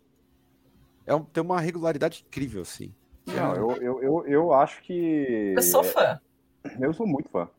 É 1.05 1.15
um, 1.15 1.23
tem 1.23 1.41
uma 1.41 1.59
regularidade 1.59 2.25
incrível, 2.27 2.61
assim. 2.61 2.93
Não, 3.25 3.55
eu, 3.55 3.71
eu, 3.81 4.03
eu, 4.03 4.27
eu 4.27 4.53
acho 4.53 4.81
que. 4.83 5.53
Eu 5.55 5.61
sou 5.61 5.83
fã. 5.83 6.19
Eu 6.79 6.93
sou 6.93 7.07
muito 7.07 7.29
fã. 7.29 7.49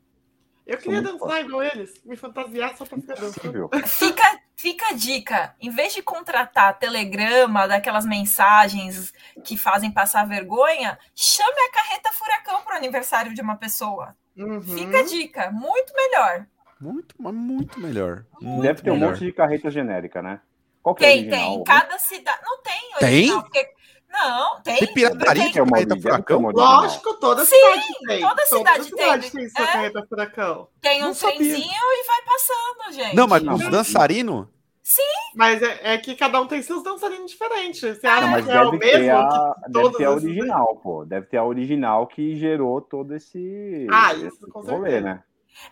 Eu 0.67 0.79
queria 0.79 1.01
dançar 1.01 1.41
igual 1.43 1.63
eles, 1.63 1.95
me 2.05 2.17
fantasiar 2.17 2.77
só 2.77 2.85
pra 2.85 2.99
ficar 2.99 3.15
dançando. 3.15 3.71
Fica, 3.87 4.41
fica 4.57 4.89
a 4.89 4.93
dica: 4.95 5.55
em 5.61 5.71
vez 5.71 5.95
de 5.95 6.03
contratar 6.03 6.77
telegrama, 6.79 7.69
daquelas 7.69 8.05
mensagens 8.05 9.15
que 9.45 9.57
fazem 9.57 9.93
passar 9.93 10.27
vergonha, 10.27 10.99
chame 11.15 11.61
a 11.69 11.73
carreta 11.73 12.11
furacão 12.13 12.63
pro 12.63 12.75
aniversário 12.75 13.33
de 13.33 13.41
uma 13.41 13.57
pessoa. 13.57 14.17
Uhum. 14.37 14.61
Fica 14.61 14.99
a 14.99 15.05
dica, 15.05 15.51
muito 15.53 15.95
melhor. 15.95 16.47
Muito, 16.81 17.15
mas 17.17 17.33
muito 17.33 17.81
melhor. 17.81 18.25
Muito 18.41 18.63
Deve 18.63 18.83
ter 18.83 18.91
melhor. 18.91 19.07
um 19.07 19.11
monte 19.11 19.25
de 19.25 19.33
carreta 19.33 19.71
genérica, 19.71 20.21
né? 20.21 20.41
Qual 20.83 20.95
que 20.95 21.05
tem, 21.05 21.27
é 21.27 21.31
tem. 21.31 21.65
Cada 21.65 21.99
cidade. 21.99 22.39
Não 22.45 22.63
tem 22.63 22.91
original, 23.03 23.43
tem? 23.43 23.51
porque 23.51 23.76
não, 24.09 24.61
tem. 24.63 24.77
Tem 24.77 24.95
pirataria 24.95 25.53
que 25.53 25.59
é 25.59 25.63
uma 25.63 25.73
carreta 25.73 26.01
furacão? 26.01 26.41
Lógico, 26.51 27.15
toda 27.15 27.45
Sim, 27.45 27.57
cidade 27.57 27.87
tem. 28.07 28.21
Toda 28.21 28.47
cidade, 28.47 28.65
toda 28.65 28.85
cidade 28.85 29.31
tem. 29.31 29.41
tem 29.41 29.49
sua 29.49 29.65
é. 29.65 29.73
carreta 29.73 30.07
furacão. 30.09 30.69
Tem 30.81 31.05
um 31.05 31.15
trenzinho 31.15 31.69
e 31.69 32.07
vai 32.07 32.23
passando, 32.23 32.95
gente. 32.95 33.17
Não, 33.17 33.27
mas 33.27 33.43
os 33.43 33.71
dançarinos? 33.71 34.47
Sim. 34.83 35.03
Mas 35.35 35.61
é, 35.61 35.95
é, 35.95 35.99
que 35.99 36.15
cada 36.15 36.41
um 36.41 36.47
tem 36.47 36.63
seus 36.63 36.83
dançarinos 36.83 37.33
diferentes. 37.33 37.81
Você 37.81 38.07
acha 38.07 38.27
não, 38.27 38.43
que 38.43 38.51
é 38.51 38.63
o 38.63 38.73
mesmo? 38.73 39.17
A, 39.17 39.55
deve 39.69 39.91
ter 39.97 40.05
a 40.05 40.11
original, 40.13 40.77
pô. 40.77 41.05
Deve 41.05 41.27
ter 41.27 41.37
a 41.39 41.45
original 41.45 42.07
que 42.07 42.37
gerou 42.37 42.81
todo 42.81 43.13
esse. 43.15 43.87
Ah, 43.91 44.15
isso, 44.15 44.27
esse 44.27 44.47
com 44.49 44.61
rolê, 44.61 44.91
certeza. 44.91 45.01
né? 45.01 45.23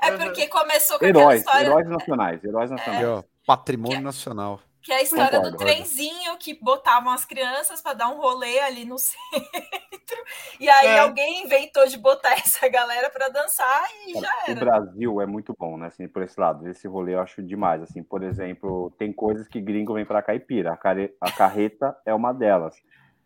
É 0.02 0.10
porque 0.10 0.48
começou 0.48 0.98
com 0.98 1.04
heróis, 1.04 1.40
história... 1.40 1.66
Heróis 1.66 1.86
nacionais, 1.88 2.42
heróis 2.42 2.70
nacionais. 2.70 3.04
É. 3.04 3.24
Patrimônio 3.46 3.98
que... 3.98 4.02
nacional. 4.02 4.60
Que 4.84 4.92
é 4.92 4.96
a 4.96 5.02
história 5.02 5.38
Concordo, 5.38 5.56
do 5.56 5.56
trenzinho 5.56 6.36
que 6.38 6.52
botavam 6.62 7.10
as 7.10 7.24
crianças 7.24 7.80
para 7.80 7.94
dar 7.94 8.10
um 8.10 8.20
rolê 8.20 8.60
ali 8.60 8.84
no 8.84 8.98
centro. 9.00 10.24
E 10.60 10.68
aí 10.68 10.88
é. 10.88 10.98
alguém 10.98 11.42
inventou 11.42 11.86
de 11.86 11.96
botar 11.96 12.32
essa 12.38 12.68
galera 12.68 13.08
para 13.08 13.30
dançar 13.30 13.82
e 14.06 14.12
já 14.12 14.42
era. 14.46 14.52
O 14.52 14.60
Brasil 14.60 15.20
é 15.22 15.26
muito 15.26 15.56
bom, 15.58 15.78
né? 15.78 15.86
Assim, 15.86 16.06
por 16.06 16.22
esse 16.22 16.38
lado. 16.38 16.68
Esse 16.68 16.86
rolê 16.86 17.14
eu 17.14 17.20
acho 17.20 17.42
demais. 17.42 17.82
Assim, 17.82 18.02
por 18.02 18.22
exemplo, 18.22 18.92
tem 18.98 19.10
coisas 19.10 19.48
que 19.48 19.58
gringo 19.58 19.94
vem 19.94 20.04
para 20.04 20.20
caipira. 20.20 20.74
A, 20.74 20.76
care... 20.76 21.16
a 21.18 21.32
carreta 21.32 21.96
é 22.04 22.12
uma 22.12 22.34
delas. 22.34 22.76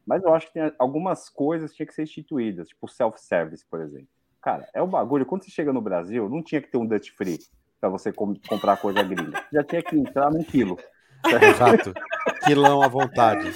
Mas 0.07 0.23
eu 0.23 0.33
acho 0.33 0.47
que 0.47 0.53
tem 0.53 0.73
algumas 0.79 1.29
coisas 1.29 1.73
que 1.73 1.79
tinham 1.79 1.89
que 1.89 1.95
ser 1.95 2.05
instituídas, 2.05 2.69
tipo 2.69 2.87
self-service, 2.87 3.67
por 3.69 3.81
exemplo. 3.81 4.09
Cara, 4.41 4.69
é 4.73 4.81
o 4.81 4.85
um 4.85 4.89
bagulho. 4.89 5.27
Quando 5.27 5.43
você 5.43 5.51
chega 5.51 5.73
no 5.73 5.83
Brasil, 5.83 6.29
não 6.29 6.41
tinha 6.41 6.63
que 6.63 6.71
ter 6.71 6.79
um 6.79 6.87
Dutch 6.87 7.11
Free 7.11 7.39
para 7.81 7.89
você 7.89 8.13
com 8.13 8.35
comprar 8.49 8.77
coisa 8.77 9.03
gringa. 9.03 9.45
Já 9.53 9.65
tinha 9.65 9.83
que 9.83 9.97
entrar 9.97 10.31
num 10.31 10.45
quilo. 10.45 10.79
Exato. 11.27 11.95
Quilão 12.45 12.83
à 12.83 12.89
vontade. 12.89 13.53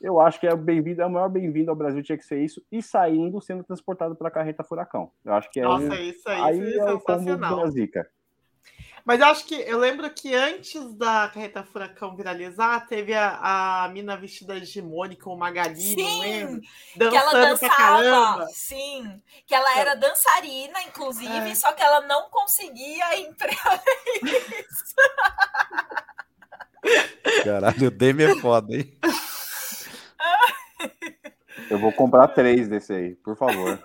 Eu 0.00 0.18
acho 0.18 0.40
que 0.40 0.46
é 0.46 0.56
bem-vindo, 0.56 1.02
é 1.02 1.06
o 1.06 1.10
maior 1.10 1.28
bem-vindo 1.28 1.70
ao 1.70 1.76
Brasil 1.76 2.02
tinha 2.02 2.16
que 2.16 2.24
ser 2.24 2.42
isso 2.42 2.62
e 2.72 2.82
saindo 2.82 3.40
sendo 3.40 3.62
transportado 3.62 4.16
para 4.16 4.28
a 4.28 4.30
carreta 4.30 4.64
furacão. 4.64 5.12
Eu 5.22 5.34
acho 5.34 5.50
que 5.50 5.60
é 5.60 5.62
Nossa, 5.62 5.94
isso 6.00 6.28
aí, 6.28 6.40
aí 6.40 6.70
isso 6.70 6.80
é, 6.80 6.94
é 6.94 6.98
sensacional. 6.98 7.70
Mas 9.04 9.20
eu 9.20 9.26
acho 9.26 9.44
que 9.46 9.54
eu 9.54 9.78
lembro 9.78 10.08
que 10.10 10.34
antes 10.34 10.94
da 10.94 11.28
carreta 11.28 11.62
furacão 11.62 12.14
viralizar, 12.14 12.86
teve 12.86 13.14
a, 13.14 13.84
a 13.84 13.88
mina 13.88 14.16
vestida 14.16 14.60
de 14.60 14.82
Mônica 14.82 15.28
ou 15.28 15.36
Magali, 15.36 15.80
sim, 15.80 15.96
não 15.96 16.20
lembro? 16.20 16.60
que 17.10 17.16
ela 17.16 17.32
dançava, 17.32 18.46
sim, 18.52 19.22
que 19.46 19.54
ela 19.54 19.78
era 19.78 19.94
dançarina, 19.94 20.82
inclusive, 20.82 21.50
é. 21.50 21.54
só 21.54 21.72
que 21.72 21.82
ela 21.82 22.02
não 22.02 22.28
conseguia 22.30 23.16
emprego. 23.20 23.58
Caralho, 27.44 27.88
o 27.88 27.90
Demi 27.90 28.24
é 28.24 28.34
foda, 28.36 28.76
hein? 28.76 28.98
Eu 31.70 31.78
vou 31.78 31.92
comprar 31.92 32.28
três 32.28 32.68
desse 32.68 32.92
aí, 32.92 33.14
por 33.16 33.36
favor. 33.36 33.78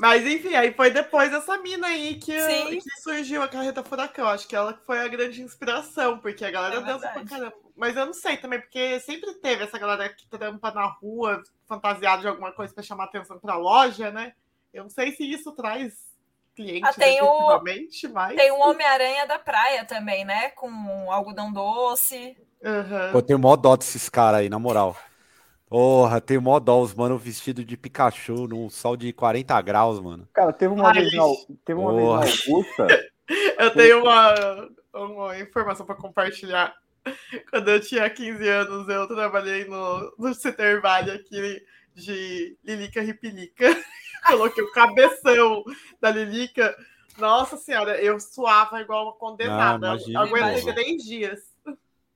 Mas 0.00 0.26
enfim, 0.26 0.54
aí 0.54 0.72
foi 0.72 0.90
depois 0.90 1.30
dessa 1.30 1.58
mina 1.58 1.86
aí 1.86 2.14
que, 2.14 2.32
que 2.32 3.00
surgiu 3.02 3.42
a 3.42 3.48
carreta 3.48 3.84
furacão. 3.84 4.26
Acho 4.28 4.48
que 4.48 4.56
ela 4.56 4.72
foi 4.86 4.98
a 4.98 5.08
grande 5.08 5.42
inspiração, 5.42 6.18
porque 6.18 6.42
a 6.42 6.50
galera 6.50 6.76
é 6.76 6.82
dança 6.82 7.08
pra 7.08 7.24
caramba. 7.24 7.54
Mas 7.76 7.96
eu 7.96 8.06
não 8.06 8.14
sei 8.14 8.38
também, 8.38 8.60
porque 8.60 8.98
sempre 9.00 9.34
teve 9.34 9.64
essa 9.64 9.78
galera 9.78 10.08
que 10.08 10.26
trampa 10.28 10.70
na 10.70 10.86
rua, 10.86 11.42
fantasiada 11.66 12.22
de 12.22 12.28
alguma 12.28 12.50
coisa 12.52 12.72
para 12.72 12.82
chamar 12.82 13.04
atenção 13.04 13.38
pra 13.38 13.56
loja, 13.56 14.10
né? 14.10 14.32
Eu 14.72 14.84
não 14.84 14.90
sei 14.90 15.12
se 15.12 15.22
isso 15.30 15.52
traz 15.52 16.09
cliente 16.60 16.86
ah, 16.86 16.92
tem 16.92 17.22
o, 17.22 17.62
mas... 18.12 18.36
Tem 18.36 18.52
um 18.52 18.60
Homem-Aranha 18.60 19.26
da 19.26 19.38
praia 19.38 19.84
também, 19.84 20.24
né? 20.24 20.50
Com 20.50 20.70
algodão 21.10 21.52
doce. 21.52 22.36
Uhum. 22.62 23.10
Eu 23.14 23.22
tenho 23.22 23.38
mó 23.38 23.56
dó 23.56 23.76
desses 23.76 24.08
caras 24.08 24.40
aí, 24.40 24.48
na 24.48 24.58
moral. 24.58 24.96
Porra, 25.68 26.20
tem 26.20 26.38
mó 26.38 26.58
dó 26.58 26.80
os 26.80 26.94
mano 26.94 27.16
vestido 27.16 27.64
de 27.64 27.76
Pikachu 27.76 28.46
num 28.48 28.68
sol 28.68 28.96
de 28.96 29.12
40 29.12 29.60
graus, 29.62 30.00
mano. 30.00 30.28
Cara, 30.32 30.52
teve 30.52 30.74
uma 30.74 30.88
Ai, 30.88 30.94
vez 30.94 31.14
na, 31.14 31.24
teve 31.64 31.80
uma 31.80 31.92
Porra. 31.92 32.20
vez 32.22 32.46
na 32.46 32.54
Augusta. 32.54 32.86
eu 33.58 33.70
tenho 33.72 34.02
uma, 34.02 34.68
uma 34.92 35.38
informação 35.38 35.86
para 35.86 35.94
compartilhar. 35.94 36.74
Quando 37.50 37.70
eu 37.70 37.80
tinha 37.80 38.10
15 38.10 38.48
anos, 38.48 38.88
eu 38.88 39.06
trabalhei 39.08 39.64
no, 39.64 40.12
no 40.18 40.34
Citervalho 40.34 41.14
aqui 41.14 41.62
de 41.94 42.58
Lilica 42.62 43.00
Ripilica. 43.00 43.66
Coloquei 44.26 44.62
o 44.62 44.72
cabeção 44.72 45.64
da 46.00 46.10
Lilica. 46.10 46.76
Nossa 47.18 47.56
senhora, 47.56 48.00
eu 48.00 48.18
suava 48.18 48.80
igual 48.80 49.04
uma 49.04 49.12
condenada. 49.12 49.92
Ah, 49.92 50.22
Aguentei 50.22 50.72
três 50.72 51.02
dias. 51.02 51.40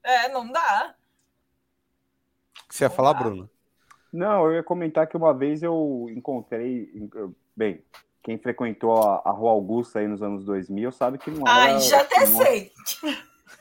É, 0.02 0.28
não 0.28 0.50
dá. 0.50 0.94
O 2.64 2.68
que 2.68 2.74
você 2.74 2.84
ia 2.84 2.90
falar, 2.90 3.14
Bruno? 3.14 3.48
Não, 4.12 4.46
eu 4.46 4.54
ia 4.54 4.62
comentar 4.62 5.06
que 5.06 5.16
uma 5.16 5.34
vez 5.34 5.62
eu 5.62 6.06
encontrei. 6.10 6.88
Bem, 7.56 7.84
quem 8.22 8.38
frequentou 8.38 9.02
a, 9.02 9.22
a 9.24 9.30
Rua 9.30 9.50
Augusta 9.50 9.98
aí 9.98 10.08
nos 10.08 10.22
anos 10.22 10.44
2000 10.44 10.92
sabe 10.92 11.18
que 11.18 11.30
não 11.30 11.46
era. 11.46 11.74
Ai, 11.74 11.80
já 11.80 12.00
até 12.00 12.24
sei. 12.24 12.72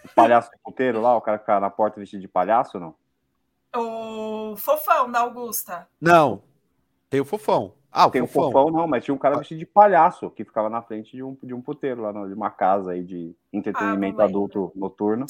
O 0.06 0.10
palhaço 0.16 0.52
puteiro 0.64 1.02
lá, 1.02 1.16
o 1.16 1.22
cara 1.22 1.40
que 1.40 1.60
na 1.60 1.70
porta 1.70 2.00
vestido 2.00 2.22
de 2.22 2.28
palhaço, 2.28 2.80
não? 2.80 2.96
O 3.76 4.56
fofão 4.56 5.12
da 5.12 5.22
Augusta. 5.22 5.88
Não, 6.00 6.44
tem 7.14 7.22
o 7.22 7.26
fofão. 7.26 7.76
Ah, 7.92 8.08
o 8.08 8.10
tem 8.10 8.26
fofão. 8.26 8.50
o 8.50 8.52
fofão, 8.52 8.72
não, 8.72 8.88
mas 8.88 9.06
tinha 9.06 9.14
um 9.14 9.20
cara 9.20 9.38
vestido 9.38 9.60
de 9.60 9.68
palhaço 9.68 10.32
que 10.32 10.44
ficava 10.44 10.68
na 10.68 10.82
frente 10.82 11.16
de 11.16 11.22
um, 11.22 11.38
de 11.44 11.54
um 11.54 11.62
puteiro 11.62 12.02
lá, 12.02 12.12
de 12.12 12.34
uma 12.34 12.50
casa 12.50 12.94
aí 12.94 13.04
de 13.04 13.36
entretenimento 13.54 14.20
ah, 14.20 14.26
adulto 14.26 14.72
noturno. 14.76 15.28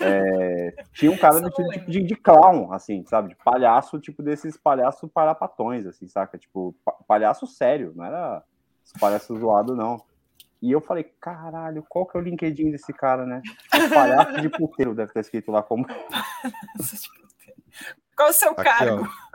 É, 0.00 0.74
tinha 0.94 1.12
um 1.12 1.18
cara 1.18 1.40
vestido 1.40 1.68
de, 1.68 1.80
de, 1.84 2.02
de, 2.04 2.16
clown, 2.16 2.72
assim, 2.72 3.04
sabe? 3.04 3.28
De 3.28 3.36
palhaço, 3.36 4.00
tipo 4.00 4.22
desses 4.22 4.56
palhaços 4.56 5.10
parapatões, 5.12 5.84
assim, 5.84 6.08
saca? 6.08 6.38
Tipo, 6.38 6.74
palhaço 7.06 7.46
sério, 7.46 7.92
não 7.94 8.06
era 8.06 8.42
palhaço 8.98 9.38
zoado, 9.38 9.76
não. 9.76 10.02
E 10.62 10.72
eu 10.72 10.80
falei, 10.80 11.04
caralho, 11.20 11.84
qual 11.86 12.06
que 12.06 12.16
é 12.16 12.20
o 12.20 12.22
LinkedIn 12.22 12.70
desse 12.70 12.94
cara, 12.94 13.26
né? 13.26 13.42
Palhaço 13.92 14.40
de 14.40 14.48
puteiro 14.48 14.94
deve 14.94 15.12
ter 15.12 15.20
escrito 15.20 15.52
lá 15.52 15.62
como. 15.62 15.86
Qual 18.16 18.30
o 18.30 18.32
seu 18.32 18.52
Aqui, 18.52 18.62
cargo? 18.62 19.02
Ó. 19.02 19.33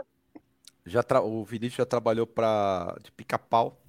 Já 0.89 1.03
tra... 1.03 1.21
O 1.21 1.43
Vinícius 1.45 1.77
já 1.77 1.85
trabalhou 1.85 2.27
para 2.27 2.95
de 3.01 3.11
pica-pau. 3.11 3.79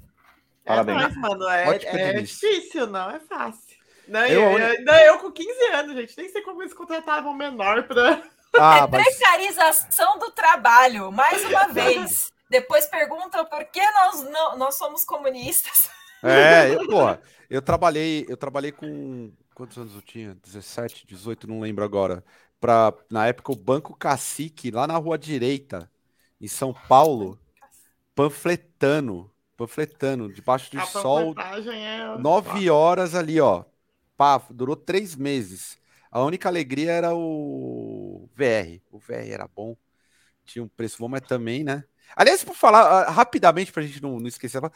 É 0.64 0.68
Parabéns. 0.68 1.16
mano, 1.16 1.48
é, 1.48 1.78
é 1.84 2.12
difícil, 2.20 2.86
não 2.86 3.10
é 3.10 3.18
fácil. 3.20 3.76
Não, 4.06 4.26
eu, 4.26 4.42
eu, 4.42 4.58
eu, 4.58 4.84
não, 4.84 4.94
eu 4.94 5.18
com 5.18 5.30
15 5.30 5.50
anos, 5.72 5.96
gente, 5.96 6.18
nem 6.18 6.28
sei 6.28 6.42
como 6.42 6.62
eles 6.62 6.74
contratavam 6.74 7.32
menor 7.32 7.84
para 7.84 8.22
Ah, 8.58 8.78
é 8.78 8.86
mas... 8.86 9.16
precarização 9.16 10.18
do 10.18 10.30
trabalho, 10.32 11.12
mais 11.12 11.44
uma 11.44 11.68
vez. 11.68 12.32
Depois 12.48 12.86
perguntam 12.86 13.44
por 13.44 13.64
que 13.66 13.80
nós 13.80 14.22
não 14.24 14.58
nós 14.58 14.74
somos 14.74 15.04
comunistas. 15.04 15.88
É, 16.22 16.70
eu, 16.74 16.86
pô, 16.88 17.16
eu 17.48 17.62
trabalhei, 17.62 18.26
eu 18.28 18.36
trabalhei 18.36 18.72
com 18.72 19.32
quantos 19.54 19.78
anos 19.78 19.94
eu 19.94 20.02
tinha? 20.02 20.34
17, 20.42 21.06
18, 21.06 21.46
não 21.46 21.60
lembro 21.60 21.84
agora. 21.84 22.24
Para 22.60 22.92
na 23.10 23.28
época 23.28 23.52
o 23.52 23.56
Banco 23.56 23.96
Cacique 23.96 24.70
lá 24.70 24.86
na 24.86 24.96
Rua 24.96 25.16
Direita, 25.16 25.88
em 26.40 26.48
São 26.48 26.72
Paulo, 26.72 27.38
panfletando, 28.14 29.30
panfletando 29.56 30.32
debaixo 30.32 30.70
do 30.70 30.80
sol, 30.86 31.34
é... 31.38 32.18
nove 32.18 32.70
horas 32.70 33.14
ali, 33.14 33.40
ó. 33.40 33.64
Pá, 34.16 34.40
durou 34.50 34.76
três 34.76 35.14
meses. 35.14 35.78
A 36.10 36.22
única 36.22 36.48
alegria 36.48 36.92
era 36.92 37.14
o 37.14 38.28
VR. 38.34 38.80
O 38.90 38.98
VR 38.98 39.30
era 39.30 39.48
bom, 39.48 39.76
tinha 40.44 40.64
um 40.64 40.68
preço 40.68 40.98
bom, 40.98 41.08
mas 41.08 41.20
também, 41.22 41.62
né? 41.62 41.84
Aliás, 42.16 42.42
por 42.42 42.56
falar 42.56 43.08
uh, 43.08 43.12
rapidamente, 43.12 43.70
para 43.70 43.82
a 43.82 43.86
gente 43.86 44.02
não, 44.02 44.18
não 44.18 44.26
esquecer, 44.26 44.62
uh, 44.62 44.70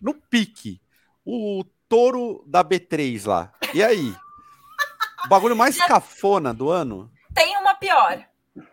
no 0.00 0.14
pique, 0.14 0.80
o 1.24 1.64
touro 1.88 2.44
da 2.46 2.64
B3 2.64 3.26
lá. 3.26 3.52
E 3.72 3.82
aí? 3.82 4.14
O 5.24 5.28
bagulho 5.28 5.54
mais 5.54 5.76
Já... 5.76 5.86
cafona 5.86 6.52
do 6.52 6.68
ano? 6.68 7.10
Tem 7.32 7.56
uma 7.58 7.74
pior. 7.74 8.26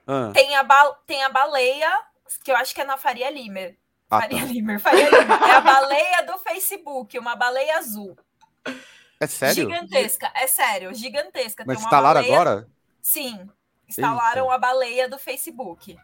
Ah. 0.05 0.31
Tem, 0.33 0.55
a 0.55 0.63
ba... 0.63 0.93
tem 1.05 1.23
a 1.23 1.29
baleia, 1.29 1.89
que 2.43 2.51
eu 2.51 2.55
acho 2.55 2.73
que 2.73 2.81
é 2.81 2.85
na 2.85 2.97
Faria 2.97 3.29
Limer. 3.29 3.77
Ah, 4.09 4.21
Faria 4.21 4.39
tá. 4.39 4.45
Limer, 4.45 4.79
Faria 4.79 5.09
Limer. 5.09 5.41
É 5.43 5.51
a 5.51 5.61
baleia 5.61 6.21
do 6.23 6.37
Facebook, 6.39 7.17
uma 7.17 7.35
baleia 7.35 7.77
azul. 7.77 8.17
É 9.19 9.27
sério? 9.27 9.69
Gigantesca, 9.69 10.31
é 10.33 10.47
sério, 10.47 10.93
gigantesca. 10.93 11.63
Mas 11.67 11.79
instalaram 11.79 12.21
baleia... 12.21 12.35
agora? 12.35 12.67
Sim, 13.01 13.49
instalaram 13.87 14.43
Eita. 14.43 14.55
a 14.55 14.57
baleia 14.57 15.09
do 15.09 15.17
Facebook. 15.17 15.97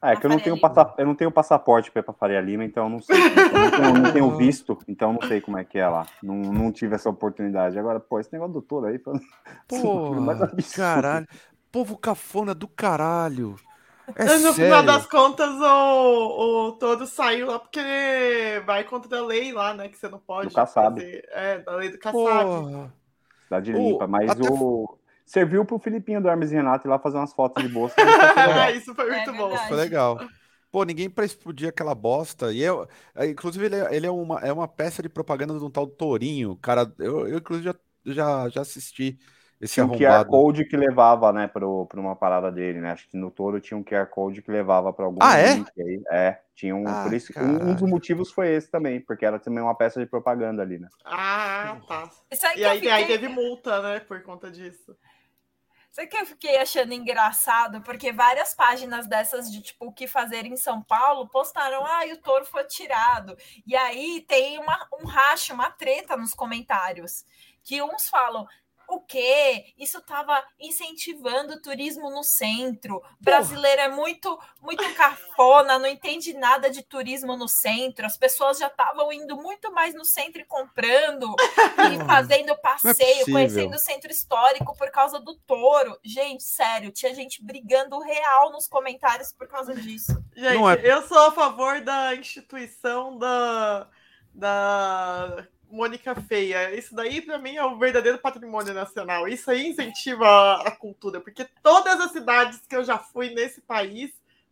É 0.00 0.14
que 0.14 0.26
eu 0.26 0.30
não, 0.30 0.38
tenho 0.38 0.60
passa... 0.60 0.94
eu 0.96 1.06
não 1.06 1.14
tenho 1.14 1.30
passaporte 1.30 1.90
para 1.90 2.00
ir 2.00 2.02
para 2.04 2.14
Faria 2.14 2.40
Lima, 2.40 2.64
então 2.64 2.84
eu 2.84 2.90
não 2.90 3.02
sei. 3.02 3.16
Eu 3.16 3.52
não, 3.52 3.70
tenho, 3.70 3.94
não 3.94 4.12
tenho, 4.12 4.30
visto, 4.38 4.78
então 4.86 5.10
eu 5.12 5.20
não 5.20 5.28
sei 5.28 5.40
como 5.40 5.58
é 5.58 5.64
que 5.64 5.76
é 5.76 5.88
lá. 5.88 6.06
Não, 6.22 6.36
não 6.36 6.70
tive 6.70 6.94
essa 6.94 7.10
oportunidade. 7.10 7.76
Agora, 7.76 7.98
pô, 7.98 8.20
esse 8.20 8.32
negócio 8.32 8.52
do 8.52 8.62
touro 8.62 8.86
aí. 8.86 8.98
Pô, 8.98 9.12
caralho. 10.76 11.26
Povo 11.78 11.96
cafona 11.96 12.56
do 12.56 12.66
caralho. 12.66 13.54
É 14.16 14.24
no 14.24 14.52
sério? 14.52 14.54
final 14.54 14.82
das 14.82 15.06
contas, 15.06 15.48
o, 15.48 16.66
o 16.66 16.72
todo 16.72 17.06
saiu 17.06 17.46
lá 17.46 17.60
porque 17.60 17.80
vai 18.66 18.82
contra 18.82 19.16
a 19.16 19.24
lei 19.24 19.52
lá, 19.52 19.72
né? 19.74 19.88
Que 19.88 19.96
você 19.96 20.08
não 20.08 20.18
pode. 20.18 20.48
Do 20.48 20.66
Fazer, 20.66 21.28
é, 21.30 21.58
da 21.58 21.76
lei 21.76 21.90
do 21.90 21.98
Kassab. 22.00 22.90
Cidade 23.44 23.72
limpa, 23.72 24.08
mas 24.08 24.28
até... 24.28 24.50
o 24.50 24.98
serviu 25.24 25.64
pro 25.64 25.78
Filipinho 25.78 26.20
do 26.20 26.28
Hermes 26.28 26.50
e 26.50 26.56
Renato 26.56 26.88
ir 26.88 26.90
lá 26.90 26.98
fazer 26.98 27.16
umas 27.16 27.32
fotos 27.32 27.62
de 27.62 27.68
bolsa. 27.68 27.94
é, 28.00 28.72
isso 28.72 28.92
foi 28.92 29.08
muito 29.08 29.30
é 29.30 29.32
bom. 29.36 29.54
Isso 29.54 29.68
foi 29.68 29.76
legal. 29.76 30.18
Pô, 30.72 30.82
ninguém 30.82 31.08
para 31.08 31.24
explodir 31.24 31.68
aquela 31.68 31.94
bosta. 31.94 32.52
E 32.52 32.60
eu, 32.60 32.88
é, 33.14 33.28
inclusive, 33.28 33.66
ele, 33.66 33.76
é, 33.76 33.94
ele, 33.94 34.06
é, 34.08 34.10
uma, 34.10 34.40
é 34.40 34.52
uma 34.52 34.66
peça 34.66 35.00
de 35.00 35.08
propaganda 35.08 35.56
de 35.56 35.64
um 35.64 35.70
tal 35.70 35.86
do 35.86 35.92
Tourinho. 35.92 36.56
Cara, 36.56 36.92
eu, 36.98 37.28
eu 37.28 37.38
inclusive, 37.38 37.66
já, 37.66 37.76
já, 38.04 38.48
já 38.48 38.62
assisti 38.62 39.16
esse 39.60 39.74
tinha 39.74 39.86
um 39.86 39.90
QR 39.90 40.24
Code 40.24 40.64
que 40.64 40.76
levava, 40.76 41.32
né, 41.32 41.48
para 41.48 41.66
uma 41.66 42.14
parada 42.14 42.50
dele, 42.50 42.80
né? 42.80 42.92
Acho 42.92 43.08
que 43.08 43.16
no 43.16 43.30
Toro 43.30 43.60
tinha 43.60 43.76
um 43.76 43.82
QR 43.82 44.06
Code 44.06 44.40
que 44.40 44.50
levava 44.50 44.92
para 44.92 45.04
algum 45.04 45.18
ah, 45.20 45.36
é? 45.36 45.64
aí. 45.78 46.02
É, 46.10 46.38
tinha 46.54 46.76
um. 46.76 46.86
Ah, 46.86 47.02
por 47.02 47.12
isso, 47.12 47.32
um, 47.36 47.70
um, 47.70 47.74
dos 47.74 47.88
motivos 47.88 48.30
foi 48.30 48.48
esse 48.50 48.70
também, 48.70 49.00
porque 49.00 49.26
era 49.26 49.38
também 49.38 49.62
uma 49.62 49.74
peça 49.74 49.98
de 49.98 50.06
propaganda 50.06 50.62
ali, 50.62 50.78
né? 50.78 50.88
Ah, 51.04 51.76
tá. 51.88 52.08
E 52.56 52.64
aí, 52.64 52.76
fiquei... 52.76 52.90
aí 52.90 53.06
teve 53.06 53.26
multa, 53.26 53.82
né, 53.82 54.00
por 54.00 54.22
conta 54.22 54.48
disso. 54.50 54.96
Isso 55.90 56.08
que 56.08 56.16
eu 56.16 56.26
fiquei 56.26 56.56
achando 56.58 56.92
engraçado, 56.92 57.82
porque 57.82 58.12
várias 58.12 58.54
páginas 58.54 59.08
dessas 59.08 59.50
de 59.50 59.60
tipo 59.60 59.86
o 59.86 59.92
que 59.92 60.06
fazer 60.06 60.46
em 60.46 60.56
São 60.56 60.80
Paulo 60.80 61.28
postaram, 61.28 61.84
ah, 61.84 62.04
o 62.12 62.16
touro 62.18 62.44
foi 62.44 62.64
tirado. 62.64 63.36
E 63.66 63.74
aí 63.74 64.24
tem 64.28 64.60
uma, 64.60 64.86
um 65.02 65.06
racha, 65.06 65.52
uma 65.52 65.70
treta 65.70 66.16
nos 66.16 66.32
comentários. 66.32 67.24
Que 67.64 67.82
uns 67.82 68.08
falam, 68.08 68.46
o 68.88 69.00
quê? 69.00 69.74
Isso 69.78 69.98
estava 69.98 70.42
incentivando 70.58 71.54
o 71.54 71.60
turismo 71.60 72.10
no 72.10 72.24
centro. 72.24 72.96
O 72.96 73.02
brasileiro 73.20 73.82
é 73.82 73.88
muito, 73.88 74.38
muito 74.62 74.82
cafona, 74.94 75.78
não 75.78 75.86
entende 75.86 76.32
nada 76.32 76.70
de 76.70 76.82
turismo 76.82 77.36
no 77.36 77.46
centro. 77.46 78.06
As 78.06 78.16
pessoas 78.16 78.58
já 78.58 78.68
estavam 78.68 79.12
indo 79.12 79.36
muito 79.36 79.70
mais 79.72 79.94
no 79.94 80.06
centro 80.06 80.40
e 80.40 80.44
comprando 80.44 81.34
e 81.92 82.06
fazendo 82.06 82.52
é 82.52 82.56
passeio, 82.56 83.22
é 83.22 83.30
conhecendo 83.30 83.74
o 83.74 83.78
centro 83.78 84.10
histórico 84.10 84.74
por 84.74 84.90
causa 84.90 85.20
do 85.20 85.36
touro. 85.36 85.98
Gente, 86.02 86.42
sério, 86.42 86.90
tinha 86.90 87.14
gente 87.14 87.44
brigando 87.44 87.98
real 88.00 88.50
nos 88.50 88.66
comentários 88.66 89.32
por 89.32 89.46
causa 89.46 89.74
disso. 89.74 90.12
Gente, 90.34 90.86
é... 90.86 90.92
eu 90.92 91.06
sou 91.06 91.26
a 91.26 91.32
favor 91.32 91.82
da 91.82 92.14
instituição 92.14 93.18
da, 93.18 93.86
da 94.32 95.46
Mônica 95.70 96.14
Feia. 96.14 96.74
Isso 96.74 96.94
daí, 96.94 97.20
para 97.20 97.38
mim, 97.38 97.56
é 97.56 97.64
o 97.64 97.78
verdadeiro 97.78 98.18
patrimônio 98.18 98.72
nacional. 98.72 99.28
Isso 99.28 99.50
aí 99.50 99.68
incentiva 99.68 100.26
a, 100.62 100.70
cultura, 100.70 101.20
porque 101.20 101.46
todas 101.62 102.00
as 102.00 102.12
cidades 102.12 102.60
que 102.68 102.76
eu 102.76 102.84
já 102.84 102.98
fui 102.98 103.30
nesse 103.30 103.60
país 103.60 104.10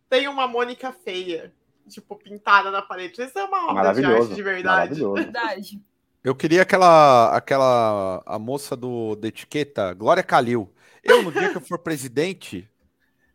têm 0.09 0.27
uma 0.27 0.47
Mônica 0.47 0.91
Feia, 0.91 1.51
tipo, 1.87 2.15
pintada 2.15 2.71
na 2.71 2.81
parede. 2.81 3.21
Isso 3.21 3.37
é 3.37 3.43
uma 3.43 3.71
obra 3.71 3.93
de 3.93 4.05
arte 4.05 4.35
de 4.35 4.43
verdade. 4.43 5.01
Verdade. 5.01 5.81
Eu 6.23 6.35
queria 6.35 6.61
aquela, 6.61 7.35
aquela 7.35 8.21
a 8.25 8.37
moça 8.37 8.75
do, 8.75 9.15
da 9.15 9.27
etiqueta, 9.27 9.93
Glória 9.93 10.23
Calil. 10.23 10.71
Eu, 11.03 11.23
no 11.23 11.31
dia 11.31 11.49
que 11.49 11.57
eu 11.57 11.61
for 11.61 11.79
presidente, 11.79 12.69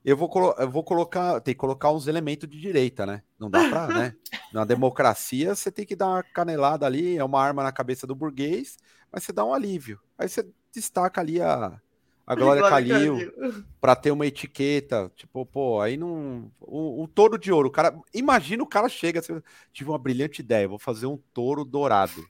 eu 0.04 0.16
vou, 0.16 0.54
eu 0.58 0.70
vou 0.70 0.82
colocar, 0.82 1.40
tem 1.40 1.54
que 1.54 1.60
colocar 1.60 1.92
uns 1.92 2.08
elementos 2.08 2.48
de 2.48 2.60
direita, 2.60 3.06
né? 3.06 3.22
Não 3.38 3.48
dá 3.48 3.68
pra, 3.68 3.86
né? 3.86 4.14
Na 4.52 4.64
democracia, 4.64 5.54
você 5.54 5.70
tem 5.70 5.86
que 5.86 5.94
dar 5.94 6.08
uma 6.08 6.22
canelada 6.22 6.84
ali, 6.84 7.16
é 7.16 7.24
uma 7.24 7.40
arma 7.40 7.62
na 7.62 7.72
cabeça 7.72 8.06
do 8.06 8.14
burguês, 8.14 8.76
mas 9.10 9.22
você 9.22 9.32
dá 9.32 9.44
um 9.44 9.54
alívio. 9.54 10.00
Aí 10.18 10.28
você 10.28 10.46
destaca 10.72 11.20
ali 11.20 11.40
a, 11.40 11.80
a 12.26 12.34
Glória 12.34 12.62
Calil 12.68 13.32
para 13.80 13.94
ter 13.94 14.10
uma 14.10 14.26
etiqueta, 14.26 15.10
tipo, 15.14 15.46
pô, 15.46 15.80
aí 15.80 15.96
não. 15.96 16.50
Um, 16.60 17.02
um, 17.02 17.06
touro 17.06 17.38
de 17.38 17.52
ouro. 17.52 17.68
O 17.68 17.72
cara, 17.72 17.96
imagina 18.12 18.62
o 18.62 18.66
cara 18.66 18.88
chega, 18.88 19.20
assim, 19.20 19.40
tive 19.72 19.90
uma 19.90 19.98
brilhante 19.98 20.40
ideia, 20.40 20.68
vou 20.68 20.78
fazer 20.78 21.06
um 21.06 21.18
touro 21.32 21.64
dourado. 21.64 22.26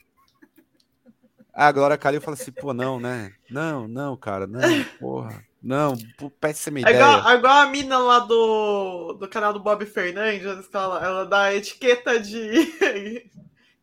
Aí 1.54 1.66
a 1.66 1.72
Glória 1.72 1.98
Calil 1.98 2.20
fala 2.20 2.34
assim, 2.34 2.52
pô, 2.52 2.72
não, 2.74 3.00
né? 3.00 3.32
Não, 3.50 3.88
não, 3.88 4.16
cara, 4.16 4.46
não, 4.46 4.60
porra. 4.98 5.42
Não, 5.62 5.96
péssima 6.40 6.80
ideia. 6.80 6.94
É 6.94 6.96
igual, 6.96 7.30
é 7.30 7.34
igual, 7.36 7.58
a 7.58 7.66
mina 7.66 7.98
lá 7.98 8.18
do, 8.18 9.12
do 9.12 9.28
canal 9.28 9.52
do 9.52 9.60
Bob 9.60 9.86
Fernandes, 9.86 10.44
ela, 10.72 11.04
ela 11.04 11.24
dá 11.24 11.54
etiqueta 11.54 12.18
de, 12.18 13.30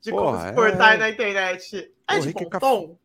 de 0.02 0.12
Porra, 0.12 0.38
como 0.38 0.48
se 0.48 0.54
portar 0.54 0.96
é... 0.96 0.98
na 0.98 1.10
internet. 1.10 1.92
É 2.08 2.16
Porra, 2.16 2.28
de 2.28 2.34
bom 2.34 2.50
é 2.52 2.60
tom? 2.60 3.00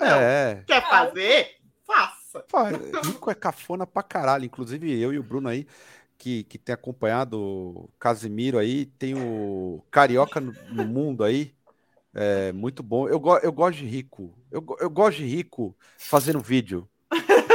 É. 0.00 0.62
Quer 0.66 0.88
fazer? 0.88 1.56
Faça. 1.84 2.44
Faz. 2.48 2.76
Rico 3.04 3.30
é 3.30 3.34
cafona 3.34 3.86
pra 3.86 4.02
caralho. 4.02 4.44
Inclusive, 4.44 5.00
eu 5.00 5.12
e 5.12 5.18
o 5.18 5.22
Bruno 5.22 5.48
aí, 5.48 5.66
que, 6.16 6.44
que 6.44 6.56
tem 6.56 6.72
acompanhado 6.72 7.40
o 7.40 7.90
Casimiro 7.98 8.58
aí, 8.58 8.86
tem 8.86 9.14
o 9.14 9.84
Carioca 9.90 10.40
no, 10.40 10.52
no 10.70 10.84
Mundo 10.84 11.24
aí. 11.24 11.52
É 12.14 12.52
muito 12.52 12.82
bom. 12.82 13.08
Eu, 13.08 13.18
go, 13.20 13.36
eu 13.38 13.52
gosto 13.52 13.78
de 13.78 13.86
rico. 13.86 14.32
Eu, 14.50 14.64
eu 14.80 14.90
gosto 14.90 15.18
de 15.18 15.26
rico 15.26 15.76
fazendo 15.98 16.40
vídeo. 16.40 16.88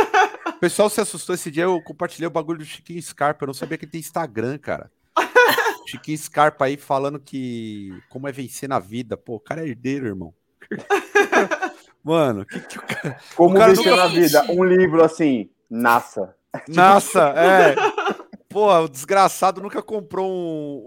O 0.66 0.68
pessoal 0.68 0.90
se 0.90 1.00
assustou 1.00 1.36
esse 1.36 1.52
dia, 1.52 1.66
eu 1.66 1.80
compartilhei 1.80 2.26
o 2.26 2.32
bagulho 2.32 2.58
do 2.58 2.66
Chiquinho 2.66 3.00
Scarpa, 3.00 3.44
eu 3.44 3.48
não 3.48 3.54
sabia 3.54 3.78
que 3.78 3.86
ele 3.86 3.92
tem 3.92 4.00
Instagram, 4.00 4.58
cara. 4.58 4.90
Chiquinho 5.86 6.18
Scarpa 6.18 6.66
aí 6.66 6.76
falando 6.76 7.20
que 7.20 7.92
como 8.10 8.28
é 8.28 8.32
vencer 8.32 8.68
na 8.68 8.80
vida. 8.80 9.16
Pô, 9.16 9.36
o 9.36 9.40
cara 9.40 9.62
é 9.62 9.68
herdeiro, 9.68 10.08
irmão. 10.08 10.34
Mano, 12.04 12.48
que, 12.48 12.60
que 12.62 12.80
o 12.80 12.82
cara. 12.82 13.20
Como 13.36 13.56
o 13.56 13.60
cara 13.60 13.76
vencer 13.76 13.96
na 13.96 14.08
vida? 14.08 14.44
Um 14.50 14.64
livro 14.64 15.04
assim, 15.04 15.52
NASA. 15.70 16.36
NASA, 16.68 17.30
é. 17.38 17.76
Pô, 18.50 18.74
o 18.76 18.90
desgraçado 18.90 19.62
nunca 19.62 19.84
comprou 19.84 20.28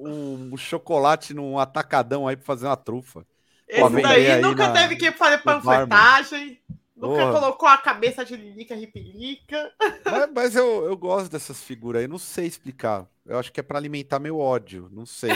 um, 0.04 0.50
um 0.54 0.56
chocolate 0.56 1.32
num 1.32 1.56
atacadão 1.56 2.26
aí 2.26 2.34
pra 2.34 2.44
fazer 2.44 2.66
uma 2.66 2.76
trufa. 2.76 3.24
Esse 3.68 4.02
daí 4.02 4.40
nunca 4.40 4.66
na, 4.66 4.72
teve 4.72 4.96
que 4.96 5.12
fazer 5.12 5.38
panfletagem. 5.38 6.60
Nunca 6.98 7.26
Porra. 7.26 7.32
colocou 7.32 7.68
a 7.68 7.78
cabeça 7.78 8.24
de 8.24 8.34
Lilica 8.36 8.74
Ripilica. 8.74 9.72
Mas, 10.04 10.30
mas, 10.34 10.56
eu, 10.56 10.84
eu 10.84 10.96
gosto 10.96 11.30
dessas 11.30 11.62
figuras 11.62 12.02
aí, 12.02 12.08
não 12.08 12.18
sei 12.18 12.46
explicar. 12.46 13.08
Eu 13.24 13.38
acho 13.38 13.52
que 13.52 13.60
é 13.60 13.62
para 13.62 13.78
alimentar 13.78 14.18
meu 14.18 14.38
ódio, 14.38 14.88
não 14.90 15.06
sei. 15.06 15.30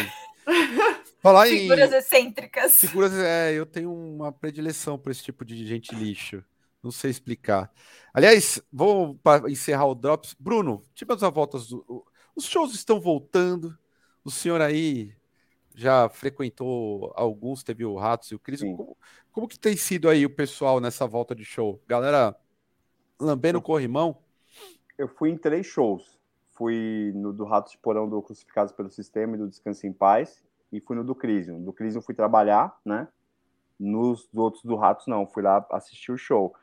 Falar 1.22 1.46
figuras 1.46 1.92
em... 1.92 1.96
excêntricas. 1.96 2.74
Figuras, 2.74 3.12
é, 3.14 3.52
eu 3.52 3.64
tenho 3.64 3.94
uma 3.94 4.32
predileção 4.32 4.98
por 4.98 5.12
esse 5.12 5.22
tipo 5.22 5.44
de 5.44 5.64
gente 5.64 5.94
lixo. 5.94 6.42
Não 6.82 6.90
sei 6.90 7.12
explicar. 7.12 7.70
Aliás, 8.12 8.60
vou 8.72 9.16
encerrar 9.48 9.86
o 9.86 9.94
Drops. 9.94 10.34
Bruno, 10.36 10.84
tivemos 10.92 11.22
a 11.22 11.30
volta. 11.30 11.58
Os 12.34 12.44
shows 12.44 12.74
estão 12.74 13.00
voltando. 13.00 13.78
O 14.24 14.32
senhor 14.32 14.60
aí 14.60 15.14
já 15.74 16.08
frequentou 16.08 17.12
alguns, 17.14 17.62
teve 17.62 17.84
o 17.84 17.96
Ratos 17.96 18.30
e 18.30 18.34
o 18.34 18.38
Cris. 18.38 18.60
Como, 18.60 18.96
como, 19.30 19.48
que 19.48 19.58
tem 19.58 19.76
sido 19.76 20.08
aí 20.08 20.24
o 20.24 20.30
pessoal 20.30 20.80
nessa 20.80 21.06
volta 21.06 21.34
de 21.34 21.44
show? 21.44 21.80
Galera 21.86 22.36
lambendo 23.20 23.58
o 23.58 23.62
corrimão? 23.62 24.18
Eu 24.98 25.08
fui 25.08 25.30
em 25.30 25.36
três 25.36 25.66
shows. 25.66 26.20
fui 26.54 27.12
no 27.14 27.32
do 27.32 27.44
Ratos 27.44 27.72
de 27.72 27.78
Porão 27.78 28.08
do 28.08 28.20
Crucificados 28.22 28.72
pelo 28.72 28.90
Sistema 28.90 29.34
e 29.34 29.38
do 29.38 29.48
Descanso 29.48 29.86
em 29.86 29.92
Paz, 29.92 30.44
e 30.70 30.80
fui 30.80 30.96
no 30.96 31.04
do 31.04 31.14
Crisium. 31.14 31.62
Do 31.62 31.72
Crisium 31.72 32.02
fui 32.02 32.14
trabalhar, 32.14 32.78
né? 32.84 33.08
Nos 33.78 34.28
outros 34.34 34.62
do 34.62 34.76
Ratos, 34.76 35.06
não, 35.06 35.26
fui 35.26 35.42
lá 35.42 35.66
assistir 35.70 36.12
o 36.12 36.18
show. 36.18 36.54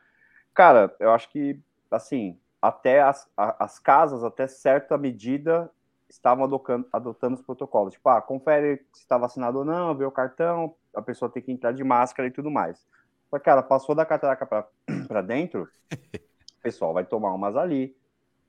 Cara, 0.54 0.94
eu 0.98 1.10
acho 1.10 1.30
que, 1.30 1.60
assim, 1.90 2.38
até 2.62 3.02
as, 3.02 3.28
as 3.36 3.78
casas, 3.78 4.24
até 4.24 4.46
certa 4.46 4.96
medida, 4.96 5.70
estavam 6.10 6.44
adotando, 6.44 6.86
adotando 6.92 7.34
os 7.36 7.42
protocolos. 7.42 7.94
Tipo, 7.94 8.08
ah, 8.08 8.20
confere 8.20 8.84
se 8.92 9.02
está 9.02 9.16
vacinado 9.16 9.58
ou 9.58 9.64
não, 9.64 9.94
vê 9.94 10.04
o 10.04 10.10
cartão, 10.10 10.74
a 10.94 11.00
pessoa 11.00 11.30
tem 11.30 11.42
que 11.42 11.52
entrar 11.52 11.72
de 11.72 11.84
máscara 11.84 12.28
e 12.28 12.32
tudo 12.32 12.50
mais. 12.50 12.86
Que, 13.30 13.38
cara, 13.38 13.62
passou 13.62 13.94
da 13.94 14.04
catraca 14.04 14.46
para 14.46 15.22
dentro, 15.22 15.68
o 15.92 16.62
pessoal 16.62 16.92
vai 16.92 17.04
tomar 17.04 17.32
umas 17.32 17.56
ali, 17.56 17.96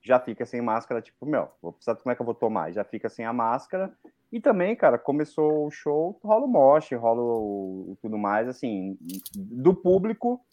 já 0.02 0.20
fica 0.20 0.46
sem 0.46 0.62
máscara, 0.62 1.02
tipo, 1.02 1.26
meu, 1.26 1.48
vou 1.62 1.74
precisar, 1.74 1.96
como 1.96 2.12
é 2.12 2.16
que 2.16 2.22
eu 2.22 2.26
vou 2.26 2.34
tomar? 2.34 2.72
Já 2.72 2.84
fica 2.84 3.08
sem 3.08 3.26
a 3.26 3.32
máscara. 3.32 3.94
E 4.32 4.40
também, 4.40 4.76
cara, 4.76 4.98
começou 4.98 5.68
o 5.68 5.72
show, 5.72 6.20
rola 6.24 6.46
o 6.46 6.48
moche, 6.48 6.96
rola 6.96 7.22
o, 7.22 7.98
tudo 8.02 8.18
mais, 8.18 8.48
assim, 8.48 8.98
do 9.36 9.76
público. 9.76 10.44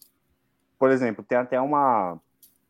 Por 0.77 0.91
exemplo, 0.91 1.23
tem 1.23 1.37
até 1.37 1.59
uma. 1.59 2.19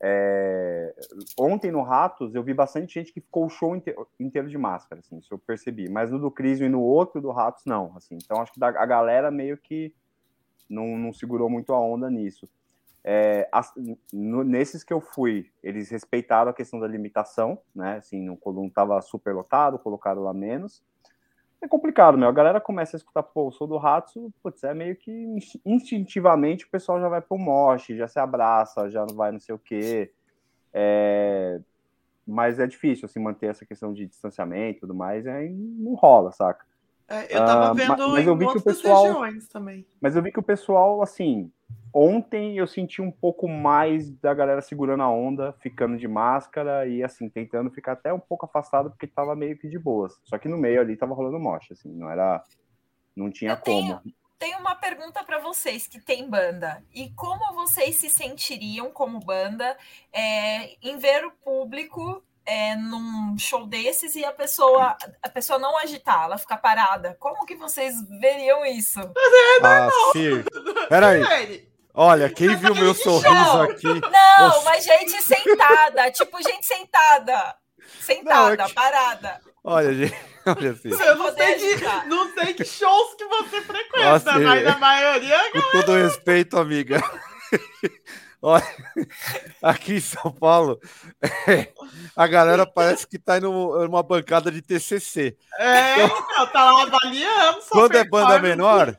É, 0.02 0.96
ontem 1.38 1.72
no 1.72 1.82
Ratos 1.82 2.34
eu 2.34 2.42
vi 2.42 2.54
bastante 2.54 2.94
gente 2.94 3.12
que 3.12 3.20
ficou 3.20 3.46
o 3.46 3.50
show 3.50 3.76
inteiro, 3.76 4.48
de 4.48 4.58
máscara, 4.58 5.02
assim, 5.02 5.18
isso 5.18 5.34
eu 5.34 5.38
percebi. 5.38 5.90
Mas 5.90 6.10
no 6.10 6.20
do 6.20 6.32
Cris 6.32 6.60
e 6.62 6.70
no 6.70 6.82
outro 6.82 7.22
do 7.22 7.32
Ratos, 7.32 7.66
não. 7.66 7.96
Assim, 7.96 8.18
então 8.22 8.42
acho 8.42 8.54
que 8.54 8.64
a 8.64 8.86
galera 8.86 9.30
meio 9.30 9.58
que 9.58 9.94
não, 10.70 10.98
não 10.98 11.12
segurou 11.12 11.50
muito 11.50 11.74
a 11.74 11.80
onda 11.80 12.10
nisso. 12.10 12.48
É, 13.04 13.48
as, 13.52 13.74
no, 14.14 14.44
nesses 14.44 14.84
que 14.84 14.94
eu 14.94 15.02
fui, 15.02 15.50
eles 15.64 15.90
respeitaram 15.90 16.52
a 16.52 16.54
questão 16.54 16.80
da 16.80 16.88
limitação, 16.88 17.58
né? 17.74 17.98
Assim, 17.98 18.26
não 18.26 18.68
estava 18.68 19.02
super 19.02 19.34
lotado, 19.34 19.80
colocaram 19.80 20.22
lá 20.22 20.34
menos. 20.34 20.84
É 21.62 21.68
complicado, 21.68 22.18
meu. 22.18 22.30
A 22.30 22.32
galera 22.32 22.62
começa 22.62 22.96
a 22.96 23.00
escutar, 23.00 23.22
pô, 23.22 23.48
eu 23.48 23.52
sou 23.52 23.68
do 23.68 23.78
Rato, 23.78 24.34
putz, 24.42 24.64
é 24.64 24.74
meio 24.74 24.96
que 24.96 25.12
instintivamente 25.66 26.66
o 26.66 26.70
pessoal 26.70 27.02
já 27.02 27.10
vai 27.10 27.22
pro 27.22 27.38
moche, 27.38 27.98
já 27.98 28.08
se 28.08 28.18
abraça, 28.18 28.90
já 28.90 29.06
não 29.06 29.16
vai 29.16 29.32
não 29.32 29.40
sei 29.40 29.54
o 29.54 29.60
quê. 29.60 30.14
É, 30.74 31.60
mas 32.26 32.60
é 32.60 32.68
difícil, 32.68 33.06
assim, 33.06 33.20
manter 33.20 33.48
essa 33.48 33.66
questão 33.66 33.92
de 33.94 34.06
distanciamento 34.06 34.78
e 34.78 34.80
tudo 34.82 34.96
mais, 34.96 35.28
aí 35.28 35.50
não 35.50 35.96
rola, 35.96 36.32
saca? 36.32 36.66
É, 37.10 37.36
eu 37.36 37.46
tava 37.46 37.70
ah, 37.70 37.74
vendo 37.74 37.98
mas, 37.98 38.12
mas 38.12 38.28
eu 38.28 38.38
vi 38.38 38.48
que 38.48 38.58
o 38.58 38.62
pessoal, 38.62 39.04
regiões 39.04 39.48
também. 39.48 39.86
Mas 40.00 40.16
eu 40.16 40.22
vi 40.22 40.32
que 40.32 40.40
o 40.40 40.44
pessoal, 40.44 41.02
assim, 41.02 41.52
ontem 41.92 42.58
eu 42.58 42.68
senti 42.68 43.02
um 43.02 43.10
pouco 43.10 43.48
mais 43.48 44.12
da 44.12 44.32
galera 44.32 44.62
segurando 44.62 45.02
a 45.02 45.10
onda, 45.10 45.54
ficando 45.54 45.98
de 45.98 46.08
máscara 46.08 46.88
e, 46.88 47.04
assim, 47.04 47.28
tentando 47.28 47.72
ficar 47.72 47.94
até 47.94 48.14
um 48.14 48.20
pouco 48.20 48.46
afastado, 48.46 48.92
porque 48.92 49.08
tava 49.08 49.36
meio 49.36 49.58
que 49.58 49.68
de 49.68 49.80
boas. 49.80 50.20
Só 50.24 50.38
que 50.38 50.48
no 50.48 50.58
meio 50.58 50.80
ali 50.80 50.96
tava 50.96 51.16
rolando 51.16 51.40
mocha, 51.40 51.74
assim, 51.74 51.92
não 51.92 52.12
era... 52.12 52.44
Não 53.16 53.32
tinha 53.32 53.52
eu 53.54 53.58
como. 53.58 54.00
Tenho, 54.00 54.16
tenho 54.38 54.60
uma 54.60 54.76
pergunta 54.76 55.24
para 55.24 55.40
vocês 55.40 55.88
que 55.88 56.00
tem 56.00 56.30
banda. 56.30 56.82
E 56.94 57.10
como 57.10 57.54
vocês 57.56 57.96
se 57.96 58.10
sentiriam 58.10 58.92
como 58.92 59.20
banda 59.20 59.76
é, 60.14 60.76
em 60.82 60.98
ver 60.98 61.26
o 61.26 61.32
público 61.32 62.24
é, 62.50 62.76
num 62.76 63.38
show 63.38 63.68
desses 63.68 64.16
e 64.16 64.26
a 64.26 64.32
pessoa 64.32 64.98
a 65.22 65.30
pessoa 65.30 65.60
não 65.60 65.78
agitar, 65.78 66.26
ela 66.26 66.38
ficar 66.38 66.58
parada. 66.58 67.16
Como 67.20 67.46
que 67.46 67.56
vocês 67.56 67.94
veriam 68.20 68.66
isso? 68.66 69.00
Ah, 69.62 69.90
sim. 70.14 70.44
Peraí. 70.90 71.70
Olha, 71.94 72.30
quem 72.30 72.56
viu 72.56 72.74
meu 72.74 72.94
sorriso 72.96 73.62
aqui. 73.62 73.88
Não, 73.88 74.64
mas 74.64 74.84
gente 74.84 75.22
sentada, 75.22 76.10
tipo 76.12 76.42
gente 76.42 76.66
sentada. 76.66 77.56
Sentada, 78.02 78.56
não, 78.56 78.66
é 78.66 78.68
que... 78.68 78.74
parada. 78.74 79.42
Olha, 79.64 79.94
gente, 79.94 80.16
olha 80.46 80.72
assim. 80.72 80.90
Eu 80.90 81.16
não 81.18 81.36
sei, 81.36 81.56
que, 81.56 82.08
não 82.08 82.34
sei 82.34 82.54
que 82.54 82.66
shows 82.66 83.14
que 83.16 83.26
você 83.26 83.62
frequenta, 83.62 84.12
Nossa, 84.12 84.40
mas 84.40 84.66
a 84.66 84.78
maioria. 84.78 85.52
Com 85.52 85.72
todo 85.72 85.94
respeito, 85.94 86.58
amiga. 86.58 87.00
Olha, 88.42 88.64
aqui 89.62 89.96
em 89.96 90.00
São 90.00 90.32
Paulo, 90.32 90.80
é, 91.22 91.74
a 92.16 92.26
galera 92.26 92.66
parece 92.66 93.06
que 93.06 93.20
tá 93.20 93.38
em 93.38 93.44
uma 93.44 94.02
bancada 94.02 94.50
de 94.50 94.62
TCC. 94.62 95.38
É, 95.58 96.06
então, 96.06 96.48
tá 96.48 96.72
lá 96.72 96.84
avaliando. 96.84 97.60
Quando 97.70 97.96
é 97.96 98.04
banda 98.06 98.40
menor, 98.40 98.98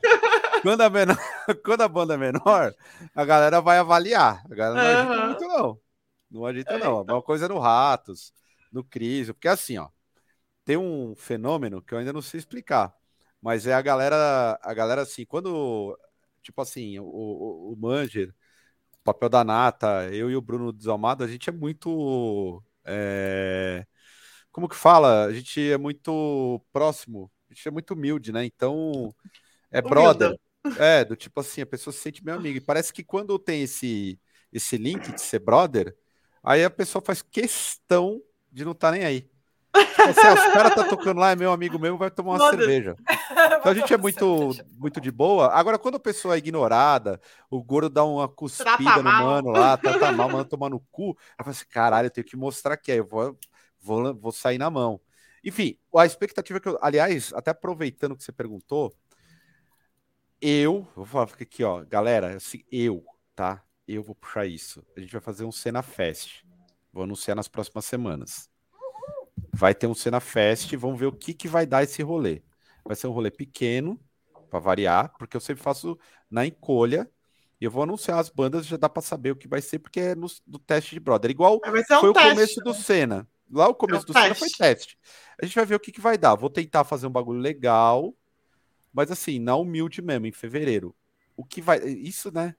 quando 0.61 0.81
a, 0.81 0.89
menor, 0.89 1.17
quando 1.65 1.81
a 1.81 1.87
banda 1.87 2.13
é 2.13 2.17
menor, 2.17 2.71
a 3.15 3.25
galera 3.25 3.59
vai 3.61 3.79
avaliar. 3.79 4.43
A 4.45 4.55
galera 4.55 5.03
não 5.03 5.11
uhum. 5.11 5.25
muito, 5.25 5.47
não. 5.47 5.79
Não 6.29 6.45
agita, 6.45 6.73
é, 6.73 6.77
não. 6.77 7.01
Então. 7.01 7.15
Uma 7.15 7.21
coisa 7.23 7.47
no 7.47 7.57
Ratos, 7.57 8.31
no 8.71 8.83
Cris, 8.83 9.27
porque 9.27 9.47
assim, 9.47 9.79
ó, 9.79 9.89
tem 10.63 10.77
um 10.77 11.15
fenômeno 11.15 11.81
que 11.81 11.95
eu 11.95 11.97
ainda 11.97 12.13
não 12.13 12.21
sei 12.21 12.39
explicar, 12.39 12.93
mas 13.41 13.65
é 13.65 13.73
a 13.73 13.81
galera, 13.81 14.59
a 14.61 14.73
galera 14.73 15.01
assim, 15.01 15.25
quando, 15.25 15.97
tipo 16.43 16.61
assim, 16.61 16.99
o, 16.99 17.05
o, 17.05 17.73
o 17.73 17.75
Manger 17.75 18.31
papel 19.03 19.29
da 19.29 19.43
Nata, 19.43 20.09
eu 20.11 20.29
e 20.29 20.35
o 20.35 20.41
Bruno 20.41 20.71
Desalmado, 20.71 21.23
a 21.23 21.27
gente 21.27 21.49
é 21.49 21.53
muito. 21.53 22.63
É... 22.85 23.85
Como 24.51 24.67
que 24.67 24.75
fala? 24.75 25.25
A 25.25 25.33
gente 25.33 25.71
é 25.71 25.77
muito 25.77 26.61
próximo, 26.73 27.31
a 27.49 27.53
gente 27.53 27.67
é 27.67 27.71
muito 27.71 27.93
humilde, 27.93 28.31
né? 28.31 28.45
Então, 28.45 29.13
é 29.71 29.81
brother. 29.81 30.37
É, 30.77 31.03
do 31.03 31.15
tipo 31.15 31.39
assim, 31.39 31.61
a 31.61 31.65
pessoa 31.65 31.91
se 31.91 31.99
sente 31.99 32.23
meu 32.23 32.35
amigo. 32.35 32.57
E 32.57 32.61
parece 32.61 32.93
que 32.93 33.03
quando 33.03 33.39
tem 33.39 33.63
esse, 33.63 34.19
esse 34.53 34.77
link 34.77 35.11
de 35.11 35.21
ser 35.21 35.39
brother, 35.39 35.95
aí 36.43 36.63
a 36.63 36.69
pessoa 36.69 37.01
faz 37.03 37.21
questão 37.21 38.21
de 38.51 38.63
não 38.63 38.73
estar 38.73 38.91
tá 38.91 38.97
nem 38.97 39.05
aí. 39.05 39.30
Tipo 40.07 40.19
assim, 40.19 40.27
ah, 40.27 40.49
o 40.49 40.53
cara 40.53 40.71
tá 40.71 40.83
tocando 40.83 41.19
lá, 41.19 41.31
é 41.31 41.35
meu 41.35 41.51
amigo 41.51 41.79
mesmo, 41.79 41.97
vai 41.97 42.11
tomar 42.11 42.33
uma 42.33 42.49
cerveja. 42.49 42.95
Então 43.31 43.71
a 43.71 43.75
gente 43.75 43.93
é 43.93 43.97
muito, 43.97 44.51
muito 44.77 44.99
de 44.99 45.11
boa. 45.11 45.47
Agora, 45.53 45.77
quando 45.77 45.95
a 45.95 45.99
pessoa 45.99 46.35
é 46.35 46.37
ignorada, 46.37 47.19
o 47.49 47.63
gordo 47.63 47.89
dá 47.89 48.03
uma 48.03 48.27
cuspida 48.27 48.97
no 48.97 49.03
mano 49.03 49.51
lá, 49.51 49.77
tá, 49.77 49.97
tá 49.97 50.11
mal, 50.11 50.29
mano 50.29 50.45
tomar 50.45 50.69
no 50.69 50.79
cu, 50.91 51.09
eu 51.11 51.43
falo 51.43 51.49
assim, 51.51 51.65
caralho, 51.69 52.07
eu 52.07 52.11
tenho 52.11 52.25
que 52.25 52.35
mostrar 52.35 52.75
que 52.77 52.91
é, 52.91 52.99
eu 52.99 53.05
vou, 53.05 53.37
vou, 53.79 54.15
vou 54.15 54.31
sair 54.31 54.57
na 54.57 54.69
mão. 54.69 54.99
Enfim, 55.43 55.77
a 55.95 56.05
expectativa 56.05 56.59
que 56.59 56.67
eu. 56.67 56.77
Aliás, 56.81 57.31
até 57.33 57.51
aproveitando 57.51 58.15
que 58.15 58.23
você 58.23 58.31
perguntou, 58.31 58.93
eu, 60.39 60.87
vou 60.95 61.05
falar 61.05 61.29
aqui, 61.39 61.63
ó, 61.63 61.83
galera, 61.85 62.35
assim, 62.35 62.63
eu, 62.71 63.05
tá? 63.35 63.63
Eu 63.87 64.03
vou 64.03 64.15
puxar 64.15 64.45
isso. 64.45 64.85
A 64.95 64.99
gente 64.99 65.11
vai 65.11 65.21
fazer 65.21 65.45
um 65.45 65.51
Cena 65.51 65.81
Fest. 65.81 66.43
Vou 66.91 67.03
anunciar 67.03 67.35
nas 67.35 67.47
próximas 67.47 67.85
semanas. 67.85 68.50
Vai 69.53 69.73
ter 69.73 69.87
um 69.87 69.93
Cena 69.93 70.19
Fest, 70.19 70.73
vamos 70.75 70.99
ver 70.99 71.07
o 71.07 71.11
que, 71.11 71.33
que 71.33 71.47
vai 71.47 71.65
dar 71.65 71.83
esse 71.83 72.01
rolê. 72.01 72.41
Vai 72.85 72.95
ser 72.95 73.07
um 73.07 73.11
rolê 73.11 73.29
pequeno, 73.29 73.99
para 74.51 74.59
variar, 74.59 75.13
porque 75.17 75.35
eu 75.35 75.41
sempre 75.41 75.63
faço 75.63 75.97
na 76.29 76.45
encolha. 76.45 77.09
E 77.59 77.63
eu 77.63 77.71
vou 77.71 77.83
anunciar 77.83 78.19
as 78.19 78.29
bandas, 78.29 78.65
já 78.65 78.75
dá 78.75 78.89
para 78.89 79.01
saber 79.01 79.31
o 79.31 79.35
que 79.35 79.47
vai 79.47 79.61
ser, 79.61 79.79
porque 79.79 79.99
é 79.99 80.15
no, 80.15 80.27
no 80.45 80.59
teste 80.59 80.95
de 80.95 80.99
brother. 80.99 81.31
Igual 81.31 81.55
um 81.57 81.99
foi 81.99 82.09
o 82.09 82.13
começo 82.13 82.59
né? 82.59 82.63
do 82.63 82.73
Senna. 82.73 83.27
Lá 83.49 83.67
o 83.67 83.75
começo 83.75 84.05
é 84.07 84.09
um 84.09 84.13
do 84.13 84.19
Senna 84.19 84.35
foi 84.35 84.49
teste. 84.49 84.97
A 85.41 85.45
gente 85.45 85.55
vai 85.55 85.65
ver 85.65 85.75
o 85.75 85.79
que, 85.79 85.91
que 85.91 86.01
vai 86.01 86.17
dar. 86.17 86.35
Vou 86.35 86.49
tentar 86.49 86.83
fazer 86.83 87.07
um 87.07 87.11
bagulho 87.11 87.39
legal, 87.39 88.13
mas 88.91 89.11
assim, 89.11 89.39
na 89.39 89.55
humilde 89.55 90.01
mesmo, 90.01 90.25
em 90.25 90.31
fevereiro. 90.31 90.95
O 91.37 91.45
que 91.45 91.61
vai. 91.61 91.79
Isso, 91.83 92.31
né? 92.31 92.55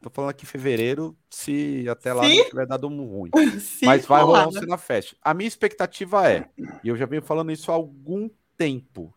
Tô 0.00 0.08
falando 0.10 0.30
aqui 0.30 0.44
em 0.44 0.48
fevereiro, 0.48 1.16
se 1.28 1.84
até 1.88 2.12
lá 2.12 2.24
Sim. 2.24 2.38
não 2.38 2.48
tiver 2.48 2.66
dado 2.66 2.86
um 2.86 3.04
ruim. 3.04 3.30
Sim, 3.60 3.86
Mas 3.86 4.06
vai 4.06 4.22
rolar 4.22 4.46
um 4.46 4.52
Cena 4.52 4.78
Fest. 4.78 5.14
A 5.20 5.34
minha 5.34 5.48
expectativa 5.48 6.30
é, 6.30 6.48
e 6.84 6.88
eu 6.88 6.96
já 6.96 7.04
venho 7.04 7.22
falando 7.22 7.50
isso 7.50 7.72
há 7.72 7.74
algum 7.74 8.30
tempo, 8.56 9.12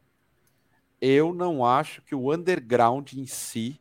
eu 1.00 1.34
não 1.34 1.66
acho 1.66 2.02
que 2.02 2.16
o 2.16 2.34
underground 2.34 3.14
em 3.14 3.26
si 3.26 3.80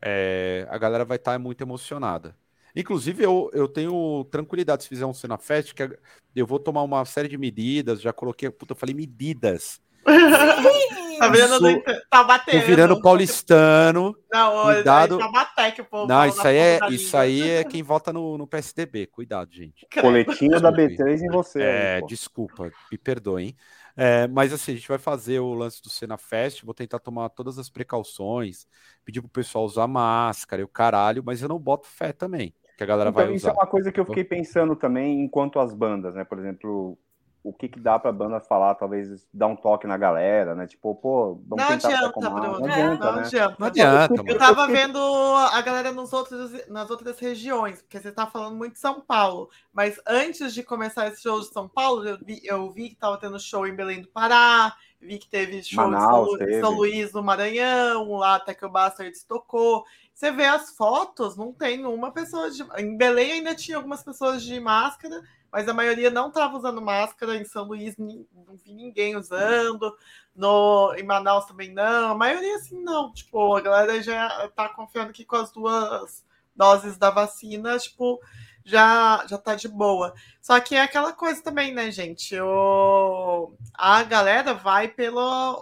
é, 0.00 0.66
a 0.68 0.78
galera 0.78 1.04
vai 1.04 1.16
estar 1.16 1.32
tá 1.32 1.38
muito 1.38 1.62
emocionada. 1.62 2.36
Inclusive, 2.74 3.22
eu, 3.22 3.50
eu 3.52 3.68
tenho 3.68 4.24
tranquilidade 4.30 4.84
se 4.84 4.88
fizer 4.88 5.04
um 5.04 5.12
Cena 5.12 5.36
Fest, 5.36 5.74
que 5.74 5.98
eu 6.34 6.46
vou 6.46 6.58
tomar 6.58 6.82
uma 6.82 7.04
série 7.04 7.28
de 7.28 7.36
medidas, 7.36 8.00
já 8.00 8.12
coloquei, 8.12 8.50
puta, 8.50 8.72
eu 8.72 8.76
falei 8.76 8.94
medidas. 8.94 9.80
Tá 11.22 11.28
virando, 11.28 11.82
tá 12.10 12.24
batendo. 12.24 12.60
Tô 12.60 12.66
virando 12.66 13.00
paulistano. 13.00 14.16
Não, 14.32 14.64
cuidado. 14.64 15.18
Tá 15.54 15.70
que 15.70 15.80
o 15.80 15.84
povo 15.84 16.08
Não, 16.08 16.26
isso 16.26 16.44
aí, 16.44 16.56
é, 16.56 16.80
isso 16.90 17.16
aí 17.16 17.48
é 17.48 17.64
quem 17.64 17.80
vota 17.80 18.12
no, 18.12 18.36
no 18.36 18.46
PSDB. 18.46 19.06
Cuidado, 19.06 19.52
gente. 19.52 19.86
Coletinho 20.00 20.60
da 20.60 20.72
B3 20.72 21.22
em 21.22 21.28
você. 21.28 21.62
É, 21.62 21.94
aí, 21.96 22.06
desculpa, 22.06 22.72
me 22.90 22.98
perdoem. 22.98 23.56
É, 23.96 24.26
mas 24.26 24.52
assim, 24.52 24.72
a 24.72 24.74
gente 24.74 24.88
vai 24.88 24.98
fazer 24.98 25.38
o 25.38 25.54
lance 25.54 25.80
do 25.80 25.90
Cena 25.90 26.16
Fest, 26.16 26.64
vou 26.64 26.74
tentar 26.74 26.98
tomar 26.98 27.28
todas 27.28 27.58
as 27.58 27.68
precauções, 27.68 28.66
pedir 29.04 29.20
pro 29.20 29.28
pessoal 29.28 29.64
usar 29.64 29.86
máscara 29.86 30.62
e 30.62 30.64
o 30.64 30.68
caralho, 30.68 31.22
mas 31.24 31.42
eu 31.42 31.48
não 31.48 31.58
boto 31.58 31.86
fé 31.86 32.10
também, 32.10 32.54
que 32.78 32.82
a 32.82 32.86
galera 32.86 33.10
então, 33.10 33.22
vai 33.22 33.32
usar. 33.32 33.36
Isso 33.36 33.48
é 33.50 33.52
uma 33.52 33.66
coisa 33.66 33.92
que 33.92 34.00
eu 34.00 34.06
fiquei 34.06 34.24
pensando 34.24 34.74
também 34.74 35.20
enquanto 35.20 35.60
as 35.60 35.74
bandas, 35.74 36.14
né? 36.14 36.24
Por 36.24 36.38
exemplo, 36.38 36.98
o 37.44 37.52
que, 37.52 37.68
que 37.68 37.80
dá 37.80 37.98
pra 37.98 38.12
banda 38.12 38.38
falar, 38.38 38.76
talvez 38.76 39.26
dar 39.34 39.48
um 39.48 39.56
toque 39.56 39.84
na 39.84 39.96
galera, 39.96 40.54
né? 40.54 40.66
Tipo, 40.66 40.94
pô, 40.94 41.40
vamos 41.44 41.64
não 41.64 41.68
tentar 41.68 41.88
adianta, 41.88 42.30
Bruno. 42.30 42.60
Não 42.60 42.64
adianta, 42.66 43.04
não 43.04 43.16
né? 43.16 43.22
adianta. 43.22 43.56
Não 43.58 43.66
adianta. 43.66 44.14
Eu 44.26 44.38
tava 44.38 44.66
vendo 44.68 44.98
a 44.98 45.60
galera 45.60 45.90
nos 45.90 46.12
outros, 46.12 46.68
nas 46.68 46.88
outras 46.88 47.18
regiões, 47.18 47.82
porque 47.82 47.98
você 47.98 48.12
tá 48.12 48.28
falando 48.28 48.56
muito 48.56 48.74
de 48.74 48.78
São 48.78 49.00
Paulo. 49.00 49.50
Mas 49.72 50.00
antes 50.06 50.54
de 50.54 50.62
começar 50.62 51.08
esse 51.08 51.20
show 51.20 51.40
de 51.40 51.46
São 51.48 51.68
Paulo, 51.68 52.06
eu 52.06 52.18
vi, 52.24 52.40
eu 52.44 52.70
vi 52.70 52.90
que 52.90 52.96
tava 52.96 53.18
tendo 53.18 53.40
show 53.40 53.66
em 53.66 53.74
Belém 53.74 54.02
do 54.02 54.08
Pará, 54.08 54.76
vi 55.00 55.18
que 55.18 55.28
teve 55.28 55.64
show 55.64 55.88
Manaus, 55.88 56.40
em 56.40 56.52
São. 56.52 56.60
São, 56.60 56.70
Luís, 56.76 57.12
no 57.12 57.24
Maranhão, 57.24 58.08
lá 58.12 58.36
até 58.36 58.54
que 58.54 58.64
o 58.64 58.70
Bastards 58.70 59.24
tocou. 59.24 59.84
Você 60.14 60.30
vê 60.30 60.44
as 60.44 60.76
fotos, 60.76 61.36
não 61.36 61.52
tem 61.52 61.84
uma 61.84 62.12
pessoa 62.12 62.48
de. 62.52 62.62
Em 62.78 62.96
Belém 62.96 63.32
ainda 63.32 63.52
tinha 63.52 63.76
algumas 63.76 64.04
pessoas 64.04 64.44
de 64.44 64.60
máscara, 64.60 65.20
mas 65.52 65.68
a 65.68 65.74
maioria 65.74 66.10
não 66.10 66.28
estava 66.28 66.56
usando 66.56 66.80
máscara. 66.80 67.36
Em 67.36 67.44
São 67.44 67.64
Luís 67.64 67.94
não 67.98 68.56
vi 68.64 68.72
ninguém 68.72 69.14
usando. 69.16 69.94
No, 70.34 70.94
em 70.96 71.02
Manaus 71.02 71.44
também 71.44 71.70
não. 71.70 72.12
A 72.12 72.14
maioria, 72.14 72.56
assim, 72.56 72.82
não. 72.82 73.12
Tipo, 73.12 73.54
a 73.54 73.60
galera 73.60 74.02
já 74.02 74.48
tá 74.56 74.70
confiando 74.70 75.12
que 75.12 75.26
com 75.26 75.36
as 75.36 75.52
duas 75.52 76.24
doses 76.56 76.96
da 76.96 77.10
vacina, 77.10 77.78
tipo, 77.78 78.18
já, 78.64 79.26
já 79.26 79.36
tá 79.36 79.54
de 79.54 79.68
boa. 79.68 80.14
Só 80.40 80.58
que 80.58 80.74
é 80.74 80.80
aquela 80.80 81.12
coisa 81.12 81.42
também, 81.42 81.74
né, 81.74 81.90
gente? 81.90 82.38
O, 82.40 83.52
a 83.74 84.02
galera 84.04 84.54
vai 84.54 84.88
pelo 84.88 85.20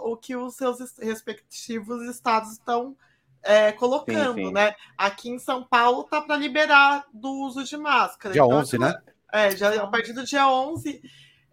o 0.09 0.15
que 0.15 0.37
os 0.37 0.55
seus 0.55 0.79
respectivos 0.99 2.01
estados 2.03 2.53
estão 2.53 2.95
é, 3.43 3.71
colocando, 3.71 4.35
sim, 4.35 4.45
sim. 4.47 4.53
né? 4.53 4.73
Aqui 4.97 5.29
em 5.29 5.39
São 5.39 5.63
Paulo 5.63 6.03
tá 6.03 6.21
para 6.21 6.37
liberar 6.37 7.05
do 7.13 7.29
uso 7.29 7.63
de 7.63 7.75
máscara. 7.75 8.33
Dia 8.33 8.43
então, 8.43 8.57
11, 8.57 8.77
né? 8.77 9.01
É, 9.31 9.55
já, 9.55 9.81
a 9.81 9.87
partir 9.87 10.13
do 10.13 10.25
dia 10.25 10.47
11, 10.47 11.01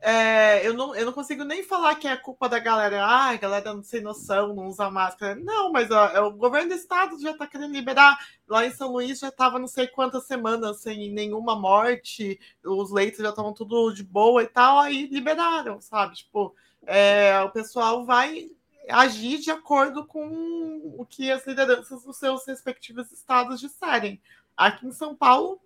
é, 0.01 0.65
eu, 0.67 0.75
não, 0.75 0.95
eu 0.95 1.07
não 1.07 1.13
consigo 1.13 1.43
nem 1.43 1.63
falar 1.65 1.97
que 1.97 2.07
é 2.07 2.17
culpa 2.17 2.49
da 2.49 2.59
galera. 2.59 3.05
Ah, 3.05 3.31
a 3.31 3.37
galera 3.37 3.83
sem 3.83 4.01
noção, 4.01 4.55
não 4.55 4.69
usa 4.69 4.91
máscara. 4.91 5.35
Não, 5.35 5.73
mas 5.73 5.91
ó, 5.91 6.07
é, 6.09 6.21
o 6.21 6.31
governo 6.31 6.69
do 6.69 6.75
estado 6.75 7.21
já 7.21 7.37
tá 7.37 7.47
querendo 7.47 7.73
liberar. 7.73 8.17
Lá 8.47 8.65
em 8.65 8.71
São 8.71 8.93
Luís 8.93 9.19
já 9.19 9.31
tava 9.31 9.59
não 9.59 9.67
sei 9.67 9.89
quantas 9.89 10.25
semanas 10.27 10.81
sem 10.81 11.11
nenhuma 11.13 11.57
morte, 11.59 12.39
os 12.65 12.91
leitos 12.93 13.21
já 13.21 13.31
estavam 13.31 13.53
tudo 13.53 13.93
de 13.93 14.05
boa 14.05 14.43
e 14.43 14.47
tal, 14.47 14.79
aí 14.79 15.07
liberaram, 15.07 15.81
sabe? 15.81 16.15
Tipo, 16.17 16.55
é, 16.87 17.41
o 17.41 17.51
pessoal 17.51 18.05
vai 18.05 18.49
agir 18.89 19.39
de 19.39 19.51
acordo 19.51 20.07
com 20.07 20.95
o 20.97 21.05
que 21.05 21.31
as 21.31 21.47
lideranças 21.47 22.05
dos 22.05 22.17
seus 22.17 22.47
respectivos 22.47 23.11
estados 23.13 23.61
disserem. 23.61 24.21
Aqui 24.57 24.87
em 24.87 24.93
São 24.93 25.15
Paulo, 25.15 25.61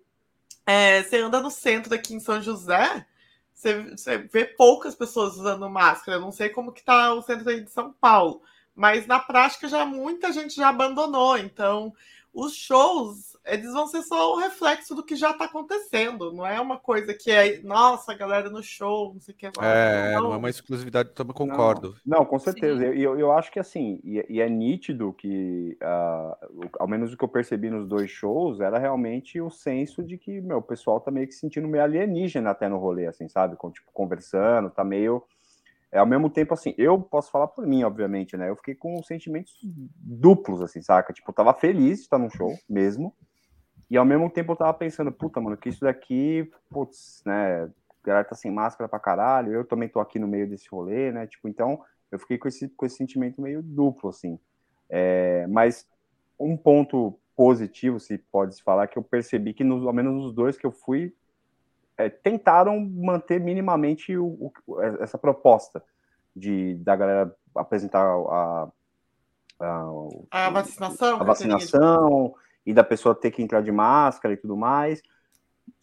é, 0.65 1.03
você 1.03 1.17
anda 1.17 1.39
no 1.41 1.51
centro 1.51 1.93
aqui 1.93 2.13
em 2.13 2.19
São 2.19 2.41
José, 2.41 3.05
você, 3.53 3.81
você, 3.91 4.17
vê 4.17 4.45
poucas 4.45 4.95
pessoas 4.95 5.35
usando 5.37 5.69
máscara. 5.69 6.17
Eu 6.17 6.21
não 6.21 6.31
sei 6.31 6.49
como 6.49 6.71
que 6.71 6.81
está 6.81 7.13
o 7.13 7.21
centro 7.21 7.49
aí 7.49 7.61
de 7.61 7.71
São 7.71 7.93
Paulo, 7.93 8.41
mas 8.75 9.07
na 9.07 9.19
prática 9.19 9.67
já 9.67 9.85
muita 9.85 10.31
gente 10.31 10.55
já 10.55 10.69
abandonou. 10.69 11.37
Então, 11.37 11.93
os 12.33 12.55
shows, 12.55 13.32
eles 13.45 13.71
vão 13.73 13.87
ser 13.87 14.01
só 14.03 14.33
o 14.33 14.39
reflexo 14.39 14.95
do 14.95 15.03
que 15.03 15.15
já 15.15 15.31
está 15.31 15.45
acontecendo. 15.45 16.31
Não 16.31 16.45
é 16.45 16.59
uma 16.59 16.79
coisa 16.79 17.13
que 17.13 17.29
é, 17.31 17.61
nossa, 17.61 18.13
galera 18.13 18.49
no 18.49 18.63
show, 18.63 19.13
não 19.13 19.19
sei 19.19 19.33
o 19.33 19.37
que. 19.37 19.45
É, 19.61 20.13
não, 20.13 20.23
não 20.23 20.33
é 20.33 20.37
uma 20.37 20.49
exclusividade, 20.49 21.09
também 21.09 21.33
concordo. 21.33 21.95
Não, 22.05 22.19
não 22.19 22.25
com 22.25 22.39
certeza. 22.39 22.93
E 22.93 23.03
eu, 23.03 23.19
eu 23.19 23.31
acho 23.31 23.51
que 23.51 23.59
assim, 23.59 23.99
e, 24.03 24.25
e 24.29 24.41
é 24.41 24.49
nítido 24.49 25.13
que, 25.13 25.77
uh, 25.81 26.69
ao 26.79 26.87
menos 26.87 27.13
o 27.13 27.17
que 27.17 27.23
eu 27.23 27.29
percebi 27.29 27.69
nos 27.69 27.87
dois 27.87 28.09
shows, 28.09 28.59
era 28.59 28.77
realmente 28.77 29.41
o 29.41 29.49
senso 29.49 30.03
de 30.03 30.17
que, 30.17 30.39
meu, 30.41 30.59
o 30.59 30.63
pessoal 30.63 31.01
tá 31.01 31.11
meio 31.11 31.27
que 31.27 31.33
se 31.33 31.41
sentindo 31.41 31.67
meio 31.67 31.83
alienígena 31.83 32.51
até 32.51 32.69
no 32.69 32.77
rolê, 32.77 33.07
assim, 33.07 33.27
sabe? 33.27 33.55
Com, 33.57 33.69
tipo, 33.69 33.91
conversando, 33.91 34.69
tá 34.69 34.83
meio 34.83 35.23
é, 35.93 35.99
ao 35.99 36.07
mesmo 36.07 36.27
tempo, 36.27 36.55
assim, 36.55 36.73
eu 36.75 36.99
posso 36.99 37.29
falar 37.29 37.47
por 37.47 37.67
mim, 37.67 37.83
obviamente, 37.83 38.35
né? 38.35 38.49
Eu 38.49 38.55
fiquei 38.55 38.73
com 38.73 39.01
sentimentos 39.03 39.53
duplos, 39.61 40.59
assim, 40.59 40.81
saca? 40.81 41.13
Tipo, 41.13 41.29
eu 41.29 41.35
tava 41.35 41.53
feliz 41.53 41.97
de 41.97 42.05
estar 42.05 42.17
num 42.17 42.31
show 42.31 42.51
mesmo. 42.67 43.15
E 43.89 43.97
ao 43.97 44.05
mesmo 44.05 44.29
tempo 44.29 44.51
eu 44.51 44.55
tava 44.55 44.73
pensando, 44.73 45.11
puta, 45.11 45.39
mano, 45.39 45.57
que 45.57 45.69
isso 45.69 45.81
daqui, 45.81 46.49
putz, 46.69 47.21
né? 47.25 47.63
A 47.63 48.07
galera 48.07 48.25
tá 48.25 48.35
sem 48.35 48.51
máscara 48.51 48.89
pra 48.89 48.99
caralho, 48.99 49.53
eu 49.53 49.65
também 49.65 49.87
tô 49.87 49.99
aqui 49.99 50.19
no 50.19 50.27
meio 50.27 50.49
desse 50.49 50.67
rolê, 50.69 51.11
né? 51.11 51.27
Tipo, 51.27 51.47
então 51.47 51.81
eu 52.11 52.19
fiquei 52.19 52.37
com 52.37 52.47
esse, 52.47 52.69
com 52.69 52.85
esse 52.85 52.97
sentimento 52.97 53.41
meio 53.41 53.61
duplo, 53.61 54.09
assim. 54.09 54.39
É, 54.89 55.47
mas 55.47 55.87
um 56.39 56.57
ponto 56.57 57.17
positivo, 57.35 57.99
se 57.99 58.17
pode 58.17 58.55
se 58.55 58.63
falar, 58.63 58.87
que 58.87 58.97
eu 58.97 59.03
percebi 59.03 59.53
que 59.53 59.63
nos, 59.63 59.85
ao 59.85 59.93
menos 59.93 60.13
nos 60.13 60.33
dois 60.33 60.57
que 60.57 60.65
eu 60.65 60.71
fui, 60.71 61.13
é, 61.97 62.09
tentaram 62.09 62.79
manter 62.79 63.39
minimamente 63.39 64.15
o, 64.17 64.51
o, 64.67 64.81
essa 64.81 65.17
proposta 65.17 65.83
de 66.35 66.75
da 66.75 66.95
galera 66.95 67.35
apresentar 67.55 68.03
a, 68.03 68.67
a, 69.59 69.91
a 70.31 70.49
vacinação, 70.49 71.21
a 71.21 71.23
vacinação 71.23 72.35
e 72.65 72.73
da 72.73 72.83
pessoa 72.83 73.15
ter 73.15 73.31
que 73.31 73.41
entrar 73.41 73.61
de 73.61 73.71
máscara 73.71 74.33
e 74.33 74.37
tudo 74.37 74.55
mais. 74.55 75.01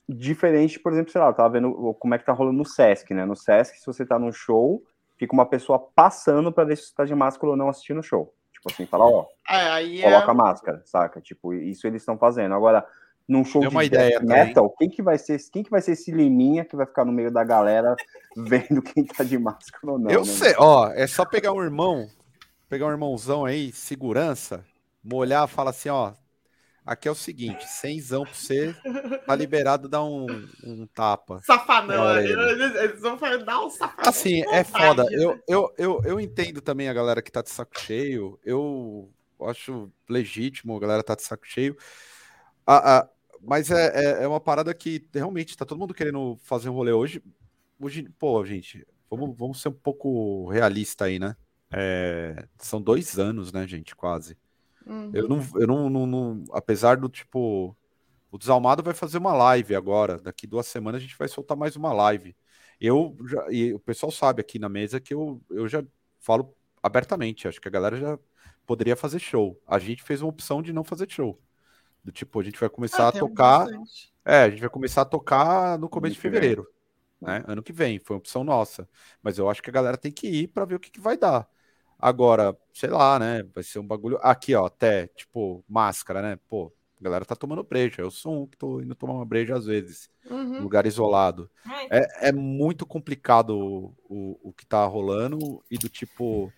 Diferente, 0.08 0.78
por 0.80 0.92
exemplo, 0.92 1.12
sei 1.12 1.20
lá, 1.20 1.28
eu 1.28 1.34
tava 1.34 1.50
vendo 1.50 1.94
como 2.00 2.14
é 2.14 2.18
que 2.18 2.24
tá 2.24 2.32
rolando 2.32 2.58
no 2.58 2.64
Sesc, 2.64 3.14
né? 3.14 3.24
No 3.24 3.36
Sesc, 3.36 3.78
se 3.78 3.86
você 3.86 4.04
tá 4.04 4.18
num 4.18 4.32
show, 4.32 4.82
fica 5.16 5.32
uma 5.32 5.46
pessoa 5.46 5.78
passando 5.94 6.52
para 6.52 6.64
ver 6.64 6.76
se 6.76 6.86
você 6.86 6.94
tá 6.94 7.04
de 7.04 7.14
máscara 7.14 7.50
ou 7.50 7.56
não 7.56 7.68
assistindo 7.68 8.00
o 8.00 8.02
show. 8.02 8.34
Tipo 8.52 8.72
assim, 8.72 8.86
fala, 8.86 9.06
ó, 9.06 9.26
é, 9.48 10.02
coloca 10.02 10.26
é... 10.26 10.30
a 10.30 10.34
máscara, 10.34 10.82
saca? 10.84 11.20
Tipo, 11.20 11.54
isso 11.54 11.86
eles 11.86 12.02
estão 12.02 12.18
fazendo. 12.18 12.54
Agora, 12.54 12.84
num 13.30 13.44
show 13.44 13.60
Deu 13.60 13.70
de 13.70 13.84
ideia 13.84 14.20
metal, 14.20 14.68
quem 14.76 14.90
que 14.90 15.00
vai 15.00 15.16
ser, 15.16 15.38
quem 15.52 15.62
que 15.62 15.70
vai 15.70 15.80
ser 15.80 15.92
esse 15.92 16.10
Liminha 16.10 16.64
que 16.64 16.74
vai 16.74 16.84
ficar 16.84 17.04
no 17.04 17.12
meio 17.12 17.30
da 17.30 17.44
galera 17.44 17.94
vendo 18.36 18.82
quem 18.82 19.04
tá 19.04 19.22
de 19.22 19.38
máscara 19.38 19.92
ou 19.92 19.98
não? 19.98 20.10
Eu 20.10 20.20
né? 20.20 20.26
sei, 20.26 20.54
ó, 20.58 20.90
é 20.90 21.06
só 21.06 21.24
pegar 21.24 21.52
um 21.52 21.62
irmão, 21.62 22.08
pegar 22.68 22.86
um 22.86 22.90
irmãozão 22.90 23.44
aí, 23.44 23.72
segurança, 23.72 24.64
molhar, 25.02 25.46
fala 25.46 25.70
assim, 25.70 25.88
ó, 25.88 26.12
aqui 26.90 27.06
é 27.06 27.10
o 27.10 27.14
seguinte, 27.14 27.68
cenzão 27.68 28.24
pra 28.24 28.34
você, 28.34 28.74
tá 29.24 29.36
liberado 29.36 29.88
dar 29.88 30.02
um, 30.02 30.26
um 30.64 30.88
tapa. 30.88 31.40
Safanão, 31.44 32.18
eles 32.18 33.00
vão 33.00 33.16
dar 33.44 33.64
um 33.64 33.70
safanão. 33.70 34.08
Assim, 34.10 34.42
é 34.48 34.64
foda, 34.64 35.06
eu, 35.12 35.40
eu, 35.46 35.72
eu, 35.78 36.02
eu 36.04 36.20
entendo 36.20 36.60
também 36.60 36.88
a 36.88 36.92
galera 36.92 37.22
que 37.22 37.30
tá 37.30 37.42
de 37.42 37.50
saco 37.50 37.78
cheio, 37.78 38.40
eu 38.44 39.08
acho 39.42 39.88
legítimo 40.08 40.76
a 40.76 40.80
galera 40.80 41.04
tá 41.04 41.14
de 41.14 41.22
saco 41.22 41.46
cheio, 41.46 41.76
a, 42.66 42.98
a, 42.98 43.08
mas 43.40 43.70
é, 43.70 43.86
é, 43.94 44.24
é, 44.24 44.28
uma 44.28 44.40
parada 44.40 44.74
que 44.74 45.06
realmente 45.14 45.56
tá 45.56 45.64
todo 45.64 45.78
mundo 45.78 45.94
querendo 45.94 46.36
fazer 46.42 46.68
um 46.70 46.74
rolê 46.74 46.90
hoje. 46.90 47.22
Hoje, 47.78 48.08
pô, 48.18 48.44
gente, 48.44 48.84
vamos, 49.08 49.38
vamos 49.38 49.62
ser 49.62 49.68
um 49.68 49.72
pouco 49.72 50.48
realista 50.48 51.04
aí, 51.04 51.20
né? 51.20 51.36
É, 51.72 52.46
são 52.58 52.82
dois 52.82 53.16
anos, 53.16 53.52
né, 53.52 53.64
gente, 53.64 53.94
quase. 53.94 54.36
Uhum. 54.90 55.10
Eu, 55.14 55.28
não, 55.28 55.46
eu 55.54 55.66
não, 55.68 55.88
não, 55.88 56.06
não, 56.06 56.44
Apesar 56.52 56.96
do 56.96 57.08
tipo. 57.08 57.76
O 58.32 58.38
Desalmado 58.38 58.82
vai 58.82 58.94
fazer 58.94 59.18
uma 59.18 59.32
live 59.32 59.74
agora. 59.74 60.18
Daqui 60.18 60.46
duas 60.46 60.66
semanas 60.66 61.00
a 61.00 61.02
gente 61.02 61.18
vai 61.18 61.26
soltar 61.26 61.56
mais 61.56 61.74
uma 61.74 61.92
live. 61.92 62.36
Eu 62.80 63.16
já, 63.26 63.44
e 63.50 63.74
o 63.74 63.78
pessoal 63.78 64.12
sabe 64.12 64.40
aqui 64.40 64.56
na 64.58 64.68
mesa 64.68 65.00
que 65.00 65.12
eu, 65.12 65.40
eu 65.50 65.66
já 65.66 65.82
falo 66.20 66.54
abertamente. 66.80 67.48
Acho 67.48 67.60
que 67.60 67.66
a 67.66 67.70
galera 67.70 67.96
já 67.96 68.18
poderia 68.64 68.94
fazer 68.94 69.18
show. 69.18 69.60
A 69.66 69.80
gente 69.80 70.02
fez 70.02 70.22
uma 70.22 70.30
opção 70.30 70.62
de 70.62 70.72
não 70.72 70.84
fazer 70.84 71.10
show. 71.10 71.40
Do 72.04 72.12
tipo, 72.12 72.38
a 72.38 72.42
gente 72.44 72.58
vai 72.58 72.68
começar 72.68 73.06
ah, 73.06 73.08
a 73.08 73.12
tocar. 73.12 73.66
é, 74.24 74.42
a 74.44 74.50
gente 74.50 74.60
vai 74.60 74.70
começar 74.70 75.02
a 75.02 75.06
tocar 75.06 75.76
no 75.78 75.88
começo 75.88 76.14
de 76.14 76.20
fevereiro. 76.20 76.66
Né? 77.20 77.44
Ano 77.48 77.64
que 77.64 77.72
vem, 77.72 77.98
foi 77.98 78.14
uma 78.14 78.20
opção 78.20 78.44
nossa. 78.44 78.88
Mas 79.20 79.38
eu 79.38 79.50
acho 79.50 79.60
que 79.60 79.70
a 79.70 79.72
galera 79.72 79.96
tem 79.96 80.12
que 80.12 80.28
ir 80.28 80.48
para 80.48 80.64
ver 80.64 80.76
o 80.76 80.80
que, 80.80 80.90
que 80.90 81.00
vai 81.00 81.16
dar. 81.16 81.48
Agora, 82.00 82.56
sei 82.72 82.90
lá, 82.90 83.18
né? 83.18 83.42
Vai 83.54 83.62
ser 83.62 83.78
um 83.78 83.86
bagulho. 83.86 84.18
Aqui, 84.22 84.54
ó, 84.54 84.66
até, 84.66 85.08
tipo, 85.08 85.64
máscara, 85.68 86.22
né? 86.22 86.38
Pô, 86.48 86.72
a 87.00 87.04
galera 87.04 87.24
tá 87.24 87.34
tomando 87.34 87.62
breja. 87.62 88.02
Eu 88.02 88.10
sou 88.10 88.42
um 88.42 88.46
que 88.46 88.56
tô 88.56 88.80
indo 88.80 88.94
tomar 88.94 89.14
uma 89.14 89.26
breja 89.26 89.56
às 89.56 89.66
vezes, 89.66 90.08
uhum. 90.28 90.62
lugar 90.62 90.86
isolado. 90.86 91.50
É, 91.90 92.28
é 92.28 92.32
muito 92.32 92.86
complicado 92.86 93.50
o, 93.58 93.94
o, 94.08 94.50
o 94.50 94.52
que 94.52 94.66
tá 94.66 94.84
rolando 94.84 95.62
e 95.70 95.76
do 95.76 95.88
tipo 95.88 96.52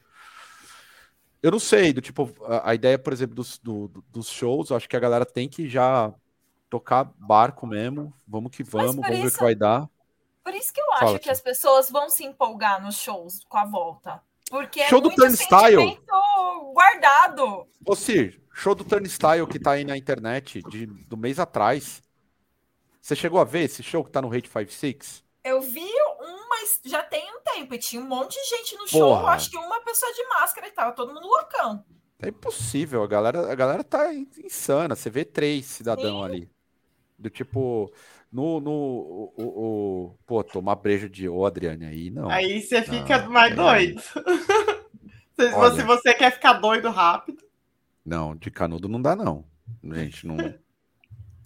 eu 1.42 1.50
não 1.50 1.58
sei, 1.58 1.92
do 1.92 2.00
tipo, 2.00 2.32
a, 2.44 2.70
a 2.70 2.74
ideia, 2.74 2.96
por 2.96 3.12
exemplo, 3.12 3.34
dos, 3.34 3.58
do, 3.58 3.88
dos 4.08 4.28
shows, 4.28 4.70
acho 4.70 4.88
que 4.88 4.96
a 4.96 5.00
galera 5.00 5.26
tem 5.26 5.48
que 5.48 5.68
já 5.68 6.14
tocar 6.70 7.12
barco 7.18 7.66
mesmo. 7.66 8.14
Vamos 8.26 8.52
que 8.52 8.62
vamos, 8.62 8.94
vamos 8.94 9.10
isso, 9.10 9.22
ver 9.22 9.26
o 9.26 9.32
que 9.32 9.40
vai 9.40 9.54
dar. 9.54 9.90
Por 10.44 10.54
isso 10.54 10.72
que 10.72 10.80
eu 10.80 10.92
acho 10.92 11.00
Fala, 11.00 11.18
que 11.18 11.30
as 11.30 11.40
pessoas 11.40 11.90
vão 11.90 12.08
se 12.08 12.24
empolgar 12.24 12.80
nos 12.80 12.96
shows 12.96 13.44
com 13.48 13.58
a 13.58 13.64
volta. 13.64 14.22
Porque 14.52 14.80
é 14.80 14.88
show 14.90 14.98
é 14.98 15.02
do 15.02 15.14
Turnstile 15.14 15.98
guardado. 16.74 17.66
Ô, 17.86 17.96
Cir, 17.96 18.38
show 18.52 18.74
do 18.74 18.84
Turnstile 18.84 19.46
que 19.46 19.58
tá 19.58 19.72
aí 19.72 19.82
na 19.82 19.96
internet 19.96 20.60
de, 20.68 20.84
do 20.84 21.16
mês 21.16 21.38
atrás. 21.38 22.02
Você 23.00 23.16
chegou 23.16 23.40
a 23.40 23.44
ver 23.44 23.62
esse 23.62 23.82
show 23.82 24.04
que 24.04 24.10
tá 24.10 24.20
no 24.20 24.28
Rate 24.28 24.48
56? 24.48 25.24
Eu 25.42 25.62
vi 25.62 25.80
um, 25.80 26.48
mas 26.50 26.78
já 26.84 27.02
tem 27.02 27.24
um 27.34 27.40
tempo. 27.40 27.74
E 27.74 27.78
tinha 27.78 28.02
um 28.02 28.06
monte 28.06 28.34
de 28.34 28.46
gente 28.50 28.76
no 28.76 28.86
show. 28.86 29.16
Porra. 29.16 29.30
Acho 29.30 29.50
que 29.50 29.56
uma 29.56 29.80
pessoa 29.80 30.12
de 30.12 30.22
máscara 30.28 30.68
e 30.68 30.70
tava 30.70 30.92
todo 30.92 31.14
mundo 31.14 31.26
loucão. 31.26 31.82
É 32.20 32.28
impossível. 32.28 33.02
A 33.02 33.06
galera, 33.06 33.50
a 33.50 33.54
galera 33.54 33.82
tá 33.82 34.12
insana. 34.12 34.94
Você 34.94 35.08
vê 35.08 35.24
três 35.24 35.64
cidadãos 35.64 36.26
Sim. 36.26 36.30
ali. 36.30 36.50
Do 37.18 37.30
tipo, 37.30 37.90
no. 38.32 38.60
no 38.60 38.70
o, 38.70 39.34
o, 39.36 39.44
o 39.44 40.18
pô, 40.26 40.42
tomar 40.42 40.76
brejo 40.76 41.08
de 41.08 41.28
ô, 41.28 41.44
Adriane, 41.44 41.84
aí 41.84 42.10
não. 42.10 42.30
Aí 42.30 42.62
você 42.62 42.82
fica 42.82 43.28
mais 43.28 43.54
doido. 43.54 44.00
se, 45.38 45.54
Olha, 45.54 45.84
você 45.84 46.14
quer 46.14 46.32
ficar 46.32 46.54
doido 46.54 46.90
rápido. 46.90 47.42
Não, 48.04 48.34
de 48.34 48.50
canudo 48.50 48.88
não 48.88 49.00
dá, 49.00 49.14
não. 49.14 49.44
A 49.90 49.94
gente 49.98 50.26
não. 50.26 50.36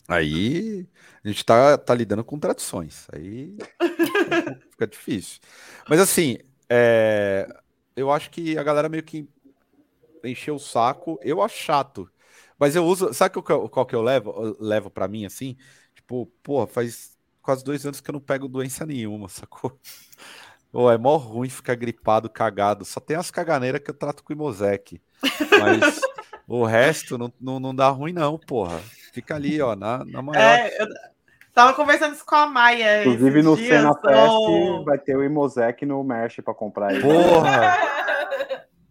Aí 0.08 0.86
a 1.24 1.28
gente 1.28 1.44
tá, 1.44 1.76
tá 1.76 1.94
lidando 1.94 2.24
com 2.24 2.38
tradições. 2.38 3.06
Aí 3.12 3.56
fica 4.70 4.86
difícil. 4.86 5.40
Mas 5.88 6.00
assim, 6.00 6.38
é, 6.68 7.48
eu 7.96 8.10
acho 8.10 8.30
que 8.30 8.56
a 8.56 8.62
galera 8.62 8.88
meio 8.88 9.02
que 9.02 9.28
encheu 10.24 10.54
o 10.54 10.60
saco. 10.60 11.18
Eu 11.22 11.42
acho 11.42 11.56
chato. 11.56 12.10
Mas 12.58 12.76
eu 12.76 12.84
uso. 12.84 13.12
Sabe 13.12 13.40
qual, 13.42 13.68
qual 13.68 13.86
que 13.86 13.94
eu 13.94 14.02
levo? 14.02 14.30
Eu 14.30 14.56
levo 14.60 14.90
para 14.90 15.08
mim 15.08 15.26
assim? 15.26 15.56
Tipo, 16.06 16.26
porra, 16.40 16.68
faz 16.68 17.18
quase 17.42 17.64
dois 17.64 17.84
anos 17.84 18.00
que 18.00 18.08
eu 18.08 18.12
não 18.12 18.20
pego 18.20 18.46
doença 18.46 18.86
nenhuma, 18.86 19.26
sacou? 19.28 19.76
Pô, 20.70 20.90
é 20.90 20.96
mó 20.96 21.16
ruim 21.16 21.48
ficar 21.48 21.74
gripado, 21.74 22.30
cagado. 22.30 22.84
Só 22.84 23.00
tem 23.00 23.16
as 23.16 23.30
caganeiras 23.30 23.80
que 23.80 23.90
eu 23.90 23.94
trato 23.94 24.22
com 24.22 24.32
o 24.32 24.36
Imosec. 24.36 25.00
Mas 25.58 26.00
o 26.46 26.64
resto 26.64 27.18
não, 27.18 27.32
não, 27.40 27.58
não 27.58 27.74
dá 27.74 27.88
ruim, 27.88 28.12
não, 28.12 28.38
porra. 28.38 28.78
Fica 29.12 29.34
ali, 29.34 29.60
ó, 29.60 29.74
na, 29.74 30.04
na 30.04 30.22
maior. 30.22 30.40
É, 30.40 30.80
eu 30.80 30.86
tava 31.52 31.74
conversando 31.74 32.14
isso 32.14 32.24
com 32.24 32.36
a 32.36 32.46
Maia. 32.46 33.00
Inclusive 33.00 33.42
no 33.42 33.56
Cena 33.56 33.92
Fest 33.94 34.84
vai 34.84 34.98
ter 34.98 35.16
o 35.16 35.24
Imosec 35.24 35.84
no 35.84 36.04
Merch 36.04 36.40
para 36.42 36.54
comprar 36.54 36.92
aí. 36.92 37.00
Porra! 37.00 37.78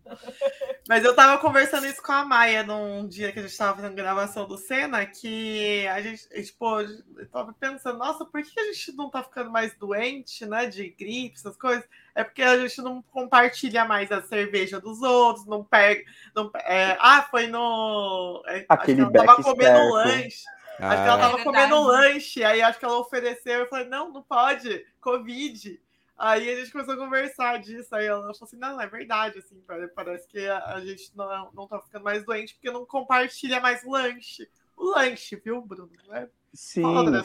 Mas 0.88 1.04
eu 1.04 1.16
tava 1.16 1.42
conversando 1.42 1.88
isso 1.88 2.02
com 2.02 2.12
a 2.12 2.24
Maia 2.24 2.62
num 2.62 3.08
dia 3.08 3.32
que 3.32 3.40
a 3.40 3.42
gente 3.42 3.58
tava 3.58 3.78
fazendo 3.78 3.96
gravação 3.96 4.48
do 4.48 4.56
Senna, 4.56 5.04
que 5.04 5.88
a 5.88 6.00
gente, 6.00 6.28
tipo, 6.44 6.80
eu 6.80 7.28
tava 7.32 7.54
pensando, 7.54 7.98
nossa, 7.98 8.24
por 8.24 8.44
que 8.44 8.60
a 8.60 8.66
gente 8.66 8.96
não 8.96 9.10
tá 9.10 9.24
ficando 9.24 9.50
mais 9.50 9.76
doente, 9.76 10.46
né, 10.46 10.68
de 10.68 10.90
gripe, 10.90 11.38
essas 11.38 11.58
coisas? 11.58 11.84
É 12.14 12.24
porque 12.24 12.44
a 12.44 12.60
gente 12.60 12.80
não 12.84 13.02
compartilha 13.02 13.84
mais 13.84 14.12
a 14.12 14.22
cerveja 14.22 14.80
dos 14.80 15.02
outros, 15.02 15.48
não 15.48 15.64
pega, 15.64 16.04
não, 16.36 16.52
é, 16.64 16.96
ah, 17.00 17.28
foi 17.32 17.48
no... 17.48 18.44
É, 18.46 18.66
Aquele 18.70 19.02
acho 19.02 19.12
que 19.12 19.18
ela 19.18 19.26
tava 19.26 19.44
comendo 19.44 19.90
lanche. 19.90 20.44
Ah. 20.80 20.90
Acho 20.90 21.02
que 21.02 21.10
ela 21.10 21.16
ah. 21.16 21.20
tava 21.20 21.40
é 21.40 21.44
comendo 21.44 21.82
lanche, 21.82 22.44
aí 22.44 22.62
acho 22.62 22.78
que 22.78 22.86
ela 22.86 23.00
ofereceu, 23.00 23.62
eu 23.62 23.70
falei, 23.70 23.88
não, 23.88 24.12
não 24.12 24.22
pode, 24.22 24.86
Covid. 25.02 25.80
Aí 26.18 26.50
a 26.50 26.56
gente 26.56 26.72
começou 26.72 26.94
a 26.94 26.98
conversar 26.98 27.60
disso, 27.60 27.94
aí 27.94 28.06
ela 28.06 28.22
falou 28.22 28.38
assim, 28.42 28.58
não, 28.58 28.80
é 28.80 28.88
verdade, 28.88 29.40
assim, 29.40 29.62
parece 29.94 30.26
que 30.28 30.48
a, 30.48 30.80
gente 30.80 31.12
não, 31.14 31.52
não 31.54 31.68
tá 31.68 31.80
ficando 31.82 32.04
mais 32.04 32.24
doente 32.24 32.54
porque 32.54 32.72
não 32.72 32.86
compartilha 32.86 33.60
mais 33.60 33.84
o 33.84 33.92
lanche. 33.92 34.48
O 34.78 34.92
lanche, 34.92 35.36
viu, 35.36 35.62
Bruno? 35.62 35.92
É 36.12 36.28
sim, 36.54 36.84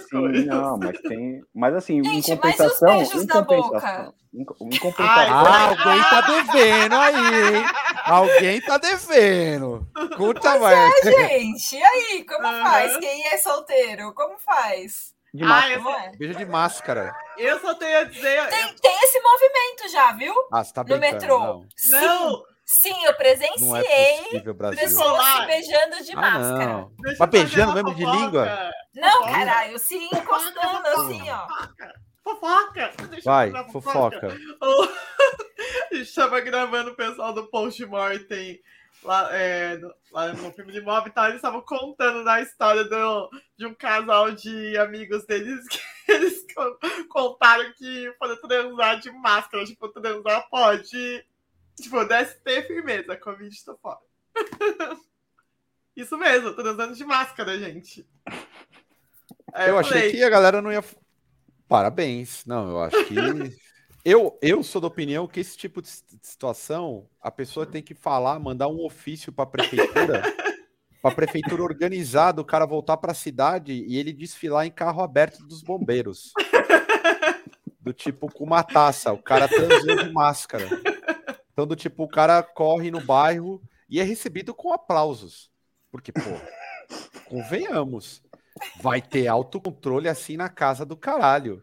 sim, 0.08 0.44
não, 0.46 0.76
mas 0.76 1.00
tem. 1.00 1.42
Mas 1.54 1.74
assim, 1.74 2.02
gente, 2.02 2.32
em 2.32 2.36
compensação. 2.36 2.96
Mas 2.96 3.14
os 3.14 3.22
em 3.22 3.26
compensação, 3.28 4.14
em, 4.34 4.40
em 4.40 4.44
compensação. 4.44 5.06
Ah, 5.06 5.68
alguém 5.68 6.02
tá 6.02 6.20
devendo 6.22 6.94
aí, 6.96 7.54
hein? 7.54 7.64
Alguém 8.04 8.60
tá 8.60 8.78
devendo. 8.78 9.86
Conta 10.16 10.58
mais. 10.58 11.06
É, 11.06 11.38
gente, 11.38 11.76
e 11.76 11.82
aí, 11.82 12.24
como 12.24 12.46
uhum. 12.46 12.62
faz? 12.62 12.96
Quem 12.96 13.26
é 13.28 13.36
solteiro? 13.38 14.12
Como 14.14 14.36
faz? 14.38 15.14
De 15.32 15.44
máscara. 15.44 15.80
Ah, 15.80 16.12
Beijo 16.16 16.34
de 16.34 16.46
máscara. 16.46 17.16
Eu 17.38 17.60
só 17.60 17.74
tenho 17.74 17.98
a 17.98 18.04
dizer. 18.04 18.48
Tem, 18.48 18.62
eu... 18.62 18.74
tem 18.80 18.98
esse 19.02 19.20
movimento 19.20 19.88
já, 19.92 20.12
viu? 20.12 20.34
Ah, 20.52 20.64
você 20.64 20.72
tá 20.72 20.84
No 20.84 20.98
metrô. 20.98 21.38
Não. 21.38 21.66
Sim. 21.76 21.90
não. 21.90 22.50
Sim, 22.72 23.04
eu 23.04 23.14
presenciei 23.14 23.84
é 23.84 24.22
possível, 24.22 24.54
pessoas 24.54 25.24
se 25.24 25.46
beijando 25.46 26.04
de 26.04 26.12
ah, 26.12 26.16
máscara. 26.16 26.66
Não. 26.66 26.92
Mas 27.18 27.30
beijando 27.30 27.74
mesmo 27.74 27.94
de 27.96 28.04
língua? 28.04 28.70
Não, 28.94 29.22
caralho, 29.24 29.76
sim, 29.76 30.08
encostando 30.12 30.86
assim, 30.86 31.20
ó. 31.30 31.48
Fofoca! 32.22 32.92
Vai, 33.24 33.52
fofoca. 33.72 34.28
A 35.90 35.94
gente 35.96 36.14
tava 36.14 36.40
gravando 36.40 36.92
o 36.92 36.94
pessoal 36.94 37.32
do 37.32 37.50
Postmortem 37.50 38.60
lá, 39.02 39.34
é, 39.34 39.76
no, 39.76 39.94
lá 40.12 40.32
no 40.32 40.52
filme 40.52 40.72
de 40.72 40.80
mob 40.80 41.08
e 41.08 41.12
tal, 41.12 41.24
eles 41.26 41.36
estavam 41.36 41.60
contando 41.62 42.24
da 42.24 42.40
história 42.40 42.84
do, 42.84 43.30
de 43.56 43.66
um 43.66 43.74
casal 43.74 44.32
de 44.32 44.76
amigos 44.78 45.24
deles 45.26 45.66
que 45.68 45.80
eles 46.08 46.44
contaram 47.08 47.72
que 47.74 48.12
foram 48.18 48.36
transar 48.40 49.00
de 49.00 49.10
máscara. 49.10 49.64
Tipo, 49.64 49.88
transar 49.88 50.48
pode. 50.48 51.24
Tipo, 51.80 52.06
ter 52.44 52.66
firmeza, 52.66 53.16
Covid 53.16 53.64
tá 53.64 53.74
fora. 53.80 53.98
Isso 55.96 56.16
mesmo, 56.16 56.52
transando 56.54 56.94
de 56.94 57.04
máscara, 57.04 57.58
gente. 57.58 58.06
Aí 59.52 59.68
eu, 59.68 59.74
eu 59.74 59.78
achei 59.78 60.12
que 60.12 60.22
a 60.22 60.30
galera 60.30 60.62
não 60.62 60.72
ia. 60.72 60.84
Parabéns. 61.66 62.44
Não, 62.46 62.70
eu 62.70 62.82
acho 62.82 63.04
que. 63.04 63.14
Eu, 64.04 64.38
eu 64.40 64.62
sou 64.62 64.80
da 64.80 64.86
opinião 64.86 65.26
que 65.26 65.40
esse 65.40 65.56
tipo 65.56 65.82
de 65.82 65.88
situação, 66.22 67.06
a 67.20 67.30
pessoa 67.30 67.66
tem 67.66 67.82
que 67.82 67.94
falar, 67.94 68.38
mandar 68.38 68.68
um 68.68 68.84
ofício 68.84 69.30
para 69.30 69.44
a 69.44 69.46
prefeitura, 69.46 70.22
para 71.02 71.10
a 71.10 71.14
prefeitura 71.14 71.62
organizar 71.62 72.38
o 72.38 72.44
cara 72.44 72.64
voltar 72.64 72.96
para 72.96 73.12
a 73.12 73.14
cidade 73.14 73.72
e 73.72 73.98
ele 73.98 74.12
desfilar 74.12 74.66
em 74.66 74.70
carro 74.70 75.02
aberto 75.02 75.44
dos 75.44 75.62
bombeiros. 75.62 76.32
Do 77.78 77.92
tipo 77.92 78.32
com 78.32 78.44
uma 78.44 78.62
taça, 78.62 79.12
o 79.12 79.22
cara 79.22 79.48
transou 79.48 79.96
de 79.96 80.10
máscara. 80.12 80.66
Então, 81.52 81.66
do 81.66 81.76
tipo, 81.76 82.04
o 82.04 82.08
cara 82.08 82.42
corre 82.42 82.90
no 82.90 83.02
bairro 83.02 83.62
e 83.88 84.00
é 84.00 84.02
recebido 84.02 84.54
com 84.54 84.72
aplausos. 84.72 85.50
Porque, 85.90 86.12
pô, 86.12 86.20
convenhamos, 87.26 88.22
vai 88.80 89.02
ter 89.02 89.26
autocontrole 89.26 90.08
assim 90.08 90.36
na 90.36 90.48
casa 90.48 90.86
do 90.86 90.96
caralho. 90.96 91.62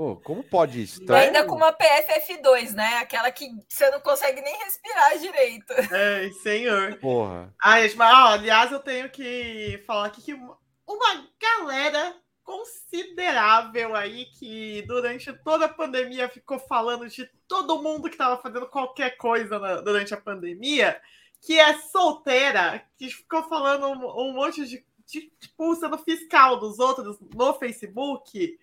Pô, 0.00 0.16
como 0.16 0.42
pode 0.42 0.80
isso? 0.80 1.02
Então, 1.02 1.14
ainda 1.14 1.44
com 1.44 1.56
uma 1.56 1.74
PFF2, 1.74 2.72
né? 2.72 2.96
Aquela 3.02 3.30
que 3.30 3.50
você 3.68 3.90
não 3.90 4.00
consegue 4.00 4.40
nem 4.40 4.56
respirar 4.56 5.18
direito. 5.18 5.72
É, 5.94 6.30
senhor. 6.42 6.98
Porra. 6.98 7.54
Ai, 7.62 7.82
mas, 7.94 8.14
ó, 8.14 8.28
aliás, 8.28 8.72
eu 8.72 8.78
tenho 8.78 9.10
que 9.10 9.84
falar 9.86 10.06
aqui 10.06 10.22
que 10.22 10.32
uma 10.32 11.28
galera 11.38 12.16
considerável 12.42 13.94
aí 13.94 14.24
que 14.38 14.80
durante 14.88 15.30
toda 15.44 15.66
a 15.66 15.68
pandemia 15.68 16.30
ficou 16.30 16.58
falando 16.58 17.06
de 17.06 17.30
todo 17.46 17.82
mundo 17.82 18.08
que 18.08 18.14
estava 18.14 18.40
fazendo 18.40 18.70
qualquer 18.70 19.18
coisa 19.18 19.58
na, 19.58 19.82
durante 19.82 20.14
a 20.14 20.20
pandemia, 20.20 20.98
que 21.42 21.60
é 21.60 21.76
solteira, 21.78 22.82
que 22.96 23.10
ficou 23.10 23.42
falando 23.42 23.86
um, 23.88 24.30
um 24.30 24.32
monte 24.32 24.64
de, 24.64 24.82
de 25.04 25.30
tipo, 25.38 25.76
sendo 25.76 25.98
fiscal 25.98 26.58
dos 26.58 26.78
outros 26.78 27.18
no 27.34 27.52
Facebook 27.52 28.58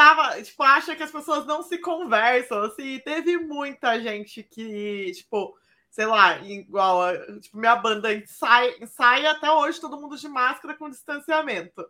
tava, 0.00 0.42
tipo, 0.42 0.62
acha 0.62 0.96
que 0.96 1.02
as 1.02 1.10
pessoas 1.10 1.44
não 1.44 1.62
se 1.62 1.76
conversam, 1.76 2.62
assim, 2.62 2.98
teve 3.00 3.36
muita 3.36 4.00
gente 4.00 4.42
que, 4.42 5.12
tipo, 5.12 5.54
sei 5.90 6.06
lá, 6.06 6.38
igual, 6.38 7.02
tipo, 7.38 7.58
minha 7.58 7.76
banda 7.76 8.08
ensaia 8.14 9.30
até 9.30 9.52
hoje 9.52 9.78
todo 9.78 10.00
mundo 10.00 10.16
de 10.16 10.26
máscara 10.26 10.74
com 10.74 10.88
distanciamento. 10.88 11.84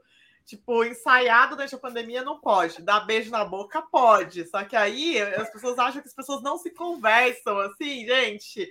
Tipo, 0.44 0.84
ensaiado 0.84 1.54
durante 1.54 1.76
a 1.76 1.78
pandemia 1.78 2.24
não 2.24 2.40
pode, 2.40 2.82
dar 2.82 3.06
beijo 3.06 3.30
na 3.30 3.44
boca 3.44 3.80
pode, 3.80 4.44
só 4.48 4.64
que 4.64 4.74
aí 4.74 5.20
as 5.20 5.48
pessoas 5.48 5.78
acham 5.78 6.02
que 6.02 6.08
as 6.08 6.14
pessoas 6.14 6.42
não 6.42 6.58
se 6.58 6.70
conversam, 6.70 7.60
assim, 7.60 8.04
gente, 8.04 8.68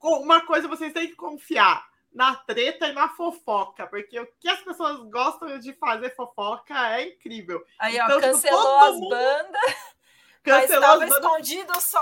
uma 0.00 0.42
coisa 0.42 0.68
vocês 0.68 0.92
têm 0.92 1.08
que 1.08 1.16
confiar, 1.16 1.84
na 2.16 2.34
treta 2.34 2.88
e 2.88 2.92
na 2.94 3.10
fofoca, 3.10 3.86
porque 3.86 4.18
o 4.18 4.26
que 4.40 4.48
as 4.48 4.60
pessoas 4.62 4.98
gostam 5.10 5.58
de 5.58 5.74
fazer 5.74 6.16
fofoca 6.16 6.74
é 6.96 7.08
incrível. 7.10 7.62
Aí, 7.78 8.00
ó, 8.00 8.06
então, 8.06 8.16
tipo, 8.18 8.32
cancelou 8.32 8.78
as 8.78 8.94
mundo... 8.94 9.08
bandas, 9.10 9.76
cancelou 10.42 10.98
mas 10.98 11.02
estava 11.02 11.06
escondido 11.06 11.78
só. 11.78 12.00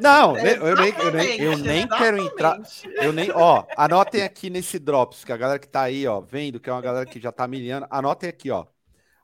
Não, 0.00 0.36
eu 0.36 0.74
nem, 0.76 0.88
eu 0.98 1.12
nem, 1.12 1.40
eu 1.40 1.58
nem 1.58 1.86
quero 1.86 2.18
entrar. 2.18 2.58
Eu 2.96 3.12
nem, 3.12 3.30
ó, 3.30 3.64
anotem 3.76 4.24
aqui 4.24 4.50
nesse 4.50 4.80
Drops, 4.80 5.24
que 5.24 5.32
a 5.32 5.36
galera 5.36 5.60
que 5.60 5.68
tá 5.68 5.82
aí, 5.82 6.04
ó, 6.04 6.20
vendo, 6.20 6.58
que 6.58 6.68
é 6.68 6.72
uma 6.72 6.82
galera 6.82 7.06
que 7.06 7.20
já 7.20 7.30
tá 7.30 7.46
milhando, 7.46 7.86
anotem 7.88 8.28
aqui, 8.28 8.50
ó. 8.50 8.66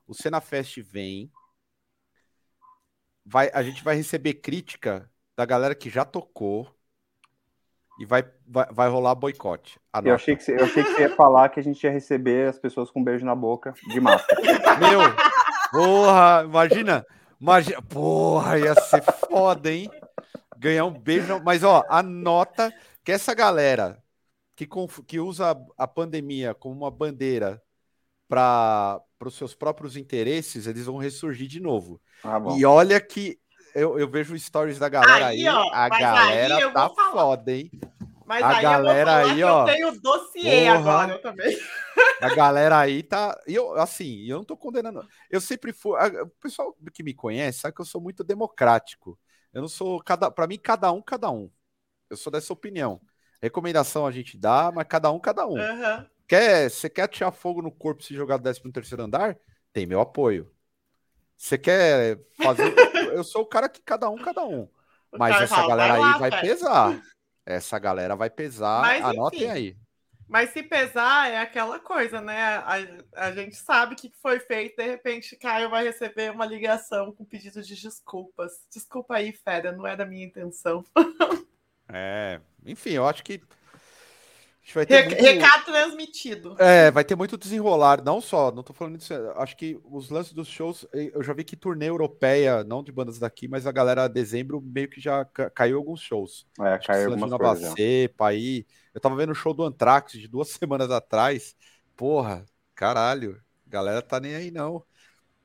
O 0.07 0.15
Cenafest 0.15 0.81
vem. 0.81 1.33
Vai, 3.27 3.51
a 3.53 3.63
gente 3.65 3.83
vai 3.83 3.97
receber 3.97 4.35
crítica 4.35 5.11
da 5.37 5.45
galera 5.45 5.75
que 5.75 5.91
já 5.91 6.05
tocou 6.05 6.73
e 7.99 8.05
vai, 8.05 8.25
vai, 8.47 8.67
vai 8.71 8.89
rolar 8.89 9.15
boicote. 9.15 9.79
Eu 10.05 10.15
achei, 10.15 10.37
que 10.37 10.43
você, 10.43 10.53
eu 10.53 10.65
achei 10.65 10.83
que 10.83 10.93
você 10.93 11.03
ia 11.03 11.15
falar 11.15 11.49
que 11.49 11.61
a 11.61 11.63
gente 11.63 11.83
ia 11.85 11.91
receber 11.91 12.49
as 12.49 12.59
pessoas 12.59 12.91
com 12.91 13.01
um 13.01 13.05
beijo 13.05 13.25
na 13.25 13.35
boca 13.35 13.75
de 13.89 14.01
máscara. 14.01 14.41
Meu, 14.79 15.01
porra, 15.71 16.43
imagina, 16.45 17.07
imagina, 17.41 17.81
porra, 17.83 18.59
ia 18.59 18.75
ser 18.75 19.03
foda, 19.03 19.71
hein? 19.71 19.89
Ganhar 20.59 20.85
um 20.85 20.99
beijo, 20.99 21.41
mas 21.45 21.63
ó, 21.63 21.85
anota 21.89 22.73
que 23.05 23.13
essa 23.13 23.35
galera 23.35 24.03
que, 24.57 24.67
que 25.07 25.21
usa 25.21 25.57
a 25.77 25.87
pandemia 25.87 26.55
como 26.55 26.75
uma 26.75 26.91
bandeira 26.91 27.63
para 28.29 29.03
os 29.21 29.35
seus 29.35 29.55
próprios 29.55 29.97
interesses, 29.97 30.67
eles 30.67 30.87
vão 30.87 30.97
ressurgir 30.97 31.47
de 31.47 31.61
novo. 31.61 32.01
Ah, 32.23 32.41
e 32.57 32.65
olha 32.65 33.01
que 33.01 33.39
eu, 33.75 33.99
eu 33.99 34.09
vejo 34.09 34.39
stories 34.39 34.79
da 34.79 34.89
galera 34.89 35.27
aí, 35.27 35.47
aí 35.47 35.49
ó, 35.49 35.71
a 35.73 35.89
galera 35.89 36.71
tá 36.73 36.91
foda, 36.91 37.53
hein? 37.53 37.71
Mas 38.27 38.43
a 38.43 38.57
aí 38.57 38.63
galera 38.63 39.17
aí, 39.17 39.43
ó. 39.43 39.61
Eu 39.61 39.75
tenho 39.75 40.01
dossiê 40.01 40.65
porra, 40.65 40.79
agora 40.79 41.19
também. 41.19 41.59
A 42.21 42.35
galera 42.35 42.79
aí 42.79 43.03
tá. 43.03 43.39
Eu, 43.47 43.75
assim, 43.75 44.25
eu 44.25 44.39
não 44.39 44.45
tô 44.45 44.57
condenando. 44.57 45.07
Eu 45.31 45.41
sempre 45.41 45.73
fui. 45.73 45.99
O 46.23 46.29
pessoal 46.41 46.75
que 46.93 47.03
me 47.03 47.13
conhece 47.13 47.61
sabe 47.61 47.75
que 47.75 47.83
eu 47.83 47.87
sou 47.87 48.01
muito 48.01 48.25
democrático. 48.25 49.19
Eu 49.53 49.61
não 49.61 49.69
sou. 49.69 50.03
cada 50.03 50.31
Para 50.31 50.47
mim, 50.47 50.59
cada 50.59 50.91
um, 50.91 51.03
cada 51.03 51.31
um. 51.31 51.51
Eu 52.09 52.17
sou 52.17 52.33
dessa 52.33 52.53
opinião. 52.53 53.01
Recomendação 53.43 54.07
a 54.07 54.11
gente 54.11 54.39
dá, 54.39 54.73
mas 54.75 54.87
cada 54.89 55.11
um, 55.11 55.19
cada 55.21 55.47
um. 55.47 55.59
Uhum. 55.59 56.07
Quer, 56.27 56.71
você 56.71 56.89
quer 56.89 57.03
atirar 57.03 57.31
fogo 57.31 57.61
no 57.61 57.71
corpo 57.71 58.03
se 58.03 58.15
jogar 58.15 58.39
do 58.39 58.45
13 58.45 58.73
terceiro 58.73 59.05
andar? 59.05 59.37
Tem 59.73 59.87
meu 59.87 60.01
apoio. 60.01 60.51
Você 61.37 61.59
quer 61.59 62.19
fazer. 62.43 62.75
Eu 63.15 63.25
sou 63.25 63.43
o 63.43 63.47
cara 63.47 63.69
que 63.69 63.81
cada 63.81 64.09
um, 64.09 64.17
cada 64.17 64.45
um. 64.45 64.69
Mas 65.13 65.43
essa 65.43 65.67
galera 65.67 65.95
aí 65.95 66.19
vai 66.19 66.41
pesar. 66.41 67.01
Essa 67.47 67.79
galera 67.79 68.17
vai 68.17 68.31
pesar. 68.31 68.81
Mas, 68.81 69.05
Anotem 69.05 69.51
aí. 69.51 69.77
Mas 70.27 70.51
se 70.51 70.63
pesar, 70.63 71.31
é 71.31 71.37
aquela 71.37 71.79
coisa, 71.79 72.21
né? 72.21 72.43
A, 72.43 72.77
a 73.27 73.33
gente 73.33 73.55
sabe 73.55 73.93
o 73.93 73.97
que 73.97 74.11
foi 74.23 74.41
feito, 74.41 74.77
de 74.77 74.83
repente 74.83 75.37
Caio 75.37 75.69
vai 75.69 75.85
receber 75.85 76.33
uma 76.33 76.47
ligação 76.47 77.13
com 77.13 77.25
pedido 77.25 77.63
de 77.63 77.75
desculpas. 77.77 78.53
Desculpa 78.73 79.17
aí, 79.17 79.33
Fera, 79.33 79.73
não 79.73 79.87
é 79.87 79.95
da 79.95 80.07
minha 80.07 80.25
intenção. 80.25 80.83
é, 81.93 82.41
enfim, 82.65 82.93
eu 82.93 83.07
acho 83.07 83.23
que 83.23 83.43
Vai 84.73 84.87
ter 84.87 85.05
muito... 85.05 85.23
Recado 85.23 85.65
transmitido. 85.67 86.57
É, 86.59 86.91
vai 86.91 87.05
ter 87.05 87.15
muito 87.15 87.37
desenrolar. 87.37 88.03
Não 88.03 88.21
só, 88.21 88.51
não 88.51 88.63
tô 88.63 88.73
falando 88.73 88.97
disso. 88.97 89.13
Acho 89.37 89.57
que 89.57 89.79
os 89.85 90.09
lances 90.09 90.33
dos 90.33 90.49
shows, 90.49 90.87
eu 90.93 91.23
já 91.23 91.35
vi 91.35 91.45
que 91.45 91.55
turnê 91.55 91.89
europeia, 91.89 92.65
não 92.65 92.83
de 92.83 92.91
bandas 92.91 93.19
daqui, 93.19 93.47
mas 93.47 93.67
a 93.67 93.73
galera 93.73 94.09
dezembro 94.09 94.63
meio 94.63 94.89
que 94.89 95.01
já 95.01 95.25
caiu 95.55 95.77
alguns 95.77 96.01
shows. 96.01 96.47
É, 96.61 96.75
Acho 96.75 96.87
caiu 96.87 97.11
algumas 97.11 97.31
coisas. 97.31 97.75
Aí. 98.21 98.67
Eu 98.95 99.01
tava 99.01 99.17
vendo 99.17 99.33
o 99.33 99.35
show 99.35 99.53
do 99.53 99.65
Anthrax 99.65 100.13
de 100.13 100.29
duas 100.29 100.49
semanas 100.51 100.91
atrás. 100.91 101.55
Porra, 101.95 102.47
caralho. 102.75 103.41
Galera 103.67 104.01
tá 104.01 104.19
nem 104.19 104.35
aí, 104.35 104.51
não. 104.51 104.83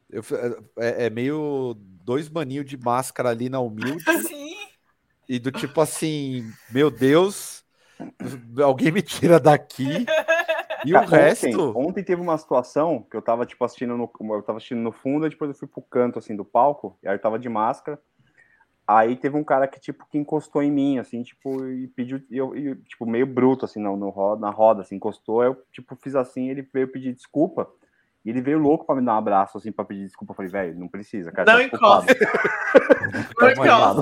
Eu, 0.10 0.24
é, 0.78 1.06
é 1.06 1.10
meio 1.10 1.76
dois 1.78 2.30
maninhos 2.30 2.66
de 2.66 2.78
máscara 2.78 3.30
ali 3.30 3.50
na 3.50 3.60
humilde. 3.60 4.04
Sim. 4.28 4.56
E 5.28 5.38
do 5.38 5.52
tipo 5.52 5.80
assim, 5.82 6.52
meu 6.72 6.90
Deus 6.90 7.59
Alguém 8.64 8.92
me 8.92 9.02
tira 9.02 9.40
daqui. 9.40 10.06
E 10.86 10.94
o 10.94 11.00
resto. 11.02 11.78
Ontem 11.78 12.02
teve 12.02 12.22
uma 12.22 12.38
situação 12.38 13.06
que 13.12 13.18
eu 13.18 13.22
tava, 13.22 13.46
tipo, 13.46 13.66
assistindo 13.66 13.98
no. 13.98 14.10
Eu 14.34 14.42
tava 14.42 14.60
assistindo 14.60 14.80
no 14.80 14.94
fundo, 14.94 15.26
e 15.26 15.30
depois 15.30 15.52
eu 15.52 15.58
fui 15.58 15.68
pro 15.68 15.82
canto 15.82 16.20
assim 16.20 16.34
do 16.34 16.46
palco, 16.46 16.98
e 17.04 17.08
aí 17.10 17.16
eu 17.16 17.20
tava 17.20 17.38
de 17.38 17.50
máscara. 17.50 18.00
Aí 18.88 19.16
teve 19.16 19.38
um 19.38 19.44
cara 19.44 19.68
que, 19.68 19.80
tipo, 19.80 20.08
que 20.10 20.18
encostou 20.18 20.64
em 20.64 20.72
mim, 20.72 20.98
assim, 20.98 21.22
tipo, 21.22 21.64
e 21.68 21.88
pediu, 21.90 22.22
eu, 22.32 22.56
eu 22.56 22.76
tipo, 22.78 23.06
meio 23.06 23.28
bruto, 23.28 23.64
assim, 23.64 23.80
no, 23.80 23.96
no, 23.96 24.36
na 24.38 24.50
roda, 24.50 24.82
assim, 24.82 24.96
encostou, 24.96 25.44
eu, 25.44 25.62
tipo, 25.72 25.96
fiz 25.96 26.16
assim, 26.16 26.50
ele 26.50 26.68
veio 26.74 26.88
pedir 26.88 27.14
desculpa, 27.14 27.70
e 28.26 28.30
ele 28.30 28.41
veio 28.41 28.60
louco 28.60 28.86
pra 28.86 28.96
me 28.96 29.06
dar 29.06 29.16
um 29.16 29.18
abraço, 29.18 29.58
assim, 29.58 29.72
pra 29.72 29.86
pedir 29.86 30.06
desculpa, 30.06 30.34
eu 30.34 30.36
falei, 30.36 30.52
velho, 30.52 30.78
não 30.78 30.88
precisa, 30.88 31.32
cara, 31.32 31.52
não 31.52 31.60
tá 31.60 31.76
encosta. 31.76 32.16
não 33.40 33.50
encosta. 33.52 34.02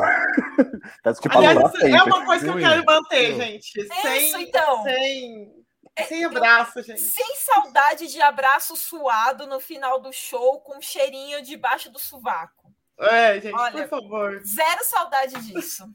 Tá 1.04 1.12
desculpado 1.12 1.46
Aliás, 1.46 1.74
é 1.84 2.04
uma 2.04 2.26
coisa 2.26 2.46
que 2.46 2.52
eu 2.52 2.58
quero 2.58 2.84
manter, 2.86 3.36
gente. 3.36 3.80
Isso, 3.80 4.02
sem, 4.02 4.44
então. 4.44 4.84
Sem, 4.84 5.66
sem 6.08 6.26
abraço, 6.26 6.82
gente. 6.82 7.02
Sem 7.02 7.36
saudade 7.36 8.08
de 8.08 8.22
abraço 8.22 8.76
suado 8.76 9.46
no 9.46 9.60
final 9.60 10.00
do 10.00 10.12
show 10.12 10.62
com 10.62 10.78
um 10.78 10.82
cheirinho 10.82 11.42
debaixo 11.44 11.92
do 11.92 12.00
sovaco. 12.00 12.74
É, 13.00 13.40
gente, 13.40 13.56
Olha, 13.56 13.88
por 13.88 14.02
favor. 14.02 14.42
Zero 14.44 14.84
saudade 14.84 15.40
disso. 15.42 15.88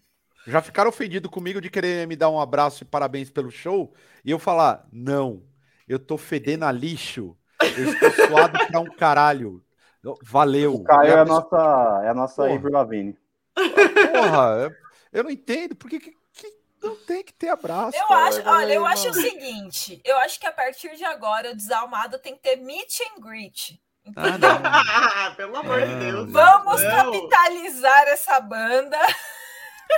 Já 0.47 0.61
ficaram 0.61 0.90
ofendidos 0.90 1.31
comigo 1.31 1.61
de 1.61 1.70
querer 1.70 2.07
me 2.07 2.16
dar 2.16 2.31
um 2.31 2.40
abraço 2.40 2.82
e 2.82 2.86
parabéns 2.86 3.31
pelo 3.31 3.51
show? 3.51 3.94
E 4.24 4.31
eu 4.31 4.39
falar, 4.39 4.86
não, 4.93 5.43
eu 5.89 5.99
tô 5.99 6.16
fedendo 6.16 6.65
a 6.65 6.73
lixo. 6.73 7.36
Eu 7.64 7.93
estou 7.93 8.10
suado 8.26 8.59
pra 8.66 8.80
um 8.80 8.90
caralho. 8.97 9.62
Valeu. 10.22 10.74
O 10.74 10.84
Caio 10.84 11.12
é 11.12 11.18
a 11.20 11.24
nossa, 11.24 12.01
é 12.05 12.09
a 12.09 12.14
nossa 12.14 12.51
Ivor 12.51 12.72
Lavigne. 12.72 13.16
Porra, 13.55 14.76
eu 15.12 15.24
não 15.24 15.30
entendo 15.30 15.76
por 15.76 15.89
que, 15.89 16.01
que, 16.01 16.16
não 16.82 16.97
tem 16.97 17.22
que 17.22 17.32
ter 17.32 17.48
abraço. 17.48 17.97
Eu 17.97 18.09
cara, 18.09 18.28
acho, 18.28 18.48
olha, 18.48 18.74
eu 18.74 18.84
acho 18.84 19.09
o 19.10 19.14
seguinte: 19.14 20.01
eu 20.05 20.16
acho 20.18 20.40
que 20.40 20.47
a 20.47 20.52
partir 20.52 20.97
de 20.97 21.05
agora 21.05 21.52
o 21.52 21.56
desalmado 21.56 22.18
tem 22.18 22.34
que 22.34 22.43
ter 22.43 22.56
meet 22.56 23.01
and 23.01 23.20
greet. 23.20 23.80
Ah, 24.16 25.32
Pelo 25.36 25.56
amor 25.56 25.80
de 25.80 25.94
Deus. 25.94 26.32
Vamos 26.32 26.82
não. 26.82 26.90
capitalizar 26.90 28.09
essa 28.09 28.40
banda. 28.40 28.98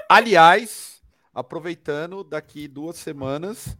Aliás, 0.08 1.00
aproveitando, 1.32 2.22
daqui 2.22 2.68
duas 2.68 2.96
semanas 2.96 3.76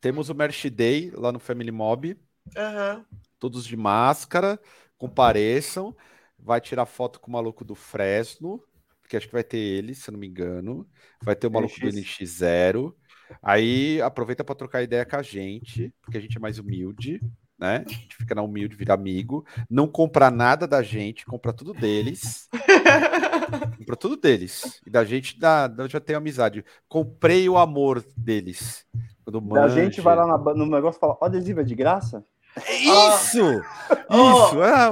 temos 0.00 0.30
o 0.30 0.34
Merch 0.34 0.70
Day 0.70 1.10
lá 1.14 1.32
no 1.32 1.38
Family 1.38 1.72
Mob. 1.72 2.16
Uhum. 2.56 3.04
Todos 3.38 3.64
de 3.64 3.76
máscara, 3.76 4.58
compareçam. 4.96 5.94
Vai 6.38 6.60
tirar 6.60 6.86
foto 6.86 7.20
com 7.20 7.30
o 7.30 7.32
maluco 7.32 7.64
do 7.64 7.74
Fresno 7.74 8.62
porque 9.08 9.16
acho 9.16 9.26
que 9.26 9.32
vai 9.32 9.42
ter 9.42 9.56
ele, 9.56 9.94
se 9.94 10.10
eu 10.10 10.12
não 10.12 10.20
me 10.20 10.28
engano. 10.28 10.86
Vai 11.22 11.34
ter 11.34 11.46
o 11.46 11.50
maluco 11.50 11.74
NX. 11.74 11.80
do 11.80 12.00
NX0. 12.00 12.94
Aí 13.42 14.02
aproveita 14.02 14.44
para 14.44 14.54
trocar 14.54 14.82
ideia 14.82 15.04
com 15.06 15.16
a 15.16 15.22
gente, 15.22 15.92
porque 16.02 16.18
a 16.18 16.20
gente 16.20 16.36
é 16.36 16.40
mais 16.40 16.58
humilde, 16.58 17.18
né? 17.58 17.84
A 17.86 17.90
gente 17.90 18.16
fica 18.16 18.34
na 18.34 18.42
humilde, 18.42 18.76
vira 18.76 18.92
amigo. 18.92 19.46
Não 19.68 19.88
compra 19.88 20.30
nada 20.30 20.68
da 20.68 20.82
gente, 20.82 21.24
compra 21.24 21.54
tudo 21.54 21.72
deles. 21.72 22.50
compra 23.78 23.96
tudo 23.96 24.14
deles. 24.14 24.78
E 24.86 24.90
da 24.90 25.04
gente 25.04 25.40
dá, 25.40 25.74
eu 25.78 25.88
já 25.88 26.00
tenho 26.00 26.18
amizade. 26.18 26.62
Comprei 26.86 27.48
o 27.48 27.56
amor 27.56 28.04
deles. 28.14 28.84
Da 29.26 29.68
gente 29.68 30.02
vai 30.02 30.16
lá 30.16 30.26
na, 30.26 30.36
no 30.54 30.66
negócio 30.66 30.98
e 30.98 31.00
fala: 31.00 31.16
o 31.18 31.24
adesivo 31.24 31.60
é 31.60 31.64
de 31.64 31.74
graça? 31.74 32.24
Isso! 32.70 33.62
Oh, 34.08 34.48
isso! 34.48 34.62
Ah, 34.62 34.90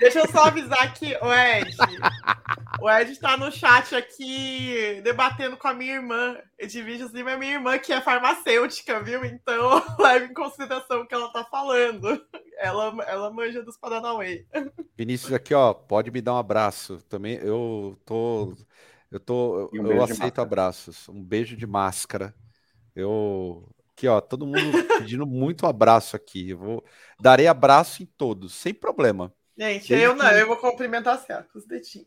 deixa 0.00 0.20
eu 0.20 0.28
só 0.28 0.44
avisar 0.44 0.94
que 0.94 1.16
o 1.20 1.32
Ed. 1.32 1.76
O 2.80 2.88
Ed 2.88 3.10
está 3.10 3.36
no 3.36 3.50
chat 3.50 3.94
aqui 3.94 5.00
debatendo 5.02 5.56
com 5.56 5.66
a 5.66 5.74
minha 5.74 5.94
irmã. 5.94 6.36
Edviges 6.58 7.10
Lima 7.10 7.32
é 7.32 7.36
minha 7.36 7.54
irmã, 7.54 7.78
que 7.78 7.92
é 7.92 8.00
farmacêutica, 8.00 9.02
viu? 9.02 9.24
Então 9.24 9.82
leve 9.98 10.26
em 10.26 10.34
consideração 10.34 11.00
o 11.00 11.06
que 11.06 11.14
ela 11.14 11.32
tá 11.32 11.44
falando. 11.44 12.24
Ela, 12.58 12.94
ela 13.06 13.30
manja 13.30 13.62
dos 13.62 13.76
Paranauê. 13.76 14.46
Vinícius, 14.96 15.32
aqui, 15.32 15.54
ó, 15.54 15.74
pode 15.74 16.10
me 16.10 16.20
dar 16.20 16.34
um 16.34 16.38
abraço. 16.38 16.98
Também 17.08 17.34
eu 17.36 17.98
tô. 18.04 18.54
Eu 19.10 19.18
tô. 19.18 19.70
Um 19.72 19.86
eu 19.86 20.02
aceito 20.02 20.40
abraços. 20.40 21.08
Um 21.08 21.22
beijo 21.22 21.56
de 21.56 21.66
máscara. 21.66 22.34
Eu 22.94 23.68
Aqui, 23.98 24.06
ó, 24.06 24.20
todo 24.20 24.46
mundo 24.46 24.84
pedindo 24.98 25.26
muito 25.26 25.66
abraço 25.66 26.14
aqui. 26.14 26.50
Eu 26.50 26.58
vou 26.58 26.84
darei 27.18 27.48
abraço 27.48 28.00
em 28.00 28.06
todos, 28.06 28.54
sem 28.54 28.72
problema. 28.72 29.34
Gente, 29.58 29.88
Desde 29.88 30.06
eu 30.06 30.14
não, 30.14 30.30
eu 30.30 30.46
vou 30.46 30.56
cumprimentar 30.56 31.18
certo 31.18 31.52
com 31.52 31.58
os 31.58 31.66
dedinhos. 31.66 32.06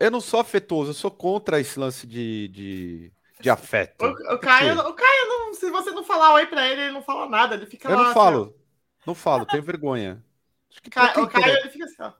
Eu 0.00 0.10
não 0.10 0.22
sou 0.22 0.40
afetuoso, 0.40 0.90
eu 0.90 0.94
sou 0.94 1.10
contra 1.10 1.60
esse 1.60 1.78
lance 1.78 2.06
de, 2.06 2.48
de, 2.48 3.12
de 3.40 3.50
afeto. 3.50 4.06
O, 4.06 4.34
o 4.36 4.38
Caio, 4.38 4.78
o 4.78 4.94
Caio 4.94 5.28
não, 5.28 5.52
se 5.52 5.70
você 5.70 5.90
não 5.90 6.02
falar 6.02 6.32
oi 6.32 6.46
pra 6.46 6.66
ele, 6.66 6.80
ele 6.80 6.92
não 6.92 7.02
fala 7.02 7.28
nada, 7.28 7.56
ele 7.56 7.66
fica 7.66 7.90
Eu 7.90 7.96
lá, 7.98 8.04
não 8.04 8.14
falo, 8.14 8.42
assim, 8.44 8.54
não 9.06 9.14
falo, 9.14 9.44
tenho 9.44 9.62
vergonha. 9.62 10.24
Caio, 10.90 11.24
o 11.24 11.28
Caio, 11.28 11.58
ele 11.58 11.68
fica 11.68 11.84
assim, 11.84 11.96
ó 12.00 12.12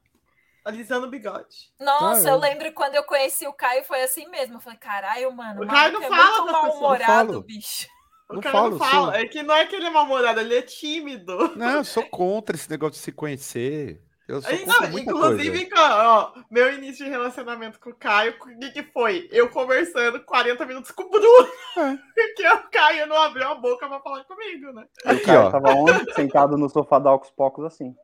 alisando 0.68 1.06
o 1.06 1.10
bigode. 1.10 1.72
Nossa, 1.80 2.28
ah, 2.28 2.32
eu 2.32 2.36
lembro 2.36 2.70
quando 2.72 2.94
eu 2.94 3.02
conheci 3.04 3.46
o 3.46 3.54
Caio, 3.54 3.84
foi 3.84 4.02
assim 4.02 4.28
mesmo. 4.28 4.56
Eu 4.56 4.60
falei, 4.60 4.78
caralho, 4.78 5.32
mano. 5.34 5.62
O 5.62 5.66
Caio 5.66 5.92
não 5.92 6.02
é 6.02 6.08
fala 6.08 6.42
muito 6.42 6.52
mal-humorado, 6.52 7.42
bicho. 7.42 7.88
O 8.28 8.34
não 8.34 8.40
cara 8.42 8.56
falo, 8.58 8.70
não 8.70 8.78
fala. 8.78 9.12
Sou... 9.12 9.14
É 9.14 9.26
que 9.26 9.42
não 9.42 9.54
é 9.54 9.66
que 9.66 9.76
ele 9.76 9.86
é 9.86 9.90
mal-humorado, 9.90 10.40
ele 10.40 10.54
é 10.54 10.62
tímido. 10.62 11.56
Não, 11.56 11.78
eu 11.78 11.84
sou 11.84 12.04
contra 12.04 12.54
esse 12.54 12.70
negócio 12.70 12.92
de 12.92 12.98
se 12.98 13.12
conhecer. 13.12 14.02
Eu 14.28 14.42
sou 14.42 14.52
não, 14.66 14.98
inclusive, 14.98 15.70
ó, 15.74 16.32
meu 16.50 16.70
início 16.74 17.02
de 17.02 17.10
relacionamento 17.10 17.80
com 17.80 17.88
o 17.88 17.94
Caio, 17.94 18.34
o 18.38 18.58
que, 18.58 18.70
que 18.72 18.82
foi? 18.82 19.26
Eu 19.32 19.48
conversando 19.48 20.20
40 20.20 20.66
minutos 20.66 20.90
com 20.90 21.04
o 21.04 21.10
Bruno. 21.10 21.48
É. 21.78 21.98
Porque 22.14 22.46
o 22.46 22.70
Caio 22.70 23.06
não 23.06 23.16
abriu 23.16 23.48
a 23.48 23.54
boca 23.54 23.88
pra 23.88 24.00
falar 24.00 24.24
comigo, 24.24 24.70
né? 24.74 24.86
O 25.06 25.24
Caio 25.24 25.50
tava 25.50 25.70
onde? 25.70 26.12
Sentado 26.12 26.58
no 26.58 26.68
sofá 26.68 26.98
da 26.98 27.08
Alcos 27.08 27.30
Pocos 27.30 27.64
assim. 27.64 27.94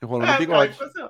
Enrolando 0.00 0.30
é, 0.30 0.34
o 0.36 0.38
bigode. 0.38 0.78
Assim, 0.80 1.08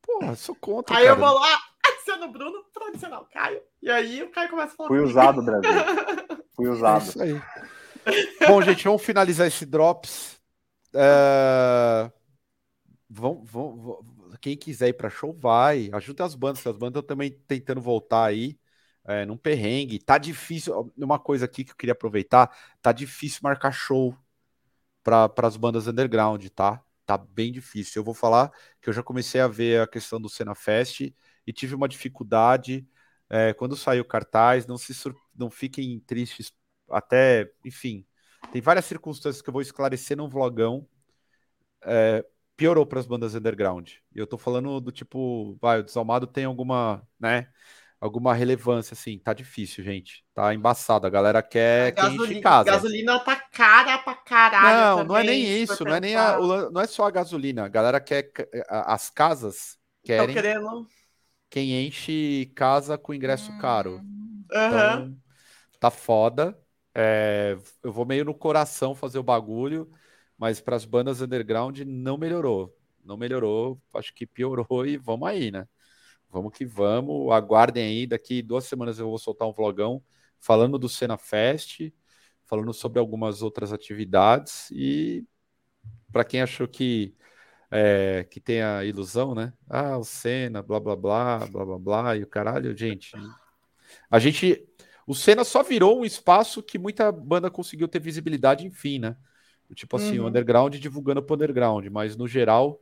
Porra, 0.00 0.36
sou 0.36 0.54
contra. 0.54 0.96
Aí 0.96 1.06
cara. 1.06 1.16
eu 1.16 1.20
vou 1.20 1.34
lá, 1.34 1.58
adiciono 1.84 2.26
o 2.26 2.32
Bruno 2.32 2.58
o 2.58 3.24
Caio. 3.32 3.62
E 3.82 3.90
aí 3.90 4.22
o 4.22 4.30
Caio 4.30 4.48
começa 4.48 4.74
a 4.74 4.76
falar. 4.76 4.88
Fui 4.88 4.98
comigo. 4.98 5.10
usado, 5.10 5.42
Brasil. 5.42 5.70
Fui 6.54 6.68
usado. 6.68 7.04
É 7.04 7.08
isso 7.08 7.22
aí. 7.22 7.42
Bom, 8.46 8.62
gente, 8.62 8.84
vamos 8.84 9.02
finalizar 9.02 9.46
esse 9.46 9.66
Drops. 9.66 10.38
É... 10.94 12.10
Vão, 13.10 13.42
vão, 13.44 14.00
quem 14.40 14.56
quiser 14.56 14.88
ir 14.88 14.92
para 14.94 15.10
show, 15.10 15.32
vai. 15.32 15.90
Ajuda 15.92 16.24
as 16.24 16.34
bandas, 16.34 16.66
as 16.66 16.76
bandas 16.76 17.02
também 17.04 17.30
tentando 17.46 17.80
voltar 17.80 18.24
aí. 18.24 18.58
É, 19.04 19.24
num 19.24 19.38
perrengue. 19.38 19.98
Tá 19.98 20.18
difícil. 20.18 20.92
Uma 20.96 21.18
coisa 21.18 21.46
aqui 21.46 21.64
que 21.64 21.72
eu 21.72 21.76
queria 21.76 21.92
aproveitar: 21.92 22.54
tá 22.82 22.92
difícil 22.92 23.40
marcar 23.42 23.72
show 23.72 24.14
para 25.02 25.32
as 25.42 25.56
bandas 25.56 25.86
underground, 25.86 26.46
tá? 26.48 26.82
Tá 27.06 27.16
bem 27.16 27.50
difícil. 27.50 28.00
Eu 28.00 28.04
vou 28.04 28.14
falar 28.14 28.52
que 28.82 28.88
eu 28.90 28.92
já 28.92 29.02
comecei 29.02 29.40
a 29.40 29.48
ver 29.48 29.80
a 29.80 29.86
questão 29.86 30.20
do 30.20 30.28
Cena 30.28 30.54
Fest 30.54 31.00
e 31.46 31.52
tive 31.52 31.74
uma 31.74 31.88
dificuldade. 31.88 32.86
É, 33.30 33.54
quando 33.54 33.76
saiu 33.76 34.02
o 34.02 34.06
cartaz, 34.06 34.66
não 34.66 34.76
se 34.76 34.92
não 35.34 35.50
fiquem 35.50 35.98
tristes 36.00 36.52
até, 36.90 37.50
enfim, 37.64 38.04
tem 38.52 38.60
várias 38.60 38.84
circunstâncias 38.84 39.42
que 39.42 39.48
eu 39.48 39.52
vou 39.52 39.62
esclarecer 39.62 40.16
no 40.16 40.28
vlogão. 40.28 40.86
É, 41.82 42.24
piorou 42.56 42.84
para 42.84 42.98
as 42.98 43.06
bandas 43.06 43.34
underground. 43.34 43.90
E 44.14 44.18
eu 44.18 44.26
tô 44.26 44.36
falando 44.36 44.80
do 44.80 44.90
tipo, 44.90 45.56
vai, 45.60 45.78
o 45.78 45.82
Desalmado 45.82 46.26
tem 46.26 46.44
alguma, 46.44 47.02
né? 47.18 47.48
Alguma 48.00 48.32
relevância, 48.32 48.94
assim, 48.94 49.18
tá 49.18 49.32
difícil, 49.32 49.82
gente. 49.82 50.24
Tá 50.32 50.54
embaçado. 50.54 51.06
A 51.06 51.10
galera 51.10 51.42
quer 51.42 51.88
a 51.88 52.02
gasolina, 52.02 52.34
que 52.34 52.40
casa. 52.40 52.70
gasolina 52.70 53.18
tá 53.20 53.36
cara 53.36 53.98
pra 53.98 54.14
caralho. 54.14 54.78
Não, 54.78 54.96
também, 54.98 55.08
não 55.08 55.16
é 55.16 55.24
nem 55.24 55.62
isso, 55.62 55.84
não 55.84 55.94
é 55.94 56.00
nem 56.00 56.16
a, 56.16 56.38
não 56.38 56.80
é 56.80 56.86
só 56.86 57.06
a 57.06 57.10
gasolina. 57.10 57.64
A 57.64 57.68
galera 57.68 58.00
quer. 58.00 58.30
As 58.68 59.10
casas 59.10 59.78
querem. 60.04 60.36
Quem 61.50 61.86
enche 61.86 62.52
casa 62.54 62.96
com 62.96 63.14
ingresso 63.14 63.50
hum. 63.50 63.58
caro. 63.58 63.94
Uhum. 63.94 64.44
Então, 64.48 65.16
tá 65.80 65.90
foda. 65.90 66.56
É, 67.00 67.56
eu 67.84 67.92
vou 67.92 68.04
meio 68.04 68.24
no 68.24 68.34
coração 68.34 68.92
fazer 68.92 69.20
o 69.20 69.22
bagulho, 69.22 69.88
mas 70.36 70.60
para 70.60 70.74
as 70.74 70.84
bandas 70.84 71.20
underground 71.22 71.78
não 71.86 72.18
melhorou. 72.18 72.76
Não 73.04 73.16
melhorou, 73.16 73.80
acho 73.94 74.12
que 74.12 74.26
piorou 74.26 74.84
e 74.84 74.96
vamos 74.96 75.28
aí, 75.28 75.52
né? 75.52 75.68
Vamos 76.28 76.52
que 76.52 76.66
vamos. 76.66 77.32
Aguardem 77.32 77.84
aí. 77.84 78.06
Daqui 78.06 78.42
duas 78.42 78.64
semanas 78.64 78.98
eu 78.98 79.08
vou 79.08 79.18
soltar 79.18 79.46
um 79.46 79.52
vlogão 79.52 80.02
falando 80.40 80.76
do 80.76 80.88
Cena 80.88 81.16
Fest, 81.16 81.92
falando 82.44 82.72
sobre 82.74 82.98
algumas 82.98 83.42
outras 83.42 83.72
atividades. 83.72 84.68
E 84.72 85.24
para 86.12 86.24
quem 86.24 86.42
achou 86.42 86.66
que, 86.66 87.14
é, 87.70 88.26
que 88.28 88.40
tem 88.40 88.60
a 88.60 88.84
ilusão, 88.84 89.36
né? 89.36 89.52
Ah, 89.68 89.96
o 89.96 90.04
Cena, 90.04 90.62
blá 90.62 90.80
blá 90.80 90.96
blá, 90.96 91.46
blá 91.46 91.64
blá 91.64 91.78
blá, 91.78 92.16
e 92.16 92.24
o 92.24 92.26
caralho, 92.26 92.76
gente. 92.76 93.12
A 94.10 94.18
gente. 94.18 94.67
O 95.08 95.14
Cena 95.14 95.42
só 95.42 95.62
virou 95.62 96.00
um 96.00 96.04
espaço 96.04 96.62
que 96.62 96.78
muita 96.78 97.10
banda 97.10 97.50
conseguiu 97.50 97.88
ter 97.88 97.98
visibilidade, 97.98 98.66
enfim, 98.66 98.98
né? 98.98 99.16
Tipo 99.74 99.96
assim, 99.96 100.18
uhum. 100.18 100.26
o 100.26 100.28
underground 100.28 100.74
divulgando 100.74 101.22
pro 101.22 101.34
underground, 101.34 101.86
mas 101.86 102.14
no 102.14 102.28
geral, 102.28 102.78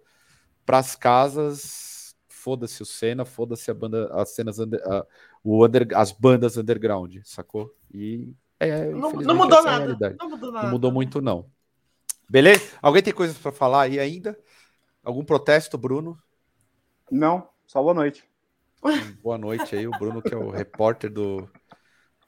para 0.64 0.78
as 0.78 0.96
casas 0.96 2.16
foda-se 2.28 2.82
o 2.82 2.86
Senna, 2.86 3.24
foda-se 3.24 3.70
a 3.70 3.74
banda, 3.74 4.12
as 4.12 4.30
cenas 4.30 4.58
under, 4.58 4.82
a, 4.84 5.06
o 5.44 5.64
under, 5.64 5.86
as 5.94 6.10
bandas 6.10 6.56
underground, 6.56 7.18
sacou? 7.22 7.72
E 7.94 8.34
é, 8.58 8.86
não, 8.86 9.12
não 9.12 9.34
mudou 9.36 9.62
nada. 9.62 10.08
É 10.08 10.16
não 10.18 10.30
mudou 10.30 10.50
nada. 10.50 10.64
Não 10.64 10.72
mudou 10.72 10.90
muito 10.90 11.22
não. 11.22 11.48
Beleza? 12.28 12.76
Alguém 12.82 13.04
tem 13.04 13.14
coisas 13.14 13.38
para 13.38 13.52
falar 13.52 13.82
aí 13.82 14.00
ainda? 14.00 14.36
Algum 15.04 15.24
protesto, 15.24 15.78
Bruno? 15.78 16.18
Não, 17.08 17.48
só 17.68 17.80
boa 17.80 17.94
noite. 17.94 18.24
Boa 19.22 19.38
noite 19.38 19.76
aí, 19.76 19.86
o 19.86 19.92
Bruno 19.92 20.20
que 20.20 20.34
é 20.34 20.36
o 20.36 20.50
repórter 20.50 21.08
do 21.08 21.48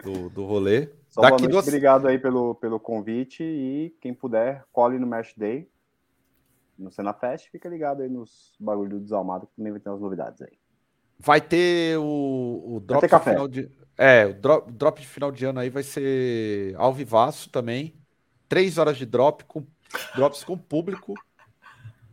do, 0.02 0.28
do 0.30 0.44
rolê. 0.44 0.88
Só 1.08 1.20
Daqui 1.20 1.46
duas... 1.48 1.66
obrigado 1.66 2.06
aí 2.06 2.18
pelo, 2.18 2.54
pelo 2.54 2.78
convite 2.78 3.42
e 3.42 3.94
quem 4.00 4.14
puder, 4.14 4.64
cole 4.72 4.98
no 4.98 5.06
Mesh 5.06 5.34
Day 5.36 5.68
no 6.78 6.92
Cena 6.92 7.12
Fest, 7.12 7.50
fica 7.50 7.68
ligado 7.68 8.02
aí 8.02 8.08
nos 8.08 8.54
bagulho 8.58 8.90
do 8.90 9.00
Desalmado, 9.00 9.46
que 9.46 9.56
também 9.56 9.72
vai 9.72 9.80
ter 9.80 9.90
umas 9.90 10.00
novidades 10.00 10.40
aí. 10.40 10.56
Vai 11.18 11.40
ter 11.40 11.98
o, 11.98 12.76
o 12.76 12.80
drop 12.80 13.08
ter 13.08 13.20
final 13.20 13.48
de. 13.48 13.68
É, 13.96 14.26
o 14.26 14.34
drop, 14.34 14.70
drop 14.70 15.00
de 15.00 15.06
final 15.08 15.32
de 15.32 15.44
ano 15.44 15.58
aí 15.58 15.68
vai 15.68 15.82
ser 15.82 16.74
ao 16.76 16.92
vivaço 16.92 17.50
também. 17.50 17.94
Três 18.48 18.78
horas 18.78 18.96
de 18.96 19.04
drop 19.04 19.44
com 19.44 19.66
drops 20.14 20.44
com 20.44 20.56
público. 20.56 21.14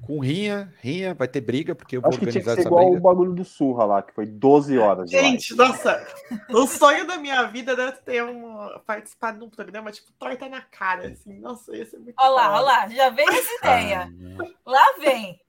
Com 0.05 0.19
rinha, 0.19 0.71
rinha, 0.81 1.13
vai 1.13 1.27
ter 1.27 1.41
briga, 1.41 1.73
porque 1.73 1.97
eu 1.97 2.01
vou 2.01 2.09
Acho 2.09 2.19
que 2.19 2.27
tinha 2.27 2.43
que 2.43 2.49
ser 2.53 2.61
igual 2.61 2.85
briga. 2.85 2.99
o 2.99 3.01
bagulho 3.01 3.33
do 3.33 3.43
Surra 3.43 3.85
lá, 3.85 4.01
que 4.03 4.13
foi 4.13 4.25
12 4.25 4.77
horas. 4.77 5.09
Gente, 5.09 5.55
nossa, 5.55 6.05
o 6.49 6.67
sonho 6.67 7.07
da 7.07 7.17
minha 7.17 7.43
vida 7.43 7.71
era 7.71 7.91
ter 7.91 8.23
um, 8.23 8.79
participar 8.85 9.31
de 9.31 9.43
um 9.43 9.49
programa 9.49 9.91
tipo 9.91 10.11
torta 10.19 10.47
na 10.47 10.61
cara, 10.61 11.07
assim. 11.07 11.39
Nossa, 11.39 11.75
ia 11.75 11.85
ser 11.85 11.97
muito 11.97 12.15
Olha 12.19 12.29
lá, 12.29 12.53
olha 12.55 12.61
lá, 12.61 12.87
já 12.87 13.09
vem 13.09 13.27
essa 13.27 13.55
ideia. 13.55 14.13
Ah, 14.39 14.47
lá 14.65 14.85
vem. 14.99 15.39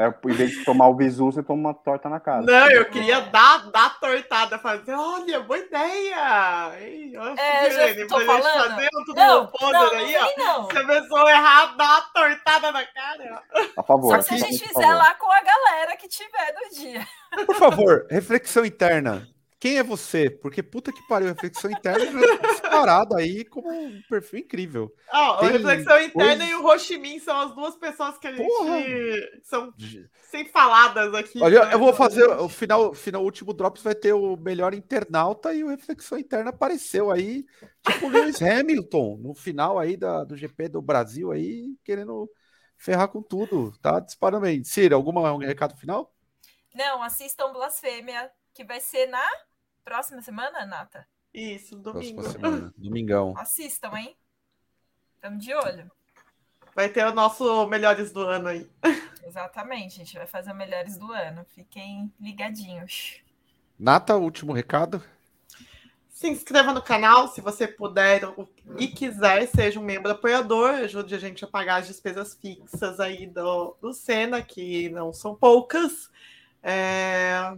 É, 0.00 0.30
em 0.30 0.32
vez 0.32 0.50
de 0.50 0.64
tomar 0.64 0.88
o 0.88 0.94
bisu, 0.94 1.26
você 1.26 1.42
toma 1.42 1.68
uma 1.68 1.74
torta 1.74 2.08
na 2.08 2.18
cara. 2.18 2.40
Não, 2.40 2.70
eu 2.70 2.86
queria 2.86 3.20
dar, 3.20 3.70
dar 3.70 4.00
tortada, 4.00 4.58
fazer, 4.58 4.94
olha, 4.94 5.40
boa 5.40 5.58
ideia! 5.58 6.72
Ei, 6.80 7.14
é, 7.36 7.94
já 7.94 8.06
tô 8.06 8.18
falando. 8.20 8.70
Fazer 8.70 8.88
tudo 8.88 9.14
não, 9.14 9.52
não, 9.60 9.92
aí, 9.92 10.12
não, 10.12 10.20
ó. 10.20 10.62
Não. 10.62 10.70
Se 10.70 10.78
a 10.78 10.86
pessoa 10.86 11.30
errar, 11.30 11.76
dá 11.76 11.84
uma 11.84 12.00
tortada 12.00 12.72
na 12.72 12.84
cara. 12.86 13.42
A 13.76 13.82
favor. 13.82 14.16
Só 14.16 14.22
se 14.22 14.34
a 14.34 14.38
gente 14.38 14.66
fizer 14.68 14.94
lá 14.94 15.14
com 15.16 15.30
a 15.30 15.42
galera 15.42 15.96
que 15.96 16.08
tiver 16.08 16.54
no 16.54 16.76
dia. 16.76 17.06
Por 17.44 17.56
favor, 17.56 18.06
reflexão 18.10 18.64
interna. 18.64 19.28
Quem 19.60 19.76
é 19.76 19.82
você? 19.82 20.30
Porque 20.30 20.62
puta 20.62 20.90
que 20.90 21.06
pariu, 21.06 21.28
reflexão 21.28 21.70
interna 21.70 22.06
disparado 22.48 23.14
aí 23.14 23.44
como 23.44 23.70
um 23.70 24.00
perfil 24.08 24.38
incrível. 24.38 24.90
Ah, 25.10 25.32
a 25.32 25.48
reflexão 25.48 26.00
interna 26.00 26.46
e 26.46 26.54
o 26.54 26.64
Ho 26.64 26.78
são 27.20 27.38
as 27.38 27.54
duas 27.54 27.76
pessoas 27.76 28.16
que 28.16 28.26
a 28.26 28.32
gente 28.32 28.46
Porra. 28.46 28.78
são 29.42 29.70
sem 30.30 30.46
faladas 30.46 31.12
aqui. 31.14 31.42
Olha, 31.42 31.66
né? 31.66 31.74
eu 31.74 31.78
vou 31.78 31.92
fazer 31.92 32.26
o 32.26 32.48
final, 32.48 32.94
final, 32.94 33.22
último 33.22 33.52
drops 33.52 33.82
vai 33.82 33.94
ter 33.94 34.14
o 34.14 34.34
melhor 34.34 34.72
internauta 34.72 35.52
e 35.52 35.62
o 35.62 35.68
reflexão 35.68 36.16
interna 36.16 36.48
apareceu 36.48 37.10
aí, 37.10 37.44
tipo 37.86 38.06
o 38.06 38.08
Lewis 38.08 38.40
Hamilton 38.40 39.18
no 39.20 39.34
final 39.34 39.78
aí 39.78 39.94
da, 39.94 40.24
do 40.24 40.38
GP 40.38 40.70
do 40.70 40.80
Brasil 40.80 41.30
aí, 41.32 41.76
querendo 41.84 42.30
ferrar 42.78 43.08
com 43.08 43.22
tudo, 43.22 43.76
tá 43.82 44.00
disparando 44.00 44.46
aí. 44.46 44.64
Cira, 44.64 44.94
algum 44.94 45.36
recado 45.36 45.76
final? 45.76 46.14
Não, 46.74 47.02
assistam 47.02 47.52
Blasfêmia, 47.52 48.30
que 48.54 48.64
vai 48.64 48.80
ser 48.80 49.06
na 49.06 49.28
Próxima 49.90 50.22
semana, 50.22 50.64
Nata? 50.64 51.04
Isso, 51.34 51.74
domingo. 51.74 52.22
Próxima 52.22 52.48
semana, 52.48 52.74
domingão. 52.76 53.34
Assistam, 53.36 53.92
hein? 53.96 54.16
Estamos 55.16 55.44
de 55.44 55.52
olho. 55.52 55.90
Vai 56.76 56.88
ter 56.88 57.04
o 57.04 57.12
nosso 57.12 57.66
Melhores 57.66 58.12
do 58.12 58.20
Ano 58.20 58.50
aí. 58.50 58.70
Exatamente, 59.26 60.00
a 60.00 60.04
gente 60.04 60.16
vai 60.16 60.28
fazer 60.28 60.52
o 60.52 60.54
Melhores 60.54 60.96
do 60.96 61.10
Ano. 61.10 61.44
Fiquem 61.56 62.14
ligadinhos. 62.20 63.20
Nata, 63.76 64.16
último 64.16 64.52
recado. 64.52 65.02
Se 66.08 66.28
inscreva 66.28 66.72
no 66.72 66.80
canal, 66.80 67.26
se 67.26 67.40
você 67.40 67.66
puder 67.66 68.22
e 68.78 68.86
quiser, 68.86 69.48
seja 69.48 69.80
um 69.80 69.84
membro 69.84 70.12
apoiador, 70.12 70.70
ajude 70.70 71.16
a 71.16 71.18
gente 71.18 71.44
a 71.44 71.48
pagar 71.48 71.80
as 71.80 71.88
despesas 71.88 72.36
fixas 72.36 73.00
aí 73.00 73.26
do, 73.26 73.76
do 73.82 73.92
Senna, 73.92 74.40
que 74.40 74.88
não 74.90 75.12
são 75.12 75.34
poucas. 75.34 76.08
É, 76.62 77.56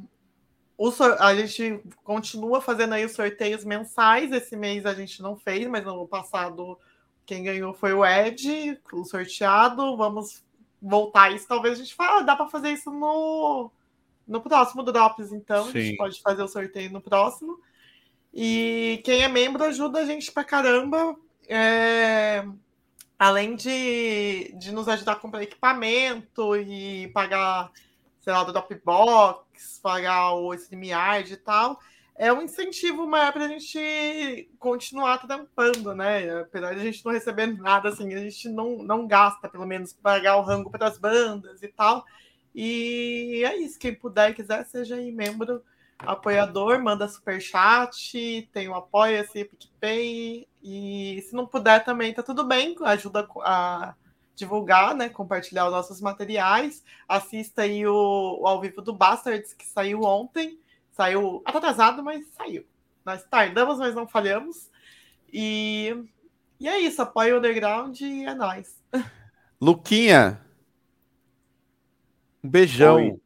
a 1.19 1.35
gente 1.35 1.81
continua 2.03 2.61
fazendo 2.61 2.95
aí 2.95 3.05
os 3.05 3.13
sorteios 3.13 3.65
mensais. 3.65 4.33
Esse 4.33 4.57
mês 4.57 4.87
a 4.87 4.95
gente 4.95 5.23
não 5.23 5.37
fez, 5.37 5.67
mas 5.69 5.85
no 5.85 6.07
passado 6.09 6.79
quem 7.25 7.45
ganhou 7.45 7.73
foi 7.73 7.93
o 7.93 8.05
Ed, 8.05 8.81
o 8.93 9.05
sorteado. 9.05 9.97
Vamos 9.97 10.43
voltar 10.81 11.33
isso. 11.33 11.47
Talvez 11.47 11.75
a 11.79 11.83
gente 11.83 11.95
fale, 11.95 12.21
ah, 12.21 12.23
dá 12.23 12.35
para 12.35 12.49
fazer 12.49 12.71
isso 12.71 12.91
no, 12.91 13.71
no 14.27 14.41
próximo 14.41 14.83
Drops, 14.83 15.33
então. 15.33 15.67
Sim. 15.67 15.79
A 15.79 15.83
gente 15.83 15.97
pode 15.97 16.23
fazer 16.23 16.43
o 16.43 16.49
sorteio 16.49 16.91
no 16.91 17.01
próximo. 17.01 17.61
E 18.35 19.01
quem 19.05 19.23
é 19.23 19.29
membro 19.29 19.63
ajuda 19.63 20.01
a 20.01 20.05
gente 20.05 20.33
pra 20.33 20.43
caramba. 20.43 21.15
É, 21.49 22.45
além 23.19 23.55
de, 23.55 24.55
de 24.59 24.73
nos 24.73 24.89
ajudar 24.89 25.13
a 25.13 25.17
comprar 25.17 25.43
equipamento 25.43 26.57
e 26.57 27.09
pagar 27.09 27.71
sei 28.23 28.33
lá, 28.33 28.45
do 28.45 28.53
Dropbox, 28.53 29.52
pagar 29.83 30.35
o 30.35 30.53
StreamYard 30.55 31.33
e 31.33 31.37
tal, 31.37 31.81
é 32.15 32.33
um 32.33 32.43
incentivo 32.43 33.07
maior 33.07 33.33
para 33.33 33.47
a 33.47 33.49
gente 33.49 34.49
continuar 34.59 35.19
trampando, 35.19 35.95
né? 35.95 36.41
Apesar 36.41 36.75
de 36.75 36.81
a 36.81 36.85
gente 36.85 37.05
não 37.05 37.13
receber 37.13 37.47
nada, 37.47 37.89
assim, 37.89 38.13
a 38.15 38.19
gente 38.19 38.49
não, 38.49 38.83
não 38.83 39.07
gasta, 39.07 39.49
pelo 39.49 39.67
menos, 39.67 39.93
pagar 39.93 40.37
o 40.37 40.43
rango 40.43 40.71
para 40.71 40.87
as 40.87 40.99
bandas 40.99 41.63
e 41.63 41.69
tal. 41.69 42.05
E 42.55 43.43
é 43.45 43.57
isso, 43.57 43.79
quem 43.79 43.95
puder 43.95 44.31
e 44.31 44.35
quiser, 44.35 44.65
seja 44.67 44.97
aí 44.97 45.11
membro, 45.11 45.63
apoiador, 45.99 46.83
manda 46.83 47.09
super 47.09 47.41
chat, 47.41 48.49
tem 48.53 48.69
o 48.69 48.75
Apoia-se, 48.75 49.45
PicPay, 49.45 50.47
e 50.63 51.25
se 51.29 51.35
não 51.35 51.47
puder 51.47 51.83
também, 51.85 52.13
tá 52.13 52.23
tudo 52.23 52.45
bem, 52.45 52.77
ajuda 52.83 53.27
a 53.39 53.95
divulgar, 54.35 54.95
né, 54.95 55.09
compartilhar 55.09 55.67
os 55.67 55.73
nossos 55.73 56.01
materiais. 56.01 56.83
Assista 57.09 57.63
aí 57.63 57.87
o, 57.87 58.39
o 58.41 58.47
ao 58.47 58.61
vivo 58.61 58.81
do 58.83 58.93
Bastards, 58.93 59.53
que 59.53 59.67
saiu 59.67 60.03
ontem. 60.03 60.59
Saiu 60.93 61.43
atrasado, 61.45 62.03
mas 62.03 62.27
saiu. 62.37 62.65
Nós 63.05 63.25
tardamos, 63.25 63.79
mas 63.79 63.95
não 63.95 64.07
falhamos. 64.07 64.71
E, 65.33 65.97
e 66.61 66.69
é 66.69 66.79
isso, 66.79 67.01
apoia 67.01 67.35
o 67.35 67.39
underground 67.39 67.99
e 68.01 68.25
é 68.25 68.35
nóis. 68.35 68.79
Luquinha, 69.61 70.41
um 72.43 72.49
beijão. 72.49 72.97
Oi. 72.97 73.21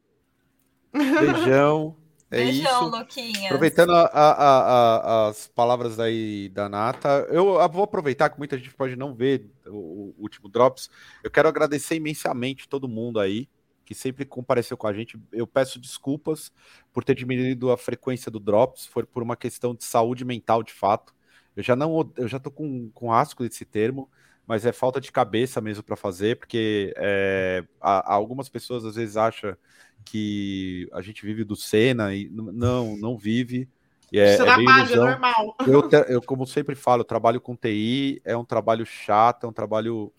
Beijão. 0.92 1.96
É 2.30 2.38
Beijão, 2.38 2.88
isso. 2.88 2.96
Luquinhas. 2.98 3.44
Aproveitando 3.44 3.92
a, 3.92 4.02
a, 4.06 4.30
a, 4.30 5.28
as 5.28 5.46
palavras 5.46 6.00
aí 6.00 6.48
da 6.48 6.68
Nata, 6.68 7.26
eu 7.30 7.44
vou 7.68 7.84
aproveitar 7.84 8.30
que 8.30 8.38
muita 8.38 8.58
gente 8.58 8.74
pode 8.74 8.96
não 8.96 9.14
ver 9.14 9.48
o, 9.66 9.70
o, 9.70 10.14
último 10.18 10.48
Drops. 10.48 10.90
Eu 11.22 11.30
quero 11.30 11.48
agradecer 11.48 11.94
imensamente 11.94 12.68
todo 12.68 12.88
mundo 12.88 13.20
aí 13.20 13.48
que 13.84 13.94
sempre 13.94 14.24
compareceu 14.24 14.76
com 14.76 14.88
a 14.88 14.92
gente. 14.92 15.16
Eu 15.32 15.46
peço 15.46 15.78
desculpas 15.78 16.52
por 16.92 17.04
ter 17.04 17.14
diminuído 17.14 17.70
a 17.70 17.78
frequência 17.78 18.30
do 18.30 18.40
Drops, 18.40 18.86
foi 18.86 19.04
por 19.04 19.22
uma 19.22 19.36
questão 19.36 19.74
de 19.74 19.84
saúde 19.84 20.24
mental 20.24 20.64
de 20.64 20.72
fato. 20.72 21.14
Eu 21.54 21.62
já 21.62 21.76
não, 21.76 22.12
eu 22.16 22.26
já 22.26 22.40
tô 22.40 22.50
com, 22.50 22.90
com 22.90 23.12
asco 23.12 23.44
desse 23.44 23.64
termo, 23.64 24.10
mas 24.46 24.64
é 24.64 24.72
falta 24.72 25.00
de 25.00 25.10
cabeça 25.10 25.60
mesmo 25.60 25.82
para 25.82 25.96
fazer, 25.96 26.38
porque 26.38 26.94
é, 26.96 27.64
algumas 27.80 28.48
pessoas 28.48 28.84
às 28.84 28.94
vezes 28.94 29.16
acham 29.16 29.56
que 30.04 30.88
a 30.92 31.02
gente 31.02 31.24
vive 31.26 31.42
do 31.42 31.56
Senna 31.56 32.14
e 32.14 32.28
não, 32.28 32.96
não 32.96 33.18
vive. 33.18 33.68
E 34.12 34.20
é, 34.20 34.34
é 34.34 34.36
trabalho, 34.36 34.96
normal. 34.96 35.56
Eu, 35.66 35.90
eu, 36.08 36.22
como 36.22 36.46
sempre 36.46 36.76
falo, 36.76 37.02
trabalho 37.02 37.40
com 37.40 37.56
TI, 37.56 38.22
é 38.24 38.36
um 38.36 38.44
trabalho 38.44 38.86
chato, 38.86 39.44
é 39.44 39.48
um 39.48 39.52
trabalho 39.52 40.12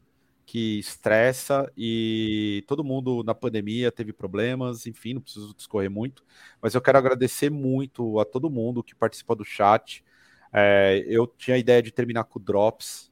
que 0.46 0.80
estressa 0.80 1.70
e 1.76 2.64
todo 2.68 2.84
mundo 2.84 3.22
na 3.22 3.36
pandemia 3.36 3.92
teve 3.92 4.14
problemas, 4.14 4.88
enfim, 4.88 5.14
não 5.14 5.22
preciso 5.22 5.54
discorrer 5.54 5.92
muito, 5.92 6.24
mas 6.62 6.74
eu 6.74 6.80
quero 6.82 6.98
agradecer 6.98 7.50
muito 7.50 8.18
a 8.18 8.24
todo 8.24 8.50
mundo 8.50 8.82
que 8.82 8.96
participa 8.96 9.36
do 9.36 9.44
chat. 9.44 10.06
É, 10.54 11.04
eu 11.06 11.28
tinha 11.28 11.56
a 11.56 11.60
ideia 11.60 11.82
de 11.82 11.92
terminar 11.92 12.24
com 12.24 12.40
Drops, 12.40 13.12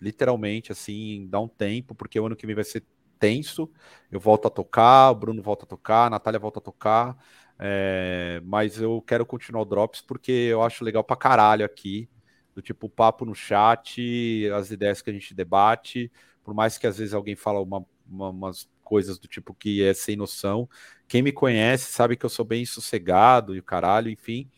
literalmente, 0.00 0.72
assim, 0.72 1.26
dar 1.28 1.40
um 1.40 1.48
tempo, 1.48 1.94
porque 1.94 2.18
o 2.18 2.26
ano 2.26 2.36
que 2.36 2.46
vem 2.46 2.54
vai 2.54 2.64
ser 2.64 2.84
tenso. 3.18 3.70
Eu 4.10 4.20
volto 4.20 4.46
a 4.46 4.50
tocar, 4.50 5.10
o 5.10 5.14
Bruno 5.14 5.42
volta 5.42 5.64
a 5.64 5.68
tocar, 5.68 6.06
a 6.06 6.10
Natália 6.10 6.40
volta 6.40 6.58
a 6.58 6.62
tocar. 6.62 7.16
É, 7.58 8.40
mas 8.44 8.80
eu 8.80 9.02
quero 9.02 9.24
continuar 9.24 9.62
o 9.62 9.64
Drops 9.64 10.02
porque 10.02 10.30
eu 10.32 10.62
acho 10.62 10.84
legal 10.84 11.02
pra 11.04 11.16
caralho 11.16 11.64
aqui. 11.64 12.08
Do 12.54 12.62
tipo, 12.62 12.88
papo 12.88 13.26
no 13.26 13.34
chat, 13.34 14.48
as 14.54 14.70
ideias 14.70 15.02
que 15.02 15.10
a 15.10 15.12
gente 15.12 15.34
debate. 15.34 16.10
Por 16.42 16.54
mais 16.54 16.78
que 16.78 16.86
às 16.86 16.98
vezes 16.98 17.12
alguém 17.12 17.36
fala 17.36 17.60
uma, 17.60 17.84
uma, 18.08 18.30
umas 18.30 18.68
coisas 18.82 19.18
do 19.18 19.28
tipo 19.28 19.52
que 19.54 19.82
é 19.82 19.92
sem 19.92 20.16
noção. 20.16 20.68
Quem 21.08 21.22
me 21.22 21.32
conhece 21.32 21.92
sabe 21.92 22.16
que 22.16 22.24
eu 22.24 22.30
sou 22.30 22.44
bem 22.44 22.64
sossegado 22.64 23.54
e 23.54 23.58
o 23.58 23.62
caralho, 23.62 24.10
enfim. 24.10 24.50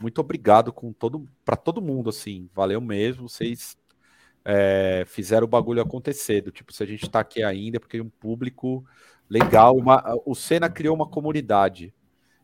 Muito 0.00 0.20
obrigado 0.20 0.72
com 0.72 0.92
todo 0.92 1.28
para 1.44 1.56
todo 1.56 1.82
mundo, 1.82 2.10
assim. 2.10 2.48
Valeu 2.54 2.80
mesmo. 2.80 3.28
Vocês 3.28 3.76
é, 4.44 5.04
fizeram 5.06 5.44
o 5.44 5.48
bagulho 5.48 5.82
acontecer. 5.82 6.40
Do 6.40 6.50
tipo, 6.50 6.72
se 6.72 6.82
a 6.82 6.86
gente 6.86 7.04
está 7.04 7.20
aqui 7.20 7.42
ainda, 7.42 7.76
é 7.76 7.80
porque 7.80 7.98
tem 7.98 8.06
um 8.06 8.10
público 8.10 8.84
legal. 9.28 9.76
Uma, 9.76 10.02
o 10.24 10.34
Senna 10.34 10.68
criou 10.68 10.94
uma 10.94 11.06
comunidade. 11.06 11.94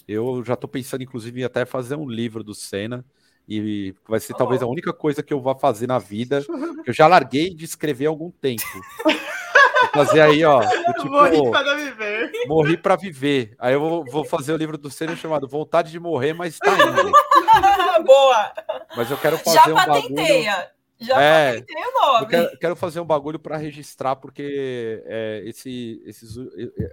Eu 0.06 0.44
já 0.44 0.54
estou 0.54 0.68
pensando, 0.68 1.02
inclusive, 1.02 1.40
em 1.40 1.44
até 1.44 1.64
fazer 1.64 1.96
um 1.96 2.08
livro 2.08 2.44
do 2.44 2.54
Senna. 2.54 3.04
E 3.48 3.94
vai 4.08 4.18
ser 4.18 4.32
oh. 4.34 4.36
talvez 4.36 4.62
a 4.62 4.66
única 4.66 4.92
coisa 4.92 5.22
que 5.22 5.32
eu 5.32 5.40
vá 5.40 5.54
fazer 5.54 5.86
na 5.86 5.98
vida. 5.98 6.44
Eu 6.84 6.92
já 6.92 7.06
larguei 7.06 7.54
de 7.54 7.64
escrever 7.64 8.06
há 8.06 8.08
algum 8.08 8.30
tempo. 8.30 8.62
Vou 9.04 10.04
fazer 10.04 10.20
aí, 10.20 10.44
ó. 10.44 10.60
Tipo, 10.60 11.10
morri 11.10 11.50
para 11.50 11.74
viver. 11.74 12.32
Morri 12.46 12.76
para 12.76 12.96
viver. 12.96 13.54
Aí 13.58 13.74
eu 13.74 13.80
vou, 13.80 14.04
vou, 14.04 14.24
fazer 14.24 14.52
o 14.52 14.56
livro 14.56 14.76
do 14.76 14.90
Senna 14.90 15.14
chamado 15.14 15.46
Vontade 15.46 15.90
de 15.90 16.00
Morrer, 16.00 16.32
mas 16.32 16.54
está 16.54 16.72
indo. 16.72 17.12
Boa! 18.04 18.52
Mas 18.96 19.10
eu 19.10 19.18
quero 19.18 19.38
fazer 19.38 19.58
já 19.58 19.70
um 19.70 19.74
bagulho. 19.74 20.75
Já 20.98 21.20
é, 21.20 21.58
o 21.58 22.00
nome. 22.00 22.24
Eu 22.24 22.26
quero, 22.26 22.58
quero, 22.58 22.76
fazer 22.76 23.00
um 23.00 23.04
bagulho 23.04 23.38
para 23.38 23.56
registrar, 23.56 24.16
porque 24.16 25.02
é, 25.04 25.42
esse, 25.44 26.02
esses, 26.04 26.36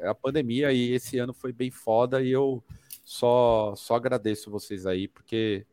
a 0.04 0.14
pandemia 0.14 0.74
e 0.74 0.92
esse 0.92 1.18
ano 1.18 1.34
foi 1.34 1.54
bem 1.54 1.72
foda 1.72 2.22
e 2.22 2.30
eu 2.30 2.64
só, 3.06 3.74
só 3.76 3.96
agradeço 3.96 4.52
vocês 4.52 4.86
aí, 4.86 5.08
porque 5.08 5.66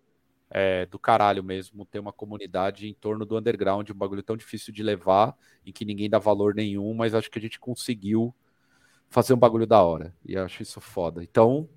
é 0.51 0.85
do 0.86 0.98
caralho 0.98 1.44
mesmo 1.44 1.85
ter 1.85 2.01
uma 2.01 2.12
comunidade 2.12 2.89
em 2.89 2.94
torno 2.94 3.24
do 3.24 3.39
underground, 3.39 3.89
um 3.89 3.94
bagulho 3.94 4.23
tão 4.23 4.36
difícil 4.36 4.73
de 4.73 4.82
levar, 4.82 5.36
em 5.65 5.73
que 5.73 5.85
ninguém 5.85 6.11
dá 6.11 6.19
valor 6.19 6.55
nenhum, 6.55 6.93
mas 6.93 7.15
acho 7.15 7.31
que 7.31 7.39
a 7.39 7.43
gente 7.43 7.59
conseguiu 7.61 8.35
fazer 9.09 9.32
um 9.32 9.39
bagulho 9.39 9.66
da 9.66 9.82
hora. 9.82 10.15
E 10.24 10.36
acho 10.36 10.62
isso 10.62 10.81
foda. 10.81 11.23
Então, 11.23 11.69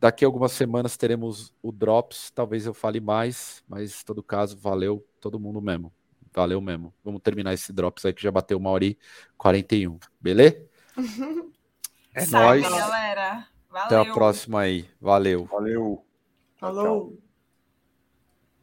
daqui 0.00 0.24
a 0.24 0.28
algumas 0.28 0.52
semanas 0.52 0.96
teremos 0.96 1.52
o 1.62 1.70
Drops, 1.70 2.30
talvez 2.30 2.66
eu 2.66 2.72
fale 2.72 3.00
mais, 3.00 3.62
mas 3.68 4.00
em 4.00 4.04
todo 4.04 4.22
caso, 4.22 4.56
valeu 4.56 5.06
todo 5.20 5.38
mundo 5.38 5.60
mesmo. 5.60 5.92
Valeu 6.32 6.60
mesmo. 6.60 6.94
Vamos 7.04 7.20
terminar 7.20 7.52
esse 7.52 7.72
Drops 7.72 8.06
aí 8.06 8.12
que 8.12 8.22
já 8.22 8.30
bateu 8.30 8.56
uma 8.56 8.70
hora 8.70 8.84
e 8.84 8.98
41, 9.36 9.98
beleza? 10.20 10.66
É 12.12 12.26
nóis. 12.26 12.68
galera. 12.68 13.46
Valeu. 13.70 13.86
Até 13.86 13.96
a 14.10 14.12
próxima 14.12 14.62
aí. 14.62 14.90
Valeu. 15.00 15.44
Valeu. 15.44 16.04
Falou. 16.56 17.16